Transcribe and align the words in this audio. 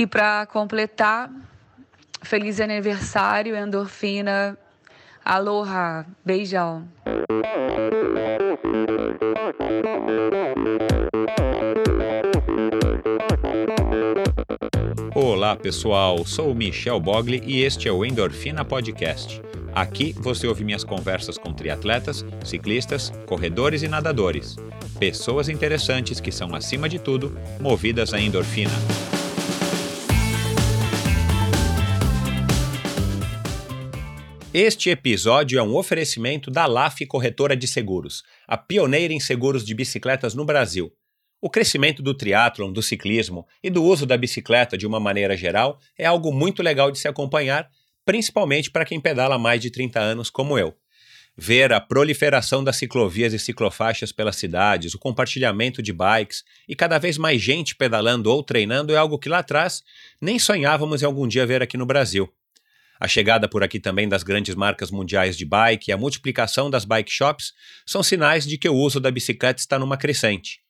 E 0.00 0.06
para 0.06 0.46
completar, 0.46 1.30
feliz 2.22 2.58
aniversário, 2.58 3.54
endorfina. 3.54 4.56
Aloha, 5.22 6.06
beijão. 6.24 6.88
Olá 15.14 15.54
pessoal, 15.54 16.24
sou 16.24 16.54
Michel 16.54 16.98
Bogli 16.98 17.42
e 17.44 17.62
este 17.62 17.86
é 17.86 17.92
o 17.92 18.02
Endorfina 18.02 18.64
Podcast. 18.64 19.42
Aqui 19.74 20.14
você 20.16 20.46
ouve 20.46 20.64
minhas 20.64 20.82
conversas 20.82 21.36
com 21.36 21.52
triatletas, 21.52 22.24
ciclistas, 22.42 23.12
corredores 23.26 23.82
e 23.82 23.88
nadadores. 23.88 24.56
Pessoas 24.98 25.50
interessantes 25.50 26.20
que 26.20 26.32
são, 26.32 26.54
acima 26.54 26.88
de 26.88 26.98
tudo, 26.98 27.38
movidas 27.60 28.14
à 28.14 28.18
endorfina. 28.18 28.72
Este 34.52 34.90
episódio 34.90 35.60
é 35.60 35.62
um 35.62 35.76
oferecimento 35.76 36.50
da 36.50 36.66
LAF 36.66 37.06
Corretora 37.06 37.56
de 37.56 37.68
Seguros, 37.68 38.24
a 38.48 38.56
pioneira 38.56 39.14
em 39.14 39.20
seguros 39.20 39.64
de 39.64 39.72
bicicletas 39.72 40.34
no 40.34 40.44
Brasil. 40.44 40.92
O 41.40 41.48
crescimento 41.48 42.02
do 42.02 42.12
triatlon, 42.12 42.72
do 42.72 42.82
ciclismo 42.82 43.46
e 43.62 43.70
do 43.70 43.84
uso 43.84 44.04
da 44.04 44.16
bicicleta 44.16 44.76
de 44.76 44.88
uma 44.88 44.98
maneira 44.98 45.36
geral 45.36 45.78
é 45.96 46.04
algo 46.04 46.32
muito 46.32 46.64
legal 46.64 46.90
de 46.90 46.98
se 46.98 47.06
acompanhar, 47.06 47.70
principalmente 48.04 48.72
para 48.72 48.84
quem 48.84 49.00
pedala 49.00 49.36
há 49.36 49.38
mais 49.38 49.60
de 49.60 49.70
30 49.70 50.00
anos 50.00 50.28
como 50.28 50.58
eu. 50.58 50.74
Ver 51.36 51.72
a 51.72 51.80
proliferação 51.80 52.64
das 52.64 52.74
ciclovias 52.74 53.32
e 53.32 53.38
ciclofaixas 53.38 54.10
pelas 54.10 54.34
cidades, 54.34 54.94
o 54.94 54.98
compartilhamento 54.98 55.80
de 55.80 55.92
bikes 55.92 56.42
e 56.68 56.74
cada 56.74 56.98
vez 56.98 57.16
mais 57.16 57.40
gente 57.40 57.76
pedalando 57.76 58.28
ou 58.28 58.42
treinando 58.42 58.92
é 58.92 58.96
algo 58.96 59.16
que 59.16 59.28
lá 59.28 59.38
atrás 59.38 59.84
nem 60.20 60.40
sonhávamos 60.40 61.02
em 61.02 61.06
algum 61.06 61.28
dia 61.28 61.46
ver 61.46 61.62
aqui 61.62 61.76
no 61.76 61.86
Brasil. 61.86 62.28
A 63.00 63.08
chegada 63.08 63.48
por 63.48 63.64
aqui 63.64 63.80
também 63.80 64.06
das 64.06 64.22
grandes 64.22 64.54
marcas 64.54 64.90
mundiais 64.90 65.34
de 65.34 65.46
bike 65.46 65.90
e 65.90 65.92
a 65.92 65.96
multiplicação 65.96 66.68
das 66.68 66.84
bike 66.84 67.10
shops 67.10 67.54
são 67.86 68.02
sinais 68.02 68.46
de 68.46 68.58
que 68.58 68.68
o 68.68 68.74
uso 68.74 69.00
da 69.00 69.10
bicicleta 69.10 69.58
está 69.58 69.78
numa 69.78 69.96
crescente. 69.96 70.60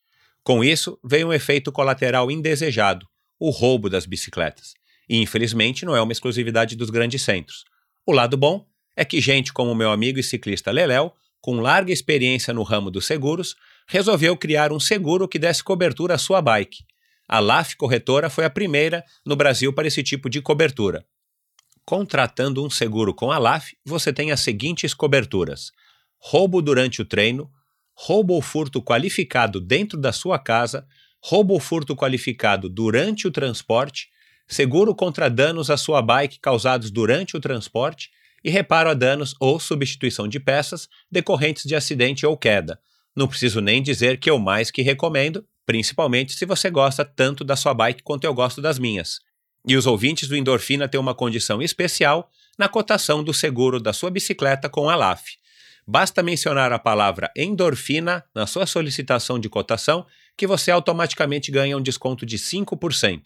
Com 0.44 0.62
isso, 0.62 0.96
veio 1.02 1.26
um 1.26 1.32
efeito 1.32 1.72
colateral 1.72 2.30
indesejado, 2.30 3.04
o 3.36 3.50
roubo 3.50 3.90
das 3.90 4.06
bicicletas. 4.06 4.74
E 5.08 5.20
infelizmente 5.20 5.84
não 5.84 5.96
é 5.96 6.00
uma 6.00 6.12
exclusividade 6.12 6.76
dos 6.76 6.88
grandes 6.88 7.20
centros. 7.22 7.64
O 8.06 8.12
lado 8.12 8.36
bom 8.36 8.64
é 8.96 9.04
que 9.04 9.20
gente 9.20 9.52
como 9.52 9.74
meu 9.74 9.90
amigo 9.90 10.20
e 10.20 10.22
ciclista 10.22 10.70
Leléu, 10.70 11.12
com 11.40 11.58
larga 11.58 11.92
experiência 11.92 12.54
no 12.54 12.62
ramo 12.62 12.92
dos 12.92 13.06
seguros, 13.06 13.56
resolveu 13.88 14.36
criar 14.36 14.72
um 14.72 14.78
seguro 14.78 15.26
que 15.26 15.38
desse 15.38 15.64
cobertura 15.64 16.14
à 16.14 16.18
sua 16.18 16.40
bike. 16.40 16.84
A 17.26 17.40
LAF 17.40 17.74
Corretora 17.76 18.30
foi 18.30 18.44
a 18.44 18.50
primeira 18.50 19.04
no 19.26 19.34
Brasil 19.34 19.72
para 19.72 19.88
esse 19.88 20.02
tipo 20.02 20.30
de 20.30 20.40
cobertura. 20.40 21.04
Contratando 21.84 22.64
um 22.64 22.70
seguro 22.70 23.12
com 23.14 23.32
a 23.32 23.38
LAF, 23.38 23.76
você 23.84 24.12
tem 24.12 24.30
as 24.30 24.40
seguintes 24.40 24.94
coberturas: 24.94 25.72
roubo 26.18 26.62
durante 26.62 27.02
o 27.02 27.04
treino, 27.04 27.50
roubo 27.94 28.34
ou 28.34 28.42
furto 28.42 28.82
qualificado 28.82 29.60
dentro 29.60 29.98
da 29.98 30.12
sua 30.12 30.38
casa, 30.38 30.86
roubo 31.22 31.54
ou 31.54 31.60
furto 31.60 31.94
qualificado 31.94 32.68
durante 32.68 33.26
o 33.26 33.30
transporte, 33.30 34.08
seguro 34.48 34.94
contra 34.94 35.28
danos 35.28 35.70
à 35.70 35.76
sua 35.76 36.00
bike 36.00 36.40
causados 36.40 36.90
durante 36.90 37.36
o 37.36 37.40
transporte 37.40 38.10
e 38.42 38.50
reparo 38.50 38.90
a 38.90 38.94
danos 38.94 39.34
ou 39.38 39.60
substituição 39.60 40.26
de 40.26 40.40
peças 40.40 40.88
decorrentes 41.10 41.64
de 41.64 41.74
acidente 41.74 42.24
ou 42.24 42.36
queda. 42.36 42.80
Não 43.14 43.28
preciso 43.28 43.60
nem 43.60 43.82
dizer 43.82 44.18
que 44.18 44.30
eu 44.30 44.38
mais 44.38 44.70
que 44.70 44.82
recomendo, 44.82 45.44
principalmente 45.66 46.32
se 46.32 46.46
você 46.46 46.70
gosta 46.70 47.04
tanto 47.04 47.44
da 47.44 47.56
sua 47.56 47.74
bike 47.74 48.02
quanto 48.02 48.24
eu 48.24 48.32
gosto 48.32 48.62
das 48.62 48.78
minhas. 48.78 49.20
E 49.66 49.76
os 49.76 49.86
ouvintes 49.86 50.28
do 50.28 50.36
Endorfina 50.36 50.88
têm 50.88 51.00
uma 51.00 51.14
condição 51.14 51.60
especial 51.60 52.30
na 52.58 52.68
cotação 52.68 53.22
do 53.22 53.34
seguro 53.34 53.80
da 53.80 53.92
sua 53.92 54.10
bicicleta 54.10 54.68
com 54.68 54.88
a 54.88 54.96
LAF. 54.96 55.38
Basta 55.86 56.22
mencionar 56.22 56.72
a 56.72 56.78
palavra 56.78 57.30
endorfina 57.36 58.24
na 58.34 58.46
sua 58.46 58.66
solicitação 58.66 59.38
de 59.38 59.48
cotação 59.48 60.06
que 60.36 60.46
você 60.46 60.70
automaticamente 60.70 61.50
ganha 61.50 61.76
um 61.76 61.82
desconto 61.82 62.24
de 62.24 62.38
5%. 62.38 63.22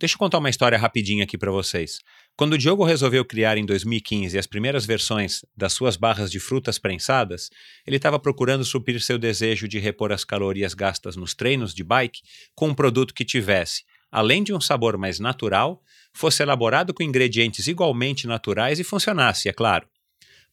Deixa 0.00 0.16
eu 0.16 0.18
contar 0.18 0.38
uma 0.38 0.50
história 0.50 0.76
rapidinha 0.76 1.22
aqui 1.22 1.38
para 1.38 1.52
vocês. 1.52 2.00
Quando 2.36 2.54
o 2.54 2.58
Diogo 2.58 2.82
resolveu 2.82 3.24
criar 3.24 3.56
em 3.56 3.64
2015 3.64 4.36
as 4.36 4.48
primeiras 4.48 4.84
versões 4.84 5.44
das 5.56 5.74
suas 5.74 5.96
barras 5.96 6.28
de 6.28 6.40
frutas 6.40 6.76
prensadas, 6.76 7.50
ele 7.86 7.98
estava 7.98 8.18
procurando 8.18 8.64
suprir 8.64 9.00
seu 9.00 9.16
desejo 9.16 9.68
de 9.68 9.78
repor 9.78 10.10
as 10.10 10.24
calorias 10.24 10.74
gastas 10.74 11.14
nos 11.14 11.34
treinos 11.34 11.72
de 11.72 11.84
bike 11.84 12.22
com 12.56 12.70
um 12.70 12.74
produto 12.74 13.14
que 13.14 13.24
tivesse, 13.24 13.84
além 14.10 14.42
de 14.42 14.52
um 14.52 14.60
sabor 14.60 14.98
mais 14.98 15.20
natural, 15.20 15.80
fosse 16.12 16.42
elaborado 16.42 16.92
com 16.92 17.04
ingredientes 17.04 17.68
igualmente 17.68 18.26
naturais 18.26 18.80
e 18.80 18.84
funcionasse, 18.84 19.48
é 19.48 19.52
claro. 19.52 19.86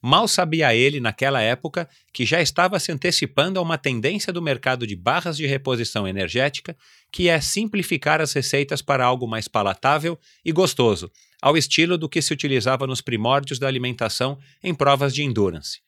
Mal 0.01 0.27
sabia 0.27 0.75
ele, 0.75 0.99
naquela 0.99 1.41
época, 1.41 1.89
que 2.13 2.25
já 2.25 2.39
estava 2.39 2.79
se 2.79 2.91
antecipando 2.91 3.59
a 3.59 3.61
uma 3.61 3.77
tendência 3.77 4.31
do 4.31 4.41
mercado 4.41 4.85
de 4.85 4.95
barras 4.95 5.35
de 5.35 5.47
reposição 5.47 6.07
energética, 6.07 6.77
que 7.11 7.29
é 7.29 7.41
simplificar 7.41 8.21
as 8.21 8.31
receitas 8.31 8.81
para 8.81 9.03
algo 9.03 9.27
mais 9.27 9.47
palatável 9.47 10.17
e 10.45 10.51
gostoso, 10.51 11.11
ao 11.41 11.57
estilo 11.57 11.97
do 11.97 12.07
que 12.07 12.21
se 12.21 12.31
utilizava 12.31 12.85
nos 12.85 13.01
primórdios 13.01 13.57
da 13.57 13.67
alimentação 13.67 14.37
em 14.63 14.73
provas 14.73 15.13
de 15.13 15.23
endurance. 15.23 15.81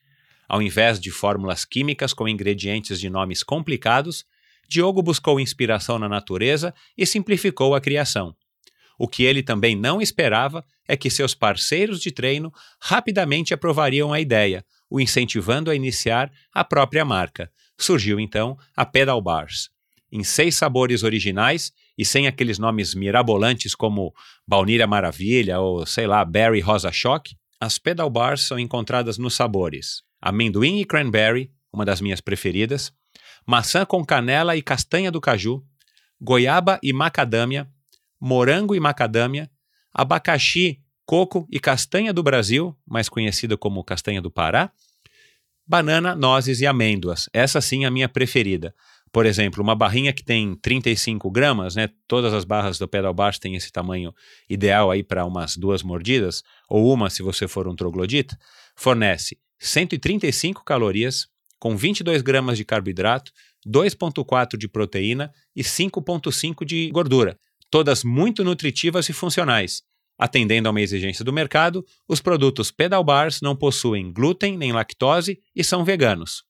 Ao 0.48 0.62
invés 0.62 1.00
de 1.00 1.12
fórmulas 1.12 1.64
químicas 1.64 2.12
com 2.12 2.28
ingredientes 2.28 3.00
de 3.00 3.10
nomes 3.10 3.44
complicados, 3.44 4.26
Diogo 4.68 5.02
buscou 5.04 5.40
inspiração 5.40 6.00
na 6.00 6.10
natureza 6.10 6.74
e 6.98 7.06
simplificou 7.06 7.76
a 7.76 7.82
criação. 7.82 8.36
O 9.00 9.08
que 9.08 9.24
ele 9.24 9.42
também 9.42 9.76
não 9.76 10.02
esperava 10.02 10.64
é 10.88 10.96
que 10.96 11.10
seus 11.10 11.34
parceiros 11.34 12.02
de 12.02 12.12
treino 12.12 12.54
rapidamente 12.80 13.54
aprovariam 13.54 14.14
a 14.14 14.20
ideia, 14.20 14.64
o 14.90 15.00
incentivando 15.00 15.72
a 15.72 15.76
iniciar 15.76 16.30
a 16.54 16.64
própria 16.64 17.06
marca. 17.06 17.50
Surgiu 17.78 18.20
então 18.20 18.58
a 18.76 18.86
Pedal 18.86 19.22
Bars. 19.22 19.70
Em 20.12 20.24
seis 20.24 20.56
sabores 20.56 21.02
originais 21.02 21.72
e 21.98 22.04
sem 22.04 22.28
aqueles 22.28 22.60
nomes 22.60 22.94
mirabolantes 22.94 23.74
como 23.74 24.14
Baunilha 24.46 24.86
Maravilha 24.86 25.60
ou, 25.60 25.86
sei 25.86 26.06
lá, 26.06 26.26
Berry 26.26 26.60
Rosa 26.60 26.92
Choque, 26.92 27.36
as 27.60 27.78
Pedal 27.80 28.10
Bars 28.10 28.42
são 28.42 28.60
encontradas 28.60 29.18
nos 29.18 29.34
sabores 29.36 30.08
amendoim 30.22 30.80
e 30.80 30.86
cranberry, 30.86 31.52
uma 31.72 31.86
das 31.86 32.02
minhas 32.02 32.22
preferidas, 32.22 32.92
maçã 33.46 33.86
com 33.86 34.06
canela 34.06 34.56
e 34.56 34.62
castanha 34.62 35.12
do 35.12 35.22
caju, 35.22 35.64
goiaba 36.20 36.80
e 36.84 36.92
macadâmia, 36.92 37.70
morango 38.20 38.76
e 38.76 38.80
macadâmia, 38.80 39.50
abacaxi, 39.94 40.80
coco 41.06 41.48
e 41.50 41.60
castanha 41.60 42.14
do 42.14 42.22
Brasil, 42.22 42.78
mais 42.88 43.10
conhecida 43.10 43.58
como 43.58 43.84
castanha 43.84 44.22
do 44.22 44.30
Pará, 44.30 44.72
banana, 45.66 46.16
nozes 46.16 46.62
e 46.62 46.68
amêndoas. 46.68 47.30
Essa 47.34 47.62
sim 47.62 47.84
é 47.84 47.88
a 47.88 47.92
minha 47.92 48.10
preferida. 48.10 48.74
Por 49.12 49.26
exemplo, 49.26 49.64
uma 49.64 49.76
barrinha 49.76 50.14
que 50.14 50.24
tem 50.24 50.56
35 50.56 51.32
gramas, 51.32 51.76
né? 51.76 51.90
Todas 52.08 52.32
as 52.32 52.46
barras 52.46 52.78
do 52.78 52.88
pedal 52.88 53.14
baixo 53.14 53.40
têm 53.40 53.56
esse 53.56 53.72
tamanho 53.72 54.14
ideal 54.48 54.92
aí 54.92 55.04
para 55.04 55.26
umas 55.26 55.58
duas 55.58 55.82
mordidas, 55.82 56.44
ou 56.70 56.94
uma 56.94 57.10
se 57.10 57.24
você 57.24 57.48
for 57.48 57.68
um 57.68 57.76
troglodita, 57.76 58.38
fornece 58.76 59.40
135 59.58 60.64
calorias, 60.64 61.28
com 61.58 61.76
22 61.76 62.22
gramas 62.22 62.56
de 62.56 62.64
carboidrato, 62.64 63.32
2,4 63.68 64.58
de 64.58 64.68
proteína 64.68 65.32
e 65.56 65.64
5,5 65.64 66.64
de 66.64 66.90
gordura 66.92 67.38
todas 67.70 68.04
muito 68.04 68.44
nutritivas 68.44 69.08
e 69.10 69.14
funcionais. 69.14 69.84
Atendendo 70.18 70.68
a 70.68 70.72
uma 70.72 70.82
exigência 70.82 71.24
do 71.24 71.32
mercado, 71.32 71.86
os 72.08 72.20
produtos 72.20 72.72
Pedal 72.72 73.04
Bars 73.04 73.40
não 73.42 73.56
possuem 73.56 74.12
glúten 74.12 74.58
nem 74.58 74.74
lactose 74.74 75.40
e 75.56 75.64
são 75.64 75.86
veganos. 75.86 76.44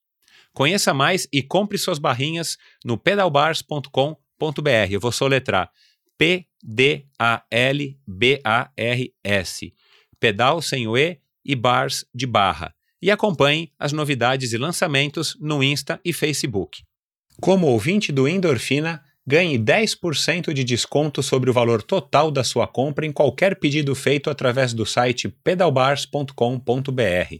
Conheça 0.53 0.93
mais 0.93 1.27
e 1.31 1.43
compre 1.43 1.77
suas 1.77 1.99
barrinhas 1.99 2.57
no 2.83 2.97
pedalbars.com.br. 2.97 4.17
Eu 4.89 4.99
vou 4.99 5.11
soletrar 5.11 5.69
P-D-A-L-B-A-R-S. 6.17 6.93
Pedal 10.19 10.61
sem 10.61 10.87
o 10.87 10.97
E 10.97 11.19
e 11.45 11.55
bars 11.55 12.03
de 12.13 12.25
barra. 12.25 12.73
E 13.01 13.09
acompanhe 13.09 13.71
as 13.79 13.93
novidades 13.93 14.51
e 14.51 14.57
lançamentos 14.57 15.37
no 15.39 15.63
Insta 15.63 16.01
e 16.03 16.11
Facebook. 16.11 16.83
Como 17.39 17.67
ouvinte 17.67 18.11
do 18.11 18.27
Endorfina, 18.27 19.01
ganhe 19.29 19.59
10% 19.59 20.51
de 20.53 20.63
desconto 20.63 21.21
sobre 21.21 21.51
o 21.51 21.53
valor 21.53 21.83
total 21.83 22.31
da 22.31 22.43
sua 22.43 22.65
compra 22.65 23.05
em 23.05 23.11
qualquer 23.11 23.57
pedido 23.57 23.93
feito 23.93 24.27
através 24.27 24.73
do 24.73 24.87
site 24.87 25.29
pedalbars.com.br. 25.29 27.35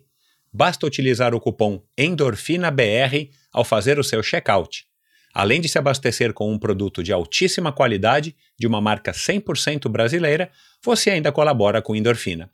basta 0.53 0.85
utilizar 0.85 1.33
o 1.33 1.39
cupom 1.39 1.81
ENDORFINABR 1.97 3.31
ao 3.51 3.63
fazer 3.63 3.97
o 3.97 4.03
seu 4.03 4.21
checkout. 4.21 4.85
Além 5.33 5.59
de 5.59 5.67
se 5.67 5.79
abastecer 5.79 6.31
com 6.31 6.53
um 6.53 6.59
produto 6.59 7.01
de 7.01 7.11
altíssima 7.11 7.71
qualidade, 7.71 8.35
de 8.55 8.67
uma 8.67 8.79
marca 8.79 9.11
100% 9.11 9.89
brasileira, 9.89 10.51
você 10.85 11.09
ainda 11.09 11.31
colabora 11.31 11.81
com 11.81 11.95
Endorfina. 11.95 12.51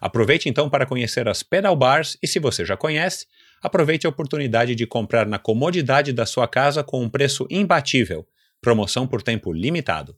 Aproveite 0.00 0.48
então 0.48 0.68
para 0.68 0.86
conhecer 0.86 1.28
as 1.28 1.44
pedal 1.44 1.76
bars 1.76 2.18
e, 2.20 2.26
se 2.26 2.40
você 2.40 2.64
já 2.64 2.76
conhece, 2.76 3.26
aproveite 3.62 4.08
a 4.08 4.10
oportunidade 4.10 4.74
de 4.74 4.88
comprar 4.88 5.24
na 5.24 5.38
comodidade 5.38 6.12
da 6.12 6.26
sua 6.26 6.48
casa 6.48 6.82
com 6.82 7.00
um 7.00 7.08
preço 7.08 7.46
imbatível. 7.48 8.26
Promoção 8.62 9.08
por 9.08 9.24
tempo 9.24 9.52
limitado. 9.52 10.16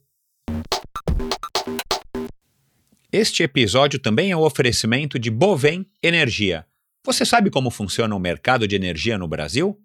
Este 3.11 3.41
episódio 3.41 3.97
também 3.97 4.29
é 4.29 4.37
o 4.37 4.41
um 4.41 4.43
oferecimento 4.43 5.17
de 5.17 5.31
Bovem 5.31 5.83
Energia. 6.01 6.63
Você 7.03 7.25
sabe 7.25 7.49
como 7.49 7.71
funciona 7.71 8.15
o 8.15 8.19
mercado 8.19 8.67
de 8.67 8.75
energia 8.75 9.17
no 9.17 9.27
Brasil? 9.27 9.79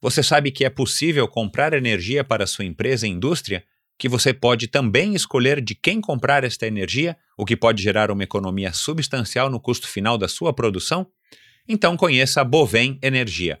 Você 0.00 0.22
sabe 0.22 0.50
que 0.50 0.64
é 0.64 0.70
possível 0.70 1.28
comprar 1.28 1.74
energia 1.74 2.24
para 2.24 2.46
sua 2.46 2.64
empresa 2.64 3.06
e 3.06 3.10
indústria? 3.10 3.62
Que 3.98 4.08
você 4.08 4.32
pode 4.32 4.66
também 4.66 5.14
escolher 5.14 5.60
de 5.60 5.74
quem 5.74 6.00
comprar 6.00 6.42
esta 6.42 6.66
energia, 6.66 7.18
o 7.36 7.44
que 7.44 7.54
pode 7.54 7.82
gerar 7.82 8.10
uma 8.10 8.24
economia 8.24 8.72
substancial 8.72 9.50
no 9.50 9.60
custo 9.60 9.86
final 9.86 10.16
da 10.16 10.26
sua 10.26 10.54
produção? 10.54 11.06
Então 11.68 11.98
conheça 11.98 12.40
a 12.40 12.44
Bovem 12.44 12.98
Energia. 13.02 13.60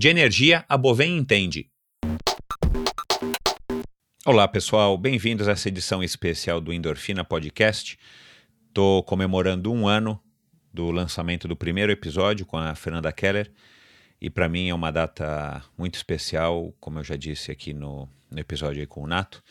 De 0.00 0.08
energia, 0.08 0.64
a 0.66 0.78
Bovem 0.78 1.18
entende. 1.18 1.70
Olá, 4.24 4.48
pessoal. 4.48 4.96
Bem-vindos 4.96 5.46
a 5.46 5.52
essa 5.52 5.68
edição 5.68 6.02
especial 6.02 6.58
do 6.58 6.72
Endorfina 6.72 7.22
Podcast. 7.22 7.98
Estou 8.66 9.02
comemorando 9.02 9.70
um 9.70 9.86
ano 9.86 10.18
do 10.72 10.90
lançamento 10.90 11.46
do 11.46 11.54
primeiro 11.54 11.92
episódio 11.92 12.46
com 12.46 12.56
a 12.56 12.74
Fernanda 12.74 13.12
Keller. 13.12 13.52
E 14.18 14.30
para 14.30 14.48
mim 14.48 14.70
é 14.70 14.74
uma 14.74 14.90
data 14.90 15.62
muito 15.76 15.96
especial, 15.96 16.74
como 16.80 16.98
eu 17.00 17.04
já 17.04 17.16
disse 17.16 17.52
aqui 17.52 17.74
no, 17.74 18.08
no 18.30 18.40
episódio 18.40 18.88
com 18.88 19.02
o 19.02 19.06
Nato. 19.06 19.44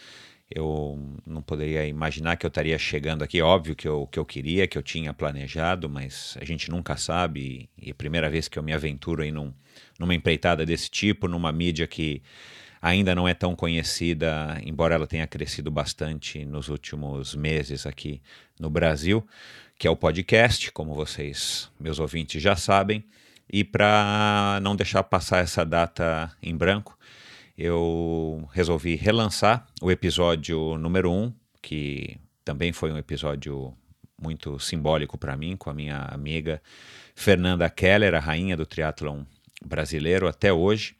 Eu 0.49 0.99
não 1.25 1.41
poderia 1.41 1.85
imaginar 1.85 2.35
que 2.35 2.45
eu 2.45 2.47
estaria 2.47 2.77
chegando 2.77 3.23
aqui. 3.23 3.41
Óbvio 3.41 3.75
que 3.75 3.87
eu, 3.87 4.07
que 4.07 4.17
eu 4.17 4.25
queria, 4.25 4.67
que 4.67 4.77
eu 4.77 4.83
tinha 4.83 5.13
planejado, 5.13 5.87
mas 5.87 6.35
a 6.41 6.45
gente 6.45 6.71
nunca 6.71 6.97
sabe. 6.97 7.69
E, 7.77 7.89
é 7.89 7.91
a 7.91 7.95
primeira 7.95 8.29
vez 8.29 8.47
que 8.47 8.57
eu 8.57 8.63
me 8.63 8.73
aventuro 8.73 9.23
em 9.23 9.31
num, 9.31 9.53
numa 9.99 10.15
empreitada 10.15 10.65
desse 10.65 10.89
tipo, 10.89 11.27
numa 11.27 11.51
mídia 11.51 11.85
que 11.85 12.21
ainda 12.81 13.13
não 13.13 13.27
é 13.27 13.33
tão 13.33 13.55
conhecida, 13.55 14.59
embora 14.65 14.95
ela 14.95 15.05
tenha 15.05 15.27
crescido 15.27 15.69
bastante 15.69 16.45
nos 16.45 16.69
últimos 16.69 17.35
meses 17.35 17.85
aqui 17.85 18.21
no 18.59 18.69
Brasil 18.69 19.27
que 19.79 19.87
é 19.87 19.89
o 19.89 19.95
podcast, 19.95 20.73
como 20.73 20.93
vocês, 20.93 21.71
meus 21.79 21.99
ouvintes, 21.99 22.43
já 22.43 22.53
sabem. 22.53 23.01
E 23.49 23.63
para 23.63 24.59
não 24.61 24.75
deixar 24.75 25.01
passar 25.03 25.37
essa 25.37 25.63
data 25.63 26.29
em 26.43 26.55
branco, 26.55 26.98
eu 27.59 28.47
resolvi 28.53 28.95
relançar 28.95 29.67
o 29.81 29.91
episódio 29.91 30.77
número 30.77 31.11
1, 31.11 31.13
um, 31.13 31.33
que 31.61 32.17
também 32.45 32.71
foi 32.71 32.89
um 32.89 32.97
episódio 32.97 33.73
muito 34.17 34.57
simbólico 34.59 35.17
para 35.17 35.35
mim, 35.35 35.57
com 35.57 35.69
a 35.69 35.73
minha 35.73 36.03
amiga 36.03 36.61
Fernanda 37.13 37.69
Keller, 37.69 38.15
a 38.15 38.19
rainha 38.19 38.55
do 38.55 38.65
triatlon 38.65 39.23
brasileiro 39.61 40.25
até 40.25 40.53
hoje, 40.53 40.95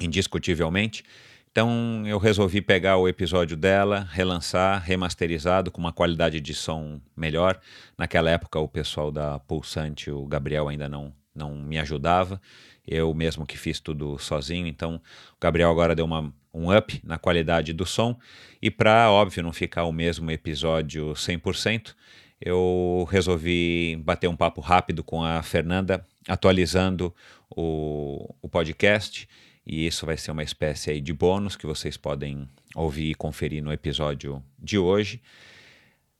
indiscutivelmente. 0.00 1.02
Então 1.50 2.06
eu 2.06 2.16
resolvi 2.16 2.62
pegar 2.62 2.96
o 2.98 3.08
episódio 3.08 3.56
dela, 3.56 4.08
relançar, 4.12 4.80
remasterizado, 4.84 5.72
com 5.72 5.80
uma 5.80 5.92
qualidade 5.92 6.40
de 6.40 6.54
som 6.54 7.00
melhor. 7.16 7.60
Naquela 7.98 8.30
época 8.30 8.56
o 8.60 8.68
pessoal 8.68 9.10
da 9.10 9.40
Pulsante, 9.40 10.12
o 10.12 10.24
Gabriel 10.26 10.68
ainda 10.68 10.88
não, 10.88 11.12
não 11.34 11.56
me 11.56 11.76
ajudava. 11.76 12.40
Eu 12.86 13.14
mesmo 13.14 13.46
que 13.46 13.56
fiz 13.56 13.78
tudo 13.80 14.18
sozinho, 14.18 14.66
então 14.66 14.96
o 14.96 15.40
Gabriel 15.40 15.70
agora 15.70 15.94
deu 15.94 16.04
uma, 16.04 16.32
um 16.52 16.76
up 16.76 17.00
na 17.04 17.18
qualidade 17.18 17.72
do 17.72 17.86
som. 17.86 18.18
E 18.60 18.70
para, 18.70 19.10
óbvio, 19.10 19.42
não 19.42 19.52
ficar 19.52 19.84
o 19.84 19.92
mesmo 19.92 20.30
episódio 20.30 21.12
100%, 21.12 21.94
eu 22.40 23.06
resolvi 23.10 23.96
bater 24.04 24.28
um 24.28 24.36
papo 24.36 24.60
rápido 24.60 25.04
com 25.04 25.22
a 25.22 25.42
Fernanda, 25.42 26.04
atualizando 26.26 27.14
o, 27.48 28.34
o 28.42 28.48
podcast 28.48 29.28
e 29.66 29.86
isso 29.86 30.04
vai 30.04 30.16
ser 30.16 30.32
uma 30.32 30.42
espécie 30.42 31.00
de 31.00 31.12
bônus 31.12 31.56
que 31.56 31.66
vocês 31.66 31.96
podem 31.96 32.48
ouvir 32.74 33.10
e 33.10 33.14
conferir 33.14 33.62
no 33.62 33.72
episódio 33.72 34.42
de 34.58 34.76
hoje, 34.76 35.22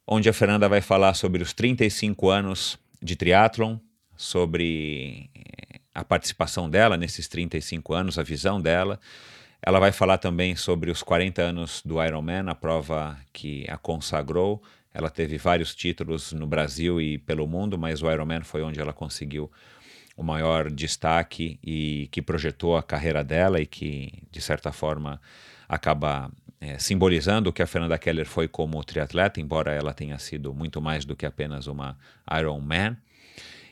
onde 0.06 0.28
a 0.28 0.32
Fernanda 0.32 0.68
vai 0.68 0.80
falar 0.80 1.14
sobre 1.14 1.42
os 1.42 1.52
35 1.52 2.28
anos 2.28 2.78
de 3.02 3.16
triatlon, 3.16 3.78
sobre 4.16 5.28
a 5.94 6.04
participação 6.04 6.68
dela 6.68 6.96
nesses 6.96 7.28
35 7.28 7.92
anos, 7.94 8.18
a 8.18 8.22
visão 8.22 8.60
dela. 8.60 8.98
Ela 9.64 9.78
vai 9.78 9.92
falar 9.92 10.18
também 10.18 10.56
sobre 10.56 10.90
os 10.90 11.02
40 11.02 11.40
anos 11.40 11.82
do 11.84 12.02
Ironman, 12.02 12.48
a 12.48 12.54
prova 12.54 13.16
que 13.32 13.64
a 13.68 13.76
consagrou. 13.76 14.62
Ela 14.92 15.08
teve 15.08 15.38
vários 15.38 15.74
títulos 15.74 16.32
no 16.32 16.46
Brasil 16.46 17.00
e 17.00 17.18
pelo 17.18 17.46
mundo, 17.46 17.78
mas 17.78 18.02
o 18.02 18.10
Ironman 18.10 18.42
foi 18.42 18.62
onde 18.62 18.80
ela 18.80 18.92
conseguiu 18.92 19.50
o 20.16 20.22
maior 20.22 20.70
destaque 20.70 21.58
e 21.62 22.08
que 22.10 22.20
projetou 22.20 22.76
a 22.76 22.82
carreira 22.82 23.24
dela 23.24 23.60
e 23.60 23.66
que, 23.66 24.12
de 24.30 24.40
certa 24.40 24.72
forma, 24.72 25.20
acaba 25.68 26.30
é, 26.60 26.78
simbolizando 26.78 27.50
o 27.50 27.52
que 27.52 27.62
a 27.62 27.66
Fernanda 27.66 27.98
Keller 27.98 28.26
foi 28.26 28.46
como 28.46 28.82
triatleta, 28.84 29.40
embora 29.40 29.72
ela 29.72 29.94
tenha 29.94 30.18
sido 30.18 30.52
muito 30.52 30.80
mais 30.82 31.04
do 31.04 31.16
que 31.16 31.24
apenas 31.24 31.66
uma 31.66 31.96
Ironman. 32.38 32.96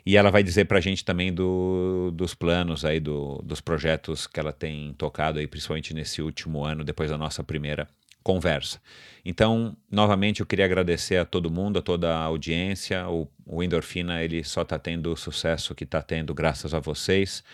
E 0.05 0.17
ela 0.17 0.31
vai 0.31 0.43
dizer 0.43 0.65
para 0.65 0.79
a 0.79 0.81
gente 0.81 1.05
também 1.05 1.33
do, 1.33 2.11
dos 2.13 2.35
planos 2.35 2.85
aí, 2.85 3.01
do, 3.01 3.41
dos 3.45 3.61
projetos 3.61 4.27
que 4.27 4.41
ela 4.41 4.53
tem 4.53 4.95
tocado 4.95 5.39
aí, 5.39 5.47
principalmente 5.47 5.93
nesse 5.93 6.23
último 6.23 6.65
ano, 6.65 6.85
depois 6.85 7.11
da 7.11 7.19
nossa 7.19 7.45
primeira 7.45 7.89
conversa. 8.23 8.81
Então, 9.25 9.77
novamente, 9.91 10.41
eu 10.41 10.47
queria 10.47 10.65
agradecer 10.65 11.17
a 11.17 11.25
todo 11.25 11.51
mundo, 11.51 11.79
a 11.79 11.83
toda 11.83 12.15
a 12.15 12.23
audiência. 12.23 13.09
O, 13.09 13.29
o 13.47 13.63
Endorfina 13.63 14.23
ele 14.23 14.43
só 14.45 14.63
está 14.63 14.79
tendo 14.79 15.13
o 15.13 15.17
sucesso 15.17 15.75
que 15.75 15.85
está 15.85 16.01
tendo 16.01 16.35
graças 16.35 16.73
a 16.73 16.81
vocês. 16.81 17.45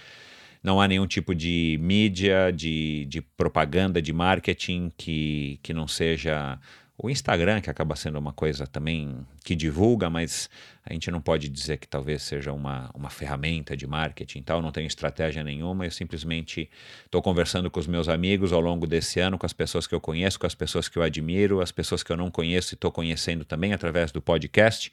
Não 0.63 0.81
há 0.81 0.89
nenhum 0.89 1.07
tipo 1.07 1.35
de 1.35 1.79
mídia, 1.81 2.51
de, 2.53 3.05
de 3.07 3.21
propaganda, 3.21 4.03
de 4.03 4.13
marketing 4.13 4.93
que, 4.97 5.61
que 5.63 5.73
não 5.73 5.87
seja 5.87 6.59
o 6.99 7.11
Instagram, 7.11 7.61
que 7.61 7.69
acaba 7.69 7.95
sendo 7.95 8.19
uma 8.19 8.33
coisa 8.33 8.67
também 8.67 9.19
que 9.45 9.55
divulga, 9.55 10.09
mas 10.09 10.49
a 10.85 10.93
gente 10.93 11.11
não 11.11 11.21
pode 11.21 11.49
dizer 11.49 11.77
que 11.77 11.87
talvez 11.87 12.23
seja 12.23 12.53
uma, 12.53 12.91
uma 12.95 13.11
ferramenta 13.11 13.77
de 13.77 13.87
marketing 13.87 14.43
tal, 14.43 14.63
não 14.63 14.73
tenho 14.73 14.87
estratégia 14.87 15.45
nenhuma, 15.45 15.85
eu 15.85 15.91
simplesmente 15.91 16.71
estou 17.05 17.21
conversando 17.21 17.71
com 17.71 17.79
os 17.79 17.87
meus 17.87 18.09
amigos 18.09 18.51
ao 18.51 18.61
longo 18.61 18.87
desse 18.87 19.21
ano, 19.21 19.37
com 19.37 19.45
as 19.45 19.53
pessoas 19.53 19.87
que 19.87 19.95
eu 19.95 20.01
conheço, 20.01 20.41
com 20.41 20.47
as 20.47 20.55
pessoas 20.55 20.89
que 20.89 20.97
eu 20.97 21.03
admiro, 21.03 21.61
as 21.61 21.71
pessoas 21.71 22.03
que 22.03 22.11
eu 22.11 22.17
não 22.17 22.31
conheço 22.31 22.73
e 22.73 22.77
estou 22.77 22.91
conhecendo 22.91 23.45
também 23.45 23.75
através 23.75 24.11
do 24.11 24.23
podcast, 24.23 24.91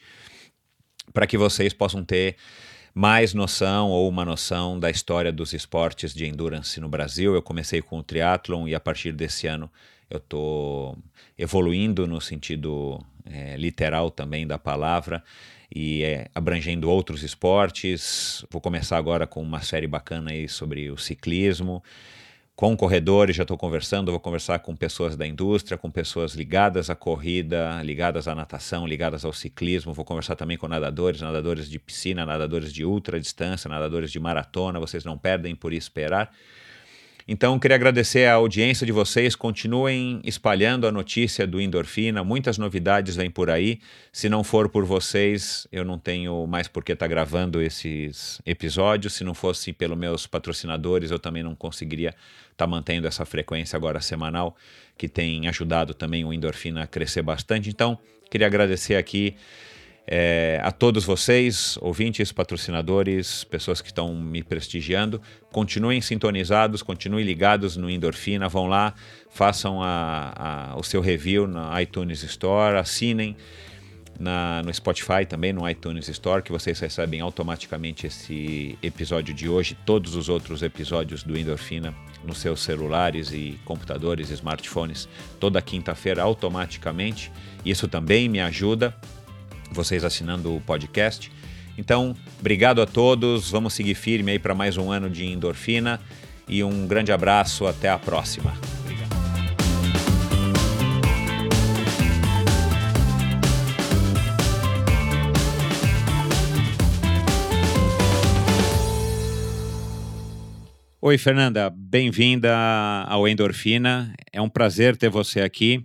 para 1.14 1.26
que 1.26 1.38
vocês 1.38 1.74
possam 1.74 2.04
ter 2.04 2.36
mais 2.94 3.34
noção 3.34 3.90
ou 3.90 4.08
uma 4.10 4.26
noção 4.26 4.78
da 4.78 4.90
história 4.90 5.32
dos 5.32 5.54
esportes 5.54 6.14
de 6.14 6.26
endurance 6.28 6.80
no 6.80 6.90
Brasil. 6.90 7.34
Eu 7.34 7.42
comecei 7.42 7.82
com 7.82 7.98
o 7.98 8.04
triatlon 8.04 8.68
e 8.68 8.76
a 8.76 8.80
partir 8.80 9.14
desse 9.14 9.48
ano 9.48 9.70
eu 10.14 10.20
estou 10.20 10.98
evoluindo 11.38 12.06
no 12.06 12.22
sentido 12.22 13.04
é, 13.26 13.56
literal 13.58 14.12
também 14.12 14.46
da 14.46 14.60
palavra 14.60 15.24
e 15.74 16.04
é, 16.04 16.28
abrangendo 16.36 16.90
outros 16.90 17.24
esportes. 17.24 18.46
Vou 18.50 18.62
começar 18.62 18.98
agora 18.98 19.26
com 19.26 19.42
uma 19.42 19.62
série 19.62 19.88
bacana 19.88 20.32
aí 20.32 20.48
sobre 20.48 20.92
o 20.92 20.98
ciclismo. 20.98 21.84
Com 22.56 22.78
corredores, 22.78 23.36
já 23.36 23.42
estou 23.42 23.58
conversando, 23.58 24.12
vou 24.12 24.20
conversar 24.20 24.60
com 24.60 24.76
pessoas 24.76 25.18
da 25.18 25.26
indústria, 25.26 25.76
com 25.76 25.90
pessoas 25.90 26.36
ligadas 26.36 26.88
à 26.92 26.96
corrida, 26.96 27.82
ligadas 27.82 28.28
à 28.28 28.36
natação, 28.36 28.86
ligadas 28.86 29.26
ao 29.26 29.34
ciclismo. 29.34 29.92
Vou 29.92 30.06
conversar 30.06 30.36
também 30.36 30.56
com 30.56 30.68
nadadores, 30.68 31.20
nadadores 31.20 31.68
de 31.68 31.80
piscina, 31.80 32.24
nadadores 32.24 32.72
de 32.72 32.86
ultra 32.86 33.20
distância, 33.20 33.68
nadadores 33.68 34.12
de 34.12 34.20
maratona. 34.20 34.80
Vocês 34.80 35.04
não 35.04 35.18
perdem 35.18 35.56
por 35.56 35.74
esperar. 35.74 36.32
Então, 37.28 37.58
queria 37.58 37.76
agradecer 37.76 38.26
a 38.26 38.34
audiência 38.34 38.86
de 38.86 38.92
vocês. 38.92 39.36
Continuem 39.36 40.20
espalhando 40.26 40.86
a 40.86 40.92
notícia 40.92 41.48
do 41.48 41.62
Endorfina. 41.62 42.24
Muitas 42.24 42.58
novidades 42.58 43.16
vêm 43.16 43.32
por 43.32 43.50
aí. 43.50 43.80
Se 44.12 44.28
não 44.28 44.44
for 44.44 44.68
por 44.68 44.84
vocês, 44.84 45.66
eu 45.72 45.86
não 45.86 45.98
tenho 45.98 46.46
mais 46.46 46.68
por 46.68 46.84
que 46.84 46.92
estar 46.92 47.06
tá 47.06 47.10
gravando 47.10 47.62
esses 47.62 48.42
episódios. 48.46 49.14
Se 49.14 49.24
não 49.24 49.34
fosse 49.34 49.72
pelos 49.72 49.98
meus 49.98 50.28
patrocinadores, 50.28 51.12
eu 51.12 51.20
também 51.20 51.44
não 51.44 51.56
conseguiria 51.56 52.10
estar 52.10 52.56
tá 52.58 52.68
mantendo 52.68 53.08
essa 53.08 53.26
frequência 53.26 53.78
agora 53.78 54.02
semanal, 54.02 54.56
que 54.98 55.08
tem 55.08 55.48
ajudado 55.48 55.94
também 55.94 56.26
o 56.26 56.34
Endorfina 56.34 56.84
a 56.84 56.88
crescer 56.88 57.22
bastante. 57.22 57.70
Então, 57.70 57.98
queria 58.30 58.48
agradecer 58.48 58.96
aqui 58.96 59.38
é, 60.06 60.60
a 60.62 60.72
todos 60.72 61.06
vocês, 61.06 61.78
ouvintes, 61.82 62.32
patrocinadores, 62.32 63.44
pessoas 63.46 63.82
que 63.82 63.88
estão 63.88 64.14
me 64.16 64.44
prestigiando, 64.44 65.22
continuem 65.52 66.02
sintonizados, 66.02 66.82
continuem 66.82 67.26
ligados 67.26 67.78
no 67.78 67.90
Endorfina, 67.90 68.50
vão 68.50 68.68
lá, 68.68 68.94
façam 69.30 69.82
a, 69.82 70.72
a, 70.72 70.76
o 70.78 70.84
seu 70.84 71.00
review 71.00 71.48
na 71.48 71.82
iTunes 71.82 72.22
Store, 72.24 72.78
assinem 72.78 73.36
na, 74.20 74.62
no 74.62 74.74
Spotify 74.74 75.26
também, 75.28 75.54
no 75.54 75.68
iTunes 75.70 76.10
Store, 76.10 76.44
que 76.44 76.52
vocês 76.52 76.80
recebem 76.80 77.22
automaticamente 77.22 78.06
esse 78.06 78.78
episódio 78.84 79.34
de 79.34 79.48
hoje, 79.48 79.78
todos 79.86 80.16
os 80.16 80.28
outros 80.28 80.62
episódios 80.62 81.24
do 81.24 81.38
Endorfina 81.38 81.96
nos 82.26 82.40
seus 82.40 82.62
celulares 82.62 83.32
e 83.32 83.58
computadores, 83.66 84.30
smartphones, 84.30 85.08
toda 85.40 85.62
quinta-feira 85.62 86.22
automaticamente. 86.22 87.32
Isso 87.66 87.88
também 87.88 88.28
me 88.28 88.40
ajuda 88.40 88.96
vocês 89.74 90.04
assinando 90.04 90.56
o 90.56 90.62
podcast. 90.62 91.32
Então, 91.78 92.16
obrigado 92.40 92.82
a 92.82 92.86
todos. 92.86 93.50
Vamos 93.50 93.74
seguir 93.74 93.96
firme 93.96 94.32
aí 94.32 94.40
para 94.40 94.54
mais 94.54 94.78
um 94.78 94.92
ano 94.92 95.10
de 95.10 95.26
endorfina 95.26 96.00
e 96.48 96.64
um 96.64 96.88
grande 96.88 97.12
abraço. 97.12 97.66
Até 97.66 97.90
a 97.90 97.98
próxima. 97.98 98.54
Oi, 111.06 111.18
Fernanda, 111.18 111.70
bem-vinda 111.70 112.56
ao 113.08 113.28
Endorfina. 113.28 114.14
É 114.32 114.42
um 114.42 114.48
prazer 114.48 114.96
ter 114.96 115.10
você 115.10 115.42
aqui. 115.42 115.84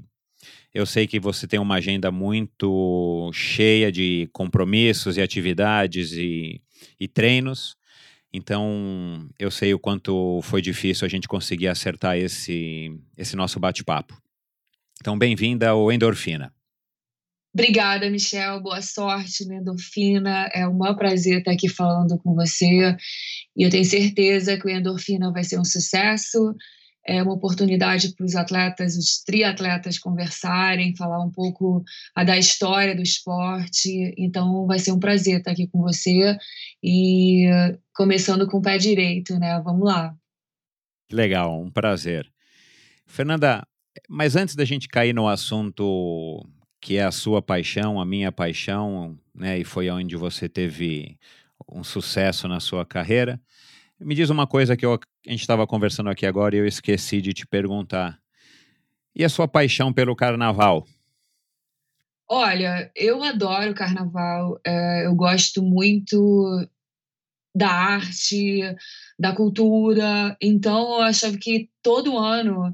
Eu 0.73 0.85
sei 0.85 1.07
que 1.07 1.19
você 1.19 1.47
tem 1.47 1.59
uma 1.59 1.77
agenda 1.77 2.11
muito 2.11 3.31
cheia 3.33 3.91
de 3.91 4.29
compromissos 4.33 5.17
e 5.17 5.23
atividades 5.23 6.13
e, 6.13 6.61
e 7.01 7.09
treinos. 7.09 7.77
Então, 8.33 9.29
eu 9.39 9.51
sei 9.51 9.73
o 9.73 9.79
quanto 9.79 10.41
foi 10.43 10.61
difícil 10.61 11.07
a 11.07 11.09
gente 11.09 11.27
conseguir 11.27 11.69
acertar 11.69 12.19
esse, 12.19 12.91
esse 13.17 13.35
nosso 13.35 13.59
bate-papo. 13.59 14.21
Então, 15.01 15.19
bem-vinda 15.19 15.71
ao 15.71 15.91
Endorfina. 15.91 16.53
Obrigada, 17.55 18.11
Michel. 18.11 18.61
Boa 18.61 18.83
sorte 18.83 19.47
na 19.47 19.57
Endorfina. 19.57 20.51
É 20.53 20.69
um 20.69 20.77
maior 20.77 20.95
prazer 20.95 21.39
estar 21.39 21.53
aqui 21.53 21.69
falando 21.69 22.19
com 22.19 22.35
você. 22.35 22.95
E 23.57 23.63
eu 23.65 23.71
tenho 23.71 23.85
certeza 23.85 24.59
que 24.59 24.67
o 24.67 24.71
Endorfina 24.71 25.33
vai 25.33 25.45
ser 25.45 25.59
um 25.59 25.65
sucesso 25.65 26.55
é 27.09 27.23
uma 27.23 27.33
oportunidade 27.33 28.15
para 28.15 28.27
os 28.27 28.37
atletas, 28.37 28.97
os 28.97 29.23
triatletas 29.25 29.99
conversarem, 29.99 30.95
falar 30.95 31.25
um 31.25 31.31
pouco 31.31 31.83
da 32.15 32.37
história 32.37 32.95
do 32.95 33.03
esporte. 33.03 34.15
Então 34.19 34.67
vai 34.67 34.79
ser 34.79 34.93
um 34.93 35.00
prazer 35.00 35.38
estar 35.38 35.53
aqui 35.53 35.67
com 35.67 35.81
você 35.81 36.37
e 36.83 37.47
começando 37.95 38.47
com 38.47 38.59
o 38.59 38.62
pé 38.62 38.77
direito, 38.77 39.38
né? 39.38 39.59
Vamos 39.65 39.87
lá. 39.87 40.15
Legal, 41.11 41.59
um 41.59 41.71
prazer. 41.71 42.31
Fernanda, 43.07 43.67
mas 44.07 44.37
antes 44.37 44.55
da 44.55 44.67
gente 44.67 44.87
cair 44.87 45.15
no 45.15 45.27
assunto 45.27 46.47
que 46.81 46.99
é 46.99 47.05
a 47.05 47.11
sua 47.11 47.41
paixão, 47.41 47.99
a 47.99 48.05
minha 48.05 48.31
paixão, 48.31 49.19
né, 49.35 49.59
e 49.59 49.65
foi 49.65 49.91
onde 49.91 50.15
você 50.15 50.49
teve 50.49 51.19
um 51.69 51.83
sucesso 51.83 52.47
na 52.47 52.61
sua 52.61 52.87
carreira, 52.87 53.41
me 54.00 54.14
diz 54.14 54.31
uma 54.31 54.47
coisa 54.47 54.76
que 54.76 54.87
eu, 54.87 54.95
a 54.95 55.31
gente 55.31 55.40
estava 55.40 55.67
conversando 55.67 56.11
aqui 56.11 56.25
agora 56.26 56.55
e 56.55 56.59
eu 56.59 56.67
esqueci 56.67 57.21
de 57.21 57.33
te 57.33 57.47
perguntar. 57.47 58.19
E 59.14 59.25
a 59.25 59.28
sua 59.28 59.49
paixão 59.49 59.93
pelo 59.93 60.14
carnaval? 60.14 60.87
Olha, 62.31 62.90
eu 62.95 63.23
adoro 63.23 63.75
carnaval. 63.75 64.61
É, 64.64 65.07
eu 65.07 65.14
gosto 65.14 65.62
muito 65.62 66.69
da 67.55 67.71
arte, 67.71 68.61
da 69.19 69.35
cultura. 69.35 70.37
Então, 70.40 70.99
eu 70.99 71.02
achava 71.02 71.37
que 71.37 71.69
todo 71.83 72.19
ano 72.19 72.73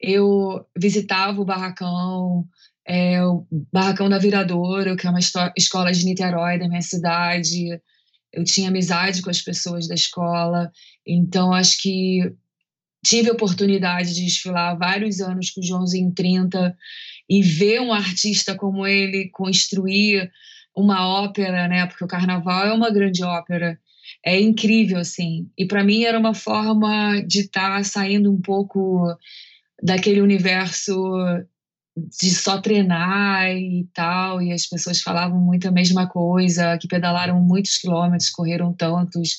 eu 0.00 0.66
visitava 0.76 1.40
o 1.40 1.44
barracão, 1.44 2.48
é, 2.86 3.22
o 3.24 3.46
barracão 3.72 4.08
da 4.08 4.18
Viradouro, 4.18 4.96
que 4.96 5.06
é 5.06 5.10
uma 5.10 5.20
escola 5.56 5.92
de 5.92 6.04
Niterói 6.04 6.58
da 6.58 6.68
minha 6.68 6.82
cidade 6.82 7.80
eu 8.34 8.44
tinha 8.44 8.68
amizade 8.68 9.22
com 9.22 9.30
as 9.30 9.40
pessoas 9.40 9.88
da 9.88 9.94
escola, 9.94 10.70
então 11.06 11.52
acho 11.52 11.80
que 11.80 12.32
tive 13.04 13.30
a 13.30 13.34
oportunidade 13.34 14.14
de 14.14 14.24
desfilar 14.24 14.78
vários 14.78 15.20
anos 15.20 15.50
com 15.50 15.60
o 15.60 15.64
Joãozinho 15.64 16.12
30 16.12 16.76
e 17.28 17.42
ver 17.42 17.80
um 17.80 17.92
artista 17.92 18.54
como 18.54 18.86
ele 18.86 19.28
construir 19.30 20.30
uma 20.74 21.06
ópera, 21.06 21.68
né? 21.68 21.86
Porque 21.86 22.04
o 22.04 22.08
carnaval 22.08 22.66
é 22.66 22.72
uma 22.72 22.90
grande 22.90 23.22
ópera. 23.22 23.78
É 24.24 24.40
incrível 24.40 24.98
assim. 24.98 25.48
E 25.56 25.66
para 25.66 25.84
mim 25.84 26.02
era 26.04 26.18
uma 26.18 26.34
forma 26.34 27.20
de 27.26 27.40
estar 27.40 27.76
tá 27.76 27.84
saindo 27.84 28.32
um 28.32 28.40
pouco 28.40 29.06
daquele 29.82 30.20
universo 30.20 30.94
de 31.96 32.30
só 32.34 32.60
treinar 32.60 33.50
e 33.50 33.88
tal, 33.94 34.42
e 34.42 34.52
as 34.52 34.66
pessoas 34.66 35.00
falavam 35.00 35.40
muito 35.40 35.68
a 35.68 35.72
mesma 35.72 36.08
coisa, 36.08 36.76
que 36.78 36.88
pedalaram 36.88 37.40
muitos 37.40 37.78
quilômetros, 37.78 38.30
correram 38.30 38.72
tantos, 38.72 39.38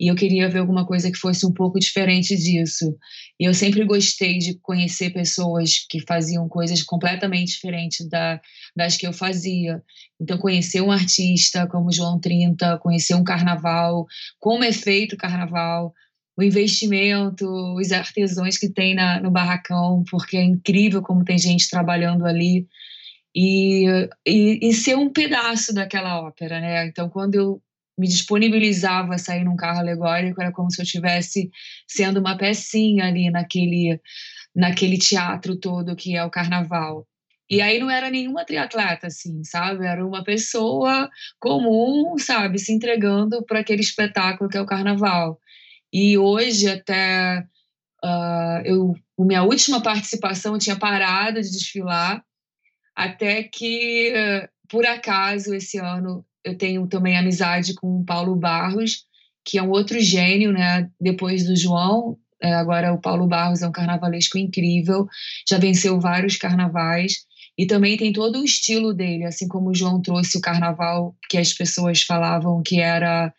e 0.00 0.08
eu 0.08 0.16
queria 0.16 0.48
ver 0.48 0.58
alguma 0.58 0.84
coisa 0.84 1.12
que 1.12 1.18
fosse 1.18 1.46
um 1.46 1.52
pouco 1.52 1.78
diferente 1.78 2.36
disso. 2.36 2.96
E 3.38 3.44
eu 3.44 3.54
sempre 3.54 3.84
gostei 3.84 4.38
de 4.38 4.58
conhecer 4.58 5.10
pessoas 5.10 5.86
que 5.88 6.00
faziam 6.00 6.48
coisas 6.48 6.82
completamente 6.82 7.52
diferentes 7.52 8.08
da, 8.08 8.40
das 8.74 8.96
que 8.96 9.06
eu 9.06 9.12
fazia. 9.12 9.80
Então, 10.20 10.38
conhecer 10.38 10.80
um 10.80 10.90
artista 10.90 11.68
como 11.68 11.92
João 11.92 12.18
30, 12.18 12.78
conhecer 12.78 13.14
um 13.14 13.22
carnaval, 13.22 14.04
como 14.40 14.64
é 14.64 14.72
feito 14.72 15.12
o 15.12 15.18
carnaval, 15.18 15.94
o 16.42 16.44
investimento, 16.44 17.46
os 17.76 17.92
artesãos 17.92 18.58
que 18.58 18.68
tem 18.68 18.94
na, 18.94 19.20
no 19.20 19.30
barracão, 19.30 20.04
porque 20.10 20.36
é 20.36 20.42
incrível 20.42 21.00
como 21.02 21.24
tem 21.24 21.38
gente 21.38 21.70
trabalhando 21.70 22.26
ali. 22.26 22.66
E, 23.34 23.86
e, 24.26 24.68
e, 24.68 24.74
ser 24.74 24.96
um 24.96 25.10
pedaço 25.10 25.72
daquela 25.72 26.20
ópera, 26.20 26.60
né? 26.60 26.86
Então, 26.86 27.08
quando 27.08 27.34
eu 27.34 27.62
me 27.96 28.06
disponibilizava 28.06 29.14
a 29.14 29.18
sair 29.18 29.44
num 29.44 29.56
carro 29.56 29.78
alegórico, 29.78 30.40
era 30.42 30.52
como 30.52 30.70
se 30.70 30.80
eu 30.80 30.84
estivesse 30.84 31.50
sendo 31.86 32.20
uma 32.20 32.36
pecinha 32.36 33.06
ali 33.06 33.30
naquele, 33.30 34.00
naquele 34.54 34.98
teatro 34.98 35.56
todo 35.58 35.96
que 35.96 36.16
é 36.16 36.24
o 36.24 36.30
carnaval. 36.30 37.06
E 37.48 37.60
aí 37.60 37.78
não 37.78 37.90
era 37.90 38.10
nenhuma 38.10 38.44
triatleta, 38.44 39.06
assim, 39.08 39.44
sabe? 39.44 39.86
Era 39.86 40.06
uma 40.06 40.24
pessoa 40.24 41.08
comum, 41.38 42.16
sabe? 42.18 42.58
Se 42.58 42.72
entregando 42.72 43.44
para 43.44 43.60
aquele 43.60 43.82
espetáculo 43.82 44.48
que 44.48 44.56
é 44.56 44.60
o 44.60 44.66
carnaval. 44.66 45.38
E 45.92 46.16
hoje, 46.16 46.68
até 46.68 47.44
uh, 48.04 48.62
eu, 48.64 48.94
minha 49.18 49.42
última 49.42 49.82
participação, 49.82 50.54
eu 50.54 50.58
tinha 50.58 50.76
parado 50.76 51.40
de 51.40 51.50
desfilar, 51.50 52.24
até 52.94 53.42
que, 53.42 54.12
uh, 54.12 54.48
por 54.68 54.86
acaso, 54.86 55.54
esse 55.54 55.78
ano 55.78 56.24
eu 56.44 56.56
tenho 56.56 56.86
também 56.86 57.16
amizade 57.16 57.74
com 57.74 58.00
o 58.00 58.04
Paulo 58.04 58.34
Barros, 58.34 59.04
que 59.44 59.58
é 59.58 59.62
um 59.62 59.70
outro 59.70 60.00
gênio, 60.00 60.52
né? 60.52 60.88
Depois 61.00 61.46
do 61.46 61.56
João, 61.56 62.18
é, 62.42 62.52
agora 62.54 62.92
o 62.92 63.00
Paulo 63.00 63.26
Barros 63.26 63.62
é 63.62 63.68
um 63.68 63.72
carnavalesco 63.72 64.36
incrível, 64.36 65.06
já 65.48 65.58
venceu 65.58 66.00
vários 66.00 66.36
carnavais 66.36 67.24
e 67.56 67.66
também 67.66 67.96
tem 67.96 68.12
todo 68.12 68.40
o 68.40 68.44
estilo 68.44 68.92
dele, 68.92 69.24
assim 69.24 69.46
como 69.46 69.70
o 69.70 69.74
João 69.74 70.02
trouxe 70.02 70.38
o 70.38 70.40
carnaval 70.40 71.14
que 71.28 71.38
as 71.38 71.52
pessoas 71.52 72.02
falavam 72.02 72.62
que 72.64 72.80
era 72.80 73.32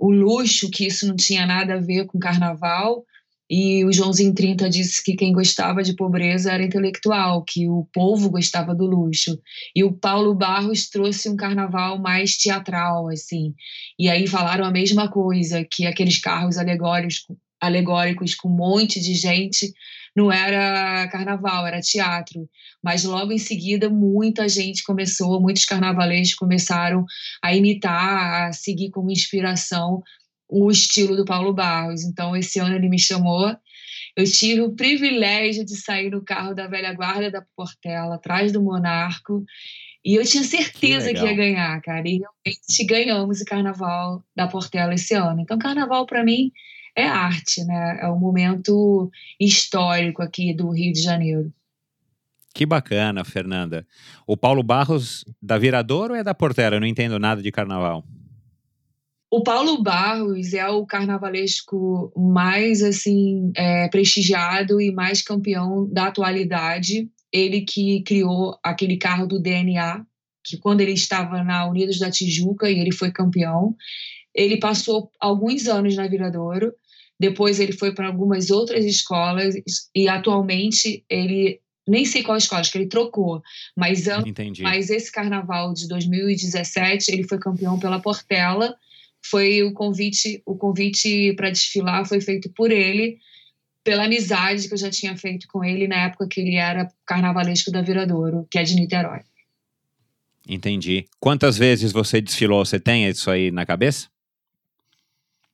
o 0.00 0.10
luxo, 0.10 0.70
que 0.70 0.86
isso 0.86 1.06
não 1.06 1.14
tinha 1.14 1.46
nada 1.46 1.74
a 1.74 1.80
ver 1.80 2.06
com 2.06 2.18
carnaval. 2.18 3.04
E 3.52 3.84
o 3.84 3.92
Joãozinho 3.92 4.32
30 4.32 4.70
disse 4.70 5.02
que 5.02 5.16
quem 5.16 5.32
gostava 5.32 5.82
de 5.82 5.94
pobreza 5.94 6.52
era 6.52 6.62
intelectual, 6.62 7.44
que 7.44 7.68
o 7.68 7.84
povo 7.92 8.30
gostava 8.30 8.74
do 8.74 8.86
luxo. 8.86 9.38
E 9.74 9.82
o 9.82 9.92
Paulo 9.92 10.34
Barros 10.34 10.88
trouxe 10.88 11.28
um 11.28 11.36
carnaval 11.36 11.98
mais 11.98 12.36
teatral, 12.36 13.08
assim. 13.08 13.52
E 13.98 14.08
aí 14.08 14.26
falaram 14.28 14.64
a 14.64 14.70
mesma 14.70 15.10
coisa, 15.10 15.66
que 15.68 15.84
aqueles 15.84 16.20
carros 16.20 16.56
alegóricos, 16.56 17.26
alegóricos 17.60 18.34
com 18.34 18.48
um 18.48 18.56
monte 18.56 19.00
de 19.00 19.14
gente 19.14 19.72
não 20.16 20.32
era 20.32 21.06
carnaval, 21.08 21.66
era 21.66 21.80
teatro. 21.80 22.48
Mas 22.82 23.04
logo 23.04 23.32
em 23.32 23.38
seguida, 23.38 23.88
muita 23.88 24.48
gente 24.48 24.82
começou, 24.82 25.40
muitos 25.40 25.64
carnavalescos 25.64 26.34
começaram 26.34 27.04
a 27.42 27.54
imitar, 27.54 28.48
a 28.48 28.52
seguir 28.52 28.90
como 28.90 29.10
inspiração 29.10 30.02
o 30.48 30.70
estilo 30.70 31.16
do 31.16 31.24
Paulo 31.24 31.52
Barros. 31.52 32.02
Então, 32.02 32.36
esse 32.36 32.58
ano 32.58 32.74
ele 32.74 32.88
me 32.88 32.98
chamou 32.98 33.54
eu 34.16 34.24
tive 34.24 34.60
o 34.62 34.74
privilégio 34.74 35.64
de 35.64 35.76
sair 35.76 36.10
no 36.10 36.22
carro 36.22 36.54
da 36.54 36.66
velha 36.66 36.92
guarda 36.92 37.30
da 37.30 37.42
Portela, 37.56 38.16
atrás 38.16 38.52
do 38.52 38.62
Monarco, 38.62 39.44
e 40.04 40.14
eu 40.14 40.24
tinha 40.24 40.42
certeza 40.42 41.08
que, 41.12 41.20
que 41.20 41.24
ia 41.24 41.34
ganhar, 41.34 41.80
cara. 41.82 42.08
E 42.08 42.18
realmente 42.18 42.84
ganhamos 42.86 43.40
o 43.40 43.44
Carnaval 43.44 44.24
da 44.34 44.48
Portela 44.48 44.94
esse 44.94 45.14
ano. 45.14 45.40
Então, 45.40 45.58
Carnaval 45.58 46.06
para 46.06 46.24
mim 46.24 46.50
é 46.96 47.06
arte, 47.06 47.64
né? 47.64 47.98
É 48.02 48.08
um 48.08 48.18
momento 48.18 49.10
histórico 49.38 50.22
aqui 50.22 50.54
do 50.54 50.70
Rio 50.70 50.92
de 50.92 51.02
Janeiro. 51.02 51.52
Que 52.54 52.66
bacana, 52.66 53.24
Fernanda. 53.24 53.86
O 54.26 54.36
Paulo 54.36 54.62
Barros 54.62 55.24
da 55.40 55.56
Viradouro 55.56 56.14
ou 56.14 56.18
é 56.18 56.24
da 56.24 56.34
Portela? 56.34 56.76
Eu 56.76 56.80
não 56.80 56.86
entendo 56.86 57.18
nada 57.18 57.42
de 57.42 57.52
carnaval. 57.52 58.04
O 59.30 59.44
Paulo 59.44 59.80
Barros 59.80 60.52
é 60.54 60.68
o 60.68 60.84
carnavalesco 60.84 62.12
mais 62.16 62.82
assim 62.82 63.52
é, 63.54 63.88
prestigiado 63.88 64.80
e 64.80 64.90
mais 64.90 65.22
campeão 65.22 65.88
da 65.88 66.08
atualidade. 66.08 67.08
Ele 67.32 67.60
que 67.60 68.02
criou 68.02 68.58
aquele 68.60 68.96
carro 68.96 69.28
do 69.28 69.40
DNA, 69.40 70.04
que 70.42 70.58
quando 70.58 70.80
ele 70.80 70.94
estava 70.94 71.44
na 71.44 71.64
Unidos 71.68 72.00
da 72.00 72.10
Tijuca 72.10 72.68
e 72.68 72.80
ele 72.80 72.90
foi 72.90 73.12
campeão, 73.12 73.76
ele 74.34 74.56
passou 74.56 75.12
alguns 75.20 75.68
anos 75.68 75.94
na 75.94 76.08
Viradouro. 76.08 76.72
Depois 77.20 77.60
ele 77.60 77.72
foi 77.72 77.94
para 77.94 78.06
algumas 78.06 78.50
outras 78.50 78.84
escolas 78.84 79.54
e 79.94 80.08
atualmente 80.08 81.04
ele 81.08 81.60
nem 81.86 82.04
sei 82.04 82.22
qual 82.22 82.38
escola, 82.38 82.60
acho 82.60 82.72
que 82.72 82.78
ele 82.78 82.86
trocou, 82.86 83.42
mas, 83.76 84.06
Entendi. 84.06 84.62
mas 84.62 84.90
esse 84.90 85.10
carnaval 85.12 85.74
de 85.74 85.86
2017 85.88 87.10
ele 87.10 87.24
foi 87.24 87.38
campeão 87.38 87.78
pela 87.78 88.00
Portela 88.00 88.76
foi 89.22 89.62
o 89.62 89.72
convite, 89.72 90.42
o 90.46 90.56
convite 90.56 91.34
para 91.34 91.50
desfilar 91.50 92.06
foi 92.06 92.20
feito 92.20 92.50
por 92.50 92.70
ele, 92.70 93.18
pela 93.84 94.04
amizade 94.04 94.66
que 94.66 94.74
eu 94.74 94.78
já 94.78 94.90
tinha 94.90 95.16
feito 95.16 95.46
com 95.48 95.64
ele 95.64 95.86
na 95.86 96.04
época 96.06 96.28
que 96.28 96.40
ele 96.40 96.56
era 96.56 96.90
carnavalesco 97.06 97.70
da 97.70 97.82
Viradouro, 97.82 98.46
que 98.50 98.58
é 98.58 98.62
de 98.62 98.74
Niterói. 98.74 99.20
Entendi. 100.48 101.06
Quantas 101.18 101.56
vezes 101.56 101.92
você 101.92 102.20
desfilou? 102.20 102.64
Você 102.64 102.80
tem 102.80 103.08
isso 103.08 103.30
aí 103.30 103.50
na 103.50 103.66
cabeça? 103.66 104.08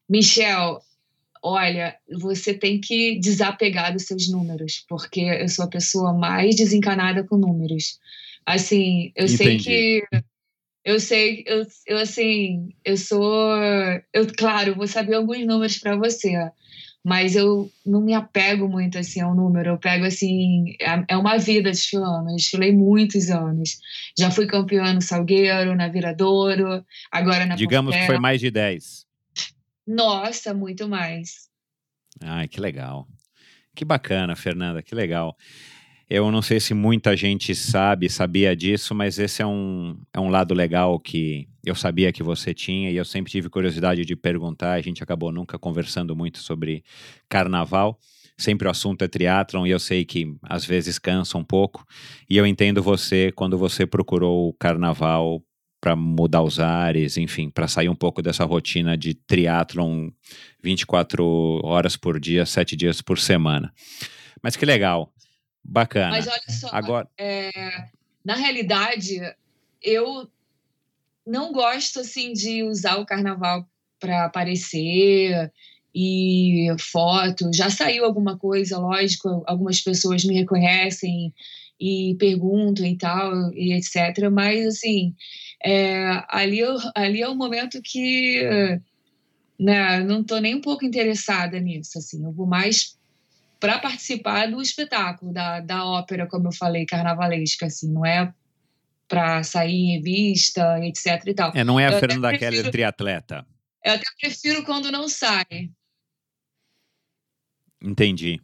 Michel, 0.09 0.81
olha, 1.47 1.97
você 2.19 2.53
tem 2.53 2.81
que 2.81 3.21
desapegar 3.21 3.93
dos 3.93 4.03
seus 4.03 4.29
números, 4.29 4.85
porque 4.89 5.21
eu 5.21 5.49
sou 5.49 5.65
a 5.65 5.71
pessoa 5.71 6.13
mais 6.13 6.57
desencanada 6.57 7.23
com 7.23 7.37
números. 7.37 8.01
Assim, 8.45 9.13
eu 9.15 9.27
Entendi. 9.27 9.37
sei 9.37 9.59
que 9.59 10.03
eu 10.85 11.01
sei, 11.01 11.45
eu, 11.47 11.67
eu 11.87 11.99
assim, 11.99 12.69
eu 12.85 12.97
sou, 12.97 13.57
eu 14.13 14.27
claro, 14.37 14.75
vou 14.75 14.87
saber 14.87 15.15
alguns 15.15 15.45
números 15.45 15.79
para 15.79 15.97
você, 15.97 16.33
mas 17.05 17.37
eu 17.37 17.71
não 17.85 18.01
me 18.01 18.15
apego 18.15 18.69
muito 18.69 18.99
assim 18.99 19.21
ao 19.21 19.35
número. 19.35 19.71
Eu 19.71 19.79
pego 19.79 20.05
assim, 20.05 20.77
é, 20.81 21.05
é 21.15 21.17
uma 21.17 21.39
vida 21.39 21.71
desfilando. 21.71 22.31
Eu 22.31 22.37
desfilei 22.37 22.73
muitos 22.73 23.31
anos. 23.31 23.79
Já 24.19 24.31
fui 24.31 24.47
campeã 24.47 24.93
no 24.93 25.01
Salgueiro, 25.01 25.77
na 25.77 25.89
Viradouro, 25.89 26.85
agora 27.13 27.47
na 27.47 27.55
Digamos 27.55 27.95
que 27.95 28.07
foi 28.07 28.19
mais 28.19 28.41
de 28.41 28.51
10. 28.51 29.06
Nossa, 29.87 30.53
muito 30.53 30.89
mais. 30.89 31.49
Ai, 32.21 32.49
que 32.49 32.61
legal. 32.61 33.07
Que 33.75 33.85
bacana, 33.85 34.35
Fernanda, 34.35 34.83
que 34.83 34.95
legal. 34.95 35.37
Eu 36.09 36.31
não 36.31 36.41
sei 36.41 36.61
se 36.61 36.73
muita 36.73 37.17
gente 37.17 37.53
sabe, 37.55 38.09
sabia 38.09 38.55
disso, 38.55 38.95
mas 38.95 39.19
esse 39.19 39.43
é 39.43 39.47
um, 39.47 39.99
é 40.15 40.21
um 40.21 40.29
lado 40.29 40.55
legal 40.55 41.01
que 41.01 41.49
eu 41.65 41.75
sabia 41.75 42.13
que 42.13 42.23
você 42.23 42.55
tinha 42.55 42.91
e 42.91 42.97
eu 42.97 43.05
sempre 43.05 43.31
tive 43.31 43.49
curiosidade 43.49 44.05
de 44.05 44.15
perguntar. 44.15 44.75
A 44.75 44.81
gente 44.81 45.03
acabou 45.03 45.33
nunca 45.33 45.59
conversando 45.59 46.15
muito 46.15 46.39
sobre 46.39 46.85
carnaval. 47.29 47.99
Sempre 48.39 48.69
o 48.69 48.71
assunto 48.71 49.03
é 49.03 49.09
triatlon 49.09 49.67
e 49.67 49.71
eu 49.71 49.81
sei 49.81 50.05
que 50.05 50.33
às 50.43 50.65
vezes 50.65 50.97
cansa 50.97 51.39
um 51.39 51.45
pouco. 51.45 51.85
E 52.31 52.37
eu 52.37 52.47
entendo 52.47 52.83
você 52.83 53.33
quando 53.33 53.59
você 53.59 53.85
procurou 53.85 54.49
o 54.49 54.53
carnaval 54.53 55.43
para 55.87 55.95
mudar 55.95 56.43
os 56.43 56.59
ares, 56.59 57.17
enfim, 57.17 57.49
para 57.49 57.69
sair 57.69 57.89
um 57.89 57.95
pouco 57.95 58.21
dessa 58.21 58.45
rotina 58.45 58.97
de 58.97 59.15
triatlon 59.15 60.11
24 60.61 61.61
horas 61.63 61.97
por 61.97 62.19
dia, 62.19 62.45
7 62.45 62.75
dias 62.75 63.01
por 63.01 63.21
semana. 63.21 63.73
Mas 64.43 64.57
que 64.57 64.67
legal. 64.67 65.13
Bacana. 65.63 66.11
Mas 66.11 66.27
olha 66.27 66.43
só, 66.49 66.69
Agora... 66.73 67.09
É, 67.17 67.53
na 68.25 68.35
realidade, 68.35 69.21
eu 69.81 70.29
não 71.25 71.53
gosto 71.53 72.01
assim 72.01 72.33
de 72.33 72.65
usar 72.65 72.97
o 72.97 73.07
carnaval 73.07 73.65
para 74.01 74.25
aparecer 74.25 75.53
e 75.95 76.67
foto. 76.81 77.49
Já 77.55 77.71
saiu 77.71 78.05
alguma 78.05 78.37
coisa, 78.37 78.77
lógico, 78.77 79.45
algumas 79.47 79.81
pessoas 79.81 80.25
me 80.25 80.35
reconhecem 80.35 81.33
e 81.79 82.17
perguntam 82.19 82.85
e 82.85 82.99
tal, 82.99 83.53
e 83.55 83.73
etc. 83.73 84.29
Mas, 84.33 84.67
assim, 84.67 85.15
é, 85.67 86.25
ali, 86.29 86.61
ali 86.95 87.23
é 87.23 87.29
o 87.29 87.35
momento 87.35 87.81
que 87.83 88.81
né, 89.59 90.01
não 90.01 90.21
estou 90.21 90.41
nem 90.41 90.55
um 90.55 90.61
pouco 90.61 90.85
interessada 90.85 91.59
nisso. 91.59 91.99
Assim, 91.99 92.25
eu 92.25 92.33
vou 92.33 92.47
mais 92.47 92.97
para 93.59 93.79
participar 93.79 94.51
do 94.51 94.61
espetáculo, 94.61 95.33
da, 95.33 95.61
da 95.61 95.85
ópera, 95.85 96.27
como 96.27 96.49
eu 96.49 96.53
falei, 96.53 96.85
carnavalesca, 96.85 97.67
assim, 97.67 97.91
não 97.91 98.05
é 98.05 98.33
para 99.09 99.43
sair 99.43 99.73
em 99.73 99.97
revista, 99.97 100.79
etc 100.85 101.27
e 101.27 101.35
tal. 101.35 101.53
É, 101.55 101.65
não 101.65 101.79
é 101.81 101.87
a 101.87 101.93
eu 101.93 101.99
Fernanda 101.99 102.37
Keller 102.37 102.71
triatleta. 102.71 103.47
Eu 103.85 103.95
até 103.95 104.05
prefiro 104.21 104.65
quando 104.65 104.91
não 104.91 105.09
sai. 105.09 105.71
Entendi. 107.81 108.41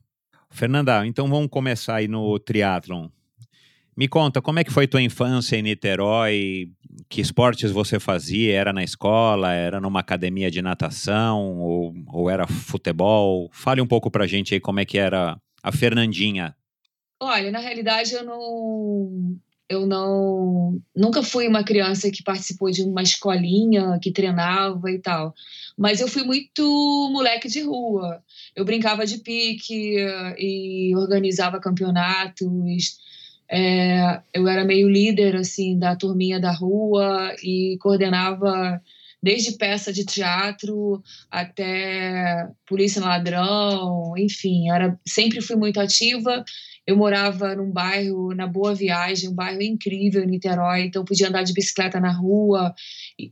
Fernanda, 0.51 1.05
então 1.07 1.29
vamos 1.29 1.51
começar 1.51 1.97
aí 1.97 2.09
no 2.09 2.39
triatlon. 2.39 3.09
Me 3.97 4.09
conta, 4.09 4.41
como 4.41 4.59
é 4.59 4.65
que 4.65 4.73
foi 4.73 4.87
tua 4.87 5.03
infância 5.03 5.57
em 5.57 5.63
Niterói? 5.63 6.71
Que 7.09 7.21
esportes 7.21 7.71
você 7.71 8.01
fazia? 8.01 8.55
Era 8.55 8.73
na 8.73 8.83
escola? 8.83 9.53
Era 9.53 9.81
numa 9.81 10.01
academia 10.01 10.51
de 10.51 10.63
natação? 10.63 11.59
Ou, 11.61 11.95
ou 12.09 12.31
era 12.31 12.47
futebol? 12.47 13.51
Fale 13.53 13.83
um 13.83 13.87
pouco 13.87 14.11
pra 14.11 14.27
gente 14.27 14.55
aí 14.55 14.61
como 14.61 14.81
é 14.81 14.85
que 14.85 14.97
era 14.97 15.39
a 15.63 15.71
Fernandinha. 15.71 16.57
Olha, 17.21 17.51
na 17.51 17.61
realidade 17.61 18.15
eu 18.15 18.25
não 18.25 19.39
eu 19.69 19.87
não 19.87 20.79
nunca 20.95 21.23
fui 21.23 21.49
uma 21.49 21.65
criança 21.65 22.11
que 22.11 22.23
participou 22.23 22.71
de 22.71 22.83
uma 22.83 23.03
escolinha 23.03 23.99
que 24.03 24.13
treinava 24.13 24.91
e 24.91 24.99
tal 24.99 25.33
mas 25.79 26.01
eu 26.01 26.09
fui 26.09 26.25
muito 26.25 26.63
moleque 27.11 27.49
de 27.49 27.63
rua 27.63 28.23
eu 28.55 28.65
brincava 28.67 29.07
de 29.07 29.19
pique 29.19 29.97
e 30.37 30.93
organizava 30.97 31.61
campeonatos 31.61 32.99
é, 33.53 34.23
eu 34.33 34.49
era 34.49 34.65
meio 34.65 34.89
líder 34.89 35.37
assim 35.37 35.79
da 35.79 35.95
turminha 35.95 36.41
da 36.41 36.51
rua 36.51 37.35
e 37.43 37.77
coordenava 37.81 38.81
desde 39.23 39.53
peça 39.59 39.93
de 39.93 40.05
teatro 40.05 41.03
até 41.31 42.49
polícia 42.67 43.03
ladrão, 43.03 44.15
enfim, 44.17 44.71
era 44.71 44.99
sempre 45.07 45.41
fui 45.43 45.55
muito 45.55 45.79
ativa. 45.79 46.43
Eu 46.85 46.97
morava 46.97 47.55
num 47.55 47.71
bairro 47.71 48.35
na 48.35 48.47
Boa 48.47 48.75
Viagem, 48.75 49.29
um 49.29 49.35
bairro 49.35 49.63
incrível 49.63 50.25
em 50.25 50.27
Niterói, 50.27 50.87
então 50.87 51.05
podia 51.05 51.29
andar 51.29 51.45
de 51.45 51.53
bicicleta 51.53 52.01
na 52.01 52.11
rua. 52.11 52.75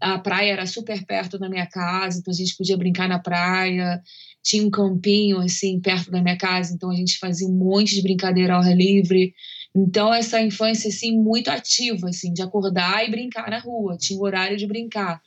A 0.01 0.19
praia 0.19 0.53
era 0.53 0.67
super 0.67 1.05
perto 1.05 1.37
da 1.39 1.49
minha 1.49 1.67
casa, 1.67 2.21
então 2.21 2.33
a 2.33 2.37
gente 2.37 2.57
podia 2.57 2.77
brincar 2.77 3.09
na 3.09 3.19
praia. 3.19 4.01
Tinha 4.45 4.65
um 4.65 4.71
campinho 4.71 5.39
assim 5.39 5.81
perto 5.81 6.11
da 6.13 6.23
minha 6.23 6.37
casa, 6.37 6.73
então 6.73 6.91
a 6.91 6.95
gente 6.95 7.19
fazia 7.19 7.49
um 7.49 7.53
monte 7.53 7.97
de 7.97 8.03
brincadeira 8.03 8.55
ao 8.55 8.61
ar 8.61 8.77
livre. 8.77 9.35
Então, 9.75 10.13
essa 10.13 10.41
infância, 10.41 10.89
assim, 10.89 11.17
muito 11.17 11.49
ativa, 11.49 12.09
assim, 12.09 12.33
de 12.33 12.43
acordar 12.43 13.07
e 13.07 13.11
brincar 13.11 13.51
na 13.51 13.59
rua, 13.59 13.97
tinha 13.97 14.19
o 14.19 14.25
horário 14.25 14.57
de 14.57 14.67
brincar. 14.67 15.21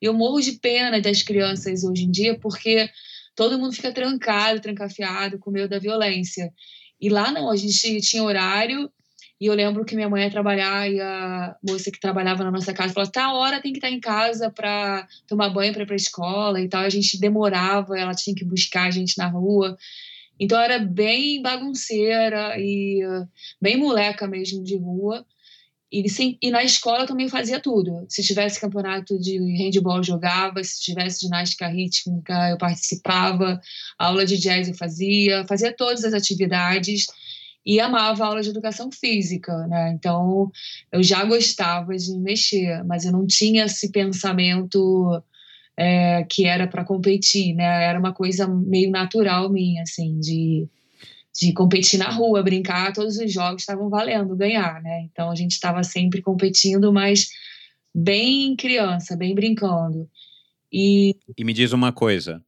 Eu 0.00 0.12
morro 0.12 0.40
de 0.40 0.52
pena 0.52 1.00
das 1.00 1.22
crianças 1.22 1.82
hoje 1.82 2.04
em 2.04 2.10
dia, 2.10 2.38
porque 2.38 2.90
todo 3.34 3.58
mundo 3.58 3.72
fica 3.72 3.92
trancado, 3.92 4.60
trancafiado, 4.60 5.38
com 5.38 5.50
medo 5.50 5.68
da 5.68 5.78
violência. 5.78 6.52
E 7.00 7.08
lá 7.08 7.32
não, 7.32 7.50
a 7.50 7.56
gente 7.56 8.00
tinha 8.00 8.22
horário, 8.22 8.90
e 9.38 9.46
eu 9.46 9.54
lembro 9.54 9.84
que 9.84 9.94
minha 9.94 10.08
mãe 10.08 10.24
ia 10.24 10.30
trabalhar 10.30 10.90
e 10.90 10.98
a 10.98 11.54
moça 11.62 11.90
que 11.90 12.00
trabalhava 12.00 12.42
na 12.42 12.50
nossa 12.50 12.72
casa 12.72 12.94
falou: 12.94 13.10
tá, 13.10 13.34
hora 13.34 13.60
tem 13.60 13.72
que 13.72 13.78
estar 13.78 13.90
em 13.90 14.00
casa 14.00 14.50
para 14.50 15.06
tomar 15.28 15.50
banho 15.50 15.74
para 15.74 15.82
ir 15.82 15.86
para 15.86 15.94
escola 15.94 16.60
e 16.60 16.68
tal. 16.68 16.82
A 16.82 16.88
gente 16.88 17.20
demorava, 17.20 17.98
ela 17.98 18.14
tinha 18.14 18.34
que 18.34 18.44
buscar 18.44 18.86
a 18.86 18.90
gente 18.90 19.18
na 19.18 19.28
rua. 19.28 19.76
Então 20.38 20.60
era 20.60 20.78
bem 20.78 21.40
bagunceira 21.40 22.58
e 22.58 23.04
uh, 23.06 23.28
bem 23.60 23.76
moleca 23.76 24.26
mesmo 24.26 24.62
de 24.62 24.76
rua. 24.76 25.24
E, 25.90 26.08
sim, 26.10 26.36
e 26.42 26.50
na 26.50 26.64
escola 26.64 27.06
também 27.06 27.28
fazia 27.28 27.60
tudo. 27.60 28.04
Se 28.08 28.22
tivesse 28.22 28.60
campeonato 28.60 29.18
de 29.18 29.38
handball, 29.56 30.02
jogava. 30.02 30.62
Se 30.62 30.80
tivesse 30.80 31.20
ginástica 31.20 31.68
rítmica, 31.68 32.50
eu 32.50 32.58
participava. 32.58 33.60
Aula 33.98 34.26
de 34.26 34.36
jazz 34.36 34.68
eu 34.68 34.74
fazia. 34.74 35.46
Fazia 35.46 35.74
todas 35.74 36.04
as 36.04 36.12
atividades. 36.12 37.06
E 37.64 37.80
amava 37.80 38.26
aula 38.26 38.42
de 38.42 38.50
educação 38.50 38.90
física, 38.92 39.52
né? 39.68 39.92
Então, 39.92 40.50
eu 40.92 41.02
já 41.02 41.24
gostava 41.24 41.96
de 41.96 42.16
mexer, 42.18 42.84
mas 42.84 43.04
eu 43.04 43.12
não 43.12 43.26
tinha 43.26 43.64
esse 43.64 43.90
pensamento 43.90 45.22
é, 45.76 46.24
que 46.24 46.46
era 46.46 46.66
para 46.66 46.84
competir, 46.84 47.54
né? 47.54 47.84
Era 47.84 47.98
uma 47.98 48.12
coisa 48.12 48.48
meio 48.48 48.90
natural 48.90 49.50
minha, 49.50 49.82
assim, 49.82 50.18
de 50.18 50.68
de 51.38 51.52
competir 51.52 51.98
na 51.98 52.08
rua, 52.08 52.42
brincar, 52.42 52.94
todos 52.94 53.18
os 53.18 53.30
jogos 53.30 53.62
estavam 53.62 53.90
valendo 53.90 54.34
ganhar, 54.34 54.80
né? 54.82 55.02
Então 55.02 55.30
a 55.30 55.34
gente 55.34 55.52
estava 55.52 55.84
sempre 55.84 56.22
competindo, 56.22 56.90
mas 56.92 57.28
bem 57.94 58.56
criança, 58.56 59.14
bem 59.16 59.34
brincando. 59.34 60.08
E, 60.72 61.14
e 61.36 61.44
me 61.44 61.52
diz 61.52 61.72
uma 61.72 61.92
coisa: 61.92 62.42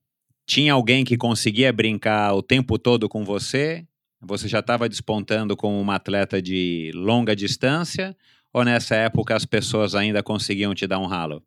tinha 0.47 0.73
alguém 0.73 1.05
que 1.05 1.19
conseguia 1.19 1.73
brincar 1.73 2.35
o 2.35 2.43
tempo 2.43 2.79
todo 2.79 3.09
com 3.09 3.25
você? 3.25 3.87
Você 4.21 4.49
já 4.49 4.61
estava 4.61 4.89
despontando 4.89 5.57
como 5.57 5.79
uma 5.79 5.97
atleta 5.97 6.41
de 6.41 6.91
longa 6.95 7.37
distância? 7.37 8.17
Ou 8.53 8.65
nessa 8.65 8.97
época 8.97 9.37
as 9.37 9.45
pessoas 9.45 9.95
ainda 9.95 10.23
conseguiam 10.23 10.75
te 10.75 10.87
dar 10.87 10.99
um 10.99 11.07
ralo? 11.07 11.43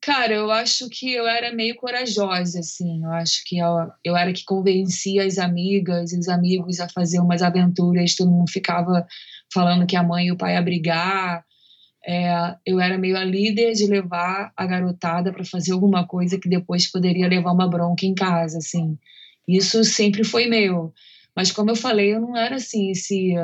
Cara, 0.00 0.34
eu 0.34 0.50
acho 0.50 0.88
que 0.88 1.12
eu 1.12 1.26
era 1.26 1.52
meio 1.52 1.74
corajosa, 1.76 2.60
assim. 2.60 3.02
Eu 3.02 3.10
acho 3.12 3.42
que 3.44 3.58
eu, 3.58 3.90
eu 4.04 4.16
era 4.16 4.32
que 4.32 4.44
convencia 4.44 5.24
as 5.24 5.38
amigas 5.38 6.12
e 6.12 6.18
os 6.18 6.28
amigos 6.28 6.78
a 6.80 6.88
fazer 6.88 7.18
umas 7.18 7.42
aventuras. 7.42 8.14
Todo 8.14 8.30
mundo 8.30 8.50
ficava 8.50 9.06
falando 9.52 9.86
que 9.86 9.96
a 9.96 10.02
mãe 10.02 10.26
e 10.26 10.32
o 10.32 10.36
pai 10.36 10.54
iam 10.54 10.64
brigar. 10.64 11.44
É, 12.06 12.54
eu 12.64 12.80
era 12.80 12.96
meio 12.96 13.16
a 13.16 13.24
líder 13.24 13.72
de 13.72 13.86
levar 13.86 14.52
a 14.56 14.64
garotada 14.64 15.32
para 15.32 15.44
fazer 15.44 15.72
alguma 15.72 16.06
coisa 16.06 16.38
que 16.38 16.48
depois 16.48 16.90
poderia 16.90 17.26
levar 17.26 17.52
uma 17.52 17.68
bronca 17.68 18.06
em 18.06 18.14
casa, 18.14 18.58
assim. 18.58 18.96
Isso 19.48 19.82
sempre 19.82 20.22
foi 20.22 20.46
meu. 20.46 20.94
Mas 21.34 21.50
como 21.50 21.70
eu 21.70 21.76
falei, 21.76 22.14
eu 22.14 22.20
não 22.20 22.36
era 22.36 22.56
assim 22.56 22.90
esse 22.90 23.34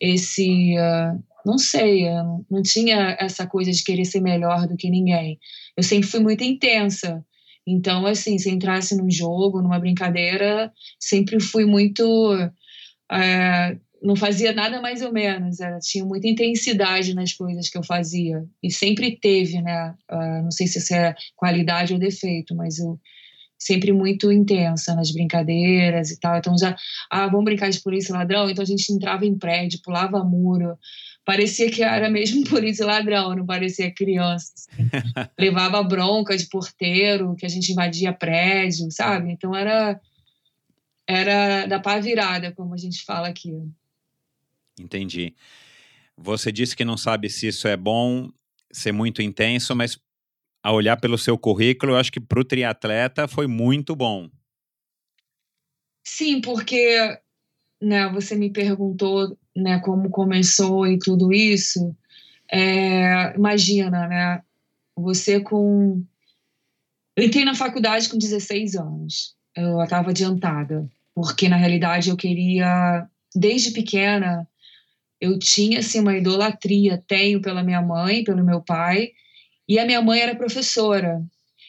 esse 0.00 0.74
uh, 0.76 1.22
não 1.44 1.58
sei, 1.58 2.04
não 2.50 2.62
tinha 2.62 3.16
essa 3.18 3.46
coisa 3.46 3.70
de 3.70 3.82
querer 3.82 4.04
ser 4.04 4.20
melhor 4.20 4.66
do 4.66 4.76
que 4.76 4.90
ninguém. 4.90 5.38
Eu 5.76 5.82
sempre 5.82 6.08
fui 6.08 6.20
muito 6.20 6.42
intensa. 6.44 7.24
Então, 7.66 8.06
assim, 8.06 8.38
se 8.38 8.50
entrasse 8.50 8.96
num 8.96 9.10
jogo, 9.10 9.62
numa 9.62 9.78
brincadeira, 9.78 10.72
sempre 10.98 11.40
fui 11.40 11.64
muito. 11.64 12.02
É, 13.10 13.76
não 14.02 14.16
fazia 14.16 14.52
nada 14.52 14.80
mais 14.80 15.00
ou 15.00 15.12
menos, 15.12 15.60
era, 15.60 15.78
tinha 15.78 16.04
muita 16.04 16.26
intensidade 16.26 17.14
nas 17.14 17.32
coisas 17.32 17.68
que 17.68 17.78
eu 17.78 17.84
fazia. 17.84 18.44
E 18.62 18.70
sempre 18.70 19.16
teve, 19.16 19.60
né? 19.62 19.94
Uh, 20.10 20.42
não 20.42 20.50
sei 20.50 20.66
se 20.66 20.78
isso 20.78 20.94
é 20.94 21.14
qualidade 21.36 21.92
ou 21.92 22.00
defeito, 22.00 22.54
mas 22.56 22.78
eu 22.78 22.98
sempre 23.56 23.92
muito 23.92 24.32
intensa 24.32 24.94
nas 24.94 25.12
brincadeiras 25.12 26.10
e 26.10 26.18
tal. 26.18 26.36
Então 26.36 26.58
já, 26.58 26.76
ah, 27.10 27.26
vamos 27.28 27.44
brincar 27.44 27.70
de 27.70 27.80
polícia 27.80 28.14
ladrão? 28.14 28.50
Então 28.50 28.62
a 28.62 28.66
gente 28.66 28.92
entrava 28.92 29.24
em 29.24 29.38
prédio, 29.38 29.80
pulava 29.84 30.24
muro, 30.24 30.76
parecia 31.24 31.70
que 31.70 31.82
era 31.82 32.10
mesmo 32.10 32.44
polícia 32.48 32.86
ladrão, 32.86 33.34
não 33.34 33.46
parecia 33.46 33.92
criança. 33.92 34.52
Assim. 34.54 34.90
Levava 35.38 35.82
bronca 35.82 36.36
de 36.36 36.48
porteiro, 36.48 37.34
que 37.36 37.46
a 37.46 37.48
gente 37.48 37.72
invadia 37.72 38.12
prédio, 38.12 38.90
sabe? 38.90 39.32
Então 39.32 39.54
era 39.54 40.00
era 41.06 41.66
da 41.66 41.80
pá 41.80 41.98
virada, 41.98 42.52
como 42.52 42.74
a 42.74 42.76
gente 42.76 43.04
fala 43.04 43.28
aqui. 43.28 43.52
Entendi. 44.78 45.34
Você 46.16 46.52
disse 46.52 46.76
que 46.76 46.84
não 46.84 46.96
sabe 46.96 47.28
se 47.28 47.48
isso 47.48 47.66
é 47.66 47.76
bom 47.76 48.30
ser 48.72 48.92
muito 48.92 49.20
intenso, 49.20 49.74
mas 49.74 49.98
a 50.62 50.72
olhar 50.72 50.96
pelo 50.98 51.18
seu 51.18 51.36
currículo, 51.36 51.92
eu 51.92 51.96
acho 51.96 52.12
que 52.12 52.20
para 52.20 52.40
o 52.40 52.44
triatleta 52.44 53.26
foi 53.26 53.46
muito 53.46 53.96
bom. 53.96 54.30
Sim, 56.04 56.40
porque 56.40 57.18
né, 57.80 58.08
você 58.08 58.36
me 58.36 58.50
perguntou 58.50 59.36
né, 59.56 59.78
como 59.80 60.10
começou 60.10 60.86
e 60.86 60.98
tudo 60.98 61.32
isso, 61.32 61.94
é, 62.50 63.34
imagina, 63.34 64.06
né, 64.06 64.42
você 64.96 65.40
com... 65.40 66.02
Eu 67.16 67.24
entrei 67.24 67.44
na 67.44 67.54
faculdade 67.54 68.08
com 68.08 68.16
16 68.16 68.74
anos, 68.74 69.34
eu 69.54 69.82
estava 69.82 70.10
adiantada, 70.10 70.88
porque 71.14 71.48
na 71.48 71.56
realidade 71.56 72.08
eu 72.08 72.16
queria, 72.16 73.06
desde 73.34 73.70
pequena, 73.72 74.48
eu 75.20 75.38
tinha 75.38 75.80
assim, 75.80 76.00
uma 76.00 76.16
idolatria, 76.16 77.02
tenho 77.06 77.40
pela 77.40 77.62
minha 77.62 77.82
mãe, 77.82 78.24
pelo 78.24 78.44
meu 78.44 78.62
pai, 78.62 79.10
e 79.68 79.78
a 79.78 79.84
minha 79.84 80.00
mãe 80.00 80.20
era 80.20 80.34
professora, 80.34 81.22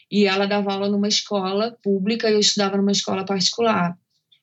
e 0.10 0.26
ela 0.26 0.46
dava 0.46 0.74
aula 0.74 0.90
numa 0.90 1.08
escola 1.08 1.78
pública 1.84 2.30
e 2.30 2.34
eu 2.34 2.40
estudava 2.40 2.78
numa 2.78 2.92
escola 2.92 3.26
particular. 3.26 3.98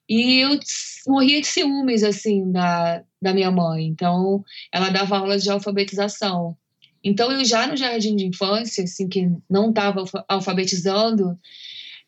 E 0.09 0.39
eu 0.39 0.59
morria 1.07 1.39
de 1.39 1.47
ciúmes, 1.47 2.03
assim, 2.03 2.51
da, 2.51 3.03
da 3.21 3.33
minha 3.33 3.51
mãe. 3.51 3.85
Então, 3.85 4.43
ela 4.71 4.89
dava 4.89 5.17
aulas 5.17 5.43
de 5.43 5.49
alfabetização. 5.49 6.57
Então, 7.03 7.31
eu 7.31 7.43
já 7.43 7.65
no 7.65 7.75
jardim 7.75 8.15
de 8.15 8.25
infância, 8.25 8.83
assim, 8.83 9.07
que 9.07 9.27
não 9.49 9.69
estava 9.69 10.03
alfabetizando, 10.27 11.37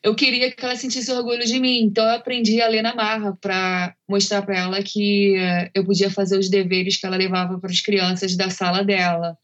eu 0.03 0.13
queria 0.13 0.51
que 0.51 0.63
ela 0.63 0.75
sentisse 0.75 1.11
orgulho 1.11 1.45
de 1.45 1.59
mim. 1.59 1.79
Então, 1.83 2.03
eu 2.03 2.11
aprendi 2.11 2.61
a 2.61 2.67
ler 2.67 2.81
na 2.81 2.93
marra 2.93 3.37
para 3.39 3.95
mostrar 4.07 4.41
para 4.41 4.57
ela 4.59 4.83
que 4.83 5.35
eh, 5.37 5.71
eu 5.73 5.85
podia 5.85 6.11
fazer 6.11 6.37
os 6.37 6.49
deveres 6.49 6.97
que 6.97 7.05
ela 7.05 7.15
levava 7.15 7.57
para 7.57 7.71
as 7.71 7.79
crianças 7.79 8.35
da 8.35 8.49
sala 8.49 8.83
dela. 8.83 9.37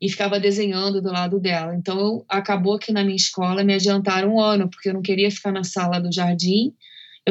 E 0.00 0.08
ficava 0.08 0.40
desenhando 0.40 1.00
do 1.00 1.12
lado 1.12 1.38
dela. 1.38 1.76
Então, 1.76 2.24
acabou 2.28 2.78
que 2.78 2.92
na 2.92 3.04
minha 3.04 3.16
escola 3.16 3.62
me 3.62 3.74
adiantaram 3.74 4.34
um 4.34 4.40
ano, 4.40 4.68
porque 4.68 4.88
eu 4.88 4.94
não 4.94 5.02
queria 5.02 5.30
ficar 5.30 5.52
na 5.52 5.62
sala 5.62 6.00
do 6.00 6.12
jardim 6.12 6.74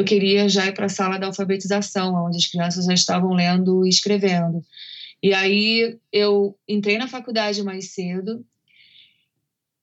eu 0.00 0.04
queria 0.04 0.48
já 0.48 0.66
ir 0.66 0.72
para 0.72 0.86
a 0.86 0.88
sala 0.88 1.18
da 1.18 1.26
alfabetização, 1.26 2.26
onde 2.26 2.38
as 2.38 2.46
crianças 2.46 2.86
já 2.86 2.94
estavam 2.94 3.32
lendo 3.32 3.84
e 3.86 3.88
escrevendo. 3.88 4.64
E 5.22 5.34
aí 5.34 5.98
eu 6.12 6.56
entrei 6.66 6.96
na 6.96 7.06
faculdade 7.06 7.62
mais 7.62 7.92
cedo 7.92 8.44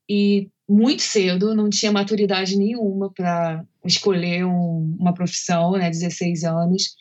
e 0.10 0.50
muito 0.68 1.02
cedo, 1.02 1.56
não 1.56 1.70
tinha 1.70 1.92
maturidade 1.92 2.58
nenhuma 2.58 3.12
para 3.14 3.64
escolher 3.86 4.46
um, 4.46 4.98
uma 5.00 5.14
profissão, 5.14 5.74
né, 5.74 5.90
16 5.90 6.44
anos, 6.44 6.96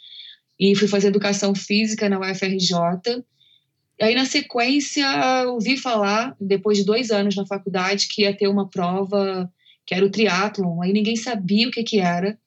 e 0.60 0.74
fui 0.76 0.86
fazer 0.86 1.08
educação 1.08 1.54
física 1.54 2.08
na 2.08 2.20
UFRJ. 2.20 3.24
E 3.98 4.04
aí, 4.04 4.14
na 4.14 4.24
sequência, 4.24 5.06
ouvi 5.48 5.76
falar, 5.76 6.36
depois 6.40 6.78
de 6.78 6.84
dois 6.84 7.10
anos 7.10 7.34
na 7.34 7.46
faculdade, 7.46 8.08
que 8.08 8.22
ia 8.22 8.36
ter 8.36 8.46
uma 8.46 8.68
prova 8.68 9.50
que 9.86 9.94
era 9.94 10.04
o 10.04 10.10
triatlon. 10.10 10.82
Aí 10.82 10.92
ninguém 10.92 11.16
sabia 11.16 11.68
o 11.68 11.70
que, 11.70 11.82
que 11.82 11.98
era 11.98 12.38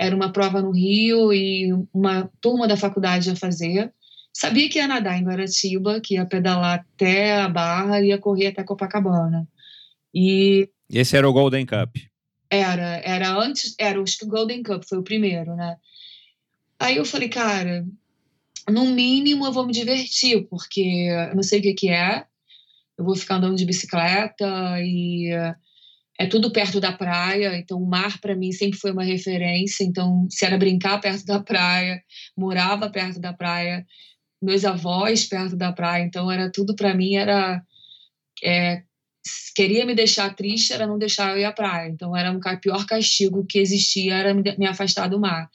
era 0.00 0.16
uma 0.16 0.32
prova 0.32 0.62
no 0.62 0.70
Rio 0.70 1.30
e 1.30 1.70
uma 1.92 2.30
turma 2.40 2.66
da 2.66 2.74
faculdade 2.74 3.28
ia 3.28 3.36
fazer. 3.36 3.92
Sabia 4.32 4.66
que 4.70 4.78
ia 4.78 4.88
nadar 4.88 5.18
em 5.18 5.24
Guaratiba, 5.24 6.00
que 6.00 6.14
ia 6.14 6.24
pedalar 6.24 6.80
até 6.80 7.42
a 7.42 7.48
Barra 7.50 8.00
e 8.00 8.06
ia 8.06 8.16
correr 8.16 8.46
até 8.46 8.64
Copacabana. 8.64 9.46
E 10.14 10.70
esse 10.88 11.18
era 11.18 11.28
o 11.28 11.32
Golden 11.34 11.66
Cup. 11.66 11.96
Era, 12.48 13.02
era 13.04 13.28
antes, 13.30 13.74
era 13.78 14.00
acho 14.00 14.16
que 14.16 14.24
o 14.24 14.28
Golden 14.28 14.62
Cup 14.62 14.84
foi 14.88 14.96
o 14.96 15.04
primeiro, 15.04 15.54
né? 15.54 15.76
Aí 16.78 16.96
eu 16.96 17.04
falei, 17.04 17.28
cara, 17.28 17.84
no 18.70 18.86
mínimo 18.86 19.44
eu 19.44 19.52
vou 19.52 19.66
me 19.66 19.72
divertir, 19.72 20.46
porque 20.48 21.08
eu 21.28 21.36
não 21.36 21.42
sei 21.42 21.58
o 21.58 21.62
que 21.62 21.74
que 21.74 21.90
é. 21.90 22.24
Eu 22.96 23.04
vou 23.04 23.14
ficar 23.14 23.34
andando 23.34 23.56
de 23.56 23.66
bicicleta 23.66 24.80
e 24.80 25.30
é 26.20 26.26
tudo 26.26 26.52
perto 26.52 26.78
da 26.78 26.92
praia, 26.92 27.56
então 27.56 27.78
o 27.78 27.88
mar 27.88 28.20
para 28.20 28.36
mim 28.36 28.52
sempre 28.52 28.78
foi 28.78 28.92
uma 28.92 29.02
referência. 29.02 29.82
Então, 29.84 30.26
se 30.28 30.44
era 30.44 30.58
brincar 30.58 31.00
perto 31.00 31.24
da 31.24 31.40
praia, 31.42 32.04
morava 32.36 32.90
perto 32.90 33.18
da 33.18 33.32
praia, 33.32 33.86
meus 34.42 34.66
avós 34.66 35.24
perto 35.24 35.56
da 35.56 35.72
praia, 35.72 36.02
então 36.04 36.30
era 36.30 36.52
tudo 36.52 36.76
para 36.76 36.94
mim 36.94 37.14
era 37.16 37.62
é, 38.44 38.82
queria 39.56 39.86
me 39.86 39.94
deixar 39.94 40.34
triste 40.36 40.74
era 40.74 40.86
não 40.86 40.98
deixar 40.98 41.30
eu 41.30 41.38
ir 41.38 41.44
à 41.46 41.52
praia. 41.52 41.88
Então 41.88 42.14
era 42.14 42.30
um 42.30 42.40
pior 42.60 42.84
castigo 42.84 43.46
que 43.46 43.58
existia 43.58 44.14
era 44.14 44.34
me 44.34 44.66
afastar 44.66 45.08
do 45.08 45.18
mar. 45.18 45.48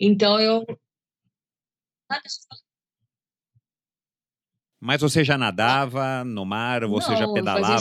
Então 0.00 0.40
eu 0.40 0.66
mas 4.84 5.00
você 5.00 5.24
já 5.24 5.38
nadava 5.38 6.22
no 6.24 6.44
mar, 6.44 6.84
você 6.84 7.12
não, 7.12 7.16
já 7.16 7.32
pedalava 7.32 7.74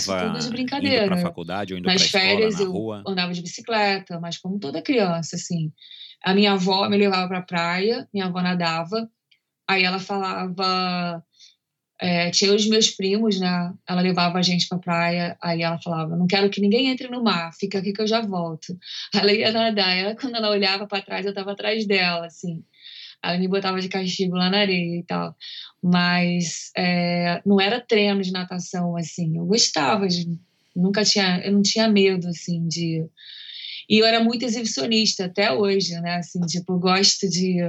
indo 0.48 1.06
para 1.06 1.16
a 1.16 1.22
faculdade 1.22 1.74
ou 1.74 1.78
indo 1.78 1.84
para 1.84 1.92
a 1.92 1.96
escola, 1.98 2.24
férias 2.24 2.60
na 2.60 2.66
rua? 2.66 3.04
eu 3.06 3.12
andava 3.12 3.34
de 3.34 3.42
bicicleta, 3.42 4.22
mas 4.22 4.38
como 4.38 4.58
toda 4.58 4.82
criança, 4.82 5.36
assim. 5.36 5.74
A 6.24 6.34
minha 6.34 6.54
avó 6.54 6.88
me 6.88 6.96
levava 6.96 7.28
para 7.28 7.39
a 7.39 7.42
praia, 7.42 8.08
minha 8.13 8.28
avó 8.28 8.42
nadava, 8.42 9.10
aí 9.70 9.84
ela 9.84 10.00
falava... 10.00 11.22
É, 12.00 12.32
tinha 12.32 12.54
os 12.54 12.68
meus 12.68 12.89
primos, 12.89 13.39
né? 13.39 13.74
Ela 13.88 14.02
levava 14.02 14.38
a 14.38 14.42
gente 14.42 14.68
para 14.68 14.78
a 14.78 14.82
praia, 14.82 15.38
aí 15.42 15.62
ela 15.62 15.80
falava: 15.80 16.18
Não 16.18 16.28
quero 16.28 16.50
que 16.50 16.60
ninguém 16.60 16.89
entre 16.89 17.08
no 17.08 17.24
mar, 17.24 17.54
fica 17.54 17.78
aqui 17.78 17.94
que 17.94 18.02
eu 18.02 18.08
já 18.08 18.20
volto. 18.20 18.78
Ela 19.16 19.32
ia 19.32 19.52
nadar, 19.54 19.96
ela, 19.96 20.16
quando 20.16 20.36
ela 20.36 20.50
olhava 20.50 20.86
para 20.86 21.04
trás, 21.04 21.26
eu 21.26 21.30
estava 21.30 21.54
atrás 21.54 21.86
dela, 21.86 22.26
assim. 22.26 22.66
Ela 23.24 23.38
me 23.38 23.48
botava 23.48 23.80
de 23.80 23.88
castigo 23.88 24.36
lá 24.36 24.50
na 24.50 24.60
areia 24.60 25.00
e 25.00 25.04
tal. 25.04 25.36
Mas 25.82 26.72
é, 26.76 27.42
não 27.46 27.60
era 27.60 27.80
treino 27.80 28.22
de 28.22 28.32
natação, 28.32 28.98
assim. 28.98 29.38
Eu 29.38 29.46
gostava 29.46 30.08
de. 30.08 30.28
Nunca 30.76 31.04
tinha. 31.06 31.40
Eu 31.44 31.54
não 31.54 31.62
tinha 31.62 31.88
medo, 31.88 32.28
assim, 32.28 32.68
de. 32.68 33.06
E 33.90 34.00
eu 34.00 34.06
era 34.06 34.24
muito 34.24 34.44
exibicionista 34.44 35.26
até 35.26 35.52
hoje, 35.52 35.94
né? 36.02 36.16
Assim, 36.16 36.40
tipo, 36.42 36.74
eu 36.74 36.80
gosto 36.80 37.30
de. 37.30 37.60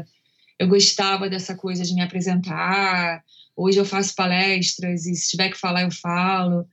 Eu 0.59 0.69
gostava 0.69 1.29
dessa 1.29 1.55
coisa 1.55 1.85
de 1.85 1.95
me 1.95 2.03
apresentar. 2.03 3.23
Hoje 3.57 3.79
eu 3.79 3.85
faço 3.85 4.15
palestras 4.15 5.07
e 5.07 5.15
se 5.15 5.31
tiver 5.31 5.51
que 5.51 5.59
falar, 5.59 5.83
eu 5.83 5.91
falo. 5.91 6.67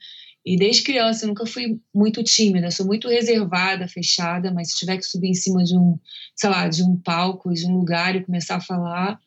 E 0.46 0.58
desde 0.58 0.84
criança 0.84 1.24
eu 1.24 1.30
nunca 1.30 1.46
fui 1.46 1.80
muito 1.94 2.24
tímida, 2.24 2.72
sou 2.72 2.86
muito 2.86 3.08
reservada, 3.08 3.88
fechada, 3.88 4.52
mas 4.52 4.72
se 4.72 4.78
tiver 4.78 4.98
que 4.98 5.06
subir 5.06 5.30
em 5.30 5.36
cima 5.36 5.64
de 5.64 5.78
um, 5.78 6.00
sei 6.36 6.50
lá, 6.50 6.68
de 6.68 6.84
um 6.84 6.98
palco, 6.98 7.54
de 7.54 7.66
um 7.68 7.76
lugar 7.76 8.16
e 8.16 8.24
começar 8.24 8.56
a 8.56 8.62
falar, 8.62 9.20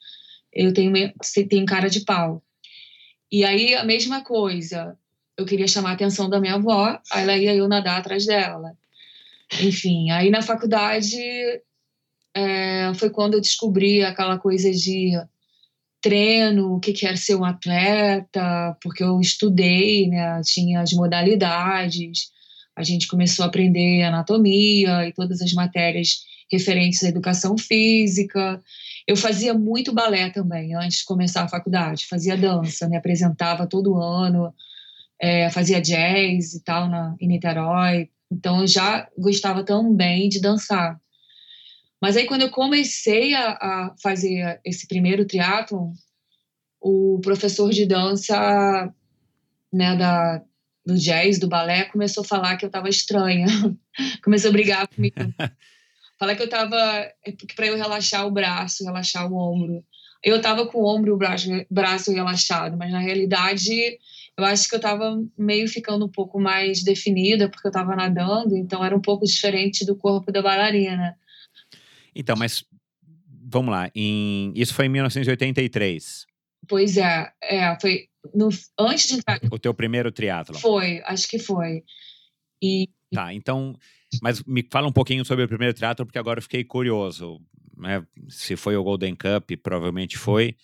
eu 0.52 0.72
tenho, 0.72 0.92
tenho 1.48 1.66
cara 1.66 1.88
de 1.88 2.00
pau. 2.00 2.42
E 3.30 3.44
aí 3.44 3.74
a 3.74 3.84
mesma 3.84 4.22
coisa, 4.24 4.98
eu 5.36 5.46
queria 5.46 5.68
chamar 5.68 5.90
a 5.90 5.94
atenção 5.94 6.28
da 6.28 6.40
minha 6.40 6.54
avó, 6.54 7.00
aí 7.12 7.22
ela 7.22 7.36
ia 7.36 7.54
eu 7.54 7.68
nadar 7.68 7.98
atrás 7.98 8.26
dela. 8.26 8.76
Enfim, 9.60 10.10
aí 10.10 10.30
na 10.30 10.42
faculdade 10.42 11.16
é, 12.34 12.92
foi 12.94 13.10
quando 13.10 13.34
eu 13.34 13.40
descobri 13.40 14.02
aquela 14.02 14.38
coisa 14.38 14.70
de 14.70 15.12
treino, 16.04 16.74
o 16.74 16.80
que 16.80 16.92
quer 16.92 17.16
ser 17.16 17.34
um 17.34 17.44
atleta, 17.44 18.76
porque 18.82 19.02
eu 19.02 19.18
estudei, 19.20 20.06
né, 20.06 20.38
tinha 20.44 20.82
as 20.82 20.92
modalidades, 20.92 22.30
a 22.76 22.82
gente 22.82 23.08
começou 23.08 23.42
a 23.42 23.48
aprender 23.48 24.02
anatomia 24.02 25.08
e 25.08 25.14
todas 25.14 25.40
as 25.40 25.54
matérias 25.54 26.18
referentes 26.52 27.02
à 27.02 27.08
educação 27.08 27.56
física. 27.56 28.62
Eu 29.08 29.16
fazia 29.16 29.54
muito 29.54 29.94
balé 29.94 30.28
também, 30.28 30.74
antes 30.74 30.98
de 30.98 31.04
começar 31.06 31.44
a 31.44 31.48
faculdade, 31.48 32.06
fazia 32.06 32.36
dança, 32.36 32.86
me 32.86 32.98
apresentava 32.98 33.66
todo 33.66 33.96
ano, 33.96 34.52
é, 35.18 35.48
fazia 35.48 35.80
jazz 35.80 36.52
e 36.52 36.62
tal 36.62 36.86
na, 36.86 37.16
em 37.18 37.28
Niterói, 37.28 38.10
então 38.30 38.60
eu 38.60 38.66
já 38.66 39.08
gostava 39.16 39.64
também 39.64 40.28
de 40.28 40.38
dançar. 40.38 41.00
Mas 42.04 42.18
aí, 42.18 42.26
quando 42.26 42.42
eu 42.42 42.50
comecei 42.50 43.32
a, 43.32 43.52
a 43.52 43.94
fazer 44.02 44.60
esse 44.62 44.86
primeiro 44.86 45.24
triatlon, 45.24 45.94
o 46.78 47.18
professor 47.22 47.70
de 47.70 47.86
dança 47.86 48.92
né, 49.72 49.96
da, 49.96 50.42
do 50.84 50.98
jazz, 50.98 51.38
do 51.38 51.48
balé, 51.48 51.84
começou 51.84 52.22
a 52.22 52.26
falar 52.26 52.58
que 52.58 52.64
eu 52.66 52.66
estava 52.66 52.90
estranha. 52.90 53.46
começou 54.22 54.50
a 54.50 54.52
brigar 54.52 54.86
comigo. 54.86 55.16
falar 56.20 56.36
que 56.36 56.42
eu 56.42 56.44
estava. 56.44 56.76
É 56.76 57.32
para 57.56 57.68
eu 57.68 57.76
relaxar 57.78 58.26
o 58.26 58.30
braço, 58.30 58.84
relaxar 58.84 59.26
o 59.26 59.34
ombro. 59.34 59.82
Eu 60.22 60.36
estava 60.36 60.66
com 60.66 60.82
o 60.82 60.86
ombro 60.86 61.08
e 61.08 61.12
o 61.14 61.16
braço, 61.16 61.48
braço 61.70 62.12
relaxado, 62.12 62.76
mas 62.76 62.92
na 62.92 62.98
realidade 62.98 63.72
eu 64.36 64.44
acho 64.44 64.68
que 64.68 64.74
eu 64.74 64.78
estava 64.78 65.16
meio 65.38 65.66
ficando 65.68 66.04
um 66.04 66.10
pouco 66.10 66.38
mais 66.38 66.84
definida, 66.84 67.48
porque 67.48 67.66
eu 67.66 67.70
estava 67.70 67.96
nadando, 67.96 68.54
então 68.58 68.84
era 68.84 68.94
um 68.94 69.00
pouco 69.00 69.24
diferente 69.24 69.86
do 69.86 69.96
corpo 69.96 70.30
da 70.30 70.42
bailarina. 70.42 71.16
Então, 72.14 72.36
mas 72.36 72.64
vamos 73.54 73.70
lá, 73.70 73.90
em, 73.94 74.52
isso 74.56 74.74
foi 74.74 74.86
em 74.86 74.88
1983. 74.88 76.26
Pois 76.68 76.96
é, 76.96 77.32
é 77.42 77.78
foi 77.80 78.08
no, 78.34 78.48
antes 78.78 79.08
de 79.08 79.14
entrar. 79.14 79.40
O 79.50 79.58
teu 79.58 79.74
primeiro 79.74 80.10
triatlo? 80.10 80.58
Foi, 80.58 81.02
acho 81.04 81.28
que 81.28 81.38
foi. 81.38 81.82
E 82.62 82.88
tá, 83.12 83.34
então, 83.34 83.76
mas 84.22 84.42
me 84.44 84.66
fala 84.70 84.88
um 84.88 84.92
pouquinho 84.92 85.24
sobre 85.24 85.44
o 85.44 85.48
primeiro 85.48 85.74
triatlo 85.74 86.06
porque 86.06 86.18
agora 86.18 86.38
eu 86.38 86.42
fiquei 86.42 86.64
curioso, 86.64 87.40
né? 87.76 88.04
Se 88.28 88.56
foi 88.56 88.76
o 88.76 88.84
Golden 88.84 89.14
Cup, 89.14 89.50
provavelmente 89.62 90.16
foi. 90.16 90.56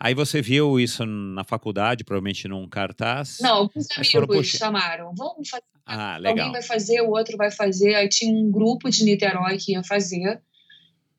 Aí 0.00 0.14
você 0.14 0.40
viu 0.40 0.78
isso 0.78 1.04
na 1.04 1.42
faculdade, 1.42 2.04
provavelmente 2.04 2.46
num 2.46 2.68
cartaz? 2.68 3.38
Não, 3.40 3.54
alguns 3.54 3.90
amigos 3.90 4.10
falou, 4.12 4.44
chamaram. 4.44 5.12
Vamos 5.16 5.48
fazer. 5.48 5.64
Ah, 5.84 6.16
legal. 6.18 6.46
Alguém 6.46 6.52
vai 6.52 6.62
fazer, 6.62 7.00
o 7.00 7.10
outro 7.10 7.36
vai 7.36 7.50
fazer. 7.50 7.94
Aí 7.96 8.08
tinha 8.08 8.32
um 8.32 8.48
grupo 8.48 8.88
de 8.90 9.02
Niterói 9.04 9.56
que 9.56 9.72
ia 9.72 9.82
fazer. 9.82 10.40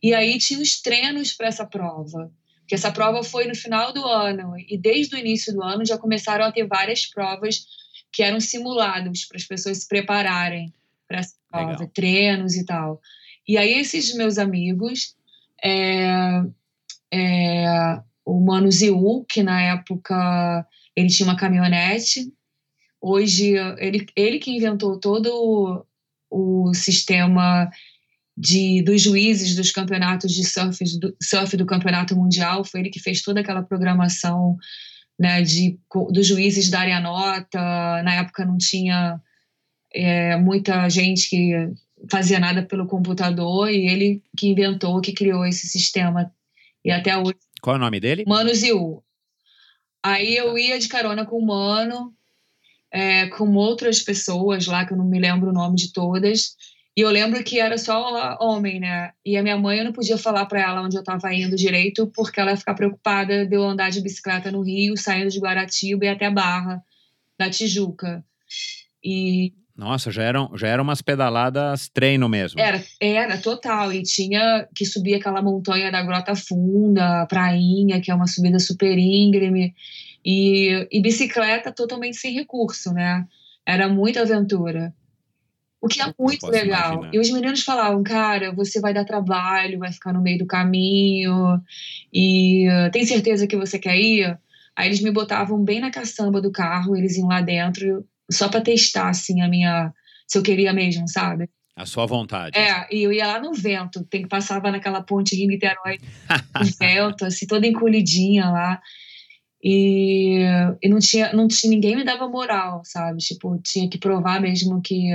E 0.01 0.13
aí 0.13 0.37
tinha 0.37 0.61
os 0.61 0.81
treinos 0.81 1.33
para 1.33 1.47
essa 1.47 1.65
prova, 1.65 2.31
que 2.67 2.75
essa 2.75 2.91
prova 2.91 3.23
foi 3.23 3.47
no 3.47 3.55
final 3.55 3.91
do 3.91 4.05
ano 4.05 4.53
e 4.57 4.77
desde 4.77 5.15
o 5.15 5.19
início 5.19 5.53
do 5.53 5.63
ano 5.63 5.85
já 5.85 5.97
começaram 5.97 6.45
a 6.45 6.51
ter 6.51 6.65
várias 6.67 7.05
provas 7.05 7.65
que 8.11 8.23
eram 8.23 8.39
simulados 8.39 9.25
para 9.25 9.37
as 9.37 9.43
pessoas 9.43 9.79
se 9.79 9.87
prepararem 9.87 10.73
para 11.07 11.19
essa 11.19 11.35
prova, 11.49 11.71
Legal. 11.71 11.87
treinos 11.93 12.55
e 12.55 12.65
tal. 12.65 13.01
E 13.47 13.57
aí 13.57 13.73
esses 13.73 14.13
meus 14.15 14.37
amigos, 14.37 15.15
é, 15.63 16.43
é, 17.11 17.99
o 18.23 18.39
Mano 18.39 18.71
Ziu, 18.71 19.25
que 19.27 19.41
na 19.41 19.61
época 19.61 20.65
ele 20.95 21.09
tinha 21.09 21.27
uma 21.27 21.35
caminhonete, 21.37 22.31
hoje 23.01 23.55
ele, 23.77 24.05
ele 24.15 24.39
que 24.39 24.51
inventou 24.51 24.99
todo 24.99 25.85
o, 26.29 26.67
o 26.67 26.73
sistema 26.73 27.69
de, 28.39 28.81
dos 28.83 29.01
juízes 29.01 29.53
dos 29.53 29.69
campeonatos 29.69 30.31
de 30.31 30.45
surf 30.45 30.81
do, 30.97 31.13
surf 31.21 31.57
do 31.57 31.65
campeonato 31.65 32.15
mundial, 32.15 32.63
foi 32.63 32.79
ele 32.79 32.89
que 32.89 33.01
fez 33.01 33.21
toda 33.21 33.41
aquela 33.41 33.61
programação 33.61 34.55
né, 35.19 35.41
de, 35.41 35.77
dos 36.09 36.25
juízes 36.25 36.69
darem 36.69 36.93
a 36.93 37.01
nota. 37.01 37.59
Na 38.01 38.15
época 38.15 38.45
não 38.45 38.57
tinha 38.57 39.19
é, 39.93 40.37
muita 40.37 40.87
gente 40.87 41.29
que 41.29 41.51
fazia 42.09 42.39
nada 42.39 42.63
pelo 42.63 42.87
computador 42.87 43.69
e 43.69 43.89
ele 43.89 44.23
que 44.37 44.47
inventou, 44.47 45.01
que 45.01 45.11
criou 45.11 45.45
esse 45.45 45.67
sistema. 45.67 46.33
E 46.83 46.91
até 46.91 47.17
hoje. 47.17 47.35
Qual 47.61 47.75
é 47.75 47.79
o 47.79 47.81
nome 47.81 47.99
dele? 47.99 48.23
Mano 48.25 48.55
Ziu. 48.55 49.03
Aí 50.01 50.33
eu 50.33 50.57
ia 50.57 50.79
de 50.79 50.87
carona 50.87 51.25
com 51.25 51.39
o 51.39 51.45
Mano, 51.45 52.13
é, 52.89 53.27
com 53.27 53.53
outras 53.55 54.01
pessoas 54.01 54.65
lá, 54.65 54.85
que 54.85 54.93
eu 54.93 54.97
não 54.97 55.03
me 55.03 55.19
lembro 55.19 55.49
o 55.49 55.53
nome 55.53 55.75
de 55.75 55.91
todas. 55.91 56.55
E 56.99 57.01
eu 57.01 57.09
lembro 57.09 57.41
que 57.45 57.61
era 57.61 57.77
só 57.77 58.37
homem, 58.41 58.77
né? 58.77 59.11
E 59.25 59.37
a 59.37 59.41
minha 59.41 59.57
mãe, 59.57 59.77
eu 59.77 59.85
não 59.85 59.93
podia 59.93 60.17
falar 60.17 60.45
para 60.47 60.59
ela 60.59 60.81
onde 60.81 60.97
eu 60.97 60.99
estava 60.99 61.33
indo 61.33 61.55
direito, 61.55 62.11
porque 62.13 62.41
ela 62.41 62.51
ia 62.51 62.57
ficar 62.57 62.73
preocupada 62.73 63.45
de 63.45 63.55
eu 63.55 63.63
andar 63.63 63.89
de 63.89 64.01
bicicleta 64.01 64.51
no 64.51 64.61
Rio, 64.61 64.97
saindo 64.97 65.29
de 65.29 65.39
Guaratiba 65.39 66.03
e 66.03 66.09
até 66.09 66.25
a 66.25 66.31
Barra 66.31 66.83
da 67.39 67.49
Tijuca. 67.49 68.21
E 69.01 69.53
nossa, 69.77 70.11
já 70.11 70.23
eram, 70.23 70.51
já 70.57 70.67
eram 70.67 70.83
umas 70.83 71.01
pedaladas 71.01 71.87
treino 71.87 72.27
mesmo. 72.27 72.59
Era, 72.59 72.83
era 72.99 73.37
total. 73.37 73.93
E 73.93 74.03
tinha 74.03 74.67
que 74.75 74.85
subir 74.85 75.15
aquela 75.15 75.41
montanha 75.41 75.89
da 75.89 76.03
Grota 76.03 76.35
Funda, 76.35 77.25
Prainha, 77.27 78.01
que 78.01 78.11
é 78.11 78.13
uma 78.13 78.27
subida 78.27 78.59
super 78.59 78.97
íngreme. 78.97 79.73
E, 80.25 80.85
e 80.91 81.01
bicicleta 81.01 81.71
totalmente 81.71 82.17
sem 82.17 82.33
recurso, 82.33 82.91
né? 82.91 83.25
Era 83.65 83.87
muita 83.87 84.19
aventura. 84.23 84.93
O 85.81 85.87
que 85.87 86.01
é 86.01 86.13
muito 86.19 86.45
legal. 86.47 86.93
Imaginar. 86.93 87.15
E 87.15 87.19
os 87.19 87.31
meninos 87.31 87.63
falavam, 87.63 88.03
cara, 88.03 88.51
você 88.53 88.81
vai 88.81 88.93
dar 88.93 89.05
trabalho, 89.05 89.79
vai 89.79 89.91
ficar 89.91 90.11
no 90.11 90.21
meio 90.21 90.37
do 90.37 90.45
caminho, 90.45 91.61
e 92.13 92.67
tem 92.91 93.05
certeza 93.05 93.47
que 93.47 93.55
você 93.55 93.79
quer 93.79 93.97
ir? 93.97 94.37
Aí 94.75 94.87
eles 94.87 95.01
me 95.01 95.11
botavam 95.11 95.63
bem 95.63 95.79
na 95.79 95.91
caçamba 95.91 96.41
do 96.41 96.51
carro, 96.51 96.95
eles 96.95 97.17
iam 97.17 97.27
lá 97.27 97.41
dentro, 97.41 98.05
só 98.31 98.49
para 98.49 98.61
testar, 98.61 99.09
assim, 99.09 99.41
a 99.41 99.47
minha. 99.47 99.93
se 100.27 100.37
eu 100.37 100.43
queria 100.43 100.73
mesmo, 100.73 101.07
sabe? 101.07 101.49
A 101.75 101.85
sua 101.85 102.05
vontade. 102.05 102.57
É, 102.57 102.87
e 102.93 103.03
eu 103.03 103.13
ia 103.13 103.25
lá 103.25 103.39
no 103.39 103.53
vento, 103.53 104.03
tem 104.03 104.21
que 104.23 104.27
passava 104.27 104.69
naquela 104.69 105.01
ponte 105.01 105.35
Rio-Niterói, 105.35 105.97
no 106.59 106.65
vento, 106.77 107.25
assim, 107.25 107.47
toda 107.47 107.65
encolhidinha 107.65 108.49
lá. 108.49 108.81
E, 109.63 110.43
e 110.81 110.89
não, 110.89 110.99
tinha, 110.99 111.31
não 111.33 111.47
tinha. 111.47 111.69
ninguém 111.69 111.95
me 111.95 112.03
dava 112.03 112.27
moral, 112.27 112.81
sabe? 112.83 113.19
Tipo, 113.19 113.57
tinha 113.61 113.89
que 113.89 113.97
provar 113.97 114.41
mesmo 114.41 114.81
que 114.81 115.09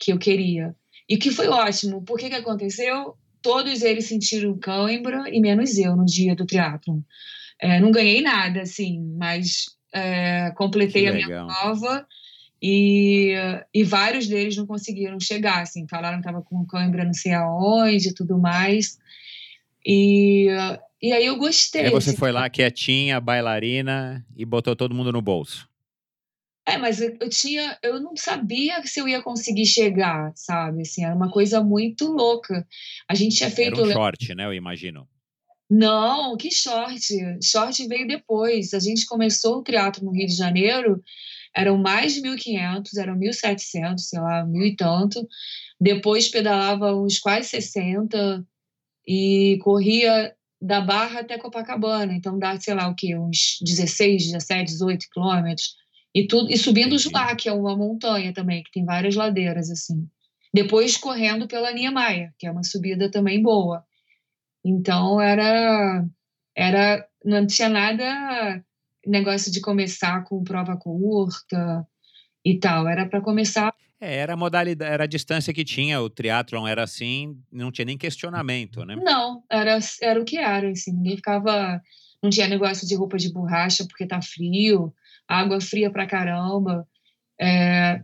que 0.00 0.12
eu 0.12 0.18
queria. 0.18 0.74
E 1.06 1.18
que 1.18 1.30
foi 1.30 1.46
ótimo. 1.48 2.02
Por 2.02 2.18
que 2.18 2.30
que 2.30 2.36
aconteceu? 2.36 3.14
Todos 3.42 3.82
eles 3.82 4.06
sentiram 4.06 4.58
cãibra 4.58 5.24
e 5.28 5.40
menos 5.40 5.76
eu 5.76 5.94
no 5.94 6.06
dia 6.06 6.34
do 6.34 6.46
triatlon. 6.46 7.00
É, 7.60 7.78
não 7.78 7.90
ganhei 7.90 8.22
nada, 8.22 8.62
assim, 8.62 8.98
mas 9.18 9.66
é, 9.92 10.50
completei 10.56 11.06
a 11.06 11.12
minha 11.12 11.28
prova 11.28 12.06
e, 12.62 13.34
e 13.72 13.84
vários 13.84 14.26
deles 14.26 14.56
não 14.56 14.66
conseguiram 14.66 15.20
chegar, 15.20 15.62
assim, 15.62 15.86
falaram 15.88 16.20
que 16.20 16.26
estava 16.26 16.42
com 16.42 16.64
cãibra 16.64 17.04
não 17.04 17.12
sei 17.12 17.32
aonde 17.32 18.08
e 18.08 18.14
tudo 18.14 18.38
mais. 18.38 18.98
E, 19.84 20.48
e 21.02 21.12
aí 21.12 21.26
eu 21.26 21.36
gostei. 21.36 21.86
Aí 21.86 21.90
você 21.90 22.10
assim, 22.10 22.18
foi 22.18 22.32
lá 22.32 22.48
quietinha, 22.48 23.20
bailarina 23.20 24.24
e 24.36 24.44
botou 24.44 24.74
todo 24.74 24.94
mundo 24.94 25.12
no 25.12 25.20
bolso. 25.20 25.68
É, 26.66 26.76
mas 26.76 27.00
eu, 27.00 27.16
eu, 27.20 27.28
tinha, 27.28 27.78
eu 27.82 28.00
não 28.00 28.14
sabia 28.16 28.82
se 28.84 29.00
eu 29.00 29.08
ia 29.08 29.22
conseguir 29.22 29.66
chegar, 29.66 30.32
sabe? 30.36 30.82
Assim, 30.82 31.04
era 31.04 31.14
uma 31.14 31.30
coisa 31.30 31.62
muito 31.62 32.06
louca. 32.06 32.66
A 33.08 33.14
gente 33.14 33.36
tinha 33.36 33.50
feito. 33.50 33.80
Era 33.80 33.88
um 33.88 33.92
short, 33.92 34.34
né? 34.34 34.44
Eu 34.44 34.54
imagino. 34.54 35.08
Não, 35.70 36.36
que 36.36 36.50
short. 36.50 37.00
Short 37.42 37.86
veio 37.86 38.06
depois. 38.06 38.74
A 38.74 38.80
gente 38.80 39.06
começou 39.06 39.58
o 39.58 39.62
teatro 39.62 40.04
no 40.04 40.10
Rio 40.10 40.26
de 40.26 40.34
Janeiro, 40.34 41.00
eram 41.54 41.78
mais 41.78 42.14
de 42.14 42.22
1.500, 42.22 42.98
eram 42.98 43.16
1.700, 43.16 43.98
sei 43.98 44.20
lá, 44.20 44.44
mil 44.44 44.66
e 44.66 44.76
tanto. 44.76 45.26
Depois 45.80 46.28
pedalava 46.28 46.94
uns 46.94 47.18
quase 47.18 47.48
60 47.48 48.44
e 49.06 49.58
corria 49.62 50.34
da 50.60 50.80
Barra 50.80 51.20
até 51.20 51.38
Copacabana. 51.38 52.12
Então 52.12 52.38
dá, 52.38 52.58
sei 52.60 52.74
lá, 52.74 52.88
o 52.88 52.94
quê? 52.94 53.16
Uns 53.16 53.58
16, 53.62 54.26
17, 54.26 54.72
18 54.72 55.06
quilômetros. 55.12 55.74
E, 56.14 56.26
tudo, 56.26 56.50
e 56.50 56.56
subindo 56.56 56.88
Entendi. 56.88 57.04
Jubá, 57.04 57.34
que 57.36 57.48
é 57.48 57.52
uma 57.52 57.76
montanha 57.76 58.32
também, 58.32 58.62
que 58.62 58.72
tem 58.72 58.84
várias 58.84 59.14
ladeiras, 59.14 59.70
assim. 59.70 60.08
Depois 60.52 60.96
correndo 60.96 61.46
pela 61.46 61.72
Niemeyer, 61.72 62.32
que 62.38 62.46
é 62.46 62.50
uma 62.50 62.64
subida 62.64 63.10
também 63.10 63.40
boa. 63.40 63.84
Então 64.64 65.20
era. 65.20 66.04
era 66.56 67.06
não 67.24 67.46
tinha 67.46 67.68
nada 67.68 68.64
negócio 69.06 69.52
de 69.52 69.60
começar 69.60 70.24
com 70.24 70.42
prova 70.42 70.76
curta. 70.76 71.86
e 72.44 72.58
tal. 72.58 72.88
Era 72.88 73.06
para 73.06 73.20
começar. 73.20 73.72
É, 74.00 74.16
era 74.16 74.32
a 74.32 74.36
modalidade, 74.36 74.90
era 74.90 75.04
a 75.04 75.06
distância 75.06 75.52
que 75.52 75.62
tinha, 75.62 76.00
o 76.00 76.08
triatlon 76.08 76.66
era 76.66 76.82
assim, 76.82 77.38
não 77.52 77.70
tinha 77.70 77.84
nem 77.84 77.98
questionamento, 77.98 78.82
né? 78.84 78.96
Não, 78.96 79.44
era, 79.50 79.78
era 80.00 80.18
o 80.18 80.24
que 80.24 80.38
era, 80.38 80.70
assim, 80.70 80.92
ninguém 80.92 81.16
ficava. 81.16 81.80
Não 82.22 82.30
tinha 82.30 82.48
negócio 82.48 82.86
de 82.86 82.94
roupa 82.94 83.18
de 83.18 83.32
borracha 83.32 83.84
porque 83.86 84.06
tá 84.06 84.20
frio, 84.22 84.92
água 85.30 85.60
fria 85.60 85.90
pra 85.90 86.06
caramba. 86.06 86.86
É, 87.40 88.02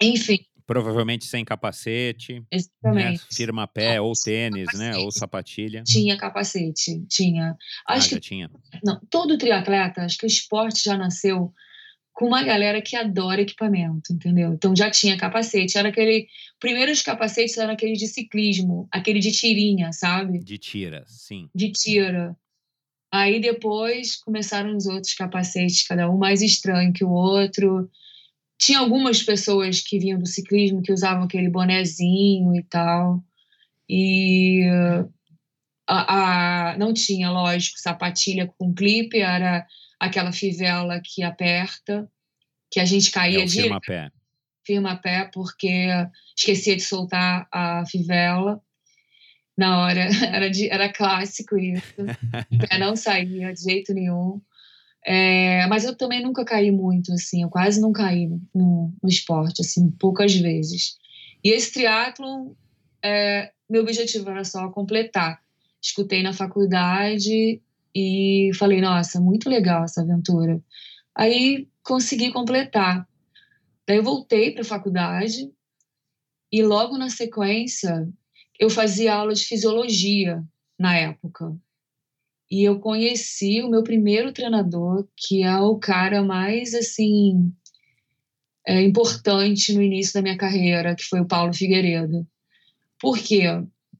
enfim. 0.00 0.38
Provavelmente 0.66 1.24
sem 1.24 1.44
capacete. 1.44 2.40
Né, 2.40 2.46
Exatamente. 2.50 3.22
Né? 3.22 3.28
Firma 3.32 3.66
pé, 3.66 4.00
ou 4.00 4.12
tênis, 4.12 4.66
capacete. 4.66 4.90
né? 4.90 4.96
Ou 4.96 5.10
sapatilha. 5.10 5.82
Tinha 5.84 6.16
capacete, 6.16 7.06
tinha. 7.08 7.56
Acho 7.88 8.06
ah, 8.06 8.18
que, 8.18 8.20
tinha. 8.20 8.50
Não, 8.84 9.00
todo 9.08 9.38
triatleta, 9.38 10.02
acho 10.02 10.18
que 10.18 10.26
o 10.26 10.28
esporte 10.28 10.82
já 10.84 10.96
nasceu 10.96 11.52
com 12.12 12.26
uma 12.26 12.42
galera 12.42 12.80
que 12.82 12.96
adora 12.96 13.42
equipamento, 13.42 14.12
entendeu? 14.12 14.54
Então 14.54 14.74
já 14.74 14.90
tinha 14.90 15.16
capacete, 15.16 15.78
era 15.78 15.90
aquele. 15.90 16.26
Primeiros 16.58 17.02
capacetes 17.02 17.56
eram 17.58 17.74
aquele 17.74 17.92
de 17.92 18.08
ciclismo, 18.08 18.88
aquele 18.90 19.20
de 19.20 19.30
tirinha, 19.30 19.92
sabe? 19.92 20.40
De 20.40 20.58
tira, 20.58 21.04
sim. 21.06 21.48
De 21.54 21.70
tira. 21.70 22.36
Aí 23.16 23.40
depois 23.40 24.16
começaram 24.16 24.76
os 24.76 24.84
outros 24.86 25.14
capacetes, 25.14 25.86
cada 25.86 26.10
um 26.10 26.18
mais 26.18 26.42
estranho 26.42 26.92
que 26.92 27.02
o 27.02 27.10
outro. 27.10 27.90
Tinha 28.58 28.78
algumas 28.78 29.22
pessoas 29.22 29.80
que 29.80 29.98
vinham 29.98 30.18
do 30.18 30.26
ciclismo 30.26 30.82
que 30.82 30.92
usavam 30.92 31.24
aquele 31.24 31.48
bonezinho 31.48 32.54
e 32.54 32.62
tal. 32.64 33.24
E 33.88 34.64
a, 35.88 36.72
a, 36.72 36.78
não 36.78 36.92
tinha, 36.92 37.30
lógico, 37.30 37.78
sapatilha 37.78 38.52
com 38.58 38.74
clipe, 38.74 39.18
era 39.20 39.66
aquela 39.98 40.30
fivela 40.30 41.00
que 41.02 41.22
aperta, 41.22 42.06
que 42.70 42.78
a 42.78 42.84
gente 42.84 43.10
caía 43.10 43.44
é 43.44 43.46
de. 43.46 43.62
Firma 43.62 43.80
pé. 43.80 44.10
Firma 44.62 44.96
pé, 44.96 45.30
porque 45.32 45.88
esquecia 46.36 46.76
de 46.76 46.82
soltar 46.82 47.48
a 47.50 47.82
fivela. 47.86 48.60
Na 49.56 49.80
hora, 49.80 50.08
era, 50.32 50.50
de, 50.50 50.68
era 50.68 50.92
clássico 50.92 51.56
isso. 51.58 51.94
pé 52.68 52.78
não 52.78 52.94
saía 52.94 53.52
de 53.52 53.62
jeito 53.62 53.94
nenhum. 53.94 54.40
É, 55.04 55.66
mas 55.68 55.84
eu 55.84 55.96
também 55.96 56.20
nunca 56.20 56.44
caí 56.44 56.72
muito, 56.72 57.12
assim, 57.12 57.42
eu 57.42 57.48
quase 57.48 57.80
não 57.80 57.92
caí 57.92 58.26
no, 58.52 58.92
no 59.00 59.08
esporte, 59.08 59.62
assim, 59.62 59.88
poucas 59.88 60.34
vezes. 60.34 60.96
E 61.44 61.50
esse 61.50 61.72
triatlon, 61.72 62.54
é, 63.04 63.52
meu 63.70 63.82
objetivo 63.82 64.28
era 64.28 64.42
só 64.42 64.68
completar. 64.70 65.40
Escutei 65.80 66.24
na 66.24 66.32
faculdade 66.32 67.62
e 67.94 68.50
falei, 68.58 68.80
nossa, 68.80 69.20
muito 69.20 69.48
legal 69.48 69.84
essa 69.84 70.02
aventura. 70.02 70.60
Aí 71.14 71.68
consegui 71.84 72.32
completar. 72.32 73.08
Daí 73.86 73.98
eu 73.98 74.02
voltei 74.02 74.50
para 74.50 74.62
a 74.62 74.66
faculdade 74.66 75.48
e 76.50 76.62
logo 76.64 76.98
na 76.98 77.08
sequência 77.08 78.08
eu 78.58 78.70
fazia 78.70 79.14
aula 79.14 79.34
de 79.34 79.44
fisiologia 79.44 80.42
na 80.78 80.96
época. 80.96 81.56
E 82.50 82.62
eu 82.62 82.78
conheci 82.78 83.60
o 83.62 83.68
meu 83.68 83.82
primeiro 83.82 84.32
treinador, 84.32 85.06
que 85.16 85.42
é 85.42 85.58
o 85.58 85.78
cara 85.78 86.22
mais 86.22 86.74
assim 86.74 87.52
é, 88.66 88.82
importante 88.82 89.72
no 89.72 89.82
início 89.82 90.14
da 90.14 90.22
minha 90.22 90.36
carreira, 90.36 90.94
que 90.94 91.04
foi 91.04 91.20
o 91.20 91.26
Paulo 91.26 91.52
Figueiredo. 91.52 92.26
Por 93.00 93.18
quê? 93.18 93.44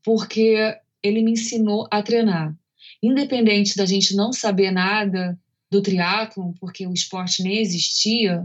Porque 0.04 0.78
ele 1.02 1.22
me 1.22 1.32
ensinou 1.32 1.88
a 1.90 2.02
treinar 2.02 2.56
independente 3.02 3.76
da 3.76 3.86
gente 3.86 4.14
não 4.14 4.32
saber 4.32 4.70
nada 4.70 5.38
do 5.70 5.82
triatlon, 5.82 6.52
porque 6.60 6.86
o 6.86 6.92
esporte 6.92 7.42
nem 7.42 7.58
existia, 7.58 8.44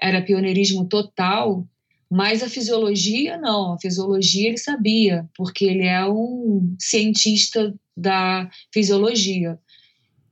era 0.00 0.22
pioneirismo 0.22 0.86
total, 0.86 1.66
mas 2.14 2.42
a 2.42 2.48
fisiologia 2.48 3.38
não, 3.38 3.72
a 3.72 3.78
fisiologia 3.78 4.50
ele 4.50 4.58
sabia, 4.58 5.26
porque 5.34 5.64
ele 5.64 5.86
é 5.86 6.04
um 6.06 6.76
cientista 6.78 7.74
da 7.96 8.50
fisiologia. 8.70 9.58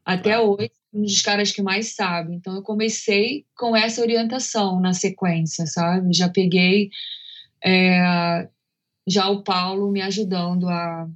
Até 0.04 0.38
hoje, 0.38 0.70
um 0.92 1.00
dos 1.00 1.22
caras 1.22 1.52
que 1.52 1.62
mais 1.62 1.94
sabe. 1.94 2.34
Então 2.34 2.54
eu 2.54 2.62
comecei 2.62 3.46
com 3.56 3.74
essa 3.74 4.02
orientação 4.02 4.78
na 4.78 4.92
sequência, 4.92 5.66
sabe? 5.66 6.12
Já 6.12 6.28
peguei 6.28 6.90
é, 7.64 8.46
já 9.08 9.30
o 9.30 9.42
Paulo 9.42 9.90
me 9.90 10.02
ajudando 10.02 10.68
a, 10.68 11.08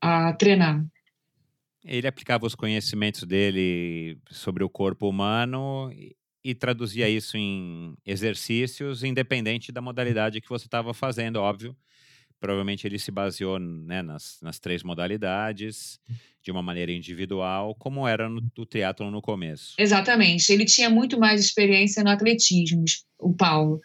a 0.00 0.32
treinar. 0.34 0.86
Ele 1.84 2.06
aplicava 2.06 2.46
os 2.46 2.54
conhecimentos 2.54 3.24
dele 3.24 4.16
sobre 4.30 4.62
o 4.62 4.70
corpo 4.70 5.08
humano 5.08 5.90
e, 6.50 6.54
traduzia 6.54 7.08
isso 7.08 7.36
em 7.36 7.94
exercícios, 8.04 9.02
independente 9.02 9.72
da 9.72 9.80
modalidade 9.80 10.40
que 10.40 10.48
você 10.48 10.66
estava 10.66 10.94
fazendo, 10.94 11.36
óbvio. 11.36 11.76
Provavelmente 12.38 12.86
ele 12.86 12.98
se 12.98 13.10
baseou 13.10 13.58
né, 13.58 14.02
nas, 14.02 14.38
nas 14.42 14.58
três 14.58 14.82
modalidades, 14.82 15.98
de 16.42 16.50
uma 16.50 16.62
maneira 16.62 16.92
individual, 16.92 17.74
como 17.74 18.06
era 18.06 18.28
no, 18.28 18.40
no 18.56 18.66
triatlon 18.66 19.10
no 19.10 19.22
começo. 19.22 19.74
Exatamente. 19.78 20.52
Ele 20.52 20.64
tinha 20.64 20.88
muito 20.88 21.18
mais 21.18 21.40
experiência 21.40 22.04
no 22.04 22.10
atletismo, 22.10 22.84
o 23.18 23.34
Paulo. 23.34 23.80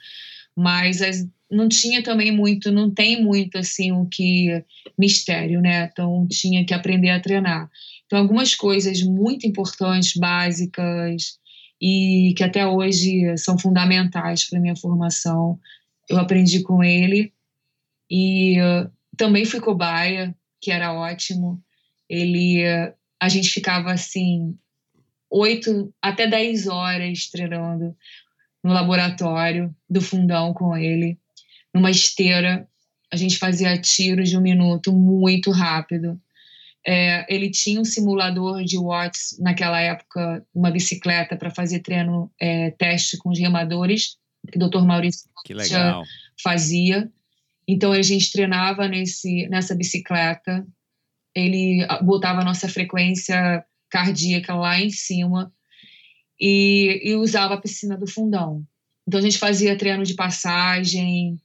Mas 0.56 1.02
as, 1.02 1.26
não 1.50 1.67
tinha 1.67 2.04
também 2.04 2.32
muito, 2.32 2.71
não 2.71 2.93
tem 2.93 3.24
muito 3.24 3.58
assim 3.58 3.91
o 3.91 4.06
que 4.06 4.63
mistério, 4.97 5.62
né? 5.62 5.89
Então 5.91 6.28
tinha 6.30 6.65
que 6.65 6.74
aprender 6.74 7.10
a 7.10 7.19
treinar. 7.19 7.69
Então 8.06 8.19
algumas 8.19 8.54
coisas 8.54 9.02
muito 9.02 9.47
importantes, 9.47 10.13
básicas 10.15 11.39
e 11.81 12.33
que 12.37 12.43
até 12.43 12.65
hoje 12.67 13.35
são 13.37 13.57
fundamentais 13.57 14.47
para 14.47 14.59
minha 14.59 14.75
formação, 14.75 15.59
eu 16.07 16.19
aprendi 16.19 16.61
com 16.61 16.83
ele 16.83 17.33
e 18.09 18.59
uh, 18.61 18.91
também 19.17 19.45
fui 19.45 19.59
cobaia, 19.59 20.35
que 20.59 20.71
era 20.71 20.93
ótimo. 20.93 21.63
Ele, 22.09 22.63
a 23.19 23.29
gente 23.29 23.49
ficava 23.49 23.91
assim 23.91 24.57
oito 25.29 25.93
até 26.01 26.27
dez 26.27 26.67
horas 26.67 27.27
treinando 27.27 27.95
no 28.63 28.73
laboratório 28.73 29.73
do 29.89 30.01
fundão 30.01 30.53
com 30.53 30.75
ele 30.75 31.17
numa 31.73 31.89
esteira. 31.89 32.67
A 33.11 33.15
gente 33.15 33.37
fazia 33.37 33.79
tiros 33.79 34.29
de 34.29 34.37
um 34.37 34.41
minuto 34.41 34.91
muito 34.91 35.51
rápido. 35.51 36.19
É, 36.85 37.25
ele 37.33 37.51
tinha 37.51 37.79
um 37.79 37.85
simulador 37.85 38.63
de 38.63 38.77
watts 38.77 39.37
naquela 39.39 39.79
época, 39.79 40.45
uma 40.53 40.71
bicicleta 40.71 41.37
para 41.37 41.51
fazer 41.51 41.79
treino 41.79 42.31
é, 42.39 42.71
teste 42.71 43.17
com 43.17 43.29
os 43.29 43.39
remadores, 43.39 44.17
que 44.51 44.57
o 44.57 44.69
Dr. 44.69 44.83
Maurício 44.83 45.29
fazia. 46.41 47.11
Então 47.67 47.91
a 47.91 48.01
gente 48.01 48.31
treinava 48.31 48.87
nesse, 48.87 49.47
nessa 49.47 49.75
bicicleta. 49.75 50.65
Ele 51.35 51.85
botava 52.01 52.41
a 52.41 52.45
nossa 52.45 52.67
frequência 52.67 53.63
cardíaca 53.89 54.55
lá 54.55 54.79
em 54.79 54.89
cima 54.89 55.53
e, 56.39 57.01
e 57.03 57.15
usava 57.15 57.53
a 57.53 57.61
piscina 57.61 57.95
do 57.95 58.07
fundão. 58.07 58.65
Então 59.07 59.19
a 59.19 59.23
gente 59.23 59.37
fazia 59.37 59.77
treino 59.77 60.03
de 60.03 60.15
passagem, 60.15 61.39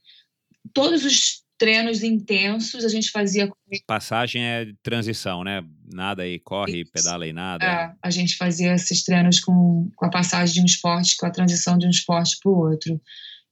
todos 0.73 1.05
os 1.05 1.43
treinos 1.57 2.03
intensos 2.03 2.85
a 2.85 2.89
gente 2.89 3.09
fazia. 3.09 3.49
Passagem 3.85 4.43
é 4.43 4.67
transição, 4.83 5.43
né? 5.43 5.63
Nada 5.91 6.23
aí, 6.23 6.39
corre, 6.39 6.81
Isso. 6.81 6.91
pedala 6.91 7.27
e 7.27 7.33
nada. 7.33 7.65
É, 7.65 7.93
a 8.01 8.09
gente 8.09 8.35
fazia 8.35 8.73
esses 8.73 9.03
treinos 9.03 9.39
com, 9.39 9.89
com 9.95 10.05
a 10.05 10.09
passagem 10.09 10.55
de 10.55 10.61
um 10.61 10.65
esporte, 10.65 11.17
com 11.17 11.25
a 11.25 11.31
transição 11.31 11.77
de 11.77 11.87
um 11.87 11.89
esporte 11.89 12.37
para 12.41 12.51
o 12.51 12.57
outro. 12.57 13.01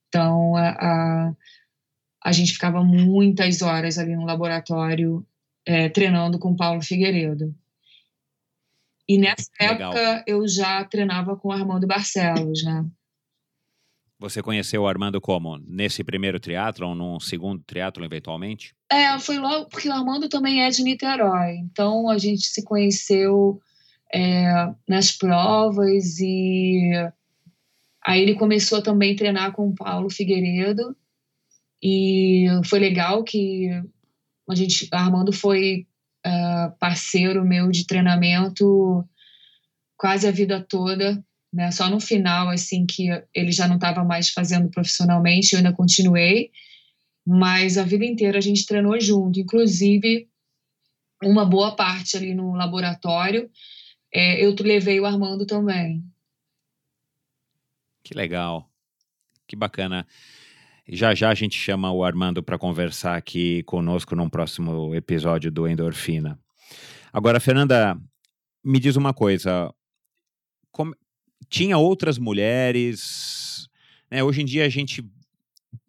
Então, 0.08 0.56
a, 0.56 0.70
a, 0.70 1.34
a, 2.24 2.32
gente 2.32 2.54
ficava 2.54 2.84
muitas 2.84 3.62
horas 3.62 3.98
ali 3.98 4.16
no 4.16 4.26
laboratório 4.26 5.26
é, 5.66 5.90
treinando 5.90 6.40
com 6.40 6.56
Paulo 6.56 6.82
Figueiredo. 6.82 7.54
E 9.08 9.18
nessa 9.18 9.50
Legal. 9.60 9.94
época 9.94 10.24
eu 10.28 10.48
já 10.48 10.84
treinava 10.86 11.36
com 11.36 11.52
Armando 11.52 11.86
Barcelos, 11.86 12.64
né? 12.64 12.86
Você 14.18 14.42
conheceu 14.42 14.84
o 14.84 14.88
Armando 14.88 15.20
como? 15.20 15.58
Nesse 15.58 16.04
primeiro 16.04 16.40
triatlon, 16.40 16.96
num 16.96 17.20
segundo 17.20 17.62
triatlon, 17.64 18.06
eventualmente? 18.06 18.74
É, 18.90 19.20
foi 19.20 19.38
logo, 19.38 19.68
porque 19.70 19.90
o 19.90 19.94
Armando 19.94 20.30
também 20.30 20.64
é 20.64 20.70
de 20.70 20.84
Niterói. 20.84 21.58
Então, 21.58 22.10
a 22.10 22.18
gente 22.18 22.48
se 22.48 22.64
conheceu 22.64 23.60
é, 24.14 24.74
nas 24.88 25.12
provas 25.12 26.20
e 26.20 26.92
aí 28.06 28.22
ele 28.22 28.36
começou 28.36 28.82
também 28.82 29.14
a 29.14 29.18
treinar 29.18 29.52
com 29.52 29.68
o 29.68 29.76
Paulo 29.76 30.10
Figueiredo 30.10 30.96
e 31.84 32.46
foi 32.64 32.80
legal 32.80 33.24
que 33.24 33.70
a 34.50 34.56
gente, 34.56 34.88
Armando 34.92 35.34
foi 35.34 35.86
uh, 36.26 36.72
parceiro 36.80 37.44
meu 37.44 37.70
de 37.70 37.86
treinamento 37.86 39.04
quase 39.98 40.28
a 40.28 40.32
vida 40.32 40.66
toda 40.68 41.24
né? 41.56 41.72
Só 41.72 41.90
no 41.90 42.02
final, 42.02 42.50
assim, 42.50 42.86
que 42.86 43.08
ele 43.34 43.52
já 43.52 43.68
não 43.68 43.76
estava 43.76 44.04
mais 44.04 44.30
fazendo 44.30 44.70
profissionalmente, 44.70 45.54
eu 45.54 45.60
ainda 45.60 45.72
continuei, 45.72 46.52
mas 47.26 47.78
a 47.78 47.84
vida 47.84 48.04
inteira 48.06 48.38
a 48.38 48.42
gente 48.42 48.66
treinou 48.66 49.00
junto, 49.00 49.40
inclusive 49.40 50.28
uma 51.24 51.46
boa 51.46 51.74
parte 51.76 52.18
ali 52.18 52.36
no 52.36 52.54
laboratório, 52.54 53.50
é, 54.14 54.46
eu 54.46 54.54
levei 54.60 55.00
o 55.00 55.06
Armando 55.06 55.46
também. 55.46 56.04
Que 58.04 58.14
legal. 58.14 58.70
Que 59.48 59.56
bacana. 59.56 60.06
Já 60.88 61.16
já 61.16 61.30
a 61.30 61.34
gente 61.34 61.58
chama 61.58 61.92
o 61.92 62.04
Armando 62.04 62.44
para 62.44 62.60
conversar 62.60 63.16
aqui 63.16 63.64
conosco 63.64 64.16
num 64.16 64.30
próximo 64.30 64.94
episódio 64.94 65.50
do 65.50 65.68
Endorfina. 65.68 66.38
Agora, 67.12 67.40
Fernanda, 67.40 67.98
me 68.64 68.78
diz 68.80 68.96
uma 68.96 69.14
coisa. 69.14 69.74
Tinha 71.56 71.78
outras 71.78 72.18
mulheres. 72.18 73.70
Né? 74.12 74.22
Hoje 74.22 74.42
em 74.42 74.46
dia 74.46 74.66
a 74.66 74.70
gente. 74.70 75.02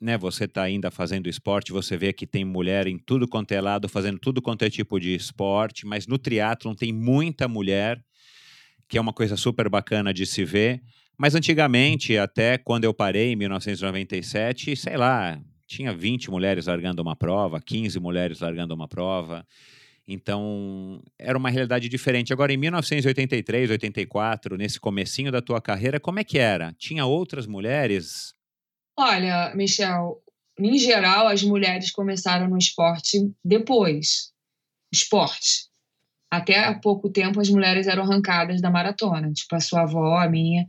Né, 0.00 0.16
você 0.16 0.44
está 0.44 0.62
ainda 0.62 0.92
fazendo 0.92 1.28
esporte, 1.28 1.72
você 1.72 1.96
vê 1.96 2.12
que 2.12 2.24
tem 2.24 2.44
mulher 2.44 2.86
em 2.86 2.96
tudo 2.96 3.26
quanto 3.26 3.50
é 3.50 3.60
lado, 3.60 3.88
fazendo 3.88 4.16
tudo 4.20 4.40
quanto 4.40 4.62
é 4.62 4.70
tipo 4.70 5.00
de 5.00 5.12
esporte, 5.12 5.84
mas 5.84 6.06
no 6.06 6.18
triatlon 6.18 6.72
tem 6.72 6.92
muita 6.92 7.48
mulher, 7.48 8.00
que 8.88 8.96
é 8.96 9.00
uma 9.00 9.12
coisa 9.12 9.36
super 9.36 9.68
bacana 9.68 10.14
de 10.14 10.24
se 10.24 10.44
ver. 10.44 10.80
Mas 11.18 11.34
antigamente, 11.34 12.16
até 12.16 12.58
quando 12.58 12.84
eu 12.84 12.94
parei, 12.94 13.32
em 13.32 13.36
1997, 13.36 14.76
sei 14.76 14.96
lá, 14.96 15.40
tinha 15.66 15.92
20 15.92 16.30
mulheres 16.30 16.66
largando 16.66 17.02
uma 17.02 17.16
prova, 17.16 17.60
15 17.60 17.98
mulheres 17.98 18.38
largando 18.38 18.72
uma 18.72 18.86
prova. 18.86 19.44
Então, 20.08 21.02
era 21.18 21.36
uma 21.36 21.50
realidade 21.50 21.88
diferente. 21.88 22.32
Agora, 22.32 22.52
em 22.52 22.56
1983, 22.56 23.70
84, 23.70 24.56
nesse 24.56 24.78
comecinho 24.78 25.32
da 25.32 25.42
tua 25.42 25.60
carreira, 25.60 25.98
como 25.98 26.20
é 26.20 26.24
que 26.24 26.38
era? 26.38 26.72
Tinha 26.78 27.04
outras 27.04 27.46
mulheres? 27.46 28.32
Olha, 28.96 29.52
Michel, 29.54 30.22
em 30.58 30.78
geral, 30.78 31.26
as 31.26 31.42
mulheres 31.42 31.90
começaram 31.90 32.48
no 32.48 32.56
esporte 32.56 33.18
depois. 33.44 34.32
Esporte. 34.92 35.68
Até 36.30 36.64
há 36.64 36.78
pouco 36.78 37.10
tempo, 37.10 37.40
as 37.40 37.50
mulheres 37.50 37.88
eram 37.88 38.04
arrancadas 38.04 38.60
da 38.60 38.70
maratona. 38.70 39.32
Tipo, 39.32 39.56
a 39.56 39.60
sua 39.60 39.82
avó, 39.82 40.18
a 40.18 40.28
minha, 40.28 40.64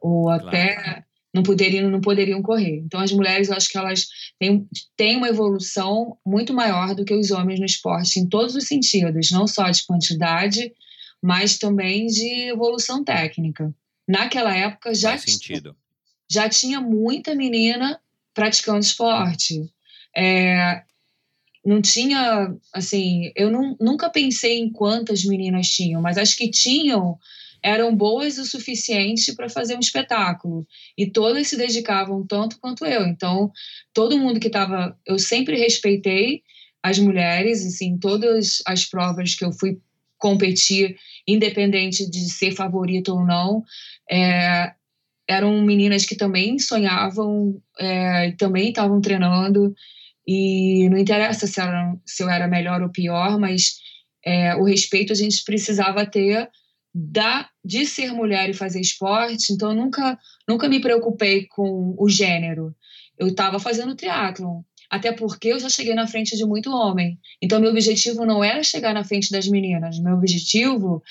ou 0.00 0.24
claro. 0.24 0.48
até 0.48 1.04
não 1.32 1.42
poderiam, 1.42 1.88
não 1.88 2.00
poderiam 2.00 2.42
correr. 2.42 2.82
Então, 2.84 3.00
as 3.00 3.12
mulheres, 3.12 3.48
eu 3.48 3.56
acho 3.56 3.68
que 3.68 3.78
elas 3.78 4.06
têm, 4.38 4.68
têm 4.96 5.16
uma 5.16 5.28
evolução 5.28 6.16
muito 6.26 6.52
maior 6.52 6.94
do 6.94 7.04
que 7.04 7.14
os 7.14 7.30
homens 7.30 7.60
no 7.60 7.66
esporte, 7.66 8.18
em 8.18 8.28
todos 8.28 8.54
os 8.54 8.66
sentidos, 8.66 9.30
não 9.30 9.46
só 9.46 9.70
de 9.70 9.84
quantidade, 9.86 10.72
mas 11.22 11.58
também 11.58 12.06
de 12.06 12.48
evolução 12.48 13.04
técnica. 13.04 13.72
Naquela 14.08 14.56
época 14.56 14.92
já, 14.92 15.16
tinha, 15.16 15.62
já 16.28 16.48
tinha 16.48 16.80
muita 16.80 17.34
menina 17.34 18.00
praticando 18.34 18.80
esporte. 18.80 19.70
É, 20.16 20.82
não 21.64 21.80
tinha, 21.80 22.52
assim, 22.72 23.30
eu 23.36 23.50
não, 23.50 23.76
nunca 23.80 24.10
pensei 24.10 24.58
em 24.58 24.70
quantas 24.72 25.24
meninas 25.24 25.68
tinham, 25.68 26.00
mas 26.02 26.18
acho 26.18 26.36
que 26.36 26.50
tinham 26.50 27.16
eram 27.62 27.94
boas 27.94 28.38
o 28.38 28.44
suficiente 28.44 29.34
para 29.34 29.48
fazer 29.48 29.76
um 29.76 29.80
espetáculo. 29.80 30.66
E 30.96 31.10
todas 31.10 31.48
se 31.48 31.56
dedicavam 31.56 32.26
tanto 32.26 32.58
quanto 32.60 32.84
eu. 32.84 33.06
Então, 33.06 33.50
todo 33.92 34.18
mundo 34.18 34.40
que 34.40 34.46
estava. 34.46 34.96
Eu 35.06 35.18
sempre 35.18 35.56
respeitei 35.56 36.42
as 36.82 36.98
mulheres, 36.98 37.64
assim, 37.66 37.98
todas 37.98 38.62
as 38.66 38.84
provas 38.84 39.34
que 39.34 39.44
eu 39.44 39.52
fui 39.52 39.78
competir, 40.18 40.96
independente 41.26 42.08
de 42.08 42.30
ser 42.30 42.52
favorita 42.52 43.12
ou 43.12 43.24
não, 43.24 43.64
é, 44.10 44.72
eram 45.28 45.62
meninas 45.62 46.04
que 46.04 46.14
também 46.14 46.58
sonhavam, 46.58 47.60
é, 47.78 48.32
também 48.32 48.68
estavam 48.68 49.00
treinando. 49.00 49.74
E 50.26 50.88
não 50.90 50.98
interessa 50.98 51.46
se, 51.46 51.60
era, 51.60 51.96
se 52.04 52.22
eu 52.22 52.28
era 52.30 52.46
melhor 52.46 52.82
ou 52.82 52.90
pior, 52.90 53.38
mas 53.38 53.78
é, 54.24 54.54
o 54.54 54.64
respeito 54.64 55.12
a 55.12 55.16
gente 55.16 55.42
precisava 55.44 56.04
ter 56.06 56.48
da, 56.94 57.48
de 57.64 57.86
ser 57.86 58.12
mulher 58.12 58.50
e 58.50 58.54
fazer 58.54 58.80
esporte, 58.80 59.52
então 59.52 59.70
eu 59.70 59.76
nunca, 59.76 60.18
nunca 60.48 60.68
me 60.68 60.80
preocupei 60.80 61.46
com 61.46 61.94
o 61.98 62.08
gênero. 62.08 62.74
Eu 63.18 63.28
estava 63.28 63.58
fazendo 63.58 63.94
triatlon, 63.94 64.62
até 64.90 65.12
porque 65.12 65.48
eu 65.48 65.60
já 65.60 65.68
cheguei 65.68 65.94
na 65.94 66.06
frente 66.06 66.36
de 66.36 66.44
muito 66.44 66.70
homem. 66.70 67.18
Então 67.40 67.60
meu 67.60 67.70
objetivo 67.70 68.26
não 68.26 68.42
era 68.42 68.62
chegar 68.62 68.92
na 68.92 69.04
frente 69.04 69.30
das 69.30 69.46
meninas, 69.46 69.98
meu 70.00 70.14
objetivo 70.14 71.02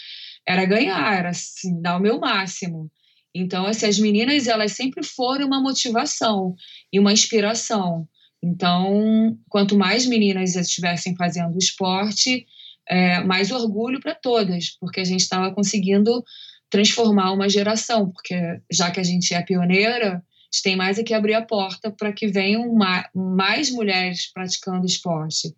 era 0.46 0.66
ganhar, 0.66 1.18
era 1.18 1.30
assim, 1.30 1.82
dar 1.82 1.98
o 1.98 2.02
meu 2.02 2.20
máximo. 2.20 2.92
Então, 3.34 3.66
assim, 3.66 3.86
as 3.86 4.00
meninas, 4.00 4.48
elas 4.48 4.72
sempre 4.72 5.06
foram 5.06 5.46
uma 5.46 5.62
motivação 5.62 6.56
e 6.92 7.00
uma 7.00 7.14
inspiração. 7.14 8.08
Então, 8.44 9.38
quanto 9.48 9.78
mais 9.78 10.06
meninas 10.06 10.56
estivessem 10.56 11.16
fazendo 11.16 11.58
esporte, 11.58 12.48
é, 12.90 13.24
mais 13.24 13.52
orgulho 13.52 14.00
para 14.00 14.16
todas, 14.16 14.72
porque 14.80 15.00
a 15.00 15.04
gente 15.04 15.22
estava 15.22 15.54
conseguindo 15.54 16.24
transformar 16.70 17.32
uma 17.32 17.48
geração, 17.48 18.12
porque 18.12 18.36
já 18.72 18.92
que 18.92 19.00
a 19.00 19.04
gente 19.04 19.34
é 19.34 19.42
pioneira, 19.42 20.16
a 20.16 20.22
gente 20.52 20.64
tem 20.64 20.76
mais 20.76 20.98
é 20.98 21.04
que 21.04 21.14
abrir 21.14 21.36
a 21.36 21.46
porta 21.46 21.92
para 21.92 22.12
que 22.12 22.28
venham 22.28 22.76
mais 23.14 23.70
mulheres 23.70 24.32
praticando 24.32 24.86
esporte. 24.86 25.54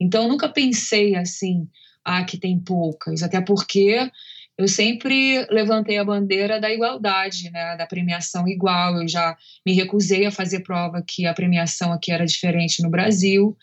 Então, 0.00 0.28
nunca 0.28 0.48
pensei 0.48 1.16
assim, 1.16 1.68
ah, 2.04 2.24
que 2.24 2.38
tem 2.38 2.58
poucas, 2.60 3.22
até 3.22 3.40
porque 3.40 4.10
eu 4.58 4.68
sempre 4.68 5.46
levantei 5.50 5.98
a 5.98 6.04
bandeira 6.04 6.60
da 6.60 6.72
igualdade, 6.72 7.50
né, 7.50 7.76
da 7.76 7.86
premiação 7.86 8.48
igual. 8.48 9.02
Eu 9.02 9.08
já 9.08 9.36
me 9.64 9.74
recusei 9.74 10.24
a 10.24 10.30
fazer 10.30 10.60
prova 10.60 11.02
que 11.06 11.26
a 11.26 11.34
premiação 11.34 11.92
aqui 11.92 12.10
era 12.10 12.24
diferente 12.24 12.82
no 12.82 12.90
Brasil. 12.90 13.56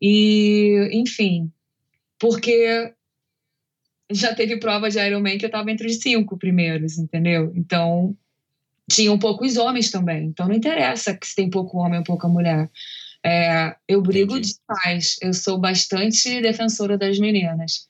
E, 0.00 0.90
enfim, 0.92 1.50
porque 2.18 2.92
já 4.10 4.34
teve 4.34 4.58
prova 4.58 4.90
de 4.90 4.98
Ironman 4.98 5.38
que 5.38 5.44
eu 5.44 5.48
estava 5.48 5.70
entre 5.70 5.86
os 5.86 5.96
cinco 5.96 6.38
primeiros, 6.38 6.98
entendeu? 6.98 7.52
Então, 7.54 8.16
tinham 8.90 9.18
poucos 9.18 9.56
homens 9.56 9.90
também. 9.90 10.24
Então, 10.24 10.48
não 10.48 10.54
interessa 10.54 11.16
que 11.16 11.26
se 11.26 11.34
tem 11.34 11.50
pouco 11.50 11.78
homem 11.78 11.98
ou 11.98 12.04
pouca 12.04 12.26
mulher. 12.26 12.70
É, 13.24 13.76
eu 13.86 14.00
brigo 14.00 14.32
Entendi. 14.36 14.54
demais. 14.54 15.16
Eu 15.20 15.34
sou 15.34 15.58
bastante 15.58 16.40
defensora 16.40 16.96
das 16.96 17.18
meninas. 17.18 17.88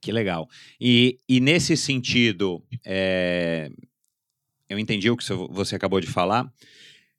Que 0.00 0.12
legal. 0.12 0.48
E, 0.80 1.18
e 1.28 1.40
nesse 1.40 1.76
sentido, 1.76 2.62
é, 2.84 3.70
eu 4.68 4.78
entendi 4.78 5.10
o 5.10 5.16
que 5.16 5.24
você 5.50 5.76
acabou 5.76 6.00
de 6.00 6.06
falar, 6.06 6.50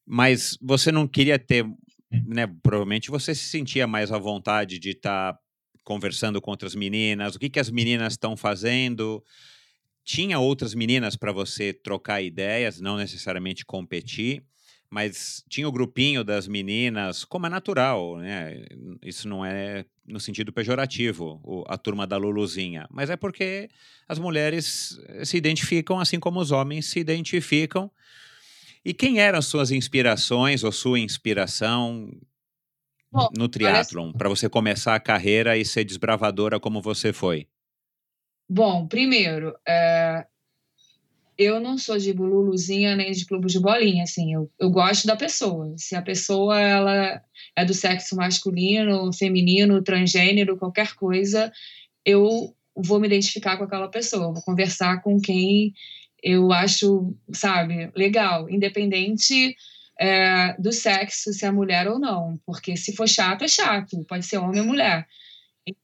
mas 0.06 0.58
você 0.62 0.92
não 0.92 1.08
queria 1.08 1.38
ter, 1.38 1.66
né? 2.28 2.48
Provavelmente 2.62 3.10
você 3.10 3.34
se 3.34 3.46
sentia 3.46 3.88
mais 3.88 4.12
à 4.12 4.18
vontade 4.18 4.80
de 4.80 4.92
estar 4.92 5.34
tá 5.34 5.40
conversando 5.86 6.42
com 6.42 6.52
outras 6.52 6.76
meninas, 6.76 7.36
o 7.36 7.40
que, 7.40 7.50
que 7.50 7.60
as 7.60 7.70
meninas 7.70 8.14
estão 8.14 8.36
fazendo. 8.36 9.24
Tinha 10.04 10.40
outras 10.40 10.74
meninas 10.74 11.16
para 11.16 11.32
você 11.32 11.72
trocar 11.72 12.22
ideias, 12.22 12.82
não 12.82 12.98
necessariamente 12.98 13.66
competir, 13.66 14.44
mas 14.90 15.44
tinha 15.50 15.68
o 15.68 15.72
grupinho 15.72 16.24
das 16.24 16.48
meninas, 16.48 17.24
como 17.24 17.46
é 17.46 17.50
natural, 17.50 18.18
né? 18.18 18.66
Isso 19.02 19.28
não 19.28 19.46
é 19.46 19.86
no 20.06 20.20
sentido 20.20 20.52
pejorativo, 20.52 21.66
a 21.68 21.78
turma 21.78 22.06
da 22.06 22.18
Luluzinha, 22.18 22.88
mas 22.92 23.10
é 23.10 23.16
porque 23.16 23.70
as 24.08 24.20
mulheres 24.20 25.00
se 25.24 25.38
identificam 25.38 26.00
assim 26.00 26.20
como 26.20 26.40
os 26.40 26.52
homens 26.52 26.86
se 26.86 27.00
identificam. 27.00 27.90
E 28.84 28.94
quem 28.94 29.20
eram 29.20 29.42
suas 29.42 29.72
inspirações 29.72 30.64
ou 30.64 30.72
sua 30.72 31.00
inspiração? 31.00 32.12
Bom, 33.16 33.30
no 33.38 33.48
triatlon, 33.48 34.12
para 34.12 34.28
você 34.28 34.50
começar 34.50 34.94
a 34.94 35.00
carreira 35.00 35.58
e 35.58 35.64
ser 35.64 35.86
desbravadora 35.86 36.60
como 36.60 36.82
você 36.82 37.14
foi? 37.14 37.48
Bom, 38.50 38.86
primeiro, 38.88 39.56
é, 39.66 40.26
eu 41.38 41.62
não 41.62 41.78
sou 41.78 41.98
de 41.98 42.12
bululuzinha 42.12 42.94
nem 42.94 43.14
de 43.14 43.26
clube 43.26 43.48
de 43.48 43.58
bolinha, 43.58 44.04
assim, 44.04 44.34
eu, 44.34 44.52
eu 44.60 44.70
gosto 44.70 45.08
da 45.08 45.16
pessoa. 45.16 45.74
Se 45.78 45.96
a 45.96 46.02
pessoa 46.02 46.60
ela 46.60 47.22
é 47.56 47.64
do 47.64 47.74
sexo 47.74 48.18
masculino, 48.18 49.14
feminino, 49.14 49.82
transgênero, 49.82 50.58
qualquer 50.58 50.94
coisa, 50.96 51.54
eu 52.04 52.54
vou 52.76 53.00
me 53.00 53.08
identificar 53.08 53.56
com 53.56 53.64
aquela 53.64 53.88
pessoa, 53.88 54.34
vou 54.34 54.44
conversar 54.44 55.02
com 55.02 55.22
quem 55.22 55.74
eu 56.22 56.52
acho, 56.52 57.16
sabe, 57.32 57.92
legal, 57.96 58.50
independente 58.50 59.56
é, 60.00 60.56
do 60.60 60.72
sexo, 60.72 61.34
se 61.34 61.46
é 61.46 61.52
mulher 61.52 61.88
ou 61.88 62.00
não. 62.00 62.40
Porque 62.46 62.76
se 62.76 62.96
for 62.96 63.08
chato, 63.08 63.44
é 63.44 63.48
chato, 63.48 64.04
pode 64.08 64.26
ser 64.26 64.38
homem 64.38 64.62
ou 64.62 64.68
mulher. 64.68 65.08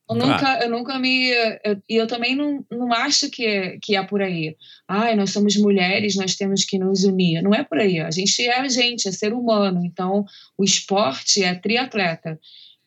Eu 0.08 0.16
nunca, 0.16 0.60
eu 0.62 0.70
nunca 0.70 1.00
me. 1.00 1.32
E 1.32 1.58
eu, 1.64 1.82
eu, 1.90 2.08
também 2.08 2.36
não, 2.36 2.64
não 2.70 2.94
acho 2.94 3.32
que, 3.32 3.80
que 3.82 3.96
é 3.96 4.04
por 4.04 4.22
aí. 4.22 4.56
Ai, 4.88 5.16
nós 5.16 5.32
somos 5.32 5.56
mulheres, 5.56 6.16
nós 6.16 6.36
temos 6.36 6.64
que 6.64 6.78
nos 6.78 7.04
unir. 7.04 7.42
Não 7.42 7.54
é 7.54 7.64
por 7.64 7.80
aí. 7.80 8.00
A 8.00 8.12
gente 8.12 8.44
é 8.44 8.60
a 8.60 8.68
gente, 8.68 9.08
é 9.08 9.12
ser 9.12 9.34
humano. 9.34 9.84
Então, 9.84 10.24
o 10.56 10.64
esporte 10.64 11.44
é 11.44 11.56
triatleta. 11.56 12.40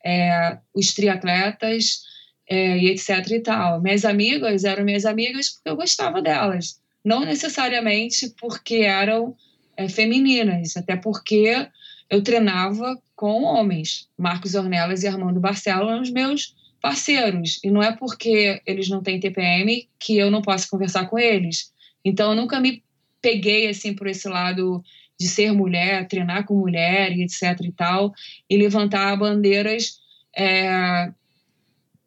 É, 0.05 0.57
os 0.73 0.93
triatletas 0.93 2.03
é, 2.49 2.77
e 2.77 2.89
etc 2.91 3.29
e 3.29 3.39
tal. 3.41 3.81
Minhas 3.81 4.05
amigas 4.05 4.63
eram 4.63 4.85
minhas 4.85 5.05
amigas 5.05 5.49
porque 5.49 5.69
eu 5.69 5.75
gostava 5.75 6.21
delas. 6.21 6.79
Não 7.03 7.25
necessariamente 7.25 8.33
porque 8.39 8.77
eram 8.77 9.35
é, 9.77 9.87
femininas, 9.89 10.75
até 10.77 10.95
porque 10.95 11.67
eu 12.09 12.23
treinava 12.23 12.97
com 13.15 13.43
homens. 13.43 14.07
Marcos 14.17 14.55
Ornelas 14.55 15.03
e 15.03 15.07
Armando 15.07 15.39
Barcelo 15.39 15.89
eram 15.89 16.01
os 16.01 16.11
meus 16.11 16.55
parceiros. 16.81 17.59
E 17.63 17.71
não 17.71 17.81
é 17.81 17.95
porque 17.95 18.61
eles 18.65 18.89
não 18.89 19.01
têm 19.01 19.19
TPM 19.19 19.87
que 19.99 20.17
eu 20.17 20.29
não 20.29 20.41
posso 20.41 20.69
conversar 20.69 21.07
com 21.07 21.17
eles. 21.17 21.73
Então, 22.03 22.31
eu 22.31 22.35
nunca 22.35 22.59
me 22.59 22.83
peguei 23.21 23.67
assim 23.67 23.93
por 23.93 24.07
esse 24.07 24.27
lado 24.27 24.83
de 25.19 25.27
ser 25.27 25.51
mulher, 25.51 26.07
treinar 26.07 26.45
com 26.45 26.55
mulher 26.55 27.11
e 27.11 27.23
etc 27.23 27.59
e 27.63 27.71
tal, 27.71 28.13
e 28.49 28.57
levantar 28.57 29.15
bandeiras 29.15 29.99
é, 30.35 31.11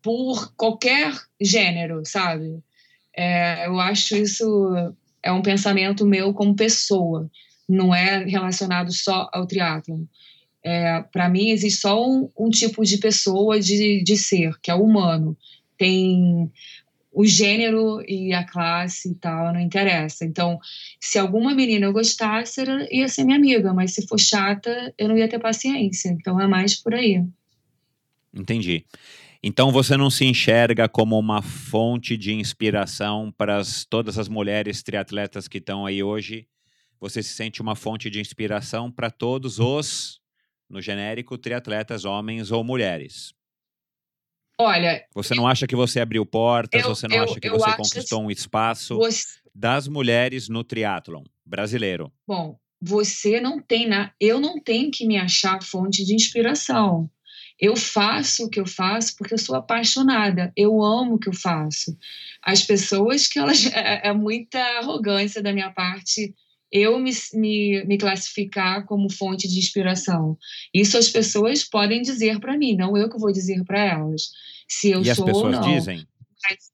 por 0.03 0.55
qualquer 0.55 1.13
gênero, 1.41 2.03
sabe? 2.05 2.63
É, 3.17 3.67
eu 3.67 3.81
acho 3.81 4.15
isso 4.15 4.95
é 5.23 5.33
um 5.33 5.43
pensamento 5.43 6.07
meu 6.07 6.33
como 6.33 6.55
pessoa, 6.55 7.29
não 7.69 7.95
é 7.95 8.25
relacionado 8.25 8.93
só 8.93 9.29
ao 9.33 9.47
triatlon. 9.47 10.05
É, 10.65 11.03
Para 11.13 11.29
mim, 11.29 11.51
existe 11.51 11.81
só 11.81 12.05
um, 12.05 12.31
um, 12.39 12.51
tipo 12.51 12.85
de 12.85 12.99
pessoa 12.99 13.61
de, 13.61 14.03
de 14.03 14.17
ser, 14.17 14.59
que 14.61 14.71
é 14.71 14.75
o 14.75 14.83
humano. 14.83 15.37
Tem 15.77 16.51
o 17.13 17.25
gênero 17.25 18.03
e 18.07 18.33
a 18.33 18.45
classe 18.45 19.11
e 19.11 19.15
tal, 19.15 19.53
não 19.53 19.61
interessa. 19.61 20.25
Então, 20.25 20.59
se 21.01 21.19
alguma 21.19 21.55
menina 21.55 21.87
eu 21.87 21.93
gostasse, 21.93 22.63
ia 22.91 23.09
ser 23.09 23.25
minha 23.25 23.37
amiga, 23.37 23.73
mas 23.73 23.93
se 23.93 24.07
for 24.07 24.19
chata, 24.19 24.95
eu 24.97 25.09
não 25.09 25.17
ia 25.17 25.29
ter 25.29 25.39
paciência. 25.39 26.09
Então, 26.11 26.41
é 26.41 26.47
mais 26.47 26.75
por 26.75 26.95
aí. 26.95 27.25
Entendi. 28.33 28.85
Então 29.43 29.71
você 29.71 29.97
não 29.97 30.11
se 30.11 30.25
enxerga 30.25 30.89
como 30.89 31.19
uma 31.19 31.43
fonte 31.43 32.17
de 32.17 32.33
inspiração 32.33 33.33
para 33.37 33.59
as, 33.59 33.85
todas 33.85 34.19
as 34.19 34.29
mulheres 34.29 34.83
triatletas 34.83 35.47
que 35.47 35.59
estão 35.59 35.87
aí 35.87 36.03
hoje. 36.03 36.47
Você 37.01 37.23
se 37.23 37.35
sente 37.35 37.63
uma 37.63 37.77
fonte 37.77 38.11
de 38.11 38.21
inspiração 38.21 38.91
para 38.91 39.11
todos 39.11 39.59
os, 39.59 40.21
no 40.69 40.81
genérico, 40.81 41.39
triatletas, 41.39 42.05
homens 42.05 42.51
ou 42.51 42.65
mulheres. 42.65 43.33
Olha. 44.61 45.07
Você 45.15 45.35
não 45.35 45.47
acha 45.47 45.67
que 45.69 45.77
você 45.77 46.01
abriu 46.01 46.27
portas? 46.27 46.83
Eu, 46.83 46.89
você 46.89 47.07
não 47.07 47.17
eu, 47.17 47.23
acha 47.23 47.39
que 47.41 47.49
você 47.49 47.77
conquistou 47.77 48.23
um 48.23 48.31
espaço 48.31 48.97
você... 48.97 49.25
das 49.55 49.87
mulheres 49.87 50.49
no 50.49 50.65
triatlon 50.65 51.23
brasileiro? 51.47 52.13
Bom, 52.27 52.59
você 52.81 53.41
não 53.41 53.61
tem 53.61 53.87
na, 53.89 54.13
eu 54.21 54.41
não 54.41 54.61
tenho 54.61 54.91
que 54.91 55.07
me 55.07 55.17
achar 55.17 55.63
fonte 55.63 56.05
de 56.05 56.15
inspiração. 56.15 57.09
Eu 57.61 57.77
faço 57.77 58.45
o 58.45 58.51
que 58.51 58.61
eu 58.61 58.67
faço 58.67 59.17
porque 59.17 59.35
eu 59.35 59.39
sou 59.39 59.55
apaixonada, 59.57 60.53
eu 60.57 60.83
amo 60.83 61.15
o 61.15 61.19
que 61.19 61.29
eu 61.29 61.33
faço. 61.33 61.97
As 62.43 62.63
pessoas 62.63 63.27
que 63.27 63.39
elas. 63.39 63.67
É, 63.75 64.09
é 64.09 64.13
muita 64.13 64.61
arrogância 64.79 65.43
da 65.43 65.53
minha 65.53 65.71
parte 65.71 66.35
eu 66.71 66.99
me, 66.99 67.11
me, 67.35 67.85
me, 67.85 67.99
classificar 67.99 68.85
como 68.85 69.13
fonte 69.13 69.49
de 69.49 69.59
inspiração. 69.59 70.37
Isso 70.73 70.99
as 70.99 71.09
pessoas 71.09 71.65
podem 71.65 72.03
dizer 72.03 72.41
para 72.41 72.57
mim, 72.57 72.77
não 72.77 72.97
eu 72.97 73.09
que 73.09 73.19
vou 73.19 73.33
dizer 73.33 73.65
para 73.65 73.85
elas. 73.85 74.31
Se 74.69 74.91
eu 74.91 75.01
e 75.01 75.15
sou 75.15 75.25
as 75.25 75.33
pessoas 75.33 75.37
ou 75.37 75.51
não. 75.51 75.61
dizem? 75.61 76.07
Mas, 76.43 76.71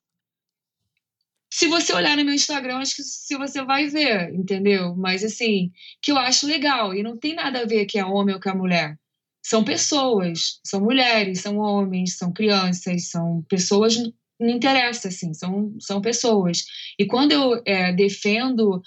se 1.52 1.68
você 1.68 1.92
olhar 1.92 2.16
no 2.16 2.24
meu 2.24 2.34
Instagram, 2.34 2.78
acho 2.78 2.96
que 2.96 3.02
se 3.02 3.36
você 3.36 3.62
vai 3.64 3.86
ver, 3.86 4.34
entendeu? 4.34 4.96
Mas 4.96 5.22
assim, 5.22 5.70
que 6.02 6.10
eu 6.10 6.18
acho 6.18 6.46
legal 6.46 6.92
e 6.92 7.02
não 7.02 7.16
tem 7.16 7.34
nada 7.34 7.60
a 7.60 7.66
ver 7.66 7.86
que 7.86 7.98
é 7.98 8.04
homem 8.04 8.34
ou 8.34 8.40
que 8.40 8.48
é 8.48 8.54
mulher 8.54 8.98
são 9.44 9.62
pessoas, 9.62 10.58
são 10.64 10.80
mulheres, 10.80 11.42
são 11.42 11.58
homens, 11.58 12.16
são 12.16 12.32
crianças, 12.32 13.10
são 13.10 13.44
pessoas, 13.46 13.98
não 14.40 14.48
interessa, 14.48 15.08
assim, 15.08 15.34
são, 15.34 15.76
são 15.78 16.00
pessoas. 16.00 16.64
E 16.98 17.04
quando 17.04 17.32
eu 17.32 17.62
é, 17.66 17.92
defendo, 17.92 18.82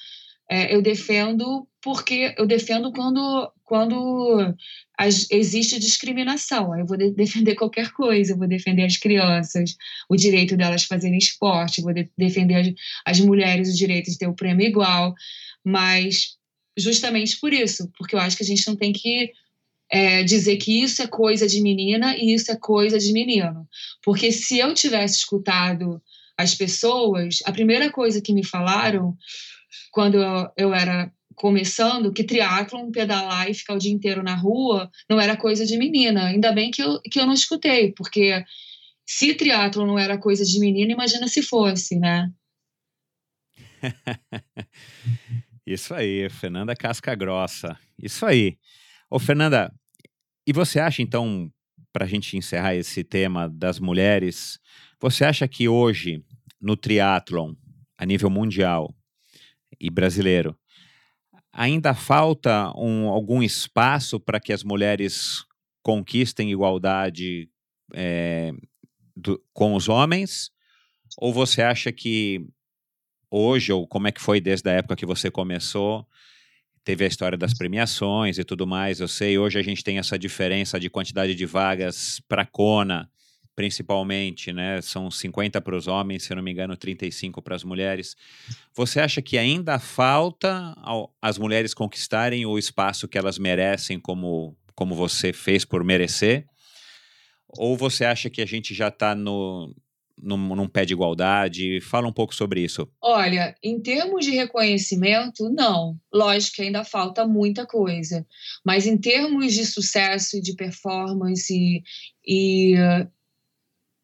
é, 0.50 0.74
eu 0.74 0.82
defendo 0.82 1.68
porque 1.82 2.34
eu 2.38 2.46
defendo 2.46 2.92
quando, 2.92 3.52
quando 3.64 4.54
as, 4.98 5.30
existe 5.32 5.80
discriminação. 5.80 6.78
Eu 6.78 6.86
vou 6.86 6.98
de, 6.98 7.12
defender 7.16 7.56
qualquer 7.56 7.92
coisa, 7.92 8.34
eu 8.34 8.38
vou 8.38 8.48
defender 8.48 8.84
as 8.84 8.98
crianças, 8.98 9.76
o 10.10 10.16
direito 10.16 10.58
delas 10.58 10.84
fazerem 10.84 11.18
esporte, 11.18 11.82
vou 11.82 11.94
de, 11.94 12.10
defender 12.18 12.56
as, 12.56 12.68
as 13.06 13.20
mulheres 13.20 13.70
o 13.70 13.78
direito 13.78 14.12
de 14.12 14.18
ter 14.18 14.28
o 14.28 14.36
prêmio 14.36 14.68
igual, 14.68 15.14
mas 15.64 16.36
justamente 16.78 17.40
por 17.40 17.54
isso, 17.54 17.90
porque 17.98 18.16
eu 18.16 18.20
acho 18.20 18.38
que 18.38 18.44
a 18.44 18.46
gente 18.46 18.68
não 18.68 18.76
tem 18.76 18.94
que 18.94 19.32
é, 19.90 20.24
dizer 20.24 20.58
que 20.58 20.82
isso 20.82 21.02
é 21.02 21.08
coisa 21.08 21.48
de 21.48 21.62
menina 21.62 22.16
e 22.18 22.34
isso 22.34 22.52
é 22.52 22.56
coisa 22.56 23.00
de 23.00 23.12
menino. 23.14 23.68
Porque 24.04 24.32
se 24.32 24.60
eu 24.60 24.74
tivesse 24.74 25.18
escutado 25.18 26.02
as 26.38 26.54
pessoas, 26.54 27.40
a 27.46 27.52
primeira 27.52 27.90
coisa 27.90 28.22
que 28.22 28.34
me 28.34 28.46
falaram 28.46 29.18
quando 29.92 30.18
eu, 30.18 30.52
eu 30.58 30.74
era 30.74 31.12
começando, 31.38 32.12
que 32.12 32.24
triatlon, 32.24 32.92
pedalar 32.92 33.50
e 33.50 33.54
ficar 33.54 33.76
o 33.76 33.80
dia 33.80 33.92
inteiro 33.92 34.24
na 34.24 34.36
rua, 34.36 34.90
não 35.08 35.20
era 35.20 35.38
coisa 35.38 35.66
de 35.66 35.78
menina. 35.78 36.26
Ainda 36.26 36.52
bem 36.52 36.72
que 36.72 36.82
eu, 36.82 37.00
que 37.02 37.20
eu 37.20 37.28
não 37.28 37.34
escutei, 37.34 37.94
porque 37.94 38.44
se 39.06 39.36
triatlon 39.36 39.86
não 39.86 40.00
era 40.00 40.18
coisa 40.18 40.44
de 40.44 40.60
menina, 40.60 40.92
imagina 40.92 41.28
se 41.28 41.44
fosse, 41.44 41.98
né? 42.00 42.30
Isso 45.66 45.94
aí, 45.94 46.28
Fernanda 46.30 46.76
Casca 46.76 47.14
Grossa. 47.14 47.78
Isso 48.02 48.26
aí. 48.26 48.58
Ô, 49.10 49.20
Fernanda, 49.20 49.72
e 50.48 50.52
você 50.52 50.80
acha, 50.80 51.04
então, 51.04 51.52
para 51.94 52.06
a 52.06 52.08
gente 52.08 52.36
encerrar 52.36 52.74
esse 52.74 53.04
tema 53.04 53.48
das 53.48 53.80
mulheres, 53.80 54.60
você 55.00 55.24
acha 55.24 55.48
que 55.48 55.70
hoje, 55.70 56.24
no 56.60 56.76
triatlon, 56.76 57.54
a 57.96 58.06
nível 58.06 58.30
mundial 58.30 58.97
e 59.80 59.90
brasileiro, 59.90 60.58
ainda 61.52 61.94
falta 61.94 62.72
um, 62.76 63.08
algum 63.08 63.42
espaço 63.42 64.20
para 64.20 64.40
que 64.40 64.54
as 64.54 64.64
mulheres 64.64 65.46
conquistem 65.82 66.52
igualdade 66.52 67.50
é, 67.94 68.52
do, 69.16 69.42
com 69.54 69.74
os 69.76 69.90
homens? 69.90 70.52
Ou 71.18 71.34
você 71.34 71.62
acha 71.62 71.92
que 71.92 72.46
hoje, 73.32 73.72
ou 73.72 73.88
como 73.88 74.08
é 74.08 74.12
que 74.12 74.22
foi 74.22 74.40
desde 74.40 74.70
a 74.70 74.74
época 74.74 74.96
que 74.96 75.06
você 75.06 75.32
começou, 75.32 76.08
teve 76.84 77.04
a 77.04 77.08
história 77.08 77.38
das 77.38 77.54
premiações 77.54 78.38
e 78.38 78.44
tudo 78.44 78.66
mais. 78.66 79.00
Eu 79.00 79.08
sei, 79.08 79.38
hoje 79.38 79.60
a 79.60 79.62
gente 79.62 79.84
tem 79.84 79.98
essa 79.98 80.18
diferença 80.18 80.80
de 80.80 80.90
quantidade 80.90 81.36
de 81.36 81.46
vagas 81.46 82.22
para 82.28 82.46
Kona, 82.46 83.10
principalmente, 83.58 84.54
né? 84.54 84.80
São 84.84 85.10
50 85.10 85.60
para 85.62 85.76
os 85.76 85.88
homens, 85.88 86.22
se 86.22 86.36
não 86.36 86.44
me 86.44 86.52
engano, 86.52 86.78
35 86.78 87.42
para 87.42 87.56
as 87.56 87.64
mulheres. 87.64 88.16
Você 88.76 89.00
acha 89.00 89.20
que 89.20 89.36
ainda 89.36 89.80
falta 89.80 90.76
as 91.20 91.40
mulheres 91.40 91.74
conquistarem 91.74 92.46
o 92.46 92.60
espaço 92.60 93.08
que 93.08 93.18
elas 93.18 93.40
merecem, 93.40 94.00
como, 94.00 94.56
como 94.76 94.94
você 94.94 95.34
fez 95.34 95.66
por 95.66 95.84
merecer? 95.84 96.46
Ou 97.58 97.76
você 97.76 98.06
acha 98.06 98.30
que 98.30 98.44
a 98.44 98.46
gente 98.46 98.76
já 98.76 98.90
está 98.90 99.16
no, 99.16 99.76
num, 100.22 100.38
num 100.56 100.68
pé 100.68 100.86
de 100.86 100.94
igualdade? 100.94 101.82
Fala 101.82 102.08
um 102.08 102.14
pouco 102.14 102.36
sobre 102.36 102.62
isso. 102.62 102.88
Olha, 103.02 103.56
em 103.64 103.80
termos 103.82 104.24
de 104.24 104.34
reconhecimento, 104.34 105.50
não. 105.50 106.00
Lógico 106.14 106.58
que 106.58 106.62
ainda 106.62 106.84
falta 106.84 107.26
muita 107.26 107.66
coisa. 107.66 108.24
Mas 108.64 108.86
em 108.86 109.00
termos 109.00 109.52
de 109.52 109.66
sucesso, 109.66 110.40
de 110.40 110.54
performance 110.54 111.82
e, 112.24 112.76